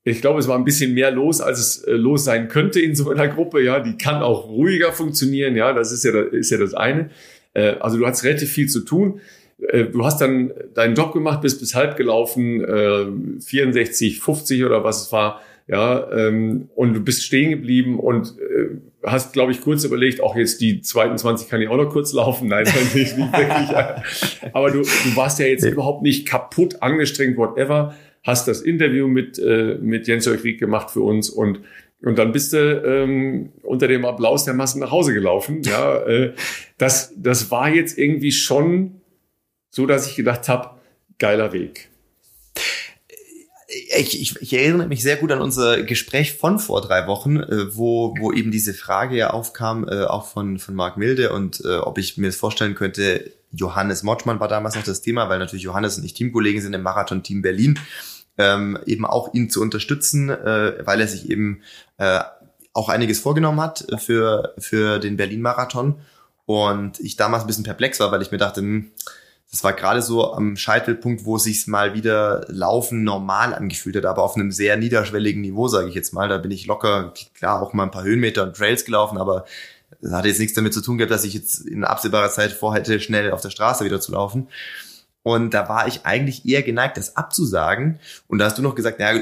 ich 0.03 0.21
glaube, 0.21 0.39
es 0.39 0.47
war 0.47 0.57
ein 0.57 0.65
bisschen 0.65 0.93
mehr 0.93 1.11
los, 1.11 1.39
als 1.39 1.59
es 1.59 1.83
äh, 1.83 1.93
los 1.93 2.25
sein 2.25 2.47
könnte 2.47 2.79
in 2.81 2.95
so 2.95 3.09
einer 3.09 3.27
Gruppe. 3.27 3.61
Ja, 3.63 3.79
die 3.79 3.97
kann 3.97 4.23
auch 4.23 4.47
ruhiger 4.49 4.91
funktionieren. 4.91 5.55
Ja, 5.55 5.73
das 5.73 5.91
ist 5.91 6.03
ja, 6.03 6.19
ist 6.19 6.49
ja 6.49 6.57
das 6.57 6.73
eine. 6.73 7.11
Äh, 7.53 7.75
also 7.79 7.97
du 7.97 8.05
hast 8.05 8.23
relativ 8.23 8.51
viel 8.51 8.67
zu 8.67 8.81
tun. 8.81 9.21
Äh, 9.59 9.85
du 9.85 10.03
hast 10.03 10.19
dann 10.19 10.51
deinen 10.73 10.95
Job 10.95 11.13
gemacht, 11.13 11.41
bist 11.41 11.59
bis 11.59 11.75
halb 11.75 11.95
gelaufen, 11.95 12.63
äh, 12.63 13.05
64, 13.41 14.19
50 14.19 14.65
oder 14.65 14.83
was 14.83 15.05
es 15.05 15.11
war 15.11 15.41
ja, 15.67 16.11
ähm, 16.11 16.69
und 16.75 16.93
du 16.93 16.99
bist 16.99 17.23
stehen 17.23 17.51
geblieben 17.51 17.99
und 17.99 18.35
äh, 18.39 18.77
hast, 19.05 19.33
glaube 19.33 19.53
ich, 19.53 19.61
kurz 19.61 19.83
überlegt, 19.85 20.21
auch 20.21 20.35
jetzt 20.35 20.59
die 20.59 20.81
zweiten 20.81 21.17
20 21.17 21.47
kann 21.47 21.61
ich 21.61 21.69
auch 21.69 21.77
noch 21.77 21.89
kurz 21.89 22.11
laufen. 22.11 22.49
Nein, 22.49 22.65
nicht, 22.93 23.17
nicht 23.17 23.17
wirklich. 23.17 24.53
Aber 24.53 24.71
du, 24.71 24.81
du 24.81 25.15
warst 25.15 25.39
ja 25.39 25.45
jetzt 25.45 25.63
überhaupt 25.63 26.03
nicht 26.03 26.27
kaputt, 26.27 26.81
angestrengt, 26.81 27.37
whatever. 27.37 27.95
Hast 28.23 28.47
das 28.47 28.61
Interview 28.61 29.07
mit, 29.07 29.39
äh, 29.39 29.77
mit 29.81 30.07
Jens 30.07 30.25
Jörg 30.25 30.43
gemacht 30.57 30.91
für 30.91 31.01
uns 31.01 31.29
und 31.29 31.59
und 32.05 32.19
dann 32.19 32.33
bist 32.33 32.51
du 32.51 32.57
ähm, 32.57 33.53
unter 33.61 33.87
dem 33.87 34.03
Applaus 34.03 34.43
der 34.43 34.53
Massen 34.53 34.81
nach 34.81 34.91
Hause 34.91 35.13
gelaufen. 35.13 35.61
Ja, 35.63 36.01
äh, 36.05 36.33
das, 36.77 37.13
das 37.15 37.49
war 37.49 37.69
jetzt 37.69 37.97
irgendwie 37.97 38.33
schon 38.33 38.99
so, 39.69 39.85
dass 39.85 40.05
ich 40.09 40.17
gedacht 40.17 40.49
habe, 40.49 40.71
geiler 41.17 41.53
Weg 41.53 41.87
ich, 43.97 44.21
ich, 44.21 44.41
ich 44.41 44.53
erinnere 44.53 44.87
mich 44.87 45.01
sehr 45.01 45.17
gut 45.17 45.31
an 45.31 45.41
unser 45.41 45.83
Gespräch 45.83 46.33
von 46.33 46.59
vor 46.59 46.81
drei 46.81 47.07
Wochen, 47.07 47.37
äh, 47.37 47.75
wo, 47.75 48.15
wo 48.19 48.31
eben 48.31 48.51
diese 48.51 48.73
Frage 48.73 49.15
ja 49.15 49.31
aufkam, 49.31 49.87
äh, 49.87 50.03
auch 50.03 50.27
von, 50.27 50.59
von 50.59 50.75
Marc 50.75 50.97
Milde 50.97 51.31
und 51.33 51.61
äh, 51.65 51.77
ob 51.77 51.97
ich 51.97 52.17
mir 52.17 52.27
das 52.27 52.35
vorstellen 52.35 52.75
könnte, 52.75 53.31
Johannes 53.51 54.03
Motschmann 54.03 54.39
war 54.39 54.47
damals 54.47 54.75
noch 54.75 54.83
das 54.83 55.01
Thema, 55.01 55.29
weil 55.29 55.39
natürlich 55.39 55.63
Johannes 55.63 55.97
und 55.97 56.03
ich 56.03 56.13
Teamkollegen 56.13 56.61
sind 56.61 56.73
im 56.73 56.81
Marathon-Team 56.81 57.41
Berlin, 57.41 57.79
ähm, 58.37 58.79
eben 58.85 59.05
auch 59.05 59.33
ihn 59.33 59.49
zu 59.49 59.61
unterstützen, 59.61 60.29
äh, 60.29 60.85
weil 60.85 61.01
er 61.01 61.07
sich 61.07 61.29
eben 61.29 61.61
äh, 61.97 62.19
auch 62.73 62.89
einiges 62.89 63.19
vorgenommen 63.19 63.61
hat 63.61 63.85
für, 63.99 64.55
für 64.57 64.99
den 64.99 65.17
Berlin-Marathon. 65.17 65.95
Und 66.45 66.99
ich 66.99 67.15
damals 67.15 67.43
ein 67.43 67.47
bisschen 67.47 67.63
perplex 67.63 67.99
war, 67.99 68.11
weil 68.11 68.23
ich 68.23 68.31
mir 68.31 68.39
dachte, 68.39 68.61
hm, 68.61 68.91
das 69.53 69.63
war 69.63 69.73
gerade 69.73 70.01
so 70.01 70.33
am 70.33 70.57
Scheitelpunkt, 70.57 71.25
wo 71.25 71.35
es 71.35 71.43
sich 71.43 71.67
mal 71.67 71.93
wieder 71.93 72.43
Laufen 72.47 73.03
normal 73.03 73.53
angefühlt 73.53 73.95
hat, 73.95 74.05
aber 74.05 74.23
auf 74.23 74.35
einem 74.35 74.51
sehr 74.51 74.77
niederschwelligen 74.77 75.43
Niveau, 75.43 75.67
sage 75.67 75.89
ich 75.89 75.93
jetzt 75.93 76.11
mal. 76.11 76.27
Da 76.27 76.39
bin 76.39 76.49
ich 76.49 76.65
locker, 76.65 77.13
klar, 77.35 77.61
auch 77.61 77.71
mal 77.71 77.83
ein 77.83 77.91
paar 77.91 78.01
Höhenmeter 78.01 78.41
und 78.41 78.55
Trails 78.55 78.83
gelaufen, 78.83 79.19
aber 79.19 79.45
das 80.01 80.11
hatte 80.11 80.27
jetzt 80.27 80.39
nichts 80.39 80.55
damit 80.55 80.73
zu 80.73 80.81
tun 80.81 80.97
gehabt, 80.97 81.11
dass 81.11 81.23
ich 81.23 81.35
jetzt 81.35 81.67
in 81.67 81.83
absehbarer 81.83 82.31
Zeit 82.31 82.51
vorhätte, 82.51 82.99
schnell 82.99 83.31
auf 83.31 83.41
der 83.41 83.51
Straße 83.51 83.85
wieder 83.85 84.01
zu 84.01 84.13
laufen. 84.13 84.47
Und 85.21 85.53
da 85.53 85.69
war 85.69 85.87
ich 85.87 86.03
eigentlich 86.03 86.47
eher 86.47 86.63
geneigt, 86.63 86.97
das 86.97 87.15
abzusagen. 87.15 87.99
Und 88.27 88.39
da 88.39 88.45
hast 88.45 88.57
du 88.57 88.63
noch 88.63 88.73
gesagt, 88.73 88.97
naja, 88.97 89.21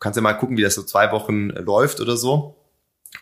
kannst 0.00 0.16
ja 0.16 0.22
mal 0.22 0.32
gucken, 0.32 0.56
wie 0.56 0.62
das 0.62 0.74
so 0.74 0.82
zwei 0.82 1.12
Wochen 1.12 1.50
läuft 1.50 2.00
oder 2.00 2.16
so. 2.16 2.56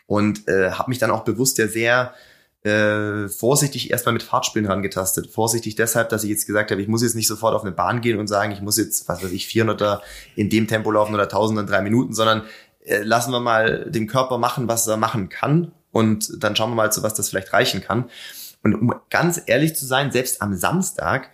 Und 0.07 0.47
äh, 0.47 0.71
habe 0.71 0.89
mich 0.89 0.97
dann 0.97 1.11
auch 1.11 1.23
bewusst 1.23 1.59
ja 1.59 1.67
sehr 1.67 2.15
äh, 2.63 3.27
vorsichtig 3.27 3.89
erstmal 3.89 4.13
mit 4.13 4.23
Fahrtspielen 4.23 4.67
rangetastet. 4.67 5.27
Vorsichtig 5.31 5.75
deshalb, 5.75 6.09
dass 6.09 6.23
ich 6.23 6.29
jetzt 6.29 6.45
gesagt 6.45 6.71
habe, 6.71 6.81
ich 6.81 6.87
muss 6.87 7.01
jetzt 7.01 7.15
nicht 7.15 7.27
sofort 7.27 7.55
auf 7.55 7.63
eine 7.63 7.71
Bahn 7.71 8.01
gehen 8.01 8.19
und 8.19 8.27
sagen, 8.27 8.51
ich 8.51 8.61
muss 8.61 8.77
jetzt, 8.77 9.07
was 9.07 9.23
weiß 9.23 9.31
ich, 9.31 9.45
400er 9.47 10.01
in 10.35 10.49
dem 10.49 10.67
Tempo 10.67 10.91
laufen 10.91 11.13
oder 11.13 11.23
1000 11.23 11.61
in 11.61 11.67
drei 11.67 11.81
Minuten, 11.81 12.13
sondern 12.13 12.43
äh, 12.85 13.01
lassen 13.01 13.31
wir 13.31 13.39
mal 13.39 13.89
dem 13.89 14.07
Körper 14.07 14.37
machen, 14.37 14.67
was 14.67 14.87
er 14.87 14.97
machen 14.97 15.29
kann 15.29 15.71
und 15.91 16.43
dann 16.43 16.55
schauen 16.55 16.71
wir 16.71 16.75
mal, 16.75 16.91
zu 16.91 17.03
was 17.03 17.13
das 17.13 17.29
vielleicht 17.29 17.53
reichen 17.53 17.81
kann. 17.81 18.09
Und 18.63 18.75
um 18.75 18.93
ganz 19.09 19.41
ehrlich 19.47 19.75
zu 19.75 19.85
sein, 19.85 20.11
selbst 20.11 20.41
am 20.41 20.55
Samstag 20.55 21.31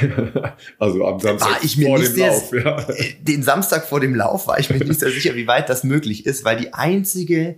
also 0.80 1.06
am 1.06 1.20
Samstag 1.20 1.48
war 1.48 1.62
ich 1.62 1.76
mir 1.76 1.86
vor 1.86 1.98
nicht 1.98 2.10
dem 2.10 2.14
sehr, 2.16 2.30
Lauf. 2.30 2.52
Ja. 2.52 2.88
Äh, 2.88 3.14
den 3.20 3.42
Samstag 3.44 3.86
vor 3.86 4.00
dem 4.00 4.16
Lauf 4.16 4.48
war 4.48 4.58
ich 4.58 4.68
mir 4.68 4.78
nicht 4.78 4.98
sehr 4.98 5.10
sicher, 5.10 5.36
wie 5.36 5.46
weit 5.46 5.68
das 5.68 5.84
möglich 5.84 6.26
ist, 6.26 6.44
weil 6.44 6.56
die 6.56 6.74
einzige 6.74 7.56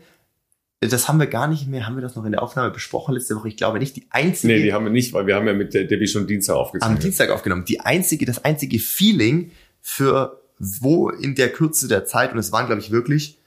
das 0.91 1.09
haben 1.09 1.18
wir 1.18 1.26
gar 1.26 1.49
nicht 1.49 1.68
mehr, 1.68 1.87
haben 1.87 1.97
wir 1.97 2.03
das 2.03 2.16
noch 2.16 2.24
in 2.24 2.33
der 2.33 2.43
Aufnahme 2.43 2.70
besprochen 2.70 3.14
letzte 3.14 3.37
Woche? 3.37 3.49
Ich 3.49 3.57
glaube 3.57 3.78
nicht. 3.78 3.97
Die 3.97 4.07
einzige. 4.11 4.53
Nee, 4.53 4.62
die 4.62 4.72
haben 4.72 4.85
wir 4.85 4.93
nicht, 4.93 5.12
weil 5.12 5.26
wir 5.26 5.37
haben 5.37 5.47
ja 5.47 5.53
mit 5.53 5.74
der 5.74 5.85
Debbie 5.85 6.09
schon 6.09 6.26
Dienstag 6.26 6.57
aufgenommen. 6.57 6.97
Am 6.97 7.01
Dienstag 7.01 7.30
aufgenommen. 7.30 7.64
Die 7.64 7.80
einzige, 7.80 8.26
das 8.26 8.45
einzige 8.45 8.78
Feeling 8.78 9.53
für 9.80 10.43
wo 10.64 11.09
in 11.09 11.35
der 11.35 11.51
Kürze 11.51 11.89
der 11.89 12.05
Zeit, 12.05 12.33
und 12.33 12.39
es 12.39 12.53
waren, 12.53 12.66
glaube 12.66 12.80
ich, 12.80 12.93
wirklich 12.93 13.39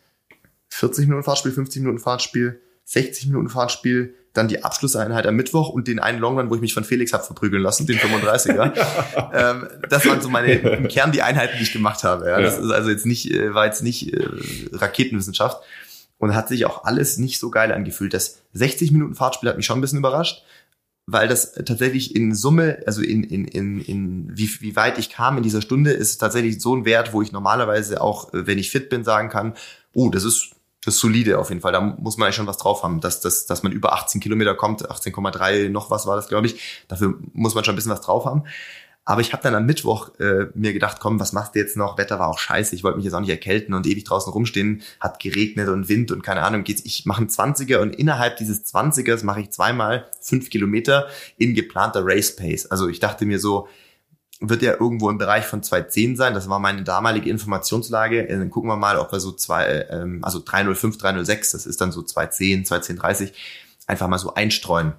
40 0.70 1.08
Minuten 1.08 1.24
Fahrtspiel, 1.24 1.54
50 1.54 1.82
Minuten 1.82 2.00
Fahrtspiel, 2.00 2.60
60 2.84 3.28
Minuten 3.28 3.48
Fahrtspiel, 3.48 4.14
dann 4.34 4.50
die 4.50 4.66
Abschlusseinheit 4.66 5.26
am 5.26 5.36
Mittwoch 5.38 5.70
und 5.70 5.88
den 5.88 6.00
einen 6.00 6.20
Longrun, 6.20 6.50
wo 6.50 6.56
ich 6.56 6.62
mich 6.62 6.74
von 6.74 6.84
Felix 6.84 7.14
habe 7.14 7.24
verprügeln 7.24 7.64
lassen, 7.64 7.88
den 7.88 7.98
35er. 7.98 8.74
ähm, 9.34 9.68
das 9.90 10.06
waren 10.06 10.20
so 10.20 10.28
meine 10.28 10.56
im 10.56 10.90
Kern 10.90 11.14
die 11.14 11.22
Einheiten, 11.22 11.56
die 11.58 11.64
ich 11.64 11.72
gemacht 11.72 12.04
habe. 12.04 12.28
Ja. 12.28 12.42
Das 12.42 12.58
ist 12.58 12.70
also 12.70 12.90
jetzt 12.90 13.06
nicht, 13.06 13.32
äh, 13.32 13.54
war 13.54 13.66
jetzt 13.66 13.82
nicht 13.82 14.14
äh, 14.14 14.28
Raketenwissenschaft. 14.74 15.64
Und 16.26 16.36
hat 16.36 16.48
sich 16.48 16.66
auch 16.66 16.84
alles 16.86 17.18
nicht 17.18 17.40
so 17.40 17.52
geil 17.52 17.72
angefühlt. 17.72 18.14
Das 18.14 18.40
60 18.54 18.92
Minuten 18.92 19.16
Fahrtspiel 19.16 19.50
hat 19.50 19.58
mich 19.58 19.66
schon 19.66 19.78
ein 19.78 19.82
bisschen 19.82 20.00
überrascht, 20.00 20.44
weil 21.06 21.28
das 21.28 21.54
tatsächlich 21.54 22.16
in 22.16 22.34
Summe, 22.34 22.80
also 22.88 23.04
in, 23.04 23.24
in, 23.24 23.46
in, 23.46 23.80
in 23.80 24.36
wie, 24.36 24.50
wie 24.60 24.76
weit 24.76 24.98
ich 24.98 25.12
kam 25.12 25.38
in 25.38 25.44
dieser 25.44 25.62
Stunde, 25.62 25.92
ist 25.92 26.18
tatsächlich 26.18 26.60
so 26.60 26.76
ein 26.76 26.84
Wert, 26.84 27.14
wo 27.14 27.22
ich 27.22 27.32
normalerweise 27.32 28.02
auch, 28.02 28.30
wenn 28.32 28.58
ich 28.58 28.72
fit 28.72 28.90
bin, 28.90 29.04
sagen 29.04 29.30
kann, 29.30 29.54
oh, 29.94 30.10
das 30.10 30.24
ist 30.24 30.52
das 30.84 30.96
ist 30.96 31.02
solide 31.02 31.40
auf 31.40 31.50
jeden 31.50 31.62
Fall. 31.62 31.72
Da 31.72 31.82
muss 31.82 32.18
man 32.18 32.28
eigentlich 32.28 32.36
schon 32.36 32.46
was 32.46 32.58
drauf 32.58 32.84
haben, 32.84 33.02
dass, 33.02 33.20
dass, 33.20 33.48
dass 33.48 33.64
man 33.64 33.72
über 33.72 33.94
18 33.94 34.22
Kilometer 34.22 34.54
kommt, 34.54 34.88
18,3 34.88 35.70
noch 35.70 35.90
was 35.90 36.06
war 36.06 36.16
das, 36.16 36.28
glaube 36.28 36.46
ich. 36.46 36.86
Dafür 36.88 37.16
muss 37.34 37.56
man 37.56 37.64
schon 37.64 37.74
ein 37.74 37.76
bisschen 37.76 37.92
was 37.92 38.02
drauf 38.02 38.26
haben. 38.26 38.44
Aber 39.08 39.22
ich 39.22 39.34
habe 39.34 39.44
dann 39.44 39.54
am 39.54 39.68
Mittwoch 39.68 40.10
äh, 40.20 40.48
mir 40.56 40.74
gedacht, 40.74 41.00
komm, 41.00 41.20
was 41.20 41.32
machst 41.32 41.54
du 41.54 41.60
jetzt 41.60 41.78
noch? 41.78 42.00
Wetter 42.00 42.18
war 42.18 42.28
auch 42.28 42.40
scheiße, 42.40 42.74
ich 42.74 42.84
wollte 42.84 42.98
mich 42.98 43.06
jetzt 43.06 43.14
auch 43.14 43.20
nicht 43.20 43.30
erkälten 43.30 43.76
und 43.76 43.86
ewig 43.86 44.04
draußen 44.04 44.34
rumstehen, 44.34 44.82
hat 45.00 45.20
geregnet 45.20 45.70
und 45.70 45.88
Wind 45.88 46.12
und 46.12 46.24
keine 46.24 46.42
Ahnung, 46.42 46.64
geht's. 46.64 46.82
Ich 46.86 47.06
mache 47.06 47.20
einen 47.20 47.30
20er 47.30 47.78
und 47.78 47.96
innerhalb 47.96 48.38
dieses 48.38 48.66
20ers 48.66 49.24
mache 49.24 49.42
ich 49.42 49.52
zweimal 49.52 50.10
fünf 50.22 50.50
Kilometer 50.50 51.08
in 51.38 51.54
geplanter 51.54 52.02
Race 52.04 52.36
Pace. 52.36 52.66
Also 52.72 52.88
ich 52.88 53.00
dachte 53.00 53.28
mir 53.28 53.40
so, 53.40 53.68
wird 54.40 54.64
ja 54.64 54.74
irgendwo 54.74 55.10
im 55.10 55.20
Bereich 55.20 55.46
von 55.46 55.62
210 55.62 56.16
sein. 56.16 56.34
Das 56.34 56.50
war 56.50 56.60
meine 56.60 56.84
damalige 56.84 57.30
Informationslage. 57.30 58.28
Äh, 58.28 58.38
dann 58.38 58.50
gucken 58.50 58.70
wir 58.70 58.76
mal, 58.76 58.98
ob 58.98 59.12
wir 59.12 59.20
so 59.20 59.32
zwei, 59.32 59.86
ähm, 59.92 60.24
also 60.24 60.42
305, 60.44 60.98
306, 60.98 61.52
das 61.52 61.66
ist 61.68 61.80
dann 61.80 61.92
so 61.92 62.02
210, 62.02 62.66
210, 62.66 63.32
einfach 63.86 64.08
mal 64.08 64.18
so 64.18 64.34
einstreuen. 64.34 64.94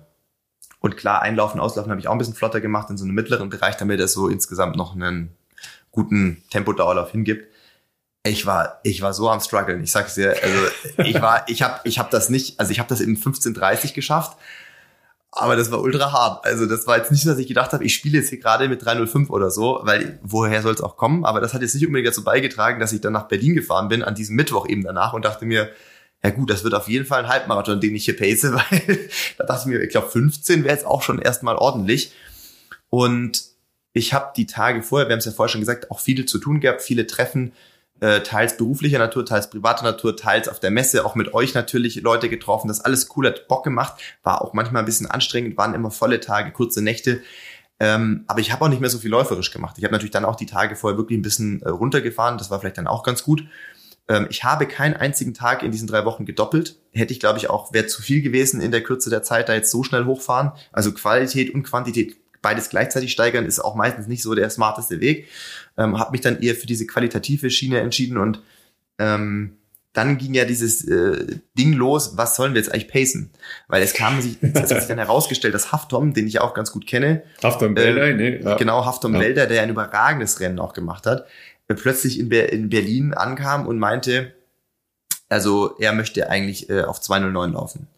Und 0.81 0.97
klar, 0.97 1.23
einlaufen, 1.23 1.61
auslaufen 1.61 1.91
habe 1.91 2.01
ich 2.01 2.09
auch 2.09 2.13
ein 2.13 2.19
bisschen 2.19 2.35
flotter 2.35 2.61
gemacht 2.61 2.91
in 2.91 2.99
so 2.99 3.05
einem 3.05 3.15
mittleren 3.15 3.49
Bereich, 3.49 3.77
damit 3.77 4.01
es 4.01 4.13
so 4.13 4.29
insgesamt 4.29 4.77
noch 4.77 4.95
einen 4.95 5.35
guten 5.91 6.43
Tempodauerlauf 6.51 7.11
hingibt. 7.11 7.53
Ich 8.23 8.45
war, 8.45 8.81
ich 8.83 9.03
war 9.03 9.15
so 9.15 9.31
am 9.31 9.41
struggeln. 9.41 9.83
Ich 9.83 9.93
sag's 9.93 10.15
dir, 10.15 10.37
also 10.43 10.59
ich 10.99 11.21
war, 11.21 11.49
ich 11.49 11.63
habe, 11.63 11.81
ich 11.85 11.99
habe 11.99 12.09
das 12.11 12.29
nicht, 12.29 12.59
also 12.61 12.73
ich 12.73 12.79
habe 12.79 12.89
das 12.89 13.01
in 13.01 13.17
15:30 13.17 13.95
geschafft, 13.95 14.37
aber 15.31 15.55
das 15.55 15.71
war 15.71 15.81
ultra 15.81 16.13
hart. 16.13 16.45
Also 16.45 16.67
das 16.67 16.87
war 16.87 16.97
jetzt 16.97 17.13
nicht, 17.13 17.27
dass 17.27 17.39
ich 17.39 17.47
gedacht 17.47 17.73
habe, 17.73 17.85
ich 17.85 17.95
spiele 17.95 18.19
jetzt 18.19 18.31
hier 18.31 18.41
gerade 18.41 18.69
mit 18.69 18.85
305 18.85 19.31
oder 19.31 19.51
so, 19.51 19.81
weil 19.83 20.19
woher 20.23 20.63
soll 20.63 20.75
es 20.75 20.81
auch 20.81 20.97
kommen? 20.97 21.25
Aber 21.25 21.41
das 21.41 21.55
hat 21.55 21.63
jetzt 21.63 21.75
nicht 21.75 21.87
unbedingt 21.87 22.09
dazu 22.09 22.25
beigetragen, 22.25 22.81
dass 22.81 22.93
ich 22.93 23.01
dann 23.01 23.13
nach 23.13 23.29
Berlin 23.29 23.55
gefahren 23.55 23.89
bin 23.89 24.03
an 24.03 24.15
diesem 24.15 24.35
Mittwoch 24.35 24.69
eben 24.69 24.83
danach 24.83 25.13
und 25.13 25.25
dachte 25.25 25.45
mir, 25.45 25.71
ja 26.27 26.33
gut, 26.33 26.51
das 26.51 26.65
wird 26.65 26.75
auf 26.75 26.89
jeden 26.89 27.07
Fall 27.07 27.23
ein 27.23 27.29
Halbmarathon, 27.29 27.81
den 27.81 27.95
ich 27.95 28.05
hier 28.05 28.17
pace, 28.17 28.45
weil 28.53 29.09
da 29.39 29.45
dachte 29.45 29.63
ich 29.63 29.67
mir, 29.67 29.81
ich 29.81 29.91
glaube 29.91 30.09
15 30.09 30.65
wäre 30.65 30.75
jetzt 30.75 30.87
auch 30.87 31.03
schon 31.03 31.21
erstmal 31.21 31.57
ordentlich. 31.57 32.13
Und 32.91 33.45
ich 33.93 34.13
habe 34.13 34.33
die 34.37 34.47
Tage 34.47 34.83
vorher, 34.83 35.09
wir 35.09 35.13
haben 35.13 35.21
es 35.21 35.25
ja 35.25 35.33
vorher 35.33 35.51
schon 35.51 35.61
gesagt, 35.61 35.91
auch 35.91 36.01
viele 36.01 36.27
zu 36.27 36.39
tun 36.39 36.61
gehabt, 36.61 36.83
viele 36.83 37.07
Treffen, 37.07 37.53
äh, 38.01 38.21
teils 38.21 38.57
beruflicher 38.57 38.99
Natur, 38.99 39.25
teils 39.25 39.49
privater 39.49 39.85
Natur, 39.85 40.17
teils 40.17 40.49
auf 40.49 40.59
der 40.59 40.73
Messe, 40.73 41.07
auch 41.07 41.15
mit 41.15 41.33
euch 41.33 41.55
natürlich 41.55 42.03
Leute 42.03 42.29
getroffen. 42.29 42.69
Das 42.69 42.81
alles 42.81 43.09
cool, 43.17 43.29
hat 43.29 43.47
Bock 43.47 43.63
gemacht, 43.63 43.95
war 44.25 44.43
auch 44.43 44.53
manchmal 44.53 44.83
ein 44.83 44.87
bisschen 44.87 45.07
anstrengend, 45.07 45.57
waren 45.57 45.75
immer 45.75 45.93
volle 45.93 46.19
Tage, 46.19 46.51
kurze 46.51 46.83
Nächte. 46.83 47.23
Ähm, 47.79 48.25
aber 48.27 48.41
ich 48.41 48.53
habe 48.53 48.65
auch 48.65 48.69
nicht 48.69 48.81
mehr 48.81 48.91
so 48.91 48.99
viel 48.99 49.11
läuferisch 49.11 49.53
gemacht. 49.53 49.77
Ich 49.79 49.85
habe 49.85 49.93
natürlich 49.93 50.11
dann 50.11 50.25
auch 50.25 50.37
die 50.37 50.47
Tage 50.47 50.75
vorher 50.75 50.99
wirklich 50.99 51.19
ein 51.19 51.23
bisschen 51.23 51.63
äh, 51.63 51.69
runtergefahren. 51.69 52.37
Das 52.37 52.51
war 52.51 52.59
vielleicht 52.59 52.79
dann 52.79 52.87
auch 52.87 53.05
ganz 53.05 53.23
gut. 53.23 53.45
Ähm, 54.09 54.27
ich 54.31 54.45
habe 54.45 54.67
keinen 54.67 54.95
einzigen 54.95 55.35
Tag 55.35 55.63
in 55.63 55.73
diesen 55.73 55.89
drei 55.89 56.05
Wochen 56.05 56.25
gedoppelt. 56.25 56.77
Hätte 56.93 57.13
ich, 57.13 57.21
glaube 57.21 57.39
ich, 57.39 57.51
auch, 57.51 57.73
wäre 57.73 57.87
zu 57.87 58.03
viel 58.03 58.23
gewesen 58.23 58.61
in 58.61 58.71
der 58.71 58.83
Kürze 58.83 59.11
der 59.11 59.23
Zeit, 59.23 59.49
da 59.49 59.55
jetzt 59.55 59.71
so 59.71 59.83
schnell 59.83 60.05
hochfahren. 60.05 60.53
Also 60.73 60.93
Qualität 60.93 61.53
und 61.53 61.63
Quantität 61.65 62.17
beides 62.43 62.69
gleichzeitig 62.69 63.11
steigern, 63.11 63.45
ist 63.45 63.59
auch 63.59 63.75
meistens 63.75 64.07
nicht 64.07 64.23
so 64.23 64.35
der 64.35 64.49
smarteste 64.51 65.01
Weg. 65.01 65.27
Ähm, 65.77 65.99
habe 65.99 66.13
mich 66.13 66.21
dann 66.21 66.41
eher 66.41 66.55
für 66.55 66.67
diese 66.67 66.87
qualitative 66.87 67.51
Schiene 67.51 67.81
entschieden 67.81 68.19
und 68.19 68.41
ähm, 68.99 69.57
dann 69.97 70.19
ging 70.19 70.35
ja 70.35 70.45
dieses 70.45 70.87
äh, 70.87 71.39
Ding 71.59 71.73
los, 71.73 72.19
was 72.19 72.37
sollen 72.37 72.53
wir 72.53 72.61
jetzt 72.61 72.71
eigentlich 72.71 72.89
pacen? 72.89 73.31
Weil 73.67 73.83
es 73.83 73.95
kam 73.95 74.21
sich, 74.21 74.37
es 74.43 74.55
hat 74.55 74.69
sich 74.69 74.89
dann 74.89 74.99
herausgestellt, 74.99 75.55
dass 75.55 75.73
Haftom, 75.73 76.13
den 76.13 76.27
ich 76.27 76.41
auch 76.41 76.53
ganz 76.53 76.71
gut 76.71 76.87
kenne, 76.87 77.23
Haftom 77.43 77.75
Belder, 77.75 78.09
äh, 78.09 78.15
ne? 78.15 78.43
Ja. 78.43 78.57
Genau, 78.57 78.85
Haftom 78.85 79.15
ja. 79.15 79.21
Belder, 79.21 79.47
der 79.47 79.63
ein 79.63 79.71
überragendes 79.71 80.39
Rennen 80.41 80.59
auch 80.59 80.75
gemacht 80.75 81.07
hat, 81.07 81.27
plötzlich 81.75 82.19
in, 82.19 82.29
Ber 82.29 82.53
in 82.53 82.69
Berlin 82.69 83.15
ankam 83.15 83.67
und 83.67 83.79
meinte, 83.79 84.33
also 85.29 85.77
er 85.79 85.93
möchte 85.93 86.31
eigentlich 86.31 86.71
äh, 86.71 86.83
auf 86.83 87.01
209 87.01 87.53
laufen. 87.53 87.89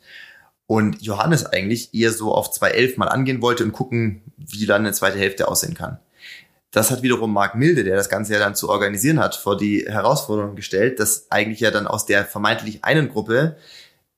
Und 0.66 1.00
Johannes 1.02 1.46
eigentlich 1.46 1.94
eher 1.94 2.12
so 2.12 2.34
auf 2.34 2.50
211 2.50 2.98
mal 2.98 3.08
angehen 3.08 3.40
wollte 3.40 3.64
und 3.64 3.72
gucken, 3.72 4.22
wie 4.36 4.66
dann 4.66 4.82
eine 4.82 4.92
zweite 4.92 5.18
Hälfte 5.18 5.48
aussehen 5.48 5.74
kann. 5.74 5.98
Das 6.70 6.90
hat 6.90 7.02
wiederum 7.02 7.32
Marc 7.32 7.54
Milde, 7.54 7.84
der 7.84 7.96
das 7.96 8.10
Ganze 8.10 8.34
ja 8.34 8.38
dann 8.38 8.54
zu 8.54 8.68
organisieren 8.68 9.18
hat, 9.18 9.34
vor 9.34 9.56
die 9.56 9.86
Herausforderung 9.88 10.54
gestellt, 10.54 11.00
dass 11.00 11.30
eigentlich 11.30 11.60
ja 11.60 11.70
dann 11.70 11.86
aus 11.86 12.04
der 12.04 12.26
vermeintlich 12.26 12.84
einen 12.84 13.08
Gruppe 13.08 13.56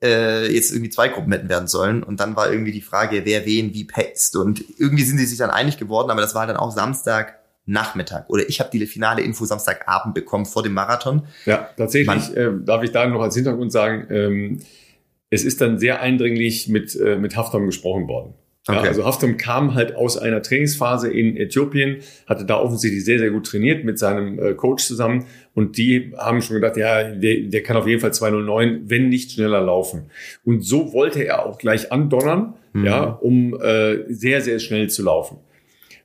äh, 0.03 0.53
jetzt 0.53 0.71
irgendwie 0.71 0.89
zwei 0.89 1.07
Gruppen 1.07 1.31
hätten 1.31 1.47
werden 1.47 1.69
sollen. 1.69 2.03
Und 2.03 2.19
dann 2.19 2.35
war 2.35 2.51
irgendwie 2.51 2.73
die 2.73 2.81
Frage, 2.81 3.23
wer 3.23 3.45
wen 3.45 3.73
wie 3.73 3.85
paced. 3.85 4.35
Und 4.35 4.63
irgendwie 4.77 5.03
sind 5.03 5.17
sie 5.17 5.25
sich 5.25 5.37
dann 5.37 5.49
einig 5.49 5.77
geworden, 5.77 6.11
aber 6.11 6.21
das 6.21 6.35
war 6.35 6.45
dann 6.45 6.57
auch 6.57 6.71
Samstag 6.71 7.40
Nachmittag 7.65 8.29
oder 8.29 8.47
ich 8.49 8.59
habe 8.59 8.69
die 8.71 8.85
finale 8.85 9.21
Info 9.21 9.45
Samstagabend 9.45 10.15
bekommen 10.15 10.45
vor 10.45 10.63
dem 10.63 10.73
Marathon. 10.73 11.27
Ja, 11.45 11.69
tatsächlich 11.77 12.35
äh, 12.35 12.51
darf 12.63 12.83
ich 12.83 12.91
da 12.91 13.07
noch 13.07 13.21
als 13.21 13.35
Hintergrund 13.35 13.71
sagen, 13.71 14.07
ähm, 14.09 14.59
es 15.29 15.43
ist 15.43 15.61
dann 15.61 15.79
sehr 15.79 16.01
eindringlich 16.01 16.67
mit, 16.67 16.95
äh, 16.95 17.17
mit 17.17 17.35
Haftom 17.37 17.65
gesprochen 17.65 18.07
worden. 18.07 18.33
Okay. 18.67 18.77
Ja, 18.77 18.83
also 18.83 19.05
Haftom 19.05 19.37
kam 19.37 19.73
halt 19.73 19.95
aus 19.95 20.17
einer 20.17 20.43
Trainingsphase 20.43 21.09
in 21.09 21.35
Äthiopien, 21.35 21.97
hatte 22.27 22.45
da 22.45 22.59
offensichtlich 22.59 23.03
sehr, 23.03 23.17
sehr 23.17 23.31
gut 23.31 23.47
trainiert 23.47 23.83
mit 23.85 23.97
seinem 23.97 24.37
äh, 24.37 24.53
Coach 24.53 24.85
zusammen 24.85 25.25
und 25.55 25.77
die 25.77 26.13
haben 26.15 26.43
schon 26.43 26.57
gedacht, 26.57 26.77
ja, 26.77 27.03
der, 27.03 27.41
der 27.41 27.63
kann 27.63 27.75
auf 27.75 27.87
jeden 27.87 28.01
Fall 28.01 28.13
209, 28.13 28.83
wenn 28.85 29.09
nicht 29.09 29.31
schneller 29.31 29.61
laufen. 29.61 30.11
Und 30.45 30.61
so 30.61 30.93
wollte 30.93 31.23
er 31.23 31.45
auch 31.45 31.57
gleich 31.57 31.91
andonnern, 31.91 32.53
mhm. 32.73 32.85
ja, 32.85 33.03
um 33.03 33.59
äh, 33.59 34.03
sehr, 34.13 34.41
sehr 34.41 34.59
schnell 34.59 34.91
zu 34.91 35.01
laufen. 35.01 35.39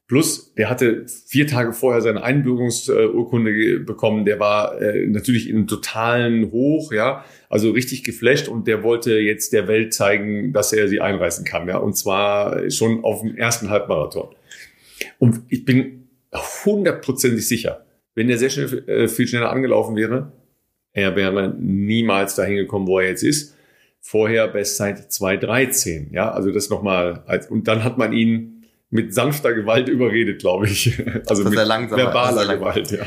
Plus, 0.09 0.55
der 0.55 0.71
hatte 0.71 1.05
vier 1.27 1.49
Tage 1.49 1.73
vorher 1.73 2.01
seine 2.01 2.23
Einbürgerungsurkunde 2.23 3.81
bekommen. 3.81 4.25
Der 4.25 4.39
war 4.39 4.81
äh, 4.81 5.05
natürlich 5.09 5.51
in 5.51 5.67
totalen 5.67 6.53
Hoch, 6.53 6.93
ja, 6.93 7.25
also 7.49 7.73
richtig 7.73 8.05
geflasht 8.05 8.47
und 8.47 8.69
der 8.69 8.85
wollte 8.85 9.19
jetzt 9.19 9.53
der 9.53 9.67
Welt 9.67 9.93
zeigen, 9.93 10.53
dass 10.53 10.73
er 10.73 10.87
sie 10.87 11.01
einreißen 11.01 11.45
kann, 11.45 11.67
ja, 11.67 11.79
und 11.79 11.97
zwar 11.97 12.71
schon 12.71 13.03
auf 13.03 13.23
dem 13.23 13.37
ersten 13.37 13.69
Halbmarathon. 13.69 14.29
Und 15.19 15.41
ich 15.49 15.65
bin 15.65 16.09
hundertprozentig 16.65 17.47
sicher, 17.47 17.85
wenn 18.15 18.29
der 18.29 18.39
sehr 18.39 18.51
schnell, 18.51 18.89
äh, 18.89 19.09
viel 19.09 19.27
schneller 19.27 19.51
angelaufen 19.51 19.97
wäre, 19.97 20.33
er 20.93 21.17
wäre 21.17 21.53
niemals 21.59 22.37
dahin 22.37 22.57
gekommen, 22.57 22.87
wo 22.87 23.01
er 23.01 23.09
jetzt 23.09 23.23
ist. 23.23 23.57
Vorher 24.01 24.47
Bestzeit 24.47 25.11
2,13, 25.11 26.13
ja, 26.13 26.31
also 26.31 26.53
das 26.53 26.71
nochmal, 26.71 27.25
und 27.51 27.67
dann 27.67 27.83
hat 27.83 27.99
man 27.99 28.13
ihn 28.13 28.56
mit 28.97 29.15
sanfter 29.15 29.55
Gewalt 29.55 29.89
überredet, 29.89 30.41
glaube 30.41 30.67
ich. 30.67 31.01
Also 31.27 31.45
mit 31.45 31.55
verbaler 31.55 32.57
Gewalt, 32.57 32.91
ja. 32.91 33.05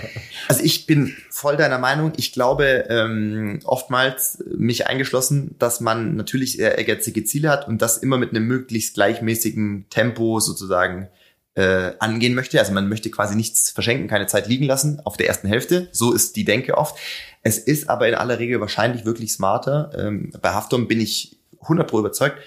Also 0.47 0.63
ich 0.63 0.85
bin 0.85 1.15
voll 1.29 1.57
deiner 1.57 1.79
Meinung. 1.79 2.13
Ich 2.17 2.31
glaube 2.31 2.85
ähm, 2.89 3.59
oftmals 3.65 4.43
mich 4.55 4.87
eingeschlossen, 4.87 5.55
dass 5.59 5.81
man 5.81 6.15
natürlich 6.15 6.53
sehr 6.53 6.77
ehrgeizige 6.77 7.23
Ziele 7.25 7.49
hat 7.49 7.67
und 7.67 7.81
das 7.81 7.97
immer 7.97 8.17
mit 8.17 8.29
einem 8.29 8.45
möglichst 8.47 8.93
gleichmäßigen 8.93 9.87
Tempo 9.89 10.39
sozusagen 10.39 11.09
äh, 11.55 11.91
angehen 11.99 12.35
möchte. 12.35 12.59
Also 12.59 12.71
man 12.71 12.87
möchte 12.87 13.09
quasi 13.09 13.35
nichts 13.35 13.71
verschenken, 13.71 14.07
keine 14.07 14.27
Zeit 14.27 14.47
liegen 14.47 14.65
lassen 14.65 15.01
auf 15.03 15.17
der 15.17 15.27
ersten 15.27 15.47
Hälfte. 15.47 15.89
So 15.91 16.13
ist 16.13 16.35
die 16.35 16.45
Denke 16.45 16.77
oft. 16.77 16.95
Es 17.41 17.57
ist 17.57 17.89
aber 17.89 18.07
in 18.07 18.15
aller 18.15 18.39
Regel 18.39 18.61
wahrscheinlich 18.61 19.05
wirklich 19.05 19.33
smarter. 19.33 19.91
Ähm, 19.97 20.31
bei 20.41 20.49
Haftom 20.49 20.87
bin 20.87 21.01
ich 21.01 21.37
100 21.61 21.91
überzeugt, 21.91 22.37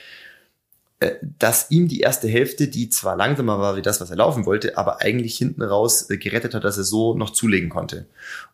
dass 1.38 1.70
ihm 1.70 1.88
die 1.88 2.00
erste 2.00 2.28
Hälfte, 2.28 2.68
die 2.68 2.88
zwar 2.88 3.16
langsamer 3.16 3.59
war 3.59 3.76
wie 3.76 3.82
das, 3.82 4.00
was 4.00 4.11
er 4.11 4.16
laufen 4.16 4.46
wollte, 4.46 4.76
aber 4.76 5.00
eigentlich 5.00 5.36
hinten 5.36 5.62
raus 5.62 6.09
äh, 6.11 6.16
gerettet 6.16 6.55
hat, 6.55 6.64
dass 6.64 6.78
er 6.78 6.84
so 6.84 7.14
noch 7.14 7.30
zulegen 7.30 7.68
konnte. 7.68 8.07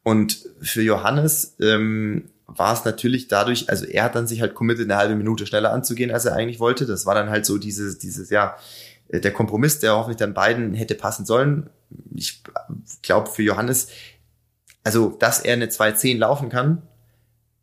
Und 0.02 0.48
für 0.60 0.82
Johannes 0.82 1.56
ähm, 1.60 2.30
war 2.46 2.72
es 2.72 2.84
natürlich 2.84 3.28
dadurch, 3.28 3.68
also 3.68 3.84
er 3.84 4.04
hat 4.04 4.14
dann 4.14 4.26
sich 4.26 4.40
halt 4.40 4.54
committed, 4.54 4.84
eine 4.84 4.96
halbe 4.96 5.16
Minute 5.16 5.46
schneller 5.46 5.72
anzugehen, 5.72 6.10
als 6.10 6.24
er 6.24 6.34
eigentlich 6.34 6.60
wollte. 6.60 6.86
Das 6.86 7.06
war 7.06 7.14
dann 7.14 7.30
halt 7.30 7.44
so 7.44 7.58
dieses, 7.58 7.98
dieses, 7.98 8.30
ja, 8.30 8.56
äh, 9.08 9.20
der 9.20 9.32
Kompromiss, 9.32 9.78
der 9.78 9.96
hoffentlich 9.96 10.18
dann 10.18 10.34
beiden 10.34 10.74
hätte 10.74 10.94
passen 10.94 11.26
sollen. 11.26 11.70
Ich 12.14 12.42
glaube 13.02 13.30
für 13.30 13.42
Johannes, 13.42 13.88
also 14.84 15.10
dass 15.10 15.40
er 15.40 15.54
eine 15.54 15.66
2.10 15.66 16.18
laufen 16.18 16.48
kann, 16.48 16.82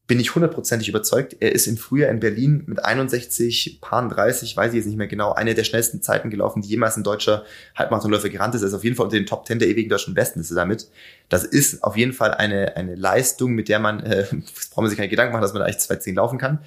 bin 0.07 0.19
ich 0.19 0.35
hundertprozentig 0.35 0.87
überzeugt. 0.87 1.37
Er 1.39 1.53
ist 1.53 1.65
im 1.65 1.77
Frühjahr 1.77 2.11
in 2.11 2.19
Berlin 2.19 2.63
mit 2.67 2.83
61, 2.83 3.79
Paar 3.81 4.07
30, 4.07 4.55
weiß 4.55 4.71
ich 4.71 4.77
jetzt 4.77 4.85
nicht 4.85 4.97
mehr 4.97 5.07
genau, 5.07 5.33
eine 5.33 5.55
der 5.55 5.63
schnellsten 5.63 6.01
Zeiten 6.01 6.29
gelaufen, 6.29 6.61
die 6.61 6.69
jemals 6.69 6.95
ein 6.95 7.03
deutscher 7.03 7.43
Halbmarathonläufer 7.75 8.29
gerannt 8.29 8.53
ist. 8.53 8.61
Er 8.61 8.67
ist 8.67 8.73
auf 8.75 8.83
jeden 8.83 8.95
Fall 8.95 9.05
unter 9.05 9.17
den 9.17 9.25
Top 9.25 9.47
10 9.47 9.59
der 9.59 9.67
ewigen 9.67 9.89
deutschen 9.89 10.13
Besten 10.13 10.39
ist 10.39 10.51
er 10.51 10.55
damit. 10.55 10.89
Das 11.29 11.43
ist 11.43 11.83
auf 11.83 11.97
jeden 11.97 12.13
Fall 12.13 12.35
eine, 12.35 12.75
eine 12.77 12.93
Leistung, 12.95 13.53
mit 13.53 13.67
der 13.67 13.79
man, 13.79 13.99
äh, 14.03 14.25
braucht 14.29 14.77
man 14.77 14.89
sich 14.89 14.97
keine 14.97 15.09
Gedanken 15.09 15.33
machen, 15.33 15.41
dass 15.41 15.53
man 15.53 15.63
eigentlich 15.63 15.79
210 15.79 16.15
laufen 16.15 16.37
kann. 16.37 16.59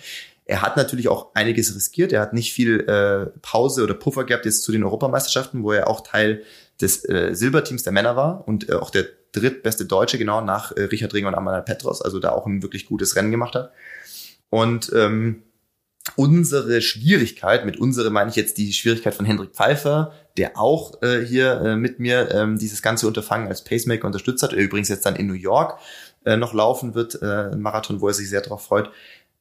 Er 0.44 0.62
hat 0.62 0.76
natürlich 0.76 1.08
auch 1.08 1.28
einiges 1.34 1.74
riskiert. 1.76 2.12
Er 2.12 2.22
hat 2.22 2.32
nicht 2.32 2.52
viel 2.52 2.80
äh, 2.80 3.26
Pause 3.42 3.84
oder 3.84 3.94
Puffer 3.94 4.24
gehabt 4.24 4.46
jetzt 4.46 4.62
zu 4.62 4.72
den 4.72 4.82
Europameisterschaften, 4.82 5.62
wo 5.62 5.72
er 5.72 5.88
auch 5.88 6.00
Teil 6.00 6.42
des 6.80 7.04
äh, 7.08 7.34
Silberteams 7.34 7.82
der 7.82 7.92
Männer 7.92 8.16
war 8.16 8.48
und 8.48 8.68
äh, 8.68 8.72
auch 8.72 8.90
der 8.90 9.04
drittbeste 9.32 9.84
Deutsche, 9.84 10.18
genau 10.18 10.40
nach 10.40 10.72
äh, 10.72 10.82
Richard 10.82 11.14
Ringer 11.14 11.28
und 11.28 11.34
Amanal 11.34 11.62
Petros, 11.62 12.02
also 12.02 12.18
da 12.18 12.30
auch 12.30 12.46
ein 12.46 12.62
wirklich 12.62 12.86
gutes 12.86 13.16
Rennen 13.16 13.30
gemacht 13.30 13.54
hat. 13.54 13.72
Und 14.50 14.90
ähm, 14.94 15.42
unsere 16.16 16.80
Schwierigkeit, 16.80 17.66
mit 17.66 17.78
unsere 17.78 18.10
meine 18.10 18.30
ich 18.30 18.36
jetzt 18.36 18.58
die 18.58 18.72
Schwierigkeit 18.72 19.14
von 19.14 19.26
Hendrik 19.26 19.52
Pfeiffer, 19.52 20.12
der 20.36 20.58
auch 20.58 21.02
äh, 21.02 21.24
hier 21.24 21.60
äh, 21.60 21.76
mit 21.76 21.98
mir 21.98 22.30
ähm, 22.32 22.58
dieses 22.58 22.82
ganze 22.82 23.06
Unterfangen 23.06 23.48
als 23.48 23.64
Pacemaker 23.64 24.06
unterstützt 24.06 24.42
hat, 24.42 24.52
übrigens 24.52 24.88
jetzt 24.88 25.04
dann 25.04 25.16
in 25.16 25.26
New 25.26 25.34
York 25.34 25.78
äh, 26.24 26.36
noch 26.36 26.54
laufen 26.54 26.94
wird, 26.94 27.20
äh, 27.22 27.50
ein 27.52 27.60
Marathon, 27.60 28.00
wo 28.00 28.08
er 28.08 28.14
sich 28.14 28.28
sehr 28.28 28.40
darauf 28.40 28.64
freut, 28.64 28.90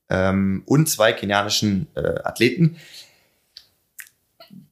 ähm, 0.09 0.63
und 0.65 0.89
zwei 0.89 1.13
kenianischen 1.13 1.87
äh, 1.95 2.01
Athleten 2.23 2.77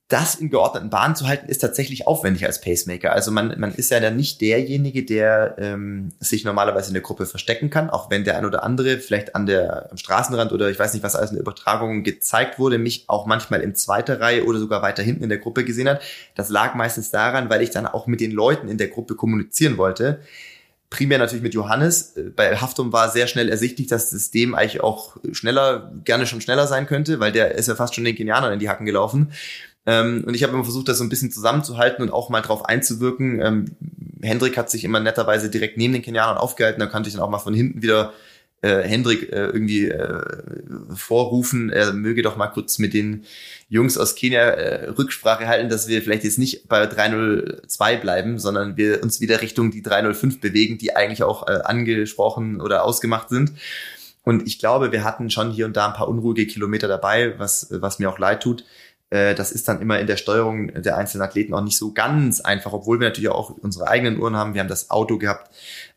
das 0.08 0.36
in 0.36 0.52
geordneten 0.52 0.92
Bahnen 0.92 1.16
zu 1.16 1.28
halten, 1.28 1.50
ist 1.50 1.60
tatsächlich 1.60 2.06
aufwendig 2.06 2.46
als 2.46 2.62
Pacemaker. 2.62 3.12
Also 3.12 3.32
man, 3.32 3.60
man 3.60 3.74
ist 3.74 3.90
ja 3.90 4.00
dann 4.00 4.16
nicht 4.16 4.40
derjenige, 4.40 5.04
der 5.04 5.56
ähm, 5.58 6.12
sich 6.20 6.46
normalerweise 6.46 6.90
in 6.90 6.94
der 6.94 7.02
Gruppe 7.02 7.26
verstecken 7.26 7.72
kann, 7.72 7.90
auch 7.90 8.12
wenn 8.12 8.24
der 8.24 8.38
ein 8.38 8.46
oder 8.46 8.64
andere 8.64 9.00
vielleicht 9.00 9.36
an 9.36 9.48
der 9.48 9.90
am 9.90 9.98
Straßenrand 9.98 10.52
oder 10.52 10.70
ich 10.70 10.78
weiß 10.78 10.94
nicht, 10.94 11.02
was 11.02 11.16
alles 11.16 11.32
in 11.32 11.38
der 11.38 11.42
Übertragung 11.42 12.04
gezeigt 12.04 12.60
wurde, 12.60 12.78
mich 12.78 13.06
auch 13.08 13.26
manchmal 13.26 13.62
in 13.62 13.74
zweiter 13.74 14.22
Reihe 14.22 14.46
oder 14.46 14.60
sogar 14.60 14.84
weiter 14.84 15.02
hinten 15.02 15.24
in 15.24 15.30
der 15.30 15.40
Gruppe 15.40 15.66
gesehen 15.66 15.90
hat. 15.90 16.04
Das 16.36 16.50
lag 16.50 16.76
meistens 16.76 17.10
daran, 17.10 17.50
weil 17.50 17.64
ich 17.64 17.72
dann 17.72 17.88
auch 17.88 18.06
mit 18.06 18.22
den 18.22 18.32
Leuten 18.32 18.68
in 18.68 18.78
der 18.78 18.90
Gruppe 18.90 19.16
kommunizieren 19.16 19.78
wollte 19.78 20.20
primär 20.92 21.18
natürlich 21.18 21.44
mit 21.44 21.54
Johannes. 21.54 22.14
Bei 22.36 22.56
Haftum 22.56 22.94
war 22.94 23.10
sehr 23.10 23.28
schnell 23.28 23.50
ersichtlich, 23.50 23.88
dass 23.88 24.12
das 24.12 24.32
dem 24.32 24.56
eigentlich 24.56 24.82
auch 24.82 25.18
schneller, 25.34 25.92
gerne 26.06 26.26
schon 26.26 26.40
schneller 26.40 26.68
sein 26.68 26.86
könnte, 26.86 27.20
weil 27.20 27.34
der 27.34 27.56
ist 27.56 27.68
ja 27.68 27.76
fast 27.76 27.96
schon 27.96 28.06
den 28.06 28.16
Kenianern 28.16 28.54
in 28.54 28.60
die 28.60 28.70
Hacken 28.70 28.86
gelaufen. 28.86 29.34
Ähm, 29.86 30.24
und 30.26 30.34
ich 30.34 30.44
habe 30.44 30.54
immer 30.54 30.64
versucht, 30.64 30.88
das 30.88 30.98
so 30.98 31.04
ein 31.04 31.10
bisschen 31.10 31.32
zusammenzuhalten 31.32 32.04
und 32.04 32.12
auch 32.12 32.30
mal 32.30 32.42
drauf 32.42 32.66
einzuwirken. 32.66 33.40
Ähm, 33.42 33.66
Hendrik 34.22 34.58
hat 34.58 34.70
sich 34.70 34.84
immer 34.84 35.00
netterweise 35.00 35.50
direkt 35.50 35.78
neben 35.78 35.94
den 35.94 36.02
Kenianern 36.02 36.38
aufgehalten. 36.38 36.80
Da 36.80 36.88
konnte 36.88 37.10
ich 37.10 37.16
dann 37.16 37.24
auch 37.24 37.30
mal 37.30 37.40
von 37.40 37.54
hinten 37.54 37.82
wieder 37.82 38.14
äh, 38.66 38.82
Hendrik 38.82 39.32
äh, 39.32 39.46
irgendwie 39.46 39.90
äh, 39.90 40.24
vorrufen, 40.96 41.70
er 41.70 41.94
möge 41.94 42.24
doch 42.24 42.36
mal 42.36 42.48
kurz 42.48 42.80
mit 42.80 42.94
den 42.94 43.26
Jungs 43.70 43.98
aus 43.98 44.16
Kenia 44.16 44.42
äh, 44.42 44.90
Rücksprache 44.90 45.48
halten, 45.48 45.70
dass 45.70 45.88
wir 45.88 46.02
vielleicht 46.02 46.24
jetzt 46.24 46.40
nicht 46.40 46.68
bei 46.68 46.86
302 46.86 47.98
bleiben, 47.98 48.40
sondern 48.40 48.76
wir 48.76 49.04
uns 49.04 49.22
wieder 49.22 49.42
Richtung 49.42 49.70
die 49.70 49.84
305 49.84 50.42
bewegen, 50.42 50.80
die 50.80 50.96
eigentlich 50.96 51.22
auch 51.22 51.48
äh, 51.48 51.60
angesprochen 51.64 52.60
oder 52.60 52.84
ausgemacht 52.84 53.30
sind. 53.30 53.54
Und 54.24 54.48
ich 54.48 54.58
glaube, 54.58 54.92
wir 54.92 55.04
hatten 55.04 55.30
schon 55.30 55.52
hier 55.52 55.68
und 55.68 55.78
da 55.78 55.88
ein 55.88 55.94
paar 55.94 56.08
unruhige 56.08 56.48
Kilometer 56.48 56.88
dabei, 56.88 57.38
was, 57.38 57.68
was 57.70 58.00
mir 58.00 58.10
auch 58.10 58.18
leid 58.18 58.42
tut. 58.42 58.66
Äh, 59.10 59.36
das 59.36 59.52
ist 59.52 59.68
dann 59.68 59.82
immer 59.82 60.00
in 60.00 60.08
der 60.08 60.18
Steuerung 60.18 60.68
der 60.82 60.98
einzelnen 60.98 61.24
Athleten 61.24 61.54
auch 61.54 61.64
nicht 61.64 61.78
so 61.78 61.94
ganz 61.94 62.42
einfach, 62.42 62.74
obwohl 62.74 63.00
wir 63.00 63.08
natürlich 63.08 63.30
auch 63.30 63.50
unsere 63.50 63.88
eigenen 63.88 64.20
Uhren 64.20 64.36
haben. 64.36 64.54
Wir 64.54 64.62
haben 64.62 64.68
das 64.68 64.90
Auto 64.90 65.18
gehabt, 65.18 65.50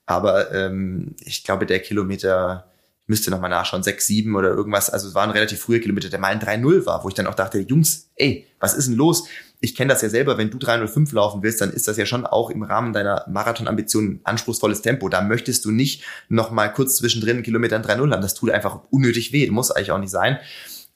aber 0.06 0.52
ähm, 0.52 1.16
ich 1.20 1.44
glaube, 1.44 1.66
der 1.66 1.80
Kilometer, 1.80 2.68
müsste 3.08 3.30
nochmal 3.30 3.50
nachschauen, 3.50 3.82
6, 3.82 4.06
7 4.06 4.36
oder 4.36 4.50
irgendwas, 4.50 4.90
also 4.90 5.08
es 5.08 5.14
waren 5.14 5.30
relativ 5.30 5.60
frühe 5.60 5.80
Kilometer, 5.80 6.10
der 6.10 6.18
mal 6.18 6.28
ein 6.28 6.40
3-0 6.40 6.84
war, 6.84 7.02
wo 7.02 7.08
ich 7.08 7.14
dann 7.14 7.26
auch 7.26 7.34
dachte, 7.34 7.58
Jungs, 7.58 8.10
ey, 8.16 8.46
was 8.60 8.74
ist 8.74 8.88
denn 8.88 8.96
los? 8.96 9.26
Ich 9.60 9.74
kenne 9.74 9.92
das 9.92 10.02
ja 10.02 10.10
selber, 10.10 10.38
wenn 10.38 10.50
du 10.50 10.58
305 10.58 11.10
laufen 11.12 11.42
willst, 11.42 11.60
dann 11.60 11.72
ist 11.72 11.88
das 11.88 11.96
ja 11.96 12.06
schon 12.06 12.26
auch 12.26 12.50
im 12.50 12.62
Rahmen 12.62 12.92
deiner 12.92 13.24
Marathonambition 13.28 14.20
anspruchsvolles 14.24 14.82
Tempo. 14.82 15.08
Da 15.08 15.22
möchtest 15.22 15.64
du 15.64 15.70
nicht 15.70 16.04
nochmal 16.28 16.72
kurz 16.72 16.96
zwischendrin 16.96 17.36
einen 17.36 17.42
Kilometer 17.42 17.78
3-0 17.78 18.12
haben. 18.12 18.22
Das 18.22 18.34
tut 18.34 18.50
einfach 18.50 18.80
unnötig 18.90 19.32
weh. 19.32 19.50
Muss 19.50 19.72
eigentlich 19.72 19.90
auch 19.90 19.98
nicht 19.98 20.10
sein. 20.10 20.38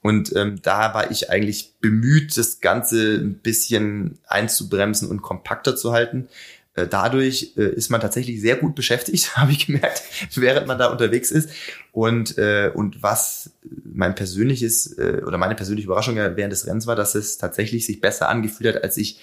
Und 0.03 0.35
ähm, 0.35 0.61
da 0.61 0.93
war 0.93 1.09
ich 1.11 1.29
eigentlich 1.29 1.75
bemüht, 1.79 2.37
das 2.37 2.59
Ganze 2.59 3.15
ein 3.15 3.35
bisschen 3.35 4.19
einzubremsen 4.27 5.09
und 5.09 5.21
kompakter 5.21 5.77
zu 5.77 5.93
halten. 5.93 6.27
Äh, 6.75 6.87
dadurch 6.87 7.53
äh, 7.55 7.69
ist 7.69 7.89
man 7.89 8.01
tatsächlich 8.01 8.41
sehr 8.41 8.57
gut 8.57 8.75
beschäftigt, 8.75 9.37
habe 9.37 9.53
ich 9.53 9.65
gemerkt, 9.65 10.03
während 10.35 10.67
man 10.67 10.77
da 10.77 10.87
unterwegs 10.87 11.31
ist. 11.31 11.49
Und, 11.93 12.37
äh, 12.37 12.69
und 12.73 13.01
was 13.01 13.51
mein 13.85 14.13
persönliches 14.13 14.97
äh, 14.97 15.21
oder 15.25 15.37
meine 15.37 15.55
persönliche 15.55 15.85
Überraschung 15.85 16.17
während 16.17 16.51
des 16.51 16.67
Rennens 16.67 16.85
war, 16.85 16.97
dass 16.97 17.15
es 17.15 17.37
tatsächlich 17.37 17.85
sich 17.85 18.01
besser 18.01 18.27
angefühlt 18.27 18.75
hat, 18.75 18.83
als 18.83 18.97
ich, 18.97 19.21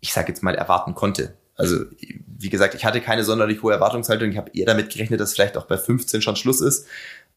ich 0.00 0.12
sage 0.12 0.28
jetzt 0.28 0.42
mal, 0.42 0.54
erwarten 0.54 0.94
konnte. 0.94 1.32
Also 1.56 1.84
wie 2.38 2.50
gesagt, 2.50 2.74
ich 2.74 2.84
hatte 2.84 3.00
keine 3.00 3.24
sonderlich 3.24 3.62
hohe 3.62 3.72
Erwartungshaltung. 3.72 4.30
Ich 4.30 4.36
habe 4.36 4.50
eher 4.52 4.66
damit 4.66 4.90
gerechnet, 4.90 5.20
dass 5.20 5.32
vielleicht 5.32 5.56
auch 5.56 5.66
bei 5.66 5.78
15 5.78 6.20
schon 6.20 6.36
Schluss 6.36 6.60
ist. 6.60 6.86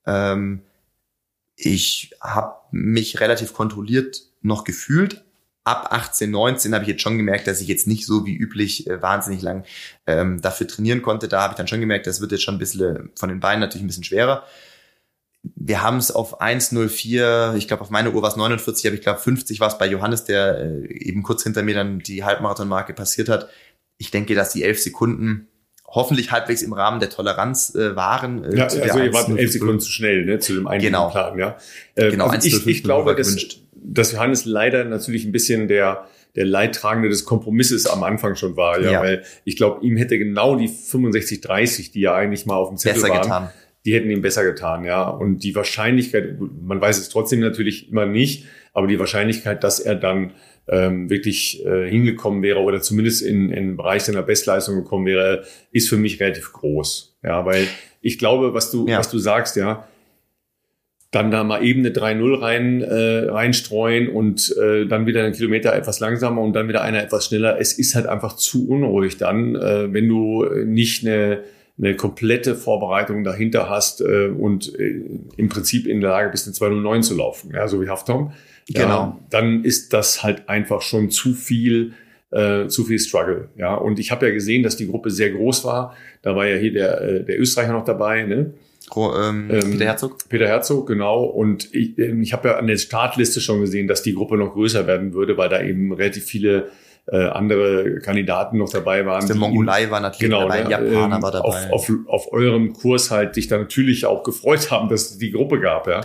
Ähm, 0.06 0.62
ich 1.56 2.12
habe 2.22 2.56
mich 2.72 3.20
relativ 3.20 3.54
kontrolliert 3.54 4.22
noch 4.42 4.64
gefühlt. 4.64 5.24
Ab 5.66 5.88
18, 5.92 6.30
19 6.30 6.74
habe 6.74 6.84
ich 6.84 6.90
jetzt 6.90 7.02
schon 7.02 7.18
gemerkt, 7.18 7.48
dass 7.48 7.62
ich 7.62 7.70
jetzt 7.70 7.88
nicht 7.88 8.06
so 8.06 8.26
wie 8.26 8.36
üblich 8.36 8.88
äh, 8.88 9.02
wahnsinnig 9.02 9.42
lang 9.42 9.64
ähm, 10.06 10.42
dafür 10.42 10.68
trainieren 10.68 11.02
konnte. 11.02 11.30
Da 11.30 11.42
habe 11.42 11.54
ich 11.54 11.58
dann 11.58 11.70
schon 11.70 11.80
gemerkt, 11.80 12.06
das 12.06 12.20
wird 12.20 12.34
jetzt 12.34 12.44
schon 12.44 12.56
ein 12.56 12.60
bisschen 12.60 12.96
äh, 12.96 13.10
von 13.16 13.30
den 13.30 13.40
Beinen 13.40 13.62
natürlich 13.62 13.84
ein 13.84 13.88
bisschen 13.88 14.04
schwerer. 14.04 14.46
Wir 15.44 15.82
haben 15.82 15.98
es 15.98 16.12
auf 16.12 16.42
1,04, 16.42 17.56
ich 17.56 17.68
glaube 17.68 17.82
auf 17.82 17.90
meine 17.90 18.12
Uhr 18.12 18.22
war 18.22 18.30
es 18.30 18.36
49, 18.36 18.88
aber 18.88 18.96
ich 18.96 19.02
glaube 19.02 19.20
50 19.20 19.60
war 19.60 19.68
es 19.70 19.78
bei 19.78 19.88
Johannes, 19.88 20.26
der 20.26 20.58
äh, 20.58 20.88
eben 20.88 21.24
kurz 21.24 21.44
hinter 21.44 21.64
mir 21.64 21.76
dann 21.76 22.00
die 22.00 22.26
Halbmarathonmarke 22.26 22.94
passiert 22.94 23.30
hat. 23.30 23.50
Ich 23.98 24.12
denke, 24.12 24.36
dass 24.36 24.52
die 24.52 24.64
elf 24.64 24.82
Sekunden 24.82 25.48
hoffentlich 25.94 26.32
halbwegs 26.32 26.62
im 26.62 26.74
Rahmen 26.74 27.00
der 27.00 27.10
Toleranz 27.10 27.74
äh, 27.76 27.96
waren. 27.96 28.44
Äh, 28.44 28.58
ja, 28.58 28.64
also 28.66 29.00
ihr 29.00 29.14
wart 29.14 29.30
elf 29.30 29.52
Sekunden 29.52 29.80
zu 29.80 29.92
schnell, 29.92 30.26
ne, 30.26 30.40
zu 30.40 30.54
dem 30.54 30.68
einen 30.68 30.82
genau. 30.82 31.10
Plan, 31.10 31.38
ja. 31.38 31.58
Äh, 31.96 32.12
genau, 32.12 32.28
also 32.28 32.48
ich, 32.48 32.68
ich 32.68 32.84
glaube, 32.84 33.16
dass, 33.16 33.38
dass 33.76 34.12
Johannes 34.12 34.46
leider 34.46 34.84
natürlich 34.84 35.26
ein 35.26 35.32
bisschen 35.32 35.68
der 35.68 36.08
der 36.36 36.46
Leidtragende 36.46 37.10
des 37.10 37.26
Kompromisses 37.26 37.86
am 37.86 38.04
Anfang 38.04 38.36
schon 38.36 38.58
war, 38.58 38.82
ja, 38.82 38.92
ja. 38.92 39.02
weil 39.02 39.24
ich 39.44 39.56
glaube, 39.56 39.86
ihm 39.86 39.98
hätte 39.98 40.18
genau 40.18 40.56
die 40.56 40.68
65, 40.68 41.42
30, 41.42 41.92
die 41.92 42.02
ja 42.02 42.16
eigentlich 42.16 42.46
mal 42.46 42.56
auf 42.56 42.70
dem 42.70 42.78
Zettel 42.78 43.02
Besser 43.02 43.14
waren, 43.14 43.22
getan. 43.22 43.50
die 43.86 43.94
hätten 43.94 44.10
ihm 44.10 44.22
besser 44.22 44.44
getan, 44.44 44.84
ja. 44.84 45.08
Und 45.08 45.44
die 45.44 45.56
Wahrscheinlichkeit, 45.56 46.38
man 46.40 46.82
weiß 46.82 46.98
es 46.98 47.10
trotzdem 47.10 47.40
natürlich 47.40 47.92
immer 47.92 48.06
nicht, 48.06 48.46
aber 48.74 48.88
die 48.88 48.98
Wahrscheinlichkeit, 48.98 49.64
dass 49.64 49.80
er 49.80 49.96
dann 49.96 50.32
ähm, 50.68 51.10
wirklich 51.10 51.66
äh, 51.66 51.90
hingekommen 51.90 52.42
wäre 52.42 52.60
oder 52.60 52.82
zumindest 52.82 53.22
in, 53.22 53.50
in 53.50 53.68
den 53.68 53.78
Bereich 53.78 54.04
seiner 54.04 54.24
Bestleistung 54.24 54.76
gekommen 54.76 55.06
wäre, 55.06 55.44
ist 55.72 55.90
für 55.90 55.98
mich 55.98 56.20
relativ 56.20 56.54
groß. 56.54 57.18
Ja, 57.24 57.46
weil 57.46 57.68
ich 58.02 58.18
glaube, 58.18 58.54
was 58.54 58.72
du, 58.72 58.88
ja. 58.88 59.00
was 59.00 59.10
du 59.10 59.18
sagst, 59.18 59.56
ja, 59.56 59.88
dann 61.14 61.30
da 61.30 61.44
mal 61.44 61.64
eben 61.64 61.82
eine 61.82 61.92
3-0 61.92 62.42
rein, 62.42 62.82
äh, 62.82 63.30
reinstreuen 63.30 64.08
und 64.08 64.56
äh, 64.58 64.88
dann 64.88 65.06
wieder 65.06 65.24
einen 65.24 65.34
Kilometer 65.34 65.74
etwas 65.74 66.00
langsamer 66.00 66.42
und 66.42 66.54
dann 66.54 66.68
wieder 66.68 66.82
einer 66.82 67.04
etwas 67.04 67.28
schneller. 67.28 67.60
Es 67.60 67.74
ist 67.74 67.94
halt 67.94 68.08
einfach 68.08 68.36
zu 68.36 68.68
unruhig 68.68 69.18
dann, 69.18 69.56
äh, 69.56 69.94
wenn 69.94 70.10
du 70.10 70.46
nicht 70.66 71.06
eine, 71.06 71.44
eine 71.78 71.96
komplette 71.96 72.56
Vorbereitung 72.56 73.24
dahinter 73.24 73.70
hast 73.70 74.02
äh, 74.02 74.28
und 74.28 74.78
äh, 74.80 75.02
im 75.38 75.50
Prinzip 75.50 75.86
in 75.86 76.02
der 76.02 76.10
Lage 76.10 76.32
bist, 76.32 76.48
eine 76.48 76.74
2-0-9 76.74 77.02
zu 77.02 77.16
laufen, 77.16 77.52
ja, 77.54 77.68
so 77.68 77.82
wie 77.82 77.90
Haftom. 77.90 78.34
Genau. 78.68 78.88
Ja, 78.88 79.20
dann 79.30 79.64
ist 79.64 79.94
das 79.94 80.24
halt 80.24 80.48
einfach 80.50 80.82
schon 80.82 81.10
zu 81.10 81.34
viel, 81.34 81.94
äh, 82.32 82.68
zu 82.68 82.86
viel 82.86 83.00
Struggle. 83.00 83.50
Ja, 83.58 83.76
und 83.76 84.00
ich 84.00 84.12
habe 84.12 84.28
ja 84.28 84.34
gesehen, 84.34 84.64
dass 84.64 84.78
die 84.78 84.88
Gruppe 84.88 85.12
sehr 85.12 85.32
groß 85.32 85.66
war. 85.66 85.96
Da 86.22 86.36
war 86.36 86.48
ja 86.48 86.58
hier 86.58 86.74
der, 86.74 87.02
äh, 87.02 87.24
der 87.26 87.40
Österreicher 87.40 87.74
noch 87.74 87.86
dabei, 87.86 88.24
ne? 88.24 88.54
Oh, 88.96 89.12
ähm, 89.16 89.50
ähm, 89.50 89.72
Peter 89.72 89.86
Herzog? 89.86 90.18
Peter 90.30 90.48
Herzog, 90.48 90.88
genau. 90.88 91.24
Und 91.24 91.74
ich, 91.74 91.98
ähm, 91.98 92.22
ich 92.22 92.34
habe 92.34 92.50
ja 92.50 92.58
an 92.58 92.68
der 92.68 92.78
Startliste 92.78 93.42
schon 93.42 93.62
gesehen, 93.62 93.88
dass 93.88 94.04
die 94.04 94.14
Gruppe 94.14 94.38
noch 94.38 94.54
größer 94.54 94.88
werden 94.88 95.14
würde, 95.14 95.38
weil 95.38 95.50
da 95.50 95.62
eben 95.62 95.94
relativ 95.94 96.26
viele 96.26 96.70
äh, 97.08 97.18
andere 97.18 98.00
Kandidaten 98.00 98.58
noch 98.58 98.70
dabei 98.70 99.06
waren. 99.06 99.26
Der 99.28 99.36
Mongolei 99.36 99.90
war 99.90 100.00
natürlich 100.00 100.32
genau, 100.32 100.42
dabei, 100.42 100.64
ne, 100.64 100.70
Japaner 100.70 101.16
ähm, 101.18 101.22
war 101.22 101.32
dabei. 101.32 101.72
Auf, 101.72 101.90
auf, 101.90 101.92
auf 102.08 102.32
eurem 102.34 102.74
Kurs 102.74 103.12
halt 103.12 103.36
sich 103.36 103.48
da 103.48 103.58
natürlich 103.58 104.06
auch 104.06 104.24
gefreut 104.24 104.72
haben, 104.72 104.90
dass 104.90 105.12
es 105.12 105.18
die 105.18 105.32
Gruppe 105.32 105.60
gab, 105.60 105.88
ja. 105.88 106.02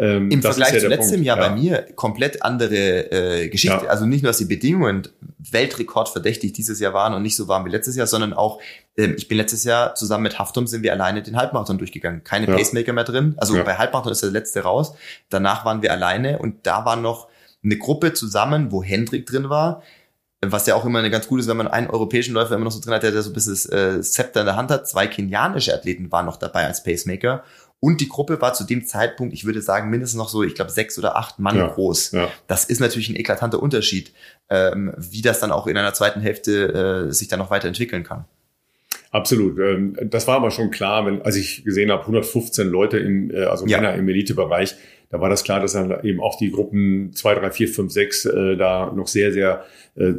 Ähm, 0.00 0.30
Im 0.30 0.42
Vergleich 0.42 0.74
ja 0.74 0.78
zu 0.78 0.86
letztem 0.86 1.16
Punkt. 1.16 1.26
Jahr 1.26 1.38
ja. 1.38 1.48
bei 1.48 1.54
mir 1.56 1.82
komplett 1.96 2.44
andere 2.44 3.10
äh, 3.10 3.48
Geschichte. 3.48 3.84
Ja. 3.84 3.90
Also 3.90 4.06
nicht 4.06 4.22
nur, 4.22 4.30
dass 4.30 4.38
die 4.38 4.44
Bedingungen 4.44 5.08
Weltrekordverdächtig 5.38 6.52
dieses 6.52 6.78
Jahr 6.78 6.94
waren 6.94 7.14
und 7.14 7.22
nicht 7.22 7.34
so 7.34 7.48
warm 7.48 7.64
wie 7.64 7.70
letztes 7.70 7.96
Jahr, 7.96 8.06
sondern 8.06 8.32
auch, 8.32 8.60
ähm, 8.96 9.16
ich 9.18 9.26
bin 9.26 9.36
letztes 9.36 9.64
Jahr 9.64 9.96
zusammen 9.96 10.22
mit 10.22 10.38
Haftum 10.38 10.68
sind 10.68 10.84
wir 10.84 10.92
alleine 10.92 11.22
den 11.22 11.36
Halbmarathon 11.36 11.78
durchgegangen. 11.78 12.22
Keine 12.22 12.46
Pacemaker 12.46 12.92
mehr 12.92 13.02
drin. 13.02 13.34
Also 13.38 13.54
bei 13.64 13.76
Halbmarathon 13.76 14.12
ist 14.12 14.22
der 14.22 14.30
letzte 14.30 14.60
raus. 14.60 14.94
Danach 15.30 15.64
waren 15.64 15.82
wir 15.82 15.90
alleine 15.90 16.38
und 16.38 16.64
da 16.64 16.84
war 16.84 16.94
noch 16.94 17.26
eine 17.64 17.76
Gruppe 17.76 18.12
zusammen, 18.12 18.70
wo 18.70 18.84
Hendrik 18.84 19.26
drin 19.26 19.48
war, 19.48 19.82
was 20.40 20.66
ja 20.66 20.76
auch 20.76 20.84
immer 20.84 21.00
eine 21.00 21.10
ganz 21.10 21.26
gute 21.26 21.40
ist, 21.40 21.48
wenn 21.48 21.56
man 21.56 21.66
einen 21.66 21.90
europäischen 21.90 22.34
Läufer 22.34 22.54
immer 22.54 22.66
noch 22.66 22.70
so 22.70 22.80
drin 22.80 22.94
hat, 22.94 23.02
der, 23.02 23.10
der 23.10 23.22
so 23.22 23.30
ein 23.30 23.32
bisschen 23.32 23.54
das 23.54 23.66
äh, 23.66 24.00
Zepter 24.00 24.40
in 24.40 24.46
der 24.46 24.54
Hand 24.54 24.70
hat. 24.70 24.86
Zwei 24.86 25.08
kenianische 25.08 25.74
Athleten 25.74 26.12
waren 26.12 26.26
noch 26.26 26.36
dabei 26.36 26.66
als 26.66 26.84
Pacemaker 26.84 27.42
und 27.80 28.00
die 28.00 28.08
Gruppe 28.08 28.40
war 28.40 28.54
zu 28.54 28.64
dem 28.64 28.84
Zeitpunkt, 28.84 29.32
ich 29.32 29.44
würde 29.44 29.62
sagen, 29.62 29.88
mindestens 29.88 30.18
noch 30.18 30.28
so, 30.28 30.42
ich 30.42 30.54
glaube, 30.54 30.70
sechs 30.70 30.98
oder 30.98 31.16
acht 31.16 31.38
Mann 31.38 31.56
ja, 31.56 31.68
groß. 31.68 32.12
Ja. 32.12 32.28
Das 32.48 32.64
ist 32.64 32.80
natürlich 32.80 33.08
ein 33.08 33.16
eklatanter 33.16 33.62
Unterschied, 33.62 34.12
ähm, 34.50 34.92
wie 34.96 35.22
das 35.22 35.38
dann 35.38 35.52
auch 35.52 35.66
in 35.66 35.76
einer 35.76 35.94
zweiten 35.94 36.20
Hälfte 36.20 37.06
äh, 37.08 37.12
sich 37.12 37.28
dann 37.28 37.38
noch 37.38 37.50
weiterentwickeln 37.50 38.02
kann. 38.02 38.24
Absolut. 39.10 39.58
Ähm, 39.58 39.96
das 40.02 40.26
war 40.26 40.36
aber 40.36 40.50
schon 40.50 40.70
klar, 40.70 41.06
wenn, 41.06 41.22
als 41.22 41.36
ich 41.36 41.64
gesehen 41.64 41.90
habe, 41.90 42.02
115 42.02 42.68
Leute 42.68 42.98
im, 42.98 43.30
äh, 43.30 43.44
also 43.44 43.66
ja. 43.66 43.80
Männer 43.80 43.94
im 43.94 44.08
Elitebereich, 44.08 44.74
da 45.10 45.20
war 45.20 45.30
das 45.30 45.42
klar, 45.42 45.60
dass 45.60 45.72
dann 45.72 46.04
eben 46.04 46.20
auch 46.20 46.36
die 46.38 46.50
Gruppen 46.50 47.12
2, 47.14 47.34
3, 47.36 47.50
4, 47.50 47.68
5, 47.68 47.92
6 47.92 48.24
äh, 48.26 48.56
da 48.56 48.92
noch 48.94 49.06
sehr, 49.06 49.32
sehr 49.32 49.64
äh, 49.94 50.12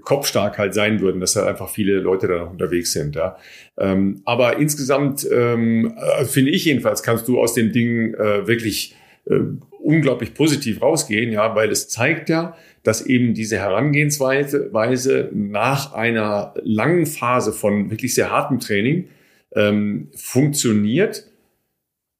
kopfstark 0.00 0.56
halt 0.56 0.72
sein 0.72 1.00
würden, 1.00 1.20
dass 1.20 1.34
da 1.34 1.46
einfach 1.46 1.68
viele 1.68 2.00
Leute 2.00 2.26
da 2.26 2.38
noch 2.38 2.50
unterwegs 2.50 2.92
sind. 2.92 3.16
Ja. 3.16 3.36
Ähm, 3.76 4.22
aber 4.24 4.56
insgesamt 4.58 5.28
ähm, 5.30 5.94
äh, 5.96 6.24
finde 6.24 6.52
ich 6.52 6.64
jedenfalls, 6.64 7.02
kannst 7.02 7.28
du 7.28 7.38
aus 7.38 7.52
dem 7.54 7.72
Ding 7.72 8.14
äh, 8.14 8.46
wirklich 8.46 8.94
äh, 9.26 9.40
unglaublich 9.82 10.32
positiv 10.32 10.80
rausgehen, 10.80 11.30
ja, 11.30 11.54
weil 11.54 11.70
es 11.70 11.88
zeigt 11.90 12.30
ja, 12.30 12.56
dass 12.82 13.04
eben 13.04 13.34
diese 13.34 13.58
Herangehensweise 13.58 14.72
Weise 14.72 15.30
nach 15.34 15.92
einer 15.92 16.54
langen 16.62 17.04
Phase 17.04 17.52
von 17.52 17.90
wirklich 17.90 18.14
sehr 18.14 18.30
hartem 18.30 18.58
Training 18.58 19.08
ähm, 19.54 20.08
funktioniert. 20.14 21.26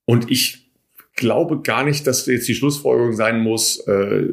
Und 0.07 0.31
ich 0.31 0.64
glaube 1.15 1.61
gar 1.63 1.85
nicht, 1.85 2.07
dass 2.07 2.27
jetzt 2.27 2.49
die 2.49 2.55
Schlussfolgerung 2.55 3.13
sein 3.13 3.41
muss, 3.41 3.79
äh, 3.87 4.29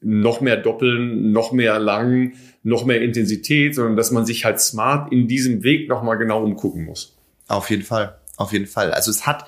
noch 0.00 0.40
mehr 0.40 0.56
doppeln, 0.56 1.32
noch 1.32 1.52
mehr 1.52 1.78
lang, 1.78 2.34
noch 2.62 2.84
mehr 2.84 3.02
Intensität, 3.02 3.74
sondern 3.74 3.96
dass 3.96 4.10
man 4.10 4.24
sich 4.24 4.44
halt 4.44 4.60
smart 4.60 5.12
in 5.12 5.26
diesem 5.26 5.62
Weg 5.62 5.88
nochmal 5.88 6.18
genau 6.18 6.42
umgucken 6.42 6.84
muss. 6.84 7.16
Auf 7.48 7.70
jeden 7.70 7.82
Fall, 7.82 8.18
auf 8.36 8.52
jeden 8.52 8.66
Fall. 8.66 8.92
Also 8.92 9.10
es 9.10 9.26
hat 9.26 9.46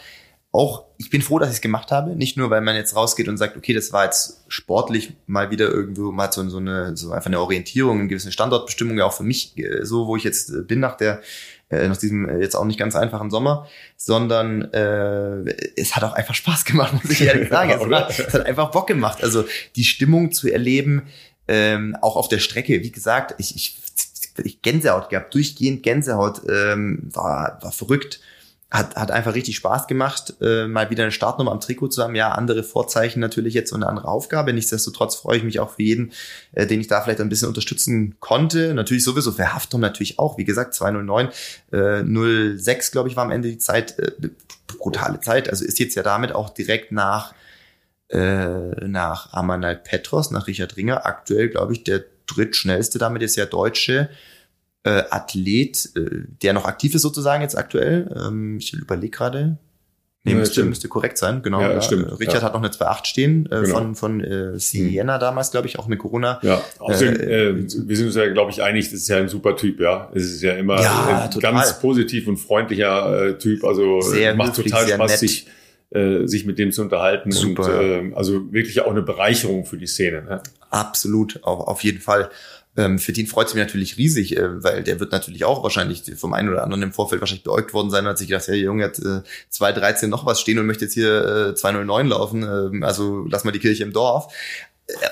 auch, 0.52 0.86
ich 0.98 1.10
bin 1.10 1.22
froh, 1.22 1.38
dass 1.38 1.50
ich 1.50 1.56
es 1.56 1.60
gemacht 1.60 1.92
habe. 1.92 2.16
Nicht 2.16 2.36
nur, 2.36 2.50
weil 2.50 2.60
man 2.60 2.74
jetzt 2.74 2.96
rausgeht 2.96 3.28
und 3.28 3.36
sagt, 3.36 3.56
okay, 3.56 3.72
das 3.72 3.92
war 3.92 4.04
jetzt 4.04 4.44
sportlich 4.48 5.12
mal 5.26 5.50
wieder 5.50 5.68
irgendwo 5.68 6.10
mal 6.10 6.32
so, 6.32 6.48
so 6.48 6.58
eine, 6.58 6.96
so 6.96 7.12
einfach 7.12 7.28
eine 7.28 7.40
Orientierung, 7.40 8.00
eine 8.00 8.08
gewisse 8.08 8.32
Standortbestimmung, 8.32 8.98
ja 8.98 9.04
auch 9.04 9.12
für 9.12 9.22
mich 9.22 9.56
äh, 9.56 9.84
so, 9.84 10.08
wo 10.08 10.16
ich 10.16 10.24
jetzt 10.24 10.50
äh, 10.50 10.62
bin 10.62 10.80
nach 10.80 10.96
der, 10.96 11.20
äh, 11.70 11.88
nach 11.88 11.96
diesem 11.96 12.28
äh, 12.28 12.40
jetzt 12.40 12.56
auch 12.56 12.64
nicht 12.64 12.78
ganz 12.78 12.96
einfachen 12.96 13.30
Sommer, 13.30 13.66
sondern 13.96 14.72
äh, 14.72 15.54
es 15.76 15.96
hat 15.96 16.04
auch 16.04 16.12
einfach 16.12 16.34
Spaß 16.34 16.64
gemacht, 16.64 16.92
muss 17.02 17.10
ich 17.10 17.22
ehrlich 17.22 17.48
sagen. 17.48 17.70
es, 17.70 17.88
war, 17.88 18.10
es 18.10 18.34
hat 18.34 18.46
einfach 18.46 18.70
Bock 18.70 18.86
gemacht. 18.86 19.22
Also 19.22 19.44
die 19.76 19.84
Stimmung 19.84 20.32
zu 20.32 20.52
erleben, 20.52 21.04
ähm, 21.48 21.96
auch 22.00 22.16
auf 22.16 22.28
der 22.28 22.38
Strecke, 22.38 22.82
wie 22.82 22.92
gesagt, 22.92 23.34
ich, 23.38 23.56
ich, 23.56 23.78
ich 24.44 24.62
Gänsehaut 24.62 25.10
gehabt, 25.10 25.34
durchgehend 25.34 25.82
Gänsehaut, 25.82 26.42
ähm, 26.48 27.08
war, 27.12 27.58
war 27.62 27.72
verrückt 27.72 28.20
hat, 28.70 28.94
hat 28.94 29.10
einfach 29.10 29.34
richtig 29.34 29.56
Spaß 29.56 29.88
gemacht, 29.88 30.34
äh, 30.40 30.68
mal 30.68 30.90
wieder 30.90 31.02
eine 31.02 31.10
Startnummer 31.10 31.50
am 31.50 31.60
Trikot 31.60 31.88
zu 31.88 32.02
haben. 32.02 32.14
Ja, 32.14 32.32
andere 32.32 32.62
Vorzeichen 32.62 33.18
natürlich 33.18 33.52
jetzt 33.52 33.72
und 33.72 33.82
eine 33.82 33.90
andere 33.90 34.06
Aufgabe. 34.06 34.52
Nichtsdestotrotz 34.52 35.16
freue 35.16 35.38
ich 35.38 35.42
mich 35.42 35.58
auch 35.58 35.70
für 35.70 35.82
jeden, 35.82 36.12
äh, 36.52 36.66
den 36.66 36.80
ich 36.80 36.86
da 36.86 37.00
vielleicht 37.00 37.20
ein 37.20 37.28
bisschen 37.28 37.48
unterstützen 37.48 38.16
konnte. 38.20 38.72
Natürlich 38.72 39.02
sowieso 39.02 39.32
für 39.32 39.52
Haftung 39.52 39.80
natürlich 39.80 40.20
auch. 40.20 40.38
Wie 40.38 40.44
gesagt, 40.44 40.74
209, 40.74 41.30
äh, 41.72 42.04
06, 42.56 42.92
glaube 42.92 43.08
ich, 43.08 43.16
war 43.16 43.24
am 43.24 43.32
Ende 43.32 43.48
die 43.48 43.58
Zeit, 43.58 43.98
äh, 43.98 44.12
brutale 44.78 45.20
Zeit. 45.20 45.50
Also 45.50 45.64
ist 45.64 45.80
jetzt 45.80 45.96
ja 45.96 46.04
damit 46.04 46.32
auch 46.32 46.50
direkt 46.50 46.92
nach, 46.92 47.34
äh, 48.08 48.86
nach 48.86 49.32
Amanal 49.32 49.74
Petros, 49.76 50.30
nach 50.30 50.46
Richard 50.46 50.76
Ringer, 50.76 51.06
aktuell, 51.06 51.48
glaube 51.48 51.72
ich, 51.72 51.82
der 51.82 52.04
drittschnellste 52.26 53.00
damit 53.00 53.22
ist 53.22 53.34
ja 53.34 53.46
Deutsche 53.46 54.10
äh, 54.84 55.02
Athlet, 55.10 55.90
äh, 55.96 56.24
der 56.42 56.52
noch 56.52 56.64
aktiv 56.64 56.94
ist 56.94 57.02
sozusagen 57.02 57.42
jetzt 57.42 57.56
aktuell. 57.56 58.14
Ähm, 58.16 58.58
ich 58.58 58.72
überlege 58.72 59.10
gerade. 59.10 59.58
Nee, 60.22 60.32
ja, 60.32 60.38
müsste, 60.38 60.64
müsste 60.64 60.88
korrekt 60.88 61.16
sein, 61.16 61.42
genau. 61.42 61.62
Ja, 61.62 61.72
ja. 61.72 61.80
Stimmt, 61.80 62.20
Richard 62.20 62.36
ja. 62.36 62.42
hat 62.42 62.52
noch 62.52 62.60
eine 62.60 62.68
2.8 62.68 63.06
stehen 63.06 63.46
äh, 63.46 63.62
genau. 63.62 63.74
von, 63.74 63.94
von 63.94 64.20
äh, 64.20 64.58
Siena 64.58 65.16
mhm. 65.16 65.20
damals, 65.20 65.50
glaube 65.50 65.66
ich, 65.66 65.78
auch 65.78 65.86
mit 65.86 65.98
Corona. 65.98 66.38
Ja, 66.42 66.62
außerdem, 66.78 67.20
äh, 67.20 67.48
äh, 67.48 67.68
wir 67.86 67.96
sind 67.96 68.06
uns 68.06 68.16
ja, 68.16 68.28
glaube 68.30 68.50
ich, 68.50 68.62
einig, 68.62 68.90
das 68.90 69.00
ist 69.00 69.08
ja 69.08 69.16
ein 69.16 69.30
super 69.30 69.56
Typ, 69.56 69.80
ja. 69.80 70.10
Es 70.14 70.24
ist 70.24 70.42
ja 70.42 70.52
immer 70.52 70.78
ja, 70.82 71.22
ein 71.24 71.30
total. 71.30 71.54
ganz 71.54 71.80
positiv 71.80 72.28
und 72.28 72.36
freundlicher 72.36 73.28
äh, 73.28 73.38
Typ. 73.38 73.64
Also 73.64 74.02
sehr 74.02 74.34
macht 74.34 74.58
höflich, 74.58 74.72
total 74.72 74.88
Spaß, 74.88 75.20
sich, 75.20 75.46
äh, 75.88 76.26
sich 76.26 76.44
mit 76.44 76.58
dem 76.58 76.70
zu 76.70 76.82
unterhalten. 76.82 77.32
Super, 77.32 77.80
und 77.80 78.12
äh, 78.12 78.14
also 78.14 78.52
wirklich 78.52 78.82
auch 78.82 78.90
eine 78.90 79.02
Bereicherung 79.02 79.64
für 79.64 79.78
die 79.78 79.86
Szene. 79.86 80.22
Ne? 80.22 80.42
Absolut, 80.68 81.42
auf, 81.44 81.66
auf 81.66 81.82
jeden 81.82 82.00
Fall. 82.00 82.28
Ähm, 82.80 82.98
für 82.98 83.12
den 83.12 83.26
freut 83.26 83.48
es 83.48 83.54
mich 83.54 83.62
natürlich 83.62 83.98
riesig, 83.98 84.36
äh, 84.36 84.62
weil 84.64 84.82
der 84.82 85.00
wird 85.00 85.12
natürlich 85.12 85.44
auch 85.44 85.62
wahrscheinlich 85.62 86.02
vom 86.16 86.32
einen 86.32 86.48
oder 86.48 86.64
anderen 86.64 86.82
im 86.82 86.92
Vorfeld 86.92 87.20
wahrscheinlich 87.20 87.44
beäugt 87.44 87.74
worden 87.74 87.90
sein, 87.90 88.06
als 88.06 88.20
ich 88.22 88.28
gedacht, 88.28 88.48
hey, 88.48 88.58
Junge 88.58 88.84
hat 88.84 88.98
äh, 88.98 89.22
2.13 89.52 90.06
noch 90.06 90.24
was 90.24 90.40
stehen 90.40 90.58
und 90.58 90.66
möchte 90.66 90.86
jetzt 90.86 90.94
hier 90.94 91.54
äh, 91.54 91.58
2.09 91.58 92.04
laufen. 92.04 92.42
Äh, 92.42 92.84
also 92.84 93.26
lass 93.28 93.44
mal 93.44 93.50
die 93.52 93.58
Kirche 93.58 93.82
im 93.82 93.92
Dorf 93.92 94.32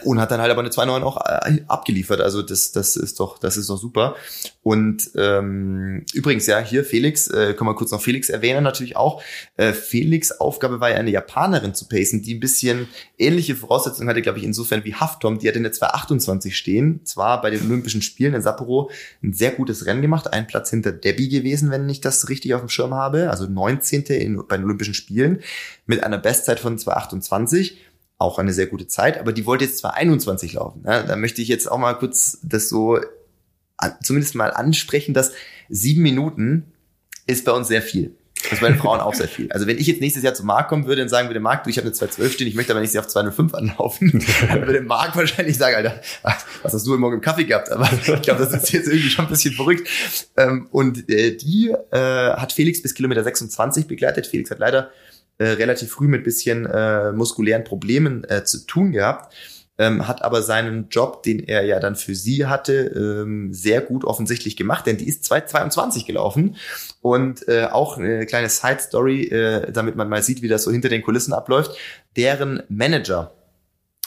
und 0.05 0.21
hat 0.21 0.31
dann 0.31 0.41
halt 0.41 0.51
aber 0.51 0.61
eine 0.61 0.71
2-9 0.71 1.03
auch 1.03 1.17
äh, 1.27 1.61
abgeliefert. 1.69 2.21
Also 2.21 2.43
das, 2.43 2.73
das 2.73 2.97
ist 2.97 3.21
doch, 3.21 3.39
das 3.39 3.57
ist 3.57 3.71
doch 3.71 3.79
super. 3.79 4.17
Und 4.63 5.11
ähm, 5.17 6.05
übrigens, 6.13 6.47
ja, 6.47 6.59
hier 6.59 6.85
Felix, 6.85 7.29
äh, 7.29 7.55
können 7.55 7.71
wir 7.71 7.75
kurz 7.75 7.91
noch 7.91 8.03
Felix 8.03 8.29
erwähnen 8.29 8.63
natürlich 8.63 8.97
auch. 8.97 9.23
Äh, 9.57 9.73
Felix 9.73 10.33
Aufgabe 10.33 10.81
war 10.81 10.91
ja 10.91 10.97
eine 10.97 11.11
Japanerin 11.11 11.75
zu 11.75 11.89
pacen, 11.89 12.23
die 12.23 12.35
ein 12.35 12.41
bisschen 12.41 12.89
ähnliche 13.19 13.57
Voraussetzungen 13.57 14.09
hatte, 14.09 14.23
glaube 14.23 14.39
ich, 14.39 14.45
insofern 14.45 14.85
wie 14.85 14.95
Haftom. 14.95 15.39
Die 15.39 15.49
hat 15.49 15.57
in 15.57 15.63
der 15.63 15.73
228 15.73 16.57
stehen, 16.57 17.01
zwar 17.05 17.41
bei 17.41 17.51
den 17.51 17.63
Olympischen 17.63 18.03
Spielen 18.03 18.35
in 18.35 18.43
Sapporo 18.43 18.91
ein 19.23 19.33
sehr 19.33 19.53
gutes 19.53 19.87
Rennen 19.87 20.03
gemacht, 20.03 20.33
ein 20.33 20.47
Platz 20.47 20.71
hinter 20.71 20.93
Debbie 20.93 21.29
gewesen, 21.29 21.71
wenn 21.71 21.89
ich 21.89 22.01
das 22.01 22.29
richtig 22.29 22.55
auf 22.55 22.61
dem 22.61 22.69
Schirm 22.69 22.95
habe, 22.95 23.31
also 23.31 23.47
19. 23.47 24.03
In, 24.05 24.47
bei 24.47 24.57
den 24.57 24.65
Olympischen 24.65 24.95
Spielen 24.95 25.41
mit 25.87 26.05
einer 26.05 26.19
Bestzeit 26.19 26.61
von 26.61 26.79
228 26.79 27.79
auch 28.19 28.39
eine 28.39 28.53
sehr 28.53 28.67
gute 28.67 28.89
Zeit, 28.89 29.19
aber 29.19 29.33
die 29.33 29.47
wollte 29.47 29.65
jetzt 29.65 29.79
zwar 29.79 29.95
21 29.95 30.55
laufen. 30.55 30.83
Ja, 30.85 31.03
da 31.03 31.17
möchte 31.17 31.41
ich 31.41 31.49
jetzt 31.49 31.71
auch 31.71 31.79
mal 31.79 31.95
kurz 31.95 32.39
das 32.43 32.69
so 32.69 32.99
zumindest 34.03 34.35
mal 34.35 34.53
ansprechen, 34.53 35.15
dass 35.15 35.33
sieben 35.69 36.03
Minuten 36.03 36.73
ist 37.27 37.45
bei 37.45 37.53
uns 37.53 37.69
sehr 37.69 37.83
viel. 37.83 38.15
Das 38.43 38.53
ist 38.53 38.61
bei 38.61 38.69
den 38.69 38.79
Frauen 38.79 39.01
auch 39.01 39.15
sehr 39.15 39.27
viel. 39.27 39.51
Also 39.51 39.67
wenn 39.67 39.79
ich 39.79 39.87
jetzt 39.89 40.01
nächstes 40.01 40.23
Jahr 40.23 40.33
zum 40.33 40.47
Markt 40.47 40.69
kommen 40.69 40.87
würde 40.87 41.03
und 41.03 41.09
sagen 41.09 41.29
würde, 41.29 41.41
Marc, 41.41 41.65
du, 41.65 41.71
ich 41.71 41.77
habe 41.77 41.87
eine 41.87 41.93
212 41.93 42.33
stehen, 42.33 42.47
ich 42.47 42.55
möchte 42.55 42.73
aber 42.73 42.81
nicht 42.81 42.97
auf 42.97 43.09
205 43.09 43.53
anlaufen, 43.55 44.25
dann 44.49 44.67
würde 44.67 44.81
Marc 44.81 45.17
wahrscheinlich 45.17 45.59
sagen, 45.59 45.77
Alter, 45.77 46.01
was 46.63 46.73
hast 46.73 46.87
du 46.87 46.93
heute 46.93 47.01
Morgen 47.01 47.17
im 47.17 47.21
Kaffee 47.21 47.45
gehabt? 47.45 47.71
Aber 47.71 47.89
ich 47.93 48.23
glaube, 48.23 48.45
das 48.45 48.53
ist 48.53 48.73
jetzt 48.73 48.87
irgendwie 48.87 49.11
schon 49.11 49.27
ein 49.27 49.31
bisschen 49.31 49.55
verrückt. 49.55 49.89
Ähm, 50.37 50.69
und 50.71 51.09
äh, 51.11 51.37
die 51.37 51.75
äh, 51.91 51.99
hat 51.99 52.53
Felix 52.53 52.81
bis 52.81 52.95
Kilometer 52.95 53.25
26 53.25 53.87
begleitet. 53.87 54.27
Felix 54.29 54.51
hat 54.51 54.61
leider 54.61 54.91
äh, 55.39 55.49
relativ 55.49 55.91
früh 55.91 56.09
mit 56.09 56.25
bisschen 56.25 56.67
äh, 56.67 57.13
muskulären 57.13 57.65
Problemen 57.65 58.25
äh, 58.25 58.45
zu 58.45 58.67
tun 58.67 58.93
gehabt. 58.93 59.35
Ähm, 59.81 60.09
hat 60.09 60.23
aber 60.23 60.43
seinen 60.43 60.89
Job, 60.89 61.23
den 61.23 61.39
er 61.39 61.65
ja 61.65 61.79
dann 61.79 61.95
für 61.95 62.17
sie 62.17 62.47
hatte, 62.47 62.73
ähm, 62.97 63.55
sehr 63.55 63.81
gut 63.81 64.05
offensichtlich 64.05 64.57
gemacht, 64.57 64.87
denn 64.87 64.97
die 64.97 65.07
ist 65.07 65.31
2,22 65.31 66.05
gelaufen. 66.05 66.57
Und 67.01 67.47
äh, 67.47 67.67
auch 67.67 67.97
eine 67.97 68.27
kleine 68.27 68.49
Side-Story, 68.49 69.29
äh, 69.29 69.71
damit 69.71 69.95
man 69.95 70.09
mal 70.09 70.23
sieht, 70.25 70.43
wie 70.43 70.49
das 70.49 70.65
so 70.65 70.73
hinter 70.73 70.89
den 70.89 71.03
Kulissen 71.03 71.33
abläuft. 71.33 71.77
Deren 72.17 72.65
Manager 72.69 73.38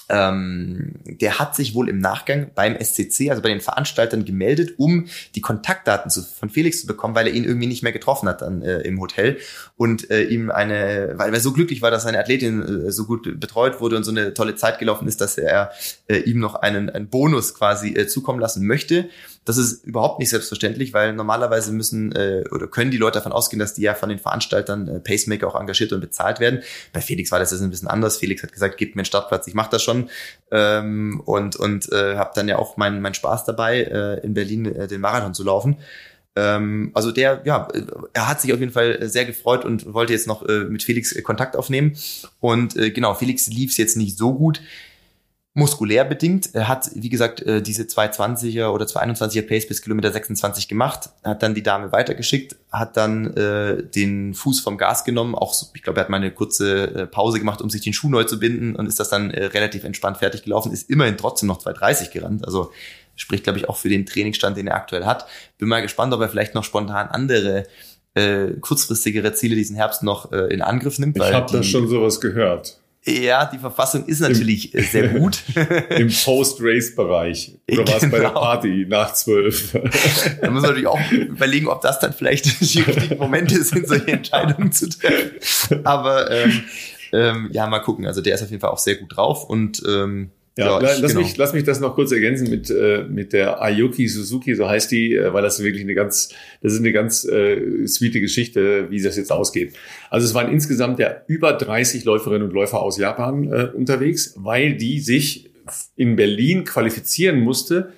ähm, 0.10 0.96
der 1.06 1.40
hat 1.40 1.56
sich 1.56 1.74
wohl 1.74 1.90
im 1.90 2.00
Nachgang 2.00 2.52
beim 2.54 2.76
SCC, 2.76 3.30
also 3.30 3.42
bei 3.42 3.50
den 3.50 3.62
Veranstaltern, 3.62 4.26
gemeldet, 4.26 4.74
um 4.78 5.08
die 5.36 5.42
Kontaktdaten 5.42 6.12
zu, 6.12 6.24
von 6.24 6.50
Felix 6.50 6.82
zu 6.82 6.88
bekommen, 6.88 7.16
weil 7.16 7.28
er 7.28 7.34
ihn 7.34 7.44
irgendwie 7.44 7.68
nicht 7.68 7.84
mehr 7.84 7.92
getroffen 7.92 8.28
hat 8.28 8.42
dann 8.42 8.62
äh, 8.62 8.80
im 8.82 9.00
Hotel 9.00 9.38
und 9.78 10.10
äh, 10.12 10.24
ihm 10.24 10.52
eine, 10.52 11.14
weil 11.16 11.34
er 11.34 11.40
so 11.40 11.54
glücklich 11.54 11.82
war, 11.82 11.92
dass 11.92 12.04
seine 12.04 12.20
Athletin 12.20 12.88
äh, 12.88 12.92
so 12.92 13.06
gut 13.06 13.40
betreut 13.40 13.80
wurde 13.80 13.98
und 13.98 14.04
so 14.04 14.12
eine 14.12 14.34
tolle 14.34 14.56
Zeit 14.56 14.80
gelaufen 14.80 15.08
ist, 15.08 15.22
dass 15.22 15.38
er 15.38 15.72
äh, 16.08 16.18
ihm 16.18 16.40
noch 16.40 16.56
einen, 16.56 16.90
einen 16.90 17.08
Bonus 17.08 17.54
quasi 17.54 17.90
äh, 17.90 18.08
zukommen 18.08 18.40
lassen 18.40 18.66
möchte. 18.66 19.10
Das 19.46 19.58
ist 19.58 19.86
überhaupt 19.86 20.20
nicht 20.20 20.30
selbstverständlich, 20.30 20.94
weil 20.94 21.14
normalerweise 21.14 21.72
müssen 21.72 22.12
äh, 22.12 22.44
oder 22.52 22.68
können 22.68 22.92
die 22.92 22.98
Leute 22.98 23.20
davon 23.20 23.32
ausgehen, 23.32 23.60
dass 23.60 23.74
die 23.74 23.82
ja 23.82 23.96
von 23.96 24.10
den 24.10 24.20
Veranstaltern 24.20 24.88
äh, 24.88 25.00
Pacemaker 25.00 25.48
auch 25.48 25.60
engagiert 25.60 25.94
und 25.94 26.02
bezahlt 26.02 26.40
werden. 26.40 26.62
Bei 26.94 27.02
Felix 27.02 27.32
war 27.32 27.40
das 27.40 27.52
jetzt 27.52 27.62
ein 27.62 27.70
bisschen 27.70 27.88
anders. 27.88 28.18
Felix 28.18 28.44
hat 28.44 28.52
gesagt, 28.52 28.78
gebt 28.78 28.96
mir 28.96 29.02
einen 29.02 29.06
Startplatz, 29.06 29.48
ich 29.48 29.56
mache 29.56 29.72
das 29.72 29.82
schon 29.82 30.10
ähm, 30.52 31.22
und 31.26 31.56
und 31.56 31.92
äh, 31.92 32.18
habe 32.18 32.32
dann 32.36 32.48
ja 32.48 32.58
auch 32.58 32.78
meinen 32.78 33.02
mein 33.02 33.14
Spaß 33.14 33.46
dabei, 33.46 33.82
äh, 33.82 34.20
in 34.24 34.34
Berlin 34.34 34.66
äh, 34.66 34.88
den 34.88 35.02
Marathon 35.02 35.34
zu 35.34 35.44
laufen 35.44 35.78
ähm, 36.36 36.92
also 36.94 37.12
der, 37.12 37.42
ja, 37.46 37.68
er 38.14 38.28
hat 38.30 38.40
sich 38.40 38.54
auf 38.54 38.60
jeden 38.60 38.72
Fall 38.72 39.10
sehr 39.10 39.26
gefreut 39.26 39.66
und 39.66 39.94
wollte 39.94 40.14
jetzt 40.14 40.28
noch 40.28 40.48
äh, 40.48 40.64
mit 40.64 40.84
Felix 40.84 41.12
äh, 41.12 41.22
Kontakt 41.22 41.56
aufnehmen. 41.58 41.98
Und 42.40 42.78
äh, 42.78 42.92
genau, 42.92 43.14
Felix 43.16 43.48
lief 43.48 43.72
es 43.72 43.78
jetzt 43.78 43.98
nicht 43.98 44.18
so 44.18 44.34
gut 44.34 44.62
muskulär 45.54 46.06
bedingt. 46.06 46.56
Er 46.56 46.70
hat, 46.70 46.90
wie 46.96 47.10
gesagt, 47.10 47.42
äh, 47.42 47.62
diese 47.62 47.84
220er 47.84 48.70
oder 48.70 48.86
221er 48.86 49.42
Pace 49.42 49.68
bis 49.68 49.82
Kilometer 49.82 50.12
26 50.12 50.70
gemacht, 50.70 51.10
hat 51.24 51.44
dann 51.44 51.54
die 51.54 51.64
Dame 51.64 51.92
weitergeschickt, 51.92 52.56
hat 52.72 52.96
dann 52.96 53.36
äh, 53.36 53.84
den 53.84 54.34
Fuß 54.34 54.62
vom 54.62 54.78
Gas 54.78 55.04
genommen, 55.04 55.36
auch 55.36 55.54
so, 55.54 55.68
ich 55.74 55.84
glaube, 55.84 56.00
er 56.00 56.04
hat 56.04 56.10
mal 56.10 56.18
eine 56.18 56.32
kurze 56.32 56.84
äh, 56.96 57.06
Pause 57.06 57.40
gemacht, 57.40 57.62
um 57.62 57.70
sich 57.70 57.82
den 57.82 57.92
Schuh 57.92 58.10
neu 58.10 58.24
zu 58.24 58.40
binden 58.40 58.78
und 58.78 58.86
ist 58.86 59.00
das 59.00 59.10
dann 59.10 59.32
äh, 59.32 59.46
relativ 59.46 59.84
entspannt 59.84 60.18
fertig 60.18 60.44
gelaufen, 60.44 60.72
ist 60.72 60.90
immerhin 60.90 61.18
trotzdem 61.18 61.48
noch 61.48 61.58
230 61.58 62.12
gerannt, 62.12 62.46
also 62.46 62.72
spricht, 63.18 63.44
glaube 63.44 63.60
ich, 63.60 63.68
auch 63.68 63.76
für 63.76 63.90
den 63.90 64.06
Trainingsstand, 64.06 64.56
den 64.56 64.68
er 64.68 64.76
aktuell 64.76 65.06
hat. 65.06 65.28
Bin 65.58 65.68
mal 65.68 65.82
gespannt, 65.82 66.14
ob 66.14 66.22
er 66.22 66.30
vielleicht 66.30 66.56
noch 66.56 66.64
spontan 66.64 67.10
andere 67.10 67.66
äh, 68.14 68.54
kurzfristigere 68.60 69.34
Ziele 69.34 69.56
diesen 69.56 69.76
Herbst 69.76 70.02
noch 70.02 70.32
äh, 70.32 70.54
in 70.54 70.62
Angriff 70.62 70.98
nimmt. 70.98 71.18
Ich 71.18 71.34
habe 71.34 71.52
da 71.52 71.62
schon 71.62 71.88
sowas 71.88 72.22
gehört. 72.22 72.81
Ja, 73.04 73.46
die 73.46 73.58
Verfassung 73.58 74.06
ist 74.06 74.20
natürlich 74.20 74.76
Im, 74.76 74.84
sehr 74.84 75.08
gut. 75.08 75.42
Im 75.90 76.10
Post-Race-Bereich. 76.10 77.58
Oder 77.72 77.88
war 77.88 77.96
es 77.96 78.02
bei 78.02 78.20
der 78.20 78.30
genau. 78.30 78.42
Party 78.42 78.86
nach 78.88 79.14
zwölf? 79.14 79.72
Da 79.72 80.52
muss 80.52 80.62
man 80.62 80.72
natürlich 80.72 80.88
auch 80.88 81.12
überlegen, 81.12 81.68
ob 81.68 81.82
das 81.82 82.00
dann 82.00 82.14
vielleicht 82.14 82.62
die 82.62 82.82
richtigen 82.82 83.18
Momente 83.18 83.64
sind, 83.64 83.88
solche 83.88 84.12
Entscheidungen 84.12 84.72
zu 84.72 84.88
treffen. 84.88 85.84
Aber 85.84 86.30
ähm, 86.30 86.64
ähm, 87.12 87.50
ja, 87.52 87.66
mal 87.68 87.80
gucken. 87.80 88.06
Also 88.06 88.22
der 88.22 88.36
ist 88.36 88.44
auf 88.44 88.52
jeden 88.52 88.62
Fall 88.62 88.70
auch 88.70 88.78
sehr 88.78 88.96
gut 88.96 89.16
drauf 89.16 89.50
und 89.50 89.82
ähm, 89.88 90.30
ja, 90.58 90.66
ja 90.66 90.80
lass, 90.80 91.02
genau. 91.02 91.22
mich, 91.22 91.38
lass 91.38 91.54
mich 91.54 91.64
das 91.64 91.80
noch 91.80 91.96
kurz 91.96 92.12
ergänzen 92.12 92.50
mit, 92.50 92.70
äh, 92.70 93.06
mit 93.10 93.32
der 93.32 93.62
Ayuki 93.62 94.08
Suzuki, 94.08 94.54
so 94.56 94.68
heißt 94.68 94.92
die, 94.92 95.16
äh, 95.16 95.34
weil 95.34 95.42
das 95.42 95.64
wirklich 95.64 95.84
eine 95.84 95.96
ganz, 95.96 96.34
das 96.62 96.74
ist 96.74 96.80
eine 96.80 96.92
ganz 96.92 97.24
äh, 97.24 97.88
sweete 97.88 98.20
Geschichte, 98.20 98.92
wie 98.92 99.02
das 99.02 99.16
jetzt 99.16 99.32
ausgeht. 99.32 99.74
Also 100.10 100.26
es 100.28 100.34
waren 100.34 100.52
insgesamt 100.52 101.00
ja 101.00 101.22
über 101.28 101.54
30 101.54 102.04
Läuferinnen 102.04 102.50
und 102.50 102.54
Läufer 102.54 102.82
aus 102.82 102.98
Japan 102.98 103.52
äh, 103.52 103.70
unterwegs, 103.74 104.34
weil 104.38 104.76
die 104.76 105.00
sich 105.00 105.52
in 105.96 106.18
Berlin 106.18 106.66
qualifizieren 106.66 107.40
musste 107.40 107.94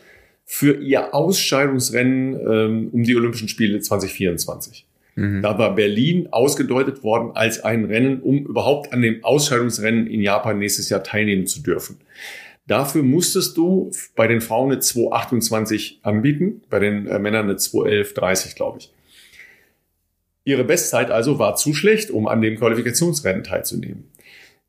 für 0.45 0.75
ihr 0.75 1.15
Ausscheidungsrennen 1.15 2.33
ähm, 2.35 2.89
um 2.91 3.03
die 3.03 3.15
Olympischen 3.15 3.47
Spiele 3.47 3.79
2024. 3.79 4.85
Mhm. 5.15 5.41
Da 5.41 5.57
war 5.57 5.75
Berlin 5.75 6.27
ausgedeutet 6.31 7.03
worden 7.03 7.31
als 7.33 7.63
ein 7.63 7.85
Rennen, 7.85 8.21
um 8.21 8.45
überhaupt 8.45 8.93
an 8.93 9.01
dem 9.01 9.23
Ausscheidungsrennen 9.23 10.07
in 10.07 10.21
Japan 10.21 10.59
nächstes 10.59 10.89
Jahr 10.89 11.03
teilnehmen 11.03 11.47
zu 11.47 11.61
dürfen. 11.61 11.97
Dafür 12.65 13.03
musstest 13.03 13.57
du 13.57 13.91
bei 14.15 14.27
den 14.27 14.39
Frauen 14.41 14.71
eine 14.71 14.81
2,28 14.81 16.01
anbieten, 16.01 16.61
bei 16.69 16.79
den 16.79 17.07
äh, 17.07 17.19
Männern 17.19 17.45
eine 17.45 17.55
2,11,30, 17.55 18.55
glaube 18.55 18.79
ich. 18.79 18.93
Ihre 20.45 20.63
Bestzeit 20.63 21.11
also 21.11 21.39
war 21.39 21.55
zu 21.55 21.73
schlecht, 21.73 22.11
um 22.11 22.27
an 22.27 22.41
dem 22.41 22.57
Qualifikationsrennen 22.57 23.43
teilzunehmen. 23.43 24.09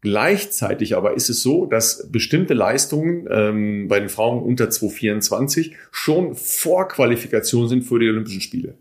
Gleichzeitig 0.00 0.96
aber 0.96 1.14
ist 1.14 1.30
es 1.30 1.42
so, 1.42 1.66
dass 1.66 2.10
bestimmte 2.10 2.52
Leistungen 2.52 3.26
ähm, 3.30 3.88
bei 3.88 4.00
den 4.00 4.10
Frauen 4.10 4.42
unter 4.42 4.66
2,24 4.66 5.72
schon 5.90 6.34
vor 6.34 6.88
Qualifikation 6.88 7.68
sind 7.68 7.84
für 7.84 7.98
die 7.98 8.08
Olympischen 8.08 8.42
Spiele. 8.42 8.74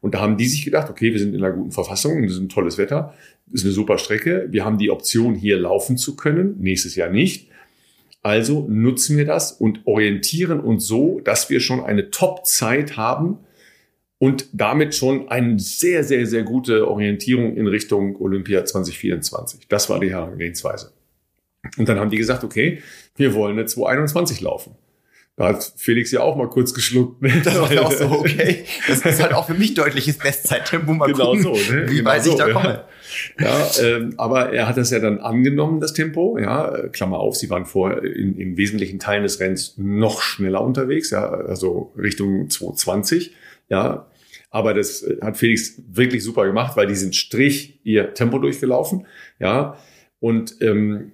Und 0.00 0.14
da 0.14 0.20
haben 0.20 0.36
die 0.36 0.46
sich 0.46 0.64
gedacht, 0.64 0.90
okay, 0.90 1.12
wir 1.12 1.18
sind 1.20 1.34
in 1.34 1.44
einer 1.44 1.54
guten 1.54 1.70
Verfassung, 1.70 2.22
das 2.24 2.32
ist 2.32 2.40
ein 2.40 2.48
tolles 2.48 2.76
Wetter, 2.76 3.14
das 3.46 3.60
ist 3.60 3.66
eine 3.66 3.72
super 3.72 3.98
Strecke, 3.98 4.48
wir 4.50 4.64
haben 4.64 4.76
die 4.76 4.90
Option, 4.90 5.34
hier 5.34 5.58
laufen 5.58 5.96
zu 5.96 6.16
können, 6.16 6.56
nächstes 6.60 6.96
Jahr 6.96 7.08
nicht. 7.08 7.48
Also 8.24 8.66
nutzen 8.70 9.18
wir 9.18 9.26
das 9.26 9.52
und 9.52 9.80
orientieren 9.84 10.58
uns 10.60 10.86
so, 10.86 11.20
dass 11.20 11.50
wir 11.50 11.60
schon 11.60 11.84
eine 11.84 12.10
Top-Zeit 12.10 12.96
haben 12.96 13.36
und 14.16 14.48
damit 14.54 14.94
schon 14.94 15.28
eine 15.28 15.58
sehr, 15.58 16.04
sehr, 16.04 16.26
sehr 16.26 16.42
gute 16.42 16.88
Orientierung 16.88 17.54
in 17.54 17.66
Richtung 17.66 18.16
Olympia 18.16 18.64
2024. 18.64 19.68
Das 19.68 19.90
war 19.90 20.00
die 20.00 20.10
Herangehensweise. 20.10 20.94
Und 21.76 21.86
dann 21.86 22.00
haben 22.00 22.08
die 22.08 22.16
gesagt, 22.16 22.44
okay, 22.44 22.82
wir 23.14 23.34
wollen 23.34 23.58
eine 23.58 23.66
221 23.66 24.40
laufen. 24.40 24.74
Da 25.36 25.48
hat 25.48 25.74
Felix 25.76 26.10
ja 26.10 26.20
auch 26.20 26.36
mal 26.36 26.48
kurz 26.48 26.72
geschluckt. 26.72 27.20
Ne? 27.20 27.42
Das 27.44 27.60
war 27.60 27.84
auch 27.84 27.92
so, 27.92 28.06
okay. 28.06 28.64
Das 28.88 29.04
ist 29.04 29.20
halt 29.20 29.34
auch 29.34 29.48
für 29.48 29.54
mich 29.54 29.74
deutliches 29.74 30.16
Bestzeittempo. 30.16 30.94
Mal 30.94 31.12
genau 31.12 31.32
gucken, 31.32 31.42
so, 31.42 31.52
ne? 31.52 31.90
wie 31.90 31.96
genau 31.96 32.10
weit 32.10 32.24
so, 32.24 32.30
ich 32.30 32.36
da 32.36 32.50
komme. 32.50 32.84
Ja, 33.38 33.70
ähm, 33.82 34.14
aber 34.16 34.52
er 34.52 34.68
hat 34.68 34.76
das 34.76 34.90
ja 34.90 34.98
dann 34.98 35.18
angenommen, 35.18 35.80
das 35.80 35.92
Tempo. 35.92 36.38
Ja, 36.38 36.88
Klammer 36.88 37.18
auf, 37.18 37.36
sie 37.36 37.50
waren 37.50 37.66
vorher 37.66 38.02
in, 38.02 38.36
in 38.38 38.56
wesentlichen 38.56 38.98
Teilen 38.98 39.22
des 39.22 39.40
Rennens 39.40 39.74
noch 39.76 40.22
schneller 40.22 40.62
unterwegs, 40.62 41.10
ja, 41.10 41.28
also 41.28 41.92
Richtung 41.96 42.50
220. 42.50 43.32
Ja, 43.68 44.06
aber 44.50 44.74
das 44.74 45.04
hat 45.20 45.36
Felix 45.36 45.82
wirklich 45.90 46.22
super 46.22 46.46
gemacht, 46.46 46.76
weil 46.76 46.86
die 46.86 46.94
sind 46.94 47.16
Strich 47.16 47.80
ihr 47.82 48.14
Tempo 48.14 48.38
durchgelaufen. 48.38 49.06
Ja, 49.40 49.76
und 50.20 50.56
ähm, 50.60 51.12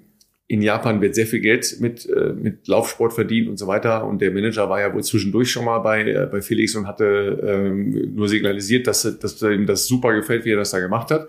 in 0.51 0.62
Japan 0.62 1.01
wird 1.01 1.14
sehr 1.14 1.28
viel 1.28 1.39
Geld 1.39 1.77
mit, 1.78 2.09
äh, 2.10 2.32
mit 2.32 2.66
Laufsport 2.66 3.12
verdient 3.12 3.48
und 3.48 3.56
so 3.56 3.68
weiter. 3.68 4.05
Und 4.05 4.20
der 4.20 4.32
Manager 4.32 4.68
war 4.68 4.81
ja 4.81 4.93
wohl 4.93 5.05
zwischendurch 5.05 5.48
schon 5.48 5.64
mal 5.64 5.78
bei, 5.78 6.02
äh, 6.02 6.28
bei 6.31 6.43
Felix 6.43 6.74
und 6.74 6.89
hatte 6.89 7.39
ähm, 7.40 8.16
nur 8.16 8.28
signalisiert, 8.28 8.89
dass, 8.89 9.02
dass 9.20 9.40
ihm 9.43 9.66
das 9.66 9.86
super 9.86 10.12
gefällt, 10.12 10.44
wie 10.44 10.51
er 10.51 10.56
das 10.56 10.72
da 10.72 10.81
gemacht 10.81 11.12
hat. 11.12 11.28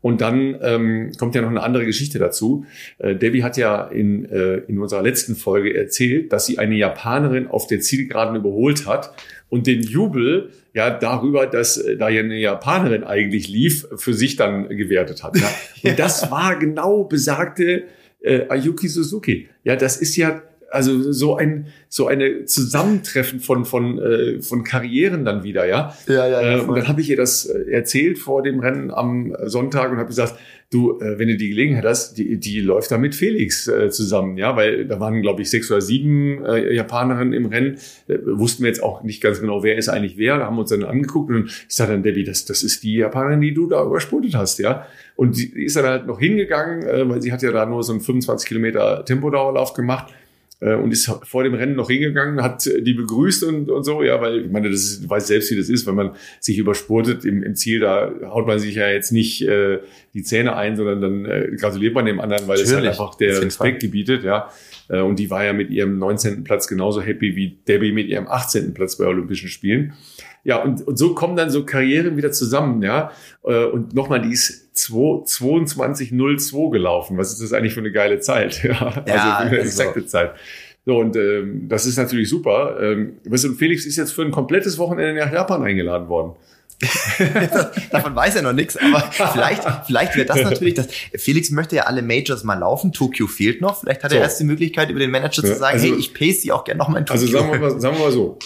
Und 0.00 0.20
dann 0.20 0.56
ähm, 0.62 1.12
kommt 1.18 1.34
ja 1.34 1.42
noch 1.42 1.48
eine 1.48 1.62
andere 1.62 1.84
Geschichte 1.84 2.18
dazu. 2.18 2.64
Äh, 2.98 3.16
Debbie 3.16 3.42
hat 3.42 3.56
ja 3.56 3.82
in, 3.84 4.24
äh, 4.26 4.58
in 4.68 4.78
unserer 4.78 5.02
letzten 5.02 5.34
Folge 5.34 5.76
erzählt, 5.76 6.32
dass 6.32 6.46
sie 6.46 6.58
eine 6.58 6.76
Japanerin 6.76 7.48
auf 7.48 7.66
der 7.66 7.80
Zielgeraden 7.80 8.36
überholt 8.36 8.86
hat 8.86 9.14
und 9.48 9.66
den 9.66 9.82
Jubel 9.82 10.50
ja 10.74 10.90
darüber, 10.90 11.46
dass 11.46 11.76
äh, 11.76 11.96
da 11.96 12.08
ja 12.08 12.20
eine 12.20 12.38
Japanerin 12.38 13.04
eigentlich 13.04 13.48
lief, 13.48 13.86
für 13.96 14.14
sich 14.14 14.36
dann 14.36 14.68
gewertet 14.68 15.24
hat. 15.24 15.36
Ja? 15.38 15.50
Und 15.90 15.98
das 15.98 16.30
war 16.30 16.56
genau 16.56 17.04
besagte 17.04 17.84
äh, 18.20 18.42
Ayuki 18.48 18.88
Suzuki. 18.88 19.48
Ja, 19.64 19.76
das 19.76 19.96
ist 19.96 20.16
ja 20.16 20.42
also 20.76 21.12
so 21.12 21.36
ein 21.36 21.66
so 21.88 22.06
eine 22.06 22.44
Zusammentreffen 22.44 23.40
von 23.40 23.64
von 23.64 23.98
äh, 23.98 24.42
von 24.42 24.64
Karrieren 24.64 25.24
dann 25.24 25.42
wieder, 25.42 25.66
ja. 25.66 25.94
Ja, 26.06 26.26
ja. 26.28 26.42
ja 26.42 26.58
äh, 26.58 26.60
und 26.60 26.76
dann 26.76 26.88
habe 26.88 27.00
ich 27.00 27.10
ihr 27.10 27.16
das 27.16 27.46
äh, 27.46 27.70
erzählt 27.70 28.18
vor 28.18 28.42
dem 28.42 28.60
Rennen 28.60 28.90
am 28.90 29.34
Sonntag 29.46 29.90
und 29.90 29.96
habe 29.96 30.08
gesagt, 30.08 30.34
du, 30.70 31.00
äh, 31.00 31.18
wenn 31.18 31.28
du 31.28 31.36
die 31.36 31.48
Gelegenheit 31.48 31.84
hast, 31.84 32.18
die 32.18 32.38
die 32.38 32.60
läuft 32.60 32.90
da 32.90 32.98
mit 32.98 33.14
Felix 33.14 33.66
äh, 33.68 33.88
zusammen, 33.90 34.36
ja, 34.36 34.56
weil 34.56 34.86
da 34.86 35.00
waren 35.00 35.22
glaube 35.22 35.42
ich 35.42 35.50
sechs 35.50 35.70
oder 35.70 35.80
sieben 35.80 36.44
äh, 36.44 36.74
Japanerinnen 36.74 37.32
im 37.32 37.46
Rennen, 37.46 37.78
äh, 38.08 38.18
wussten 38.24 38.62
wir 38.62 38.68
jetzt 38.68 38.82
auch 38.82 39.02
nicht 39.02 39.22
ganz 39.22 39.40
genau, 39.40 39.62
wer 39.62 39.76
ist 39.76 39.88
eigentlich 39.88 40.18
wer, 40.18 40.38
da 40.38 40.46
haben 40.46 40.56
wir 40.56 40.60
uns 40.60 40.70
dann 40.70 40.84
angeguckt 40.84 41.30
und 41.30 41.46
ich 41.46 41.74
sage 41.74 41.92
dann, 41.92 42.02
Debbie, 42.02 42.24
das 42.24 42.44
das 42.44 42.62
ist 42.62 42.82
die 42.82 42.96
Japanerin, 42.96 43.40
die 43.40 43.54
du 43.54 43.68
da 43.68 43.82
überspurtet 43.84 44.34
hast, 44.34 44.58
ja. 44.58 44.86
Und 45.14 45.34
sie 45.34 45.46
ist 45.46 45.76
dann 45.76 45.86
halt 45.86 46.06
noch 46.06 46.18
hingegangen, 46.18 46.86
äh, 46.86 47.08
weil 47.08 47.22
sie 47.22 47.32
hat 47.32 47.42
ja 47.42 47.52
da 47.52 47.64
nur 47.64 47.82
so 47.82 47.92
einen 47.92 48.02
25 48.02 48.46
Kilometer 48.46 49.04
Tempodauerlauf 49.04 49.72
gemacht 49.72 50.10
äh, 50.10 50.25
und 50.60 50.90
ist 50.90 51.10
vor 51.24 51.44
dem 51.44 51.52
Rennen 51.52 51.76
noch 51.76 51.90
hingegangen, 51.90 52.42
hat 52.42 52.64
die 52.64 52.94
begrüßt 52.94 53.44
und, 53.44 53.70
und 53.70 53.84
so, 53.84 54.02
ja, 54.02 54.20
weil 54.22 54.46
ich 54.46 54.50
meine, 54.50 54.70
das 54.70 54.80
ist, 54.80 55.10
weiß 55.10 55.26
selbst, 55.26 55.50
wie 55.50 55.56
das 55.56 55.68
ist, 55.68 55.86
wenn 55.86 55.94
man 55.94 56.12
sich 56.40 56.56
überspurtet 56.56 57.26
im, 57.26 57.42
im 57.42 57.54
Ziel, 57.54 57.80
da 57.80 58.10
haut 58.24 58.46
man 58.46 58.58
sich 58.58 58.76
ja 58.76 58.88
jetzt 58.88 59.12
nicht 59.12 59.42
äh, 59.42 59.80
die 60.14 60.22
Zähne 60.22 60.56
ein, 60.56 60.76
sondern 60.76 61.00
dann 61.02 61.24
äh, 61.26 61.56
gratuliert 61.56 61.94
man 61.94 62.06
dem 62.06 62.20
anderen, 62.20 62.48
weil 62.48 62.58
es 62.58 62.74
halt 62.74 62.86
einfach 62.86 63.16
der 63.16 63.42
Respekt 63.42 63.80
gebietet, 63.80 64.24
ja. 64.24 64.50
Äh, 64.88 65.00
und 65.00 65.18
die 65.18 65.30
war 65.30 65.44
ja 65.44 65.52
mit 65.52 65.70
ihrem 65.70 65.98
19. 65.98 66.44
Platz 66.44 66.68
genauso 66.68 67.02
happy 67.02 67.36
wie 67.36 67.58
Debbie 67.68 67.92
mit 67.92 68.08
ihrem 68.08 68.26
18. 68.26 68.72
Platz 68.72 68.96
bei 68.96 69.04
Olympischen 69.06 69.48
Spielen. 69.48 69.92
Ja, 70.44 70.62
und, 70.62 70.86
und 70.86 70.96
so 70.96 71.14
kommen 71.14 71.36
dann 71.36 71.50
so 71.50 71.64
Karrieren 71.64 72.16
wieder 72.16 72.32
zusammen, 72.32 72.82
ja. 72.82 73.10
Äh, 73.44 73.64
und 73.64 73.94
nochmal, 73.94 74.22
die 74.22 74.32
ist 74.32 74.65
22.02 74.76 76.70
gelaufen. 76.70 77.18
Was 77.18 77.32
ist 77.32 77.42
das 77.42 77.52
eigentlich 77.52 77.74
für 77.74 77.80
eine 77.80 77.92
geile 77.92 78.20
Zeit? 78.20 78.62
Ja, 78.62 79.04
ja 79.06 79.36
also 79.36 79.48
eine 79.48 79.58
exakte 79.58 80.00
so. 80.02 80.06
Zeit. 80.06 80.32
So, 80.84 80.98
und 80.98 81.16
ähm, 81.16 81.68
das 81.68 81.84
ist 81.86 81.96
natürlich 81.96 82.28
super. 82.28 82.78
Ähm, 82.80 83.14
weißt 83.24 83.44
du, 83.44 83.54
Felix 83.54 83.86
ist 83.86 83.96
jetzt 83.96 84.12
für 84.12 84.22
ein 84.22 84.30
komplettes 84.30 84.78
Wochenende 84.78 85.20
nach 85.20 85.32
Japan 85.32 85.62
eingeladen 85.64 86.08
worden. 86.08 86.36
Davon 87.90 88.14
weiß 88.14 88.36
er 88.36 88.42
noch 88.42 88.52
nichts, 88.52 88.76
aber 88.76 89.00
vielleicht, 89.10 89.62
vielleicht 89.86 90.14
wäre 90.14 90.26
das 90.26 90.42
natürlich 90.42 90.74
das. 90.74 90.88
Felix 91.16 91.50
möchte 91.50 91.76
ja 91.76 91.84
alle 91.84 92.02
Majors 92.02 92.44
mal 92.44 92.58
laufen. 92.58 92.92
Tokio 92.92 93.26
fehlt 93.26 93.62
noch. 93.62 93.80
Vielleicht 93.80 94.04
hat 94.04 94.10
so. 94.10 94.16
er 94.18 94.24
erst 94.24 94.40
die 94.40 94.44
Möglichkeit, 94.44 94.90
über 94.90 95.00
den 95.00 95.10
Manager 95.10 95.42
zu 95.42 95.54
sagen, 95.54 95.78
also, 95.78 95.86
hey, 95.86 95.94
ich 95.98 96.12
pace 96.12 96.42
die 96.42 96.52
auch 96.52 96.64
gerne 96.64 96.78
noch 96.78 96.88
mal 96.88 96.98
in 96.98 97.08
also 97.08 97.26
Tokio. 97.26 97.38
Also 97.38 97.48
sagen 97.48 97.62
wir 97.62 97.70
mal, 97.70 97.80
sagen 97.80 97.96
wir 97.96 98.04
mal 98.04 98.12
so 98.12 98.38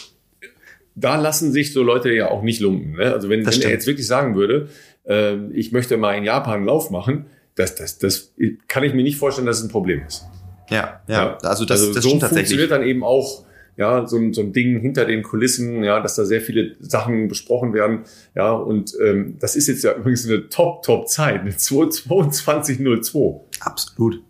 da 1.01 1.17
lassen 1.17 1.53
sich 1.53 1.73
so 1.73 1.83
Leute 1.83 2.13
ja 2.13 2.31
auch 2.31 2.43
nicht 2.43 2.61
lumpen. 2.61 2.93
Ne? 2.93 3.13
Also 3.13 3.29
wenn, 3.29 3.47
wenn 3.47 3.63
er 3.63 3.71
jetzt 3.71 3.87
wirklich 3.87 4.07
sagen 4.07 4.35
würde, 4.35 4.69
äh, 5.05 5.37
ich 5.53 5.73
möchte 5.73 5.97
mal 5.97 6.15
in 6.15 6.25
Japan 6.25 6.57
einen 6.57 6.67
Lauf 6.67 6.91
machen, 6.91 7.27
das, 7.55 7.75
das, 7.75 7.99
das 7.99 8.33
kann 8.69 8.85
ich 8.85 8.95
mir 8.95 9.03
nicht 9.03 9.19
vorstellen, 9.19 9.47
dass 9.47 9.59
es 9.59 9.65
ein 9.65 9.71
Problem 9.71 10.03
ist. 10.07 10.27
Ja, 10.71 11.01
ja. 11.09 11.15
ja. 11.15 11.39
Also 11.43 11.65
das, 11.65 11.81
also 11.81 11.95
das 11.95 12.05
so 12.05 12.11
funktioniert 12.11 12.71
dann 12.71 12.83
eben 12.83 13.03
auch 13.03 13.45
ja, 13.77 14.07
so, 14.07 14.19
ein, 14.19 14.33
so 14.35 14.43
ein 14.43 14.53
Ding 14.53 14.79
hinter 14.81 15.05
den 15.07 15.23
Kulissen, 15.23 15.83
ja, 15.83 16.01
dass 16.01 16.15
da 16.15 16.25
sehr 16.25 16.41
viele 16.41 16.77
Sachen 16.81 17.29
besprochen 17.29 17.73
werden. 17.73 18.01
Ja, 18.35 18.53
und 18.53 18.95
ähm, 19.03 19.37
das 19.41 19.57
ist 19.57 19.69
jetzt 19.69 19.85
ja 19.85 19.95
übrigens 19.95 20.27
eine 20.27 20.49
Top-Top-Zeit, 20.49 21.41
eine 21.41 21.53
22.02. 21.53 23.41
Absolut. 23.61 24.23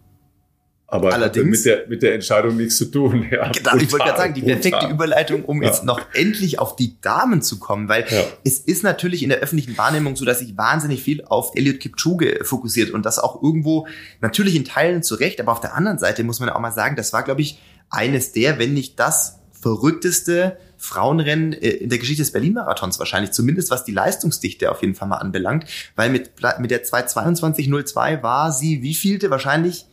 Aber 0.92 1.12
Allerdings, 1.12 1.58
mit 1.58 1.64
der, 1.64 1.86
mit 1.86 2.02
der 2.02 2.14
Entscheidung 2.14 2.56
nichts 2.56 2.76
zu 2.76 2.86
tun. 2.86 3.28
Ja, 3.30 3.48
genau, 3.48 3.70
brutal, 3.70 3.82
ich 3.82 3.92
wollte 3.92 4.06
gerade 4.06 4.18
sagen, 4.18 4.34
die 4.34 4.42
perfekte. 4.42 4.88
Überleitung, 4.88 5.44
um 5.44 5.62
ja. 5.62 5.68
jetzt 5.68 5.84
noch 5.84 6.00
endlich 6.14 6.58
auf 6.58 6.74
die 6.74 7.00
Damen 7.00 7.42
zu 7.42 7.60
kommen, 7.60 7.88
weil 7.88 8.04
ja. 8.10 8.24
es 8.44 8.58
ist 8.58 8.82
natürlich 8.82 9.22
in 9.22 9.28
der 9.28 9.38
öffentlichen 9.38 9.78
Wahrnehmung 9.78 10.16
so, 10.16 10.24
dass 10.24 10.40
sich 10.40 10.56
wahnsinnig 10.56 11.02
viel 11.02 11.22
auf 11.24 11.52
Elliot 11.54 11.78
Kipchoge 11.78 12.40
fokussiert 12.42 12.90
und 12.90 13.06
das 13.06 13.20
auch 13.20 13.40
irgendwo 13.40 13.86
natürlich 14.20 14.56
in 14.56 14.64
Teilen 14.64 15.04
zurecht, 15.04 15.40
aber 15.40 15.52
auf 15.52 15.60
der 15.60 15.74
anderen 15.74 15.98
Seite 15.98 16.24
muss 16.24 16.40
man 16.40 16.48
auch 16.48 16.58
mal 16.58 16.72
sagen, 16.72 16.96
das 16.96 17.12
war, 17.12 17.22
glaube 17.22 17.42
ich, 17.42 17.60
eines 17.88 18.32
der, 18.32 18.58
wenn 18.58 18.74
nicht 18.74 18.98
das 18.98 19.38
verrückteste 19.52 20.56
Frauenrennen 20.76 21.52
äh, 21.52 21.68
in 21.68 21.90
der 21.90 21.98
Geschichte 21.98 22.22
des 22.22 22.32
Berlin-Marathons 22.32 22.98
wahrscheinlich, 22.98 23.30
zumindest 23.30 23.70
was 23.70 23.84
die 23.84 23.92
Leistungsdichte 23.92 24.72
auf 24.72 24.80
jeden 24.80 24.94
Fall 24.94 25.06
mal 25.06 25.18
anbelangt, 25.18 25.66
weil 25.94 26.10
mit, 26.10 26.32
mit 26.58 26.70
der 26.70 26.84
222.02 26.84 28.22
war 28.22 28.50
sie 28.50 28.82
wie 28.82 28.94
vielte 28.94 29.30
wahrscheinlich 29.30 29.86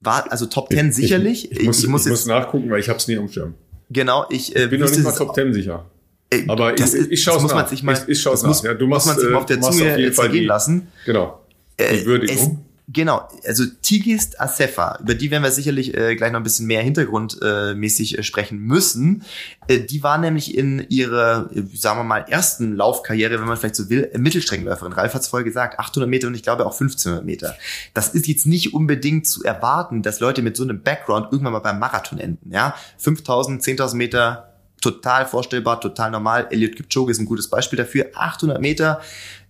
war 0.00 0.30
also 0.30 0.46
Top 0.46 0.70
10 0.70 0.92
sicherlich. 0.92 1.50
Ich, 1.50 1.60
ich, 1.60 1.66
muss, 1.66 1.78
ich, 1.80 1.88
muss, 1.88 2.06
ich 2.06 2.10
muss, 2.10 2.26
nachgucken, 2.26 2.70
weil 2.70 2.80
ich 2.80 2.88
habe 2.88 2.98
es 2.98 3.08
nie 3.08 3.16
am 3.16 3.28
Schirm. 3.28 3.54
Genau, 3.90 4.26
ich, 4.30 4.54
äh, 4.54 4.64
ich 4.64 4.70
bin 4.70 4.80
noch 4.80 4.90
nicht 4.90 5.02
mal 5.02 5.12
Top 5.12 5.34
10 5.34 5.52
sicher. 5.52 5.86
Äh, 6.30 6.44
Aber 6.48 6.74
ich, 6.74 6.80
ist, 6.80 6.94
ich 6.94 7.22
schaue 7.22 7.36
es 7.36 7.42
nach. 7.44 7.82
Mal, 7.82 7.94
ich, 7.94 8.08
ich 8.08 8.20
schaue 8.20 8.34
es 8.34 8.42
nach. 8.42 8.62
Ja, 8.64 8.74
du 8.74 8.86
machst, 8.86 9.06
muss 9.06 9.16
man 9.16 9.22
sich 9.22 9.32
mal 9.32 9.38
auf 9.38 9.46
der 9.46 9.60
Zunge 9.60 9.92
auf 9.92 9.98
jeden 9.98 10.12
Fall 10.12 10.28
gehen 10.30 10.46
lassen. 10.46 10.88
Genau. 11.04 11.40
Die 11.78 11.84
äh, 11.84 12.04
Würdigung. 12.04 12.65
Genau, 12.88 13.28
also 13.44 13.64
Tigist 13.82 14.40
Asefa, 14.40 15.00
über 15.00 15.16
die 15.16 15.32
werden 15.32 15.42
wir 15.42 15.50
sicherlich 15.50 15.92
äh, 15.96 16.14
gleich 16.14 16.30
noch 16.30 16.38
ein 16.38 16.44
bisschen 16.44 16.68
mehr 16.68 16.82
hintergrundmäßig 16.82 18.18
äh, 18.18 18.22
sprechen 18.22 18.60
müssen. 18.60 19.24
Äh, 19.66 19.80
die 19.80 20.04
war 20.04 20.18
nämlich 20.18 20.56
in 20.56 20.86
ihrer, 20.88 21.50
äh, 21.52 21.64
sagen 21.74 21.98
wir 21.98 22.04
mal, 22.04 22.24
ersten 22.28 22.76
Laufkarriere, 22.76 23.40
wenn 23.40 23.48
man 23.48 23.56
vielleicht 23.56 23.74
so 23.74 23.90
will, 23.90 24.08
Mittelstreckenläuferin. 24.16 24.92
Ralf 24.92 25.14
hat 25.14 25.22
es 25.22 25.28
vorher 25.28 25.44
gesagt, 25.44 25.80
800 25.80 26.08
Meter 26.08 26.28
und 26.28 26.36
ich 26.36 26.44
glaube 26.44 26.64
auch 26.64 26.80
1500 26.80 27.24
Meter. 27.24 27.56
Das 27.92 28.10
ist 28.10 28.28
jetzt 28.28 28.46
nicht 28.46 28.72
unbedingt 28.72 29.26
zu 29.26 29.42
erwarten, 29.42 30.02
dass 30.02 30.20
Leute 30.20 30.42
mit 30.42 30.56
so 30.56 30.62
einem 30.62 30.80
Background 30.80 31.32
irgendwann 31.32 31.54
mal 31.54 31.58
beim 31.58 31.80
Marathon 31.80 32.20
enden. 32.20 32.52
Ja, 32.52 32.76
5000, 32.98 33.64
10.000 33.64 33.96
Meter, 33.96 34.52
total 34.80 35.26
vorstellbar, 35.26 35.80
total 35.80 36.12
normal. 36.12 36.46
Elliot 36.50 36.76
Kipchoge 36.76 37.10
ist 37.10 37.18
ein 37.18 37.26
gutes 37.26 37.50
Beispiel 37.50 37.78
dafür. 37.78 38.10
800 38.14 38.60
Meter 38.60 39.00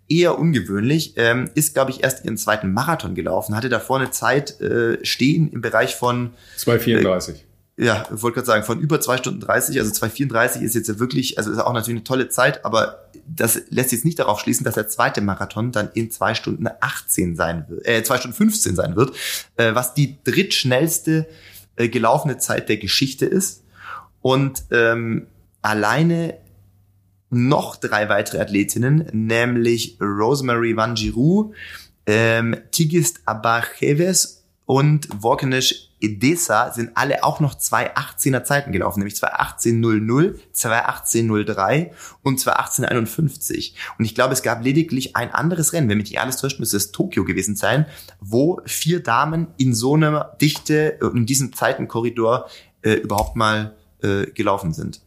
eher 0.08 0.38
ungewöhnlich, 0.38 1.14
ähm, 1.16 1.50
ist, 1.54 1.74
glaube 1.74 1.90
ich, 1.90 2.02
erst 2.02 2.24
ihren 2.24 2.36
zweiten 2.36 2.72
Marathon 2.72 3.14
gelaufen, 3.14 3.56
hatte 3.56 3.68
davor 3.68 3.98
eine 3.98 4.10
Zeit 4.10 4.60
äh, 4.60 5.04
stehen 5.04 5.50
im 5.50 5.60
Bereich 5.60 5.96
von 5.96 6.34
2,34. 6.58 7.30
Äh, 7.30 7.34
ja, 7.78 8.06
wollte 8.10 8.36
gerade 8.36 8.46
sagen, 8.46 8.64
von 8.64 8.80
über 8.80 9.00
zwei 9.00 9.18
Stunden 9.18 9.40
30, 9.40 9.78
also 9.78 9.92
2,34 9.92 10.62
ist 10.62 10.74
jetzt 10.74 10.88
ja 10.88 10.98
wirklich, 10.98 11.36
also 11.36 11.52
ist 11.52 11.58
auch 11.58 11.74
natürlich 11.74 11.98
eine 11.98 12.04
tolle 12.04 12.28
Zeit, 12.30 12.64
aber 12.64 13.10
das 13.26 13.60
lässt 13.68 13.92
jetzt 13.92 14.04
nicht 14.04 14.18
darauf 14.18 14.40
schließen, 14.40 14.64
dass 14.64 14.74
der 14.74 14.88
zweite 14.88 15.20
Marathon 15.20 15.72
dann 15.72 15.90
in 15.92 16.10
zwei 16.10 16.34
Stunden 16.34 16.66
18 16.80 17.36
sein 17.36 17.66
wird, 17.68 17.86
äh, 17.86 18.02
zwei 18.02 18.16
Stunden 18.16 18.36
15 18.36 18.76
sein 18.76 18.96
wird, 18.96 19.14
äh, 19.56 19.74
was 19.74 19.92
die 19.92 20.16
drittschnellste 20.24 21.26
äh, 21.76 21.88
gelaufene 21.88 22.38
Zeit 22.38 22.68
der 22.68 22.78
Geschichte 22.78 23.26
ist. 23.26 23.62
Und 24.22 24.64
ähm, 24.70 25.26
alleine 25.60 26.38
noch 27.31 27.77
drei 27.77 28.09
weitere 28.09 28.40
Athletinnen, 28.40 29.09
nämlich 29.12 29.98
Rosemary 30.01 30.77
Van 30.77 30.94
Giroux, 30.94 31.53
ähm, 32.07 32.57
Tigist 32.70 33.20
Abacheves 33.27 34.44
und 34.65 35.09
Vorkanish 35.20 35.86
Edessa 36.01 36.73
sind 36.73 36.90
alle 36.94 37.24
auch 37.24 37.40
noch 37.40 37.55
2.18er 37.55 38.44
Zeiten 38.44 38.73
gelaufen, 38.73 39.01
nämlich 39.01 39.15
2.18.00, 39.15 40.39
2.18.03 40.55 41.90
und 42.23 42.39
2.18.51. 42.39 43.73
Und 43.98 44.05
ich 44.05 44.15
glaube, 44.15 44.35
es 44.35 44.43
gab 44.43 44.62
lediglich 44.62 45.16
ein 45.16 45.32
anderes 45.32 45.73
Rennen, 45.73 45.89
wenn 45.89 45.98
mich 45.98 46.11
nicht 46.11 46.20
alles 46.20 46.36
täuscht, 46.36 46.61
müsste 46.61 46.77
es 46.77 46.93
Tokio 46.93 47.24
gewesen 47.24 47.57
sein, 47.57 47.86
wo 48.20 48.61
vier 48.66 49.03
Damen 49.03 49.48
in 49.57 49.74
so 49.74 49.94
einer 49.94 50.36
Dichte, 50.40 50.98
in 51.15 51.24
diesem 51.24 51.55
Zeitenkorridor 51.55 52.51
äh, 52.82 52.94
überhaupt 52.94 53.36
mal 53.36 53.74
äh, 54.03 54.27
gelaufen 54.27 54.74
sind. 54.74 55.01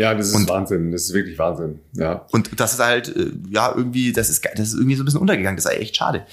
Ja, 0.00 0.14
das 0.14 0.28
ist 0.28 0.34
und, 0.34 0.48
Wahnsinn. 0.48 0.92
Das 0.92 1.02
ist 1.02 1.12
wirklich 1.12 1.38
Wahnsinn. 1.38 1.80
Ja. 1.92 2.24
Und 2.30 2.58
das 2.58 2.72
ist 2.72 2.80
halt, 2.80 3.14
äh, 3.14 3.32
ja, 3.50 3.70
irgendwie, 3.76 4.14
das 4.14 4.30
ist, 4.30 4.42
das 4.42 4.68
ist 4.68 4.74
irgendwie 4.74 4.96
so 4.96 5.02
ein 5.02 5.04
bisschen 5.04 5.20
untergegangen. 5.20 5.56
Das 5.56 5.66
ist 5.66 5.78
echt 5.78 5.94
schade. 5.94 6.24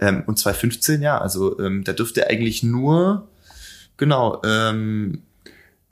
Ähm, 0.00 0.24
und 0.26 0.40
2015, 0.40 1.02
ja, 1.02 1.18
also 1.18 1.56
ähm, 1.60 1.84
da 1.84 1.92
dürfte 1.92 2.28
eigentlich 2.28 2.64
nur, 2.64 3.28
genau, 3.96 4.42
ähm, 4.44 5.22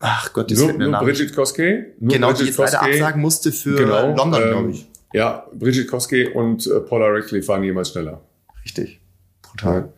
ach 0.01 0.33
Gott, 0.33 0.51
das 0.51 0.59
nur, 0.59 0.73
nur 0.73 0.89
Name. 0.89 1.05
Bridget 1.07 1.33
Koske. 1.33 1.93
Nur 2.01 2.15
genau, 2.15 2.27
Bridget 2.31 2.43
die 2.43 2.47
jetzt 2.49 2.57
Koske, 2.57 2.77
leider 2.79 2.95
absagen 2.95 3.23
musste 3.23 3.53
für 3.53 3.77
genau, 3.77 4.13
London, 4.17 4.43
ähm, 4.43 4.49
glaube 4.49 4.71
ich. 4.73 4.89
Ja, 5.13 5.47
Bridget 5.55 5.87
Koske 5.87 6.31
und 6.31 6.67
äh, 6.67 6.81
Paula 6.81 7.07
Radcliffe 7.11 7.47
waren 7.47 7.63
jemals 7.63 7.91
schneller. 7.91 8.21
Richtig. 8.65 8.99
Brutal. 9.43 9.77
Ja. 9.83 9.93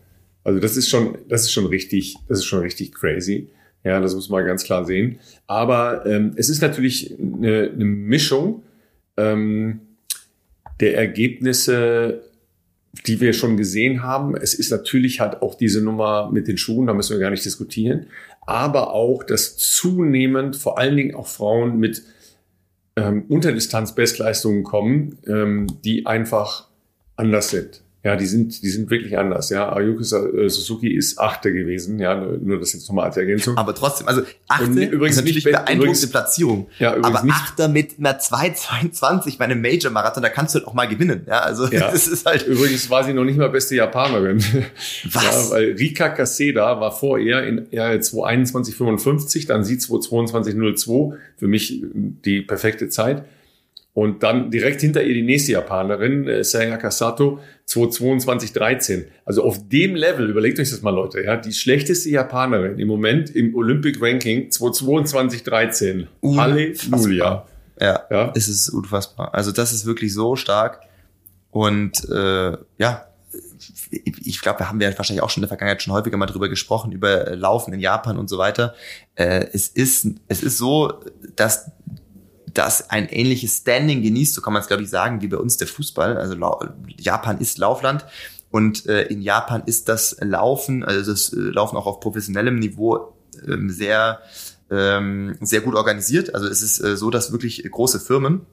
Also 0.44 0.60
das 0.60 0.76
ist 0.76 0.90
schon, 0.90 1.16
das 1.30 1.44
ist 1.44 1.52
schon 1.52 1.64
richtig, 1.64 2.14
das 2.28 2.40
ist 2.40 2.44
schon 2.44 2.60
richtig 2.60 2.92
crazy. 2.92 3.48
Ja, 3.84 4.00
das 4.00 4.14
muss 4.14 4.28
man 4.28 4.44
ganz 4.44 4.64
klar 4.64 4.84
sehen. 4.84 5.18
Aber 5.46 6.06
ähm, 6.06 6.32
es 6.36 6.48
ist 6.48 6.62
natürlich 6.62 7.16
eine, 7.18 7.70
eine 7.74 7.84
Mischung 7.84 8.62
ähm, 9.16 9.80
der 10.80 10.96
Ergebnisse, 10.96 12.22
die 13.06 13.20
wir 13.20 13.32
schon 13.32 13.56
gesehen 13.56 14.02
haben. 14.02 14.36
Es 14.36 14.54
ist 14.54 14.70
natürlich 14.70 15.20
halt 15.20 15.42
auch 15.42 15.54
diese 15.54 15.82
Nummer 15.82 16.30
mit 16.30 16.46
den 16.46 16.58
Schuhen, 16.58 16.86
da 16.86 16.94
müssen 16.94 17.14
wir 17.14 17.20
gar 17.20 17.30
nicht 17.30 17.44
diskutieren. 17.44 18.06
Aber 18.42 18.92
auch, 18.92 19.24
dass 19.24 19.56
zunehmend 19.56 20.56
vor 20.56 20.78
allen 20.78 20.96
Dingen 20.96 21.14
auch 21.14 21.26
Frauen 21.26 21.78
mit 21.78 22.02
ähm, 22.96 23.24
Unterdistanz-Bestleistungen 23.28 24.64
kommen, 24.64 25.18
ähm, 25.26 25.66
die 25.84 26.06
einfach 26.06 26.68
anders 27.16 27.50
sind. 27.50 27.82
Ja, 28.04 28.16
die 28.16 28.26
sind, 28.26 28.62
die 28.64 28.68
sind 28.68 28.90
wirklich 28.90 29.16
anders. 29.16 29.50
Ja, 29.50 29.72
Ayuki 29.72 30.02
äh, 30.02 30.48
Suzuki 30.48 30.92
ist 30.92 31.20
Achte 31.20 31.52
gewesen. 31.52 32.00
Ja, 32.00 32.16
nur 32.16 32.58
das 32.58 32.72
jetzt 32.72 32.88
nochmal 32.88 33.06
als 33.06 33.16
Ergänzung. 33.16 33.56
Aber 33.56 33.76
trotzdem, 33.76 34.08
also 34.08 34.22
Achte 34.48 34.64
Und 34.64 34.76
übrigens 34.76 35.16
ist 35.16 35.22
natürlich 35.22 35.44
nicht 35.44 35.52
beeindruckende 35.52 35.84
übrigens, 35.84 36.10
Platzierung. 36.10 36.66
Ja, 36.80 36.96
aber 36.96 37.22
nicht, 37.22 37.32
Achter 37.32 37.68
mit 37.68 38.00
einer 38.00 38.18
2,22 38.18 39.38
bei 39.38 39.44
einem 39.44 39.62
Major-Marathon, 39.62 40.20
da 40.20 40.30
kannst 40.30 40.52
du 40.52 40.58
halt 40.58 40.66
auch 40.66 40.74
mal 40.74 40.88
gewinnen. 40.88 41.26
Ja, 41.28 41.42
also 41.42 41.68
ja, 41.68 41.90
das 41.92 42.08
ist 42.08 42.26
halt. 42.26 42.44
Übrigens 42.44 42.90
war 42.90 43.04
sie 43.04 43.14
noch 43.14 43.24
nicht 43.24 43.38
mal 43.38 43.50
beste 43.50 43.76
Japanerin. 43.76 44.38
Was? 45.04 45.24
Ja, 45.24 45.50
weil 45.50 45.72
Rika 45.78 46.08
Kaseda 46.08 46.80
war 46.80 46.90
vor 46.90 47.20
ihr 47.20 47.44
in 47.44 47.68
ja, 47.70 47.88
2,21,55, 47.90 49.46
dann 49.46 49.62
sie 49.62 49.76
2,22,02. 49.76 51.14
Für 51.36 51.46
mich 51.46 51.84
die 51.92 52.42
perfekte 52.42 52.88
Zeit. 52.88 53.24
Und 53.94 54.22
dann 54.22 54.50
direkt 54.50 54.80
hinter 54.80 55.02
ihr 55.02 55.12
die 55.12 55.22
nächste 55.22 55.52
Japanerin, 55.52 56.26
äh, 56.26 56.42
Sayaka 56.42 56.90
Sato, 56.90 57.40
222,13. 57.68 59.04
Also 59.26 59.44
auf 59.44 59.68
dem 59.68 59.94
Level, 59.94 60.30
überlegt 60.30 60.58
euch 60.58 60.70
das 60.70 60.80
mal, 60.80 60.94
Leute, 60.94 61.22
ja, 61.22 61.36
die 61.36 61.52
schlechteste 61.52 62.08
Japanerin 62.08 62.78
im 62.78 62.88
Moment 62.88 63.28
im 63.36 63.54
Olympic 63.54 63.98
Ranking, 64.00 64.48
222,13. 64.48 66.06
Halleluja. 66.24 67.46
Ja, 67.80 68.02
ja, 68.10 68.32
es 68.34 68.48
ist 68.48 68.70
unfassbar. 68.70 69.34
Also 69.34 69.52
das 69.52 69.72
ist 69.72 69.84
wirklich 69.84 70.14
so 70.14 70.36
stark. 70.36 70.80
Und 71.50 72.08
äh, 72.08 72.56
ja, 72.78 73.06
ich 73.90 74.40
glaube, 74.40 74.60
wir 74.60 74.68
haben 74.68 74.80
ja 74.80 74.96
wahrscheinlich 74.96 75.22
auch 75.22 75.30
schon 75.30 75.42
in 75.42 75.44
der 75.44 75.48
Vergangenheit 75.48 75.82
schon 75.82 75.92
häufiger 75.92 76.16
mal 76.16 76.26
drüber 76.26 76.48
gesprochen, 76.48 76.92
über 76.92 77.36
Laufen 77.36 77.74
in 77.74 77.80
Japan 77.80 78.16
und 78.16 78.28
so 78.28 78.38
weiter. 78.38 78.74
Äh, 79.14 79.46
es, 79.52 79.68
ist, 79.68 80.06
es 80.28 80.42
ist 80.42 80.58
so, 80.58 81.00
dass 81.36 81.70
das 82.54 82.90
ein 82.90 83.08
ähnliches 83.08 83.58
Standing 83.58 84.02
genießt, 84.02 84.34
so 84.34 84.40
kann 84.40 84.52
man 84.52 84.62
es 84.62 84.68
glaube 84.68 84.82
ich 84.82 84.90
sagen, 84.90 85.22
wie 85.22 85.28
bei 85.28 85.38
uns 85.38 85.56
der 85.56 85.66
Fußball. 85.66 86.16
Also 86.16 86.36
Japan 86.98 87.38
ist 87.38 87.58
Laufland 87.58 88.04
und 88.50 88.86
äh, 88.86 89.04
in 89.04 89.22
Japan 89.22 89.62
ist 89.66 89.88
das 89.88 90.16
Laufen, 90.20 90.84
also 90.84 91.10
das 91.10 91.32
äh, 91.32 91.36
Laufen 91.38 91.76
auch 91.76 91.86
auf 91.86 92.00
professionellem 92.00 92.58
Niveau 92.58 93.14
ähm, 93.46 93.70
sehr 93.70 94.20
ähm, 94.70 95.36
sehr 95.40 95.60
gut 95.60 95.74
organisiert. 95.74 96.34
Also 96.34 96.46
es 96.46 96.62
ist 96.62 96.80
äh, 96.82 96.96
so, 96.96 97.10
dass 97.10 97.32
wirklich 97.32 97.62
große 97.70 98.00
Firmen 98.00 98.46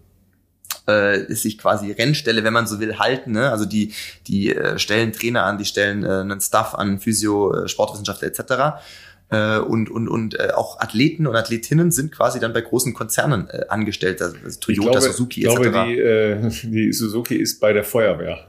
äh, 0.86 1.34
sich 1.34 1.58
quasi 1.58 1.92
Rennstelle, 1.92 2.44
wenn 2.44 2.54
man 2.54 2.68
so 2.68 2.80
will, 2.80 3.00
halten. 3.00 3.32
Ne? 3.32 3.52
Also 3.52 3.66
die 3.66 3.94
die 4.28 4.56
äh, 4.56 4.80
stellen 4.80 5.14
Trainer 5.14 5.44
an, 5.44 5.58
die 5.58 5.66
stellen 5.66 6.04
äh, 6.04 6.22
einen 6.22 6.42
Staff 6.42 6.76
an, 6.76 7.00
Physio, 7.00 7.54
äh, 7.54 7.68
Sportwissenschaftler 7.68 8.28
etc 8.28 8.82
äh, 9.30 9.60
und, 9.60 9.90
und, 9.90 10.08
und 10.08 10.40
äh, 10.40 10.52
auch 10.56 10.80
Athleten 10.80 11.28
und 11.28 11.36
Athletinnen 11.36 11.92
sind 11.92 12.12
quasi 12.12 12.40
dann 12.40 12.54
bei 12.54 12.62
großen 12.62 12.94
Konzernen 12.94 13.48
äh, 13.50 13.66
angestellt, 13.70 14.22
also 14.22 14.36
Toyota, 14.60 14.92
glaube, 14.92 15.02
Suzuki 15.02 15.46
etc. 15.46 15.54
Ich 15.54 15.72
glaube, 15.72 15.88
die, 15.88 16.00
äh, 16.00 16.50
die 16.64 16.94
Suzuki 16.94 17.36
ist 17.36 17.60
bei 17.60 17.74
der 17.74 17.84
Feuerwehr. 17.84 18.48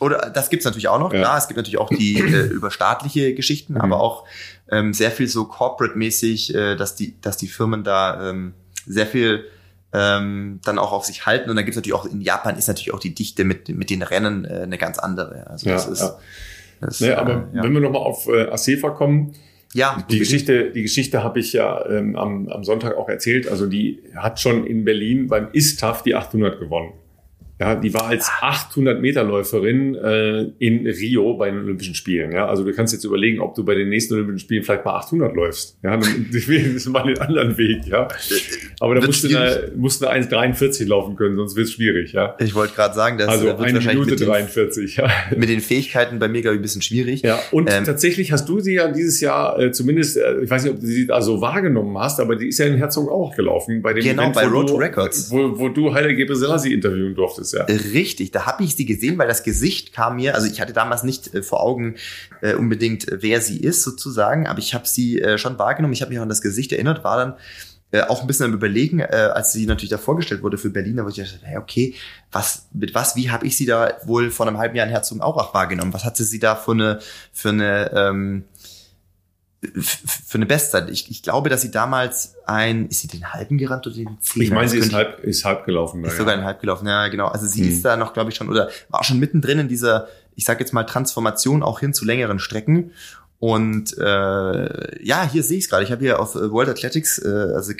Oder 0.00 0.30
das 0.30 0.50
gibt's 0.50 0.64
natürlich 0.64 0.88
auch 0.88 0.98
noch, 0.98 1.12
ja. 1.12 1.20
klar, 1.20 1.38
es 1.38 1.46
gibt 1.46 1.58
natürlich 1.58 1.78
auch 1.78 1.88
die 1.88 2.18
äh, 2.20 2.46
überstaatliche 2.46 3.34
Geschichten, 3.34 3.74
mhm. 3.74 3.80
aber 3.80 4.00
auch 4.00 4.24
ähm, 4.70 4.92
sehr 4.92 5.10
viel 5.10 5.28
so 5.28 5.44
corporate-mäßig, 5.44 6.54
äh, 6.54 6.76
dass 6.76 6.96
die, 6.96 7.20
dass 7.20 7.36
die 7.36 7.48
Firmen 7.48 7.84
da 7.84 8.30
ähm, 8.30 8.54
sehr 8.86 9.06
viel 9.06 9.44
ähm, 9.92 10.60
dann 10.64 10.78
auch 10.78 10.92
auf 10.92 11.04
sich 11.04 11.26
halten. 11.26 11.50
Und 11.50 11.56
dann 11.56 11.64
gibt's 11.64 11.76
natürlich 11.76 11.94
auch, 11.94 12.06
in 12.06 12.20
Japan 12.20 12.56
ist 12.56 12.68
natürlich 12.68 12.92
auch 12.92 12.98
die 12.98 13.14
Dichte 13.14 13.44
mit, 13.44 13.68
mit 13.68 13.90
den 13.90 14.02
Rennen 14.02 14.44
äh, 14.44 14.62
eine 14.62 14.78
ganz 14.78 14.98
andere. 14.98 15.46
Also 15.48 15.68
das 15.68 15.86
ja, 15.86 15.92
ist. 15.92 16.00
Ja. 16.00 16.18
Das, 16.80 17.00
nee, 17.00 17.12
aber 17.12 17.48
äh, 17.52 17.56
ja. 17.56 17.62
wenn 17.62 17.72
wir 17.72 17.80
nochmal 17.80 18.02
auf 18.02 18.26
äh, 18.26 18.48
Acefa 18.48 18.90
kommen, 18.90 19.34
ja. 19.74 20.04
Die 20.10 20.18
Geschichte, 20.18 20.70
die 20.70 20.82
Geschichte 20.82 21.22
habe 21.22 21.40
ich 21.40 21.52
ja 21.52 21.88
ähm, 21.88 22.16
am, 22.16 22.48
am 22.48 22.64
Sonntag 22.64 22.96
auch 22.96 23.08
erzählt. 23.08 23.48
Also 23.48 23.66
die 23.66 24.02
hat 24.14 24.40
schon 24.40 24.66
in 24.66 24.84
Berlin 24.84 25.28
beim 25.28 25.48
ISTAF 25.52 26.02
die 26.02 26.14
800 26.14 26.58
gewonnen. 26.58 26.92
Ja, 27.62 27.76
die 27.76 27.94
war 27.94 28.06
als 28.06 28.28
800 28.40 29.00
Meter 29.00 29.22
Läuferin 29.22 29.94
äh, 29.94 30.46
in 30.58 30.84
Rio 30.84 31.34
bei 31.34 31.48
den 31.48 31.60
Olympischen 31.60 31.94
Spielen. 31.94 32.32
Ja, 32.32 32.48
also 32.48 32.64
du 32.64 32.72
kannst 32.72 32.92
jetzt 32.92 33.04
überlegen, 33.04 33.40
ob 33.40 33.54
du 33.54 33.64
bei 33.64 33.76
den 33.76 33.88
nächsten 33.88 34.14
Olympischen 34.14 34.40
Spielen 34.40 34.64
vielleicht 34.64 34.84
mal 34.84 34.96
800 34.96 35.36
läufst. 35.36 35.78
Ja, 35.84 35.96
dann 35.96 36.28
ist 36.32 36.88
mal 36.88 37.04
den 37.04 37.18
anderen 37.18 37.56
Weg. 37.56 37.86
Ja, 37.86 38.08
aber 38.80 38.96
da 38.96 39.06
musst 39.06 39.22
du, 39.22 39.28
eine, 39.28 39.70
musst 39.76 40.02
du 40.02 40.08
eine 40.08 40.26
1,43 40.26 40.88
laufen 40.88 41.14
können, 41.14 41.36
sonst 41.36 41.54
wird 41.54 41.68
es 41.68 41.74
schwierig. 41.74 42.12
Ja, 42.12 42.34
ich 42.40 42.52
wollte 42.56 42.74
gerade 42.74 42.96
sagen, 42.96 43.18
dass 43.18 43.28
also 43.28 43.54
eine 43.56 43.78
Minute 43.78 44.16
43. 44.16 44.96
Den, 44.96 45.04
ja, 45.04 45.10
mit 45.36 45.48
den 45.48 45.60
Fähigkeiten 45.60 46.18
bei 46.18 46.26
mir 46.26 46.42
glaube 46.42 46.56
ich 46.56 46.58
ein 46.58 46.62
bisschen 46.62 46.82
schwierig. 46.82 47.22
Ja, 47.22 47.38
und 47.52 47.70
ähm, 47.72 47.84
tatsächlich 47.84 48.32
hast 48.32 48.48
du 48.48 48.58
sie 48.58 48.74
ja 48.74 48.88
dieses 48.88 49.20
Jahr 49.20 49.56
äh, 49.60 49.70
zumindest, 49.70 50.16
äh, 50.16 50.40
ich 50.42 50.50
weiß 50.50 50.64
nicht, 50.64 50.72
ob 50.72 50.80
du 50.80 50.86
sie 50.86 51.06
da 51.06 51.22
so 51.22 51.40
wahrgenommen 51.40 51.96
hast, 51.96 52.18
aber 52.18 52.34
die 52.34 52.48
ist 52.48 52.58
ja 52.58 52.66
in 52.66 52.74
Herzog 52.76 53.08
auch 53.08 53.36
gelaufen 53.36 53.82
bei 53.82 53.92
dem 53.92 54.02
genau 54.02 54.22
Event, 54.22 54.34
bei 54.34 54.46
Road 54.46 54.68
to 54.68 54.76
Records, 54.76 55.30
wo, 55.30 55.56
wo 55.56 55.68
du 55.68 55.94
Heide 55.94 56.16
Gebre 56.16 56.34
Selassie 56.34 56.72
interviewen 56.72 57.14
durftest 57.14 57.41
ist, 57.42 57.52
ja. 57.52 57.64
Richtig, 57.64 58.30
da 58.30 58.46
habe 58.46 58.64
ich 58.64 58.74
sie 58.74 58.86
gesehen, 58.86 59.18
weil 59.18 59.28
das 59.28 59.42
Gesicht 59.42 59.92
kam 59.92 60.16
mir, 60.16 60.34
also 60.34 60.46
ich 60.46 60.60
hatte 60.60 60.72
damals 60.72 61.02
nicht 61.02 61.34
äh, 61.34 61.42
vor 61.42 61.60
Augen 61.60 61.96
äh, 62.40 62.54
unbedingt, 62.54 63.06
wer 63.10 63.40
sie 63.40 63.58
ist 63.58 63.82
sozusagen, 63.82 64.46
aber 64.46 64.58
ich 64.58 64.74
habe 64.74 64.86
sie 64.88 65.20
äh, 65.20 65.38
schon 65.38 65.58
wahrgenommen, 65.58 65.92
ich 65.92 66.02
habe 66.02 66.10
mich 66.10 66.18
auch 66.18 66.24
an 66.24 66.28
das 66.28 66.42
Gesicht 66.42 66.72
erinnert, 66.72 67.04
war 67.04 67.16
dann 67.16 67.34
äh, 67.92 68.02
auch 68.02 68.22
ein 68.22 68.26
bisschen 68.26 68.46
am 68.46 68.54
überlegen, 68.54 69.00
äh, 69.00 69.30
als 69.34 69.52
sie 69.52 69.66
natürlich 69.66 69.90
da 69.90 69.98
vorgestellt 69.98 70.42
wurde 70.42 70.56
für 70.56 70.70
Berlin, 70.70 70.96
da 70.96 71.02
wurde 71.02 71.12
ich 71.12 71.30
gedacht, 71.30 71.40
hey, 71.42 71.58
okay, 71.58 71.94
was, 72.30 72.66
mit 72.72 72.94
was, 72.94 73.16
wie 73.16 73.30
habe 73.30 73.46
ich 73.46 73.56
sie 73.56 73.66
da 73.66 73.92
wohl 74.04 74.30
vor 74.30 74.48
einem 74.48 74.56
halben 74.56 74.74
Jahr 74.74 74.86
in 74.86 74.92
Herzogenaurach 74.92 75.52
wahrgenommen? 75.52 75.92
Was 75.92 76.04
hatte 76.04 76.24
sie 76.24 76.38
da 76.38 76.56
für 76.56 76.72
eine, 76.72 77.00
für 77.32 77.50
eine, 77.50 77.90
ähm, 77.94 78.44
für 79.74 80.38
eine 80.38 80.46
Bestzeit. 80.46 80.90
Ich, 80.90 81.08
ich 81.10 81.22
glaube, 81.22 81.48
dass 81.48 81.62
sie 81.62 81.70
damals 81.70 82.34
ein, 82.46 82.88
ist 82.88 83.00
sie 83.00 83.08
den 83.08 83.32
halben 83.32 83.58
gerannt 83.58 83.86
oder 83.86 83.94
den 83.94 84.20
Zehner? 84.20 84.44
Ich 84.44 84.50
meine, 84.50 84.68
sie 84.68 84.78
ist 84.78 84.92
halb, 84.92 85.20
ist 85.20 85.44
halb 85.44 85.64
gelaufen. 85.66 86.04
Ist 86.04 86.12
ja. 86.12 86.18
sogar 86.18 86.34
ein 86.34 86.44
halb 86.44 86.60
gelaufen, 86.60 86.86
ja, 86.86 87.06
genau. 87.08 87.28
Also 87.28 87.46
sie 87.46 87.62
hm. 87.62 87.72
ist 87.72 87.84
da 87.84 87.96
noch, 87.96 88.12
glaube 88.12 88.30
ich, 88.30 88.36
schon, 88.36 88.48
oder 88.48 88.70
war 88.88 89.04
schon 89.04 89.20
mittendrin 89.20 89.60
in 89.60 89.68
dieser, 89.68 90.08
ich 90.34 90.44
sag 90.44 90.58
jetzt 90.58 90.72
mal, 90.72 90.82
Transformation 90.82 91.62
auch 91.62 91.78
hin 91.78 91.94
zu 91.94 92.04
längeren 92.04 92.40
Strecken. 92.40 92.90
Und 93.42 93.98
äh, 93.98 95.04
ja, 95.04 95.28
hier 95.28 95.42
sehe 95.42 95.58
ich 95.58 95.64
es 95.64 95.68
gerade. 95.68 95.82
Ich 95.82 95.90
habe 95.90 96.00
hier 96.00 96.20
auf 96.20 96.36
World 96.36 96.68
Athletics, 96.68 97.18
äh, 97.18 97.28
also 97.28 97.72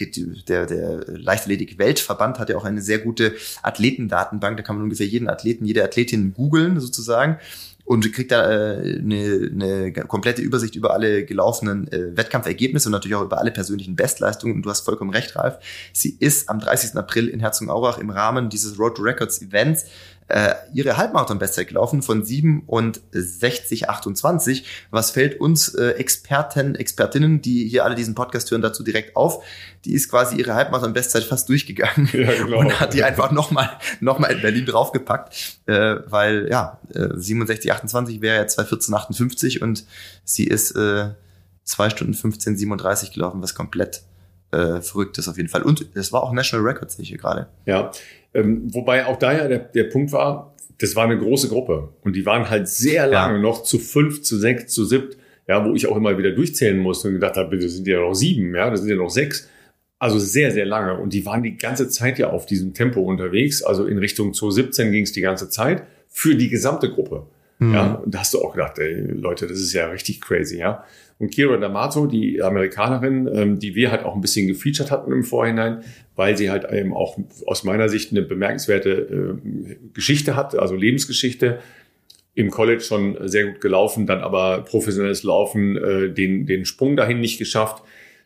der, 0.49 0.67
der 0.67 1.05
Leichtathletik-Weltverband 1.07 2.41
hat 2.41 2.51
ja 2.51 2.57
auch 2.57 2.65
eine 2.65 2.83
sehr 2.83 2.99
gute 2.99 3.35
Athletendatenbank. 3.63 4.57
Da 4.57 4.65
kann 4.65 4.75
man 4.75 4.83
ungefähr 4.83 5.07
jeden 5.07 5.29
Athleten, 5.29 5.65
jede 5.65 5.85
Athletin 5.85 6.35
googeln 6.35 6.81
sozusagen 6.81 7.39
und 7.85 8.13
kriegt 8.13 8.33
da 8.33 8.51
äh, 8.51 8.99
eine, 8.99 9.51
eine 9.53 9.93
komplette 9.93 10.43
Übersicht 10.43 10.75
über 10.75 10.95
alle 10.95 11.25
gelaufenen 11.25 11.87
äh, 11.93 12.17
Wettkampfergebnisse 12.17 12.89
und 12.89 12.93
natürlich 12.93 13.15
auch 13.15 13.23
über 13.23 13.39
alle 13.39 13.53
persönlichen 13.53 13.95
Bestleistungen. 13.95 14.57
Und 14.57 14.63
du 14.63 14.71
hast 14.71 14.81
vollkommen 14.81 15.13
recht, 15.13 15.37
Ralf. 15.37 15.59
Sie 15.93 16.17
ist 16.19 16.49
am 16.49 16.59
30. 16.59 16.97
April 16.97 17.29
in 17.29 17.39
Herzogenaurach 17.39 17.99
im 17.99 18.11
Rahmen 18.11 18.49
dieses 18.49 18.81
Road 18.81 18.97
to 18.97 19.03
Records 19.03 19.41
Events 19.41 19.85
äh, 20.29 20.55
ihre 20.73 20.97
Halbmarathon-Bestzeit 20.97 21.69
gelaufen 21.69 22.01
von 22.03 22.25
67,28. 22.25 24.65
Was 24.91 25.11
fällt 25.11 25.39
uns 25.41 25.75
äh, 25.75 25.91
Experten, 25.91 26.75
Expertinnen, 26.75 27.43
die 27.43 27.69
hier 27.69 27.85
alle 27.85 27.95
diesen 27.95 28.15
Podcast 28.15 28.51
hören, 28.51 28.63
dazu 28.63 28.83
direkt 28.83 29.15
auf? 29.17 29.45
Die 29.85 29.93
ist 29.93 30.09
quasi 30.09 30.37
ihre 30.37 30.55
Halbmarathon-Bestzeit 30.55 31.25
fast 31.25 31.47
durchgegangen 31.49 32.09
ja, 32.13 32.33
genau. 32.45 32.61
und 32.61 32.81
hat 32.81 32.95
die 32.95 33.05
einfach 33.05 33.31
nochmal 33.31 33.71
noch 34.01 34.19
mal 34.19 34.29
in 34.29 34.41
Berlin 34.41 34.65
draufgepackt, 34.67 35.59
äh, 35.67 35.97
weil 36.07 36.49
ja, 36.51 36.81
äh, 36.95 37.01
67,28 37.01 38.21
wäre 38.21 38.37
ja 38.37 38.45
2,14,58 38.45 39.63
und 39.63 39.85
sie 40.25 40.45
ist 40.45 40.73
äh, 40.73 41.11
2 41.65 41.91
Stunden 41.91 42.15
15,37 42.15 43.13
gelaufen, 43.13 43.43
was 43.43 43.55
komplett 43.55 44.03
äh, 44.53 44.81
verrückt 44.81 45.19
ist 45.19 45.29
auf 45.29 45.37
jeden 45.37 45.49
Fall. 45.49 45.63
Und 45.63 45.87
es 45.95 46.13
war 46.13 46.23
auch 46.23 46.33
National 46.33 46.67
Record, 46.67 46.91
sehe 46.91 47.03
ich 47.03 47.09
hier 47.09 47.19
gerade. 47.19 47.49
Ja, 47.67 47.91
ähm, 48.35 48.63
wobei 48.73 49.07
auch 49.07 49.19
da 49.19 49.33
ja 49.37 49.49
der, 49.49 49.59
der 49.59 49.85
Punkt 49.85 50.13
war, 50.13 50.55
das 50.79 50.97
war 50.97 51.05
eine 51.05 51.19
große 51.19 51.49
Gruppe 51.49 51.91
und 52.03 52.17
die 52.17 52.27
waren 52.27 52.51
halt 52.51 52.69
sehr 52.69 53.07
lange 53.07 53.37
ja. 53.37 53.41
noch 53.41 53.63
zu 53.63 53.79
fünf, 53.79 54.23
zu 54.23 54.37
sechs, 54.37 54.73
zu 54.73 54.85
siebt, 54.85 55.17
ja, 55.47 55.65
wo 55.65 55.75
ich 55.75 55.87
auch 55.87 55.97
immer 55.97 56.17
wieder 56.19 56.33
durchzählen 56.33 56.79
musste 56.79 57.09
und 57.09 57.15
gedacht 57.15 57.37
habe, 57.37 57.59
das 57.59 57.73
sind 57.73 57.87
ja 57.87 58.01
noch 58.01 58.15
sieben, 58.15 58.55
ja, 58.55 58.71
das 58.71 58.81
sind 58.81 58.91
ja 58.91 58.97
noch 58.97 59.11
sechs. 59.11 59.49
Also 59.99 60.19
sehr, 60.19 60.51
sehr 60.51 60.67
lange. 60.67 60.99
Und 60.99 61.13
die 61.13 61.25
waren 61.27 61.45
die 61.45 61.57
ganze 61.57 61.89
Zeit 61.89 62.19
ja 62.19 62.31
auf 62.31 62.45
diesem 62.45 62.75
Tempo 62.75 63.01
unterwegs. 63.03 63.63
Also 63.63 63.87
in 63.87 63.99
Richtung 63.99 64.35
2017 64.35 64.91
ging 64.91 65.05
es 65.05 65.13
die 65.13 65.21
ganze 65.21 65.49
Zeit 65.49 65.85
für 66.09 66.35
die 66.35 66.49
gesamte 66.49 66.91
Gruppe. 66.91 67.27
Mhm. 67.63 67.75
Ja, 67.75 67.93
und 67.95 68.13
da 68.13 68.21
hast 68.21 68.35
du 68.35 68.43
auch 68.43 68.53
gedacht, 68.53 68.79
ey, 68.79 69.01
Leute, 69.13 69.47
das 69.47 69.59
ist 69.59 69.73
ja 69.73 69.87
richtig 69.87 70.21
crazy, 70.21 70.59
ja. 70.59 70.85
Und 71.19 71.31
Kira 71.31 71.55
D'Amato, 71.55 72.09
die 72.09 72.43
Amerikanerin, 72.43 73.31
ähm, 73.33 73.59
die 73.61 73.77
wir 73.77 73.93
halt 73.93 74.05
auch 74.05 74.17
ein 74.17 74.21
bisschen 74.21 74.49
gefeatured 74.49 74.91
hatten 74.91 75.13
im 75.13 75.23
Vorhinein, 75.23 75.85
weil 76.17 76.37
sie 76.37 76.51
halt 76.51 76.71
eben 76.73 76.93
auch 76.93 77.17
aus 77.47 77.63
meiner 77.63 77.89
Sicht 77.89 78.11
eine 78.11 78.23
bemerkenswerte 78.23 78.91
äh, 78.91 79.77
Geschichte 79.95 80.35
hat, 80.35 80.59
also 80.59 80.75
Lebensgeschichte. 80.75 81.61
Im 82.35 82.51
College 82.51 82.81
schon 82.81 83.17
sehr 83.29 83.45
gut 83.45 83.61
gelaufen, 83.61 84.07
dann 84.07 84.21
aber 84.21 84.63
professionelles 84.63 85.23
Laufen, 85.23 85.77
äh, 85.77 86.09
den, 86.11 86.47
den 86.47 86.65
Sprung 86.65 86.97
dahin 86.97 87.21
nicht 87.21 87.39
geschafft. 87.39 87.85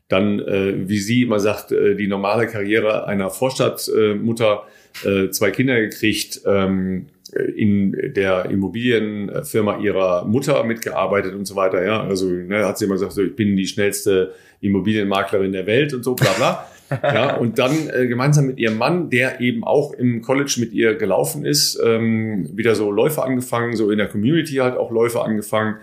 Dann, 0.08 0.38
äh, 0.38 0.88
wie 0.88 0.98
sie 0.98 1.22
immer 1.22 1.40
sagt, 1.40 1.72
äh, 1.72 1.96
die 1.96 2.06
normale 2.06 2.46
Karriere 2.46 3.06
einer 3.06 3.28
Vorstadtmutter, 3.28 4.62
äh, 5.04 5.28
zwei 5.30 5.50
Kinder 5.50 5.78
gekriegt, 5.80 6.40
ähm, 6.46 7.06
in 7.28 7.96
der 8.14 8.46
Immobilienfirma 8.50 9.78
ihrer 9.78 10.24
Mutter 10.24 10.64
mitgearbeitet 10.64 11.34
und 11.34 11.46
so 11.46 11.56
weiter. 11.56 11.84
Ja, 11.84 12.02
also 12.02 12.26
ne, 12.26 12.64
hat 12.64 12.78
sie 12.78 12.84
immer 12.84 12.94
gesagt, 12.94 13.12
so, 13.12 13.22
ich 13.22 13.36
bin 13.36 13.56
die 13.56 13.66
schnellste 13.66 14.32
Immobilienmaklerin 14.60 15.52
der 15.52 15.66
Welt 15.66 15.94
und 15.94 16.02
so, 16.02 16.14
bla 16.14 16.32
bla. 16.32 16.66
ja, 17.02 17.36
und 17.36 17.58
dann 17.58 17.72
äh, 17.90 18.06
gemeinsam 18.06 18.46
mit 18.46 18.58
ihrem 18.58 18.78
Mann, 18.78 19.10
der 19.10 19.40
eben 19.40 19.64
auch 19.64 19.92
im 19.92 20.22
College 20.22 20.56
mit 20.60 20.72
ihr 20.72 20.94
gelaufen 20.94 21.44
ist, 21.44 21.80
ähm, 21.84 22.48
wieder 22.56 22.76
so 22.76 22.92
Läufe 22.92 23.24
angefangen, 23.24 23.74
so 23.74 23.90
in 23.90 23.98
der 23.98 24.06
Community 24.06 24.54
halt 24.56 24.76
auch 24.76 24.92
Läufe 24.92 25.20
angefangen 25.22 25.78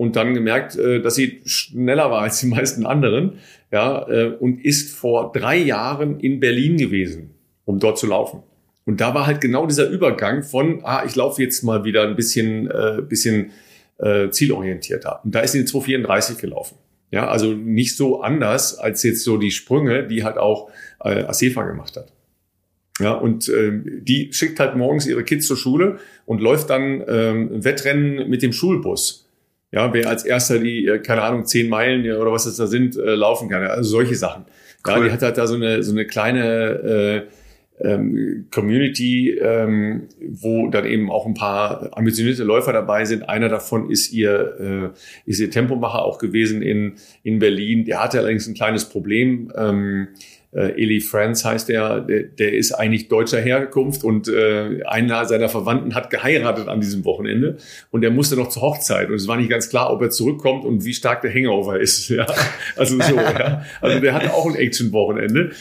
und 0.00 0.16
dann 0.16 0.34
gemerkt, 0.34 0.76
äh, 0.76 1.00
dass 1.00 1.14
sie 1.14 1.42
schneller 1.44 2.10
war 2.10 2.22
als 2.22 2.40
die 2.40 2.46
meisten 2.46 2.86
anderen, 2.86 3.34
ja, 3.70 4.08
äh, 4.08 4.34
und 4.40 4.64
ist 4.64 4.96
vor 4.96 5.30
drei 5.32 5.58
Jahren 5.58 6.18
in 6.18 6.40
Berlin 6.40 6.78
gewesen, 6.78 7.34
um 7.64 7.78
dort 7.78 7.98
zu 7.98 8.06
laufen. 8.06 8.42
Und 8.84 9.00
da 9.00 9.14
war 9.14 9.26
halt 9.26 9.40
genau 9.40 9.66
dieser 9.66 9.88
Übergang 9.88 10.42
von, 10.42 10.80
ah, 10.84 11.04
ich 11.06 11.14
laufe 11.16 11.42
jetzt 11.42 11.62
mal 11.62 11.84
wieder 11.84 12.02
ein 12.02 12.16
bisschen, 12.16 12.70
äh, 12.70 13.02
bisschen 13.02 13.52
äh, 13.98 14.30
zielorientierter. 14.30 15.20
Und 15.24 15.34
da 15.34 15.40
ist 15.40 15.54
in 15.54 15.66
234 15.66 16.38
gelaufen. 16.38 16.76
Ja, 17.10 17.28
also 17.28 17.52
nicht 17.52 17.96
so 17.96 18.22
anders 18.22 18.78
als 18.78 19.02
jetzt 19.02 19.24
so 19.24 19.36
die 19.36 19.50
Sprünge, 19.50 20.06
die 20.06 20.22
halt 20.22 20.38
auch 20.38 20.70
äh, 21.04 21.24
Asefa 21.24 21.64
gemacht 21.64 21.96
hat. 21.96 22.12
Ja, 23.00 23.12
und 23.12 23.48
äh, 23.48 23.80
die 23.82 24.32
schickt 24.32 24.60
halt 24.60 24.76
morgens 24.76 25.06
ihre 25.06 25.24
Kids 25.24 25.46
zur 25.46 25.56
Schule 25.56 25.98
und 26.26 26.40
läuft 26.40 26.70
dann 26.70 27.02
ähm, 27.08 27.64
Wettrennen 27.64 28.28
mit 28.28 28.42
dem 28.42 28.52
Schulbus. 28.52 29.26
Ja, 29.72 29.92
wer 29.94 30.08
als 30.08 30.24
erster 30.24 30.58
die, 30.58 30.86
äh, 30.86 30.98
keine 30.98 31.22
Ahnung, 31.22 31.46
zehn 31.46 31.68
Meilen 31.68 32.04
oder 32.12 32.30
was 32.30 32.46
es 32.46 32.56
da 32.56 32.66
sind, 32.66 32.96
äh, 32.96 33.14
laufen 33.14 33.48
kann. 33.48 33.64
Also 33.64 33.90
solche 33.90 34.16
Sachen. 34.16 34.44
Cool. 34.86 34.94
Ja, 34.94 35.04
die 35.04 35.10
hat 35.12 35.22
halt 35.22 35.38
da 35.38 35.46
so 35.46 35.54
eine, 35.54 35.82
so 35.82 35.92
eine 35.92 36.06
kleine 36.06 36.46
äh, 36.46 37.22
ähm, 37.82 38.46
Community, 38.50 39.30
ähm, 39.30 40.08
wo 40.20 40.68
dann 40.68 40.84
eben 40.86 41.10
auch 41.10 41.26
ein 41.26 41.34
paar 41.34 41.90
ambitionierte 41.92 42.44
Läufer 42.44 42.72
dabei 42.72 43.04
sind. 43.04 43.28
Einer 43.28 43.48
davon 43.48 43.90
ist 43.90 44.12
ihr, 44.12 44.92
äh, 44.94 45.30
ist 45.30 45.40
ihr 45.40 45.50
Tempomacher 45.50 46.04
auch 46.04 46.18
gewesen 46.18 46.62
in, 46.62 46.94
in 47.22 47.38
Berlin. 47.38 47.84
Der 47.84 48.02
hatte 48.02 48.18
allerdings 48.18 48.46
ein 48.46 48.54
kleines 48.54 48.88
Problem. 48.88 49.52
Ähm, 49.56 50.08
äh, 50.52 50.82
Eli 50.82 51.00
Franz 51.00 51.44
heißt 51.44 51.68
der, 51.68 52.00
der, 52.00 52.24
der 52.24 52.52
ist 52.54 52.72
eigentlich 52.72 53.08
deutscher 53.08 53.40
Herkunft 53.40 54.02
und 54.02 54.28
äh, 54.28 54.82
einer 54.84 55.24
seiner 55.24 55.48
Verwandten 55.48 55.94
hat 55.94 56.10
geheiratet 56.10 56.66
an 56.66 56.80
diesem 56.80 57.04
Wochenende 57.04 57.58
und 57.92 58.02
er 58.02 58.10
musste 58.10 58.34
noch 58.34 58.48
zur 58.48 58.62
Hochzeit 58.62 59.08
und 59.08 59.14
es 59.14 59.28
war 59.28 59.36
nicht 59.36 59.50
ganz 59.50 59.70
klar, 59.70 59.92
ob 59.92 60.02
er 60.02 60.10
zurückkommt 60.10 60.64
und 60.64 60.84
wie 60.84 60.92
stark 60.92 61.22
der 61.22 61.32
Hangover 61.32 61.78
ist. 61.78 62.10
Ja? 62.20 62.26
Also 62.76 63.00
so, 63.00 63.14
ja. 63.14 63.64
Also 63.80 64.00
der 64.00 64.14
hatte 64.14 64.34
auch 64.34 64.46
ein 64.46 64.56
Action-Wochenende. 64.56 65.52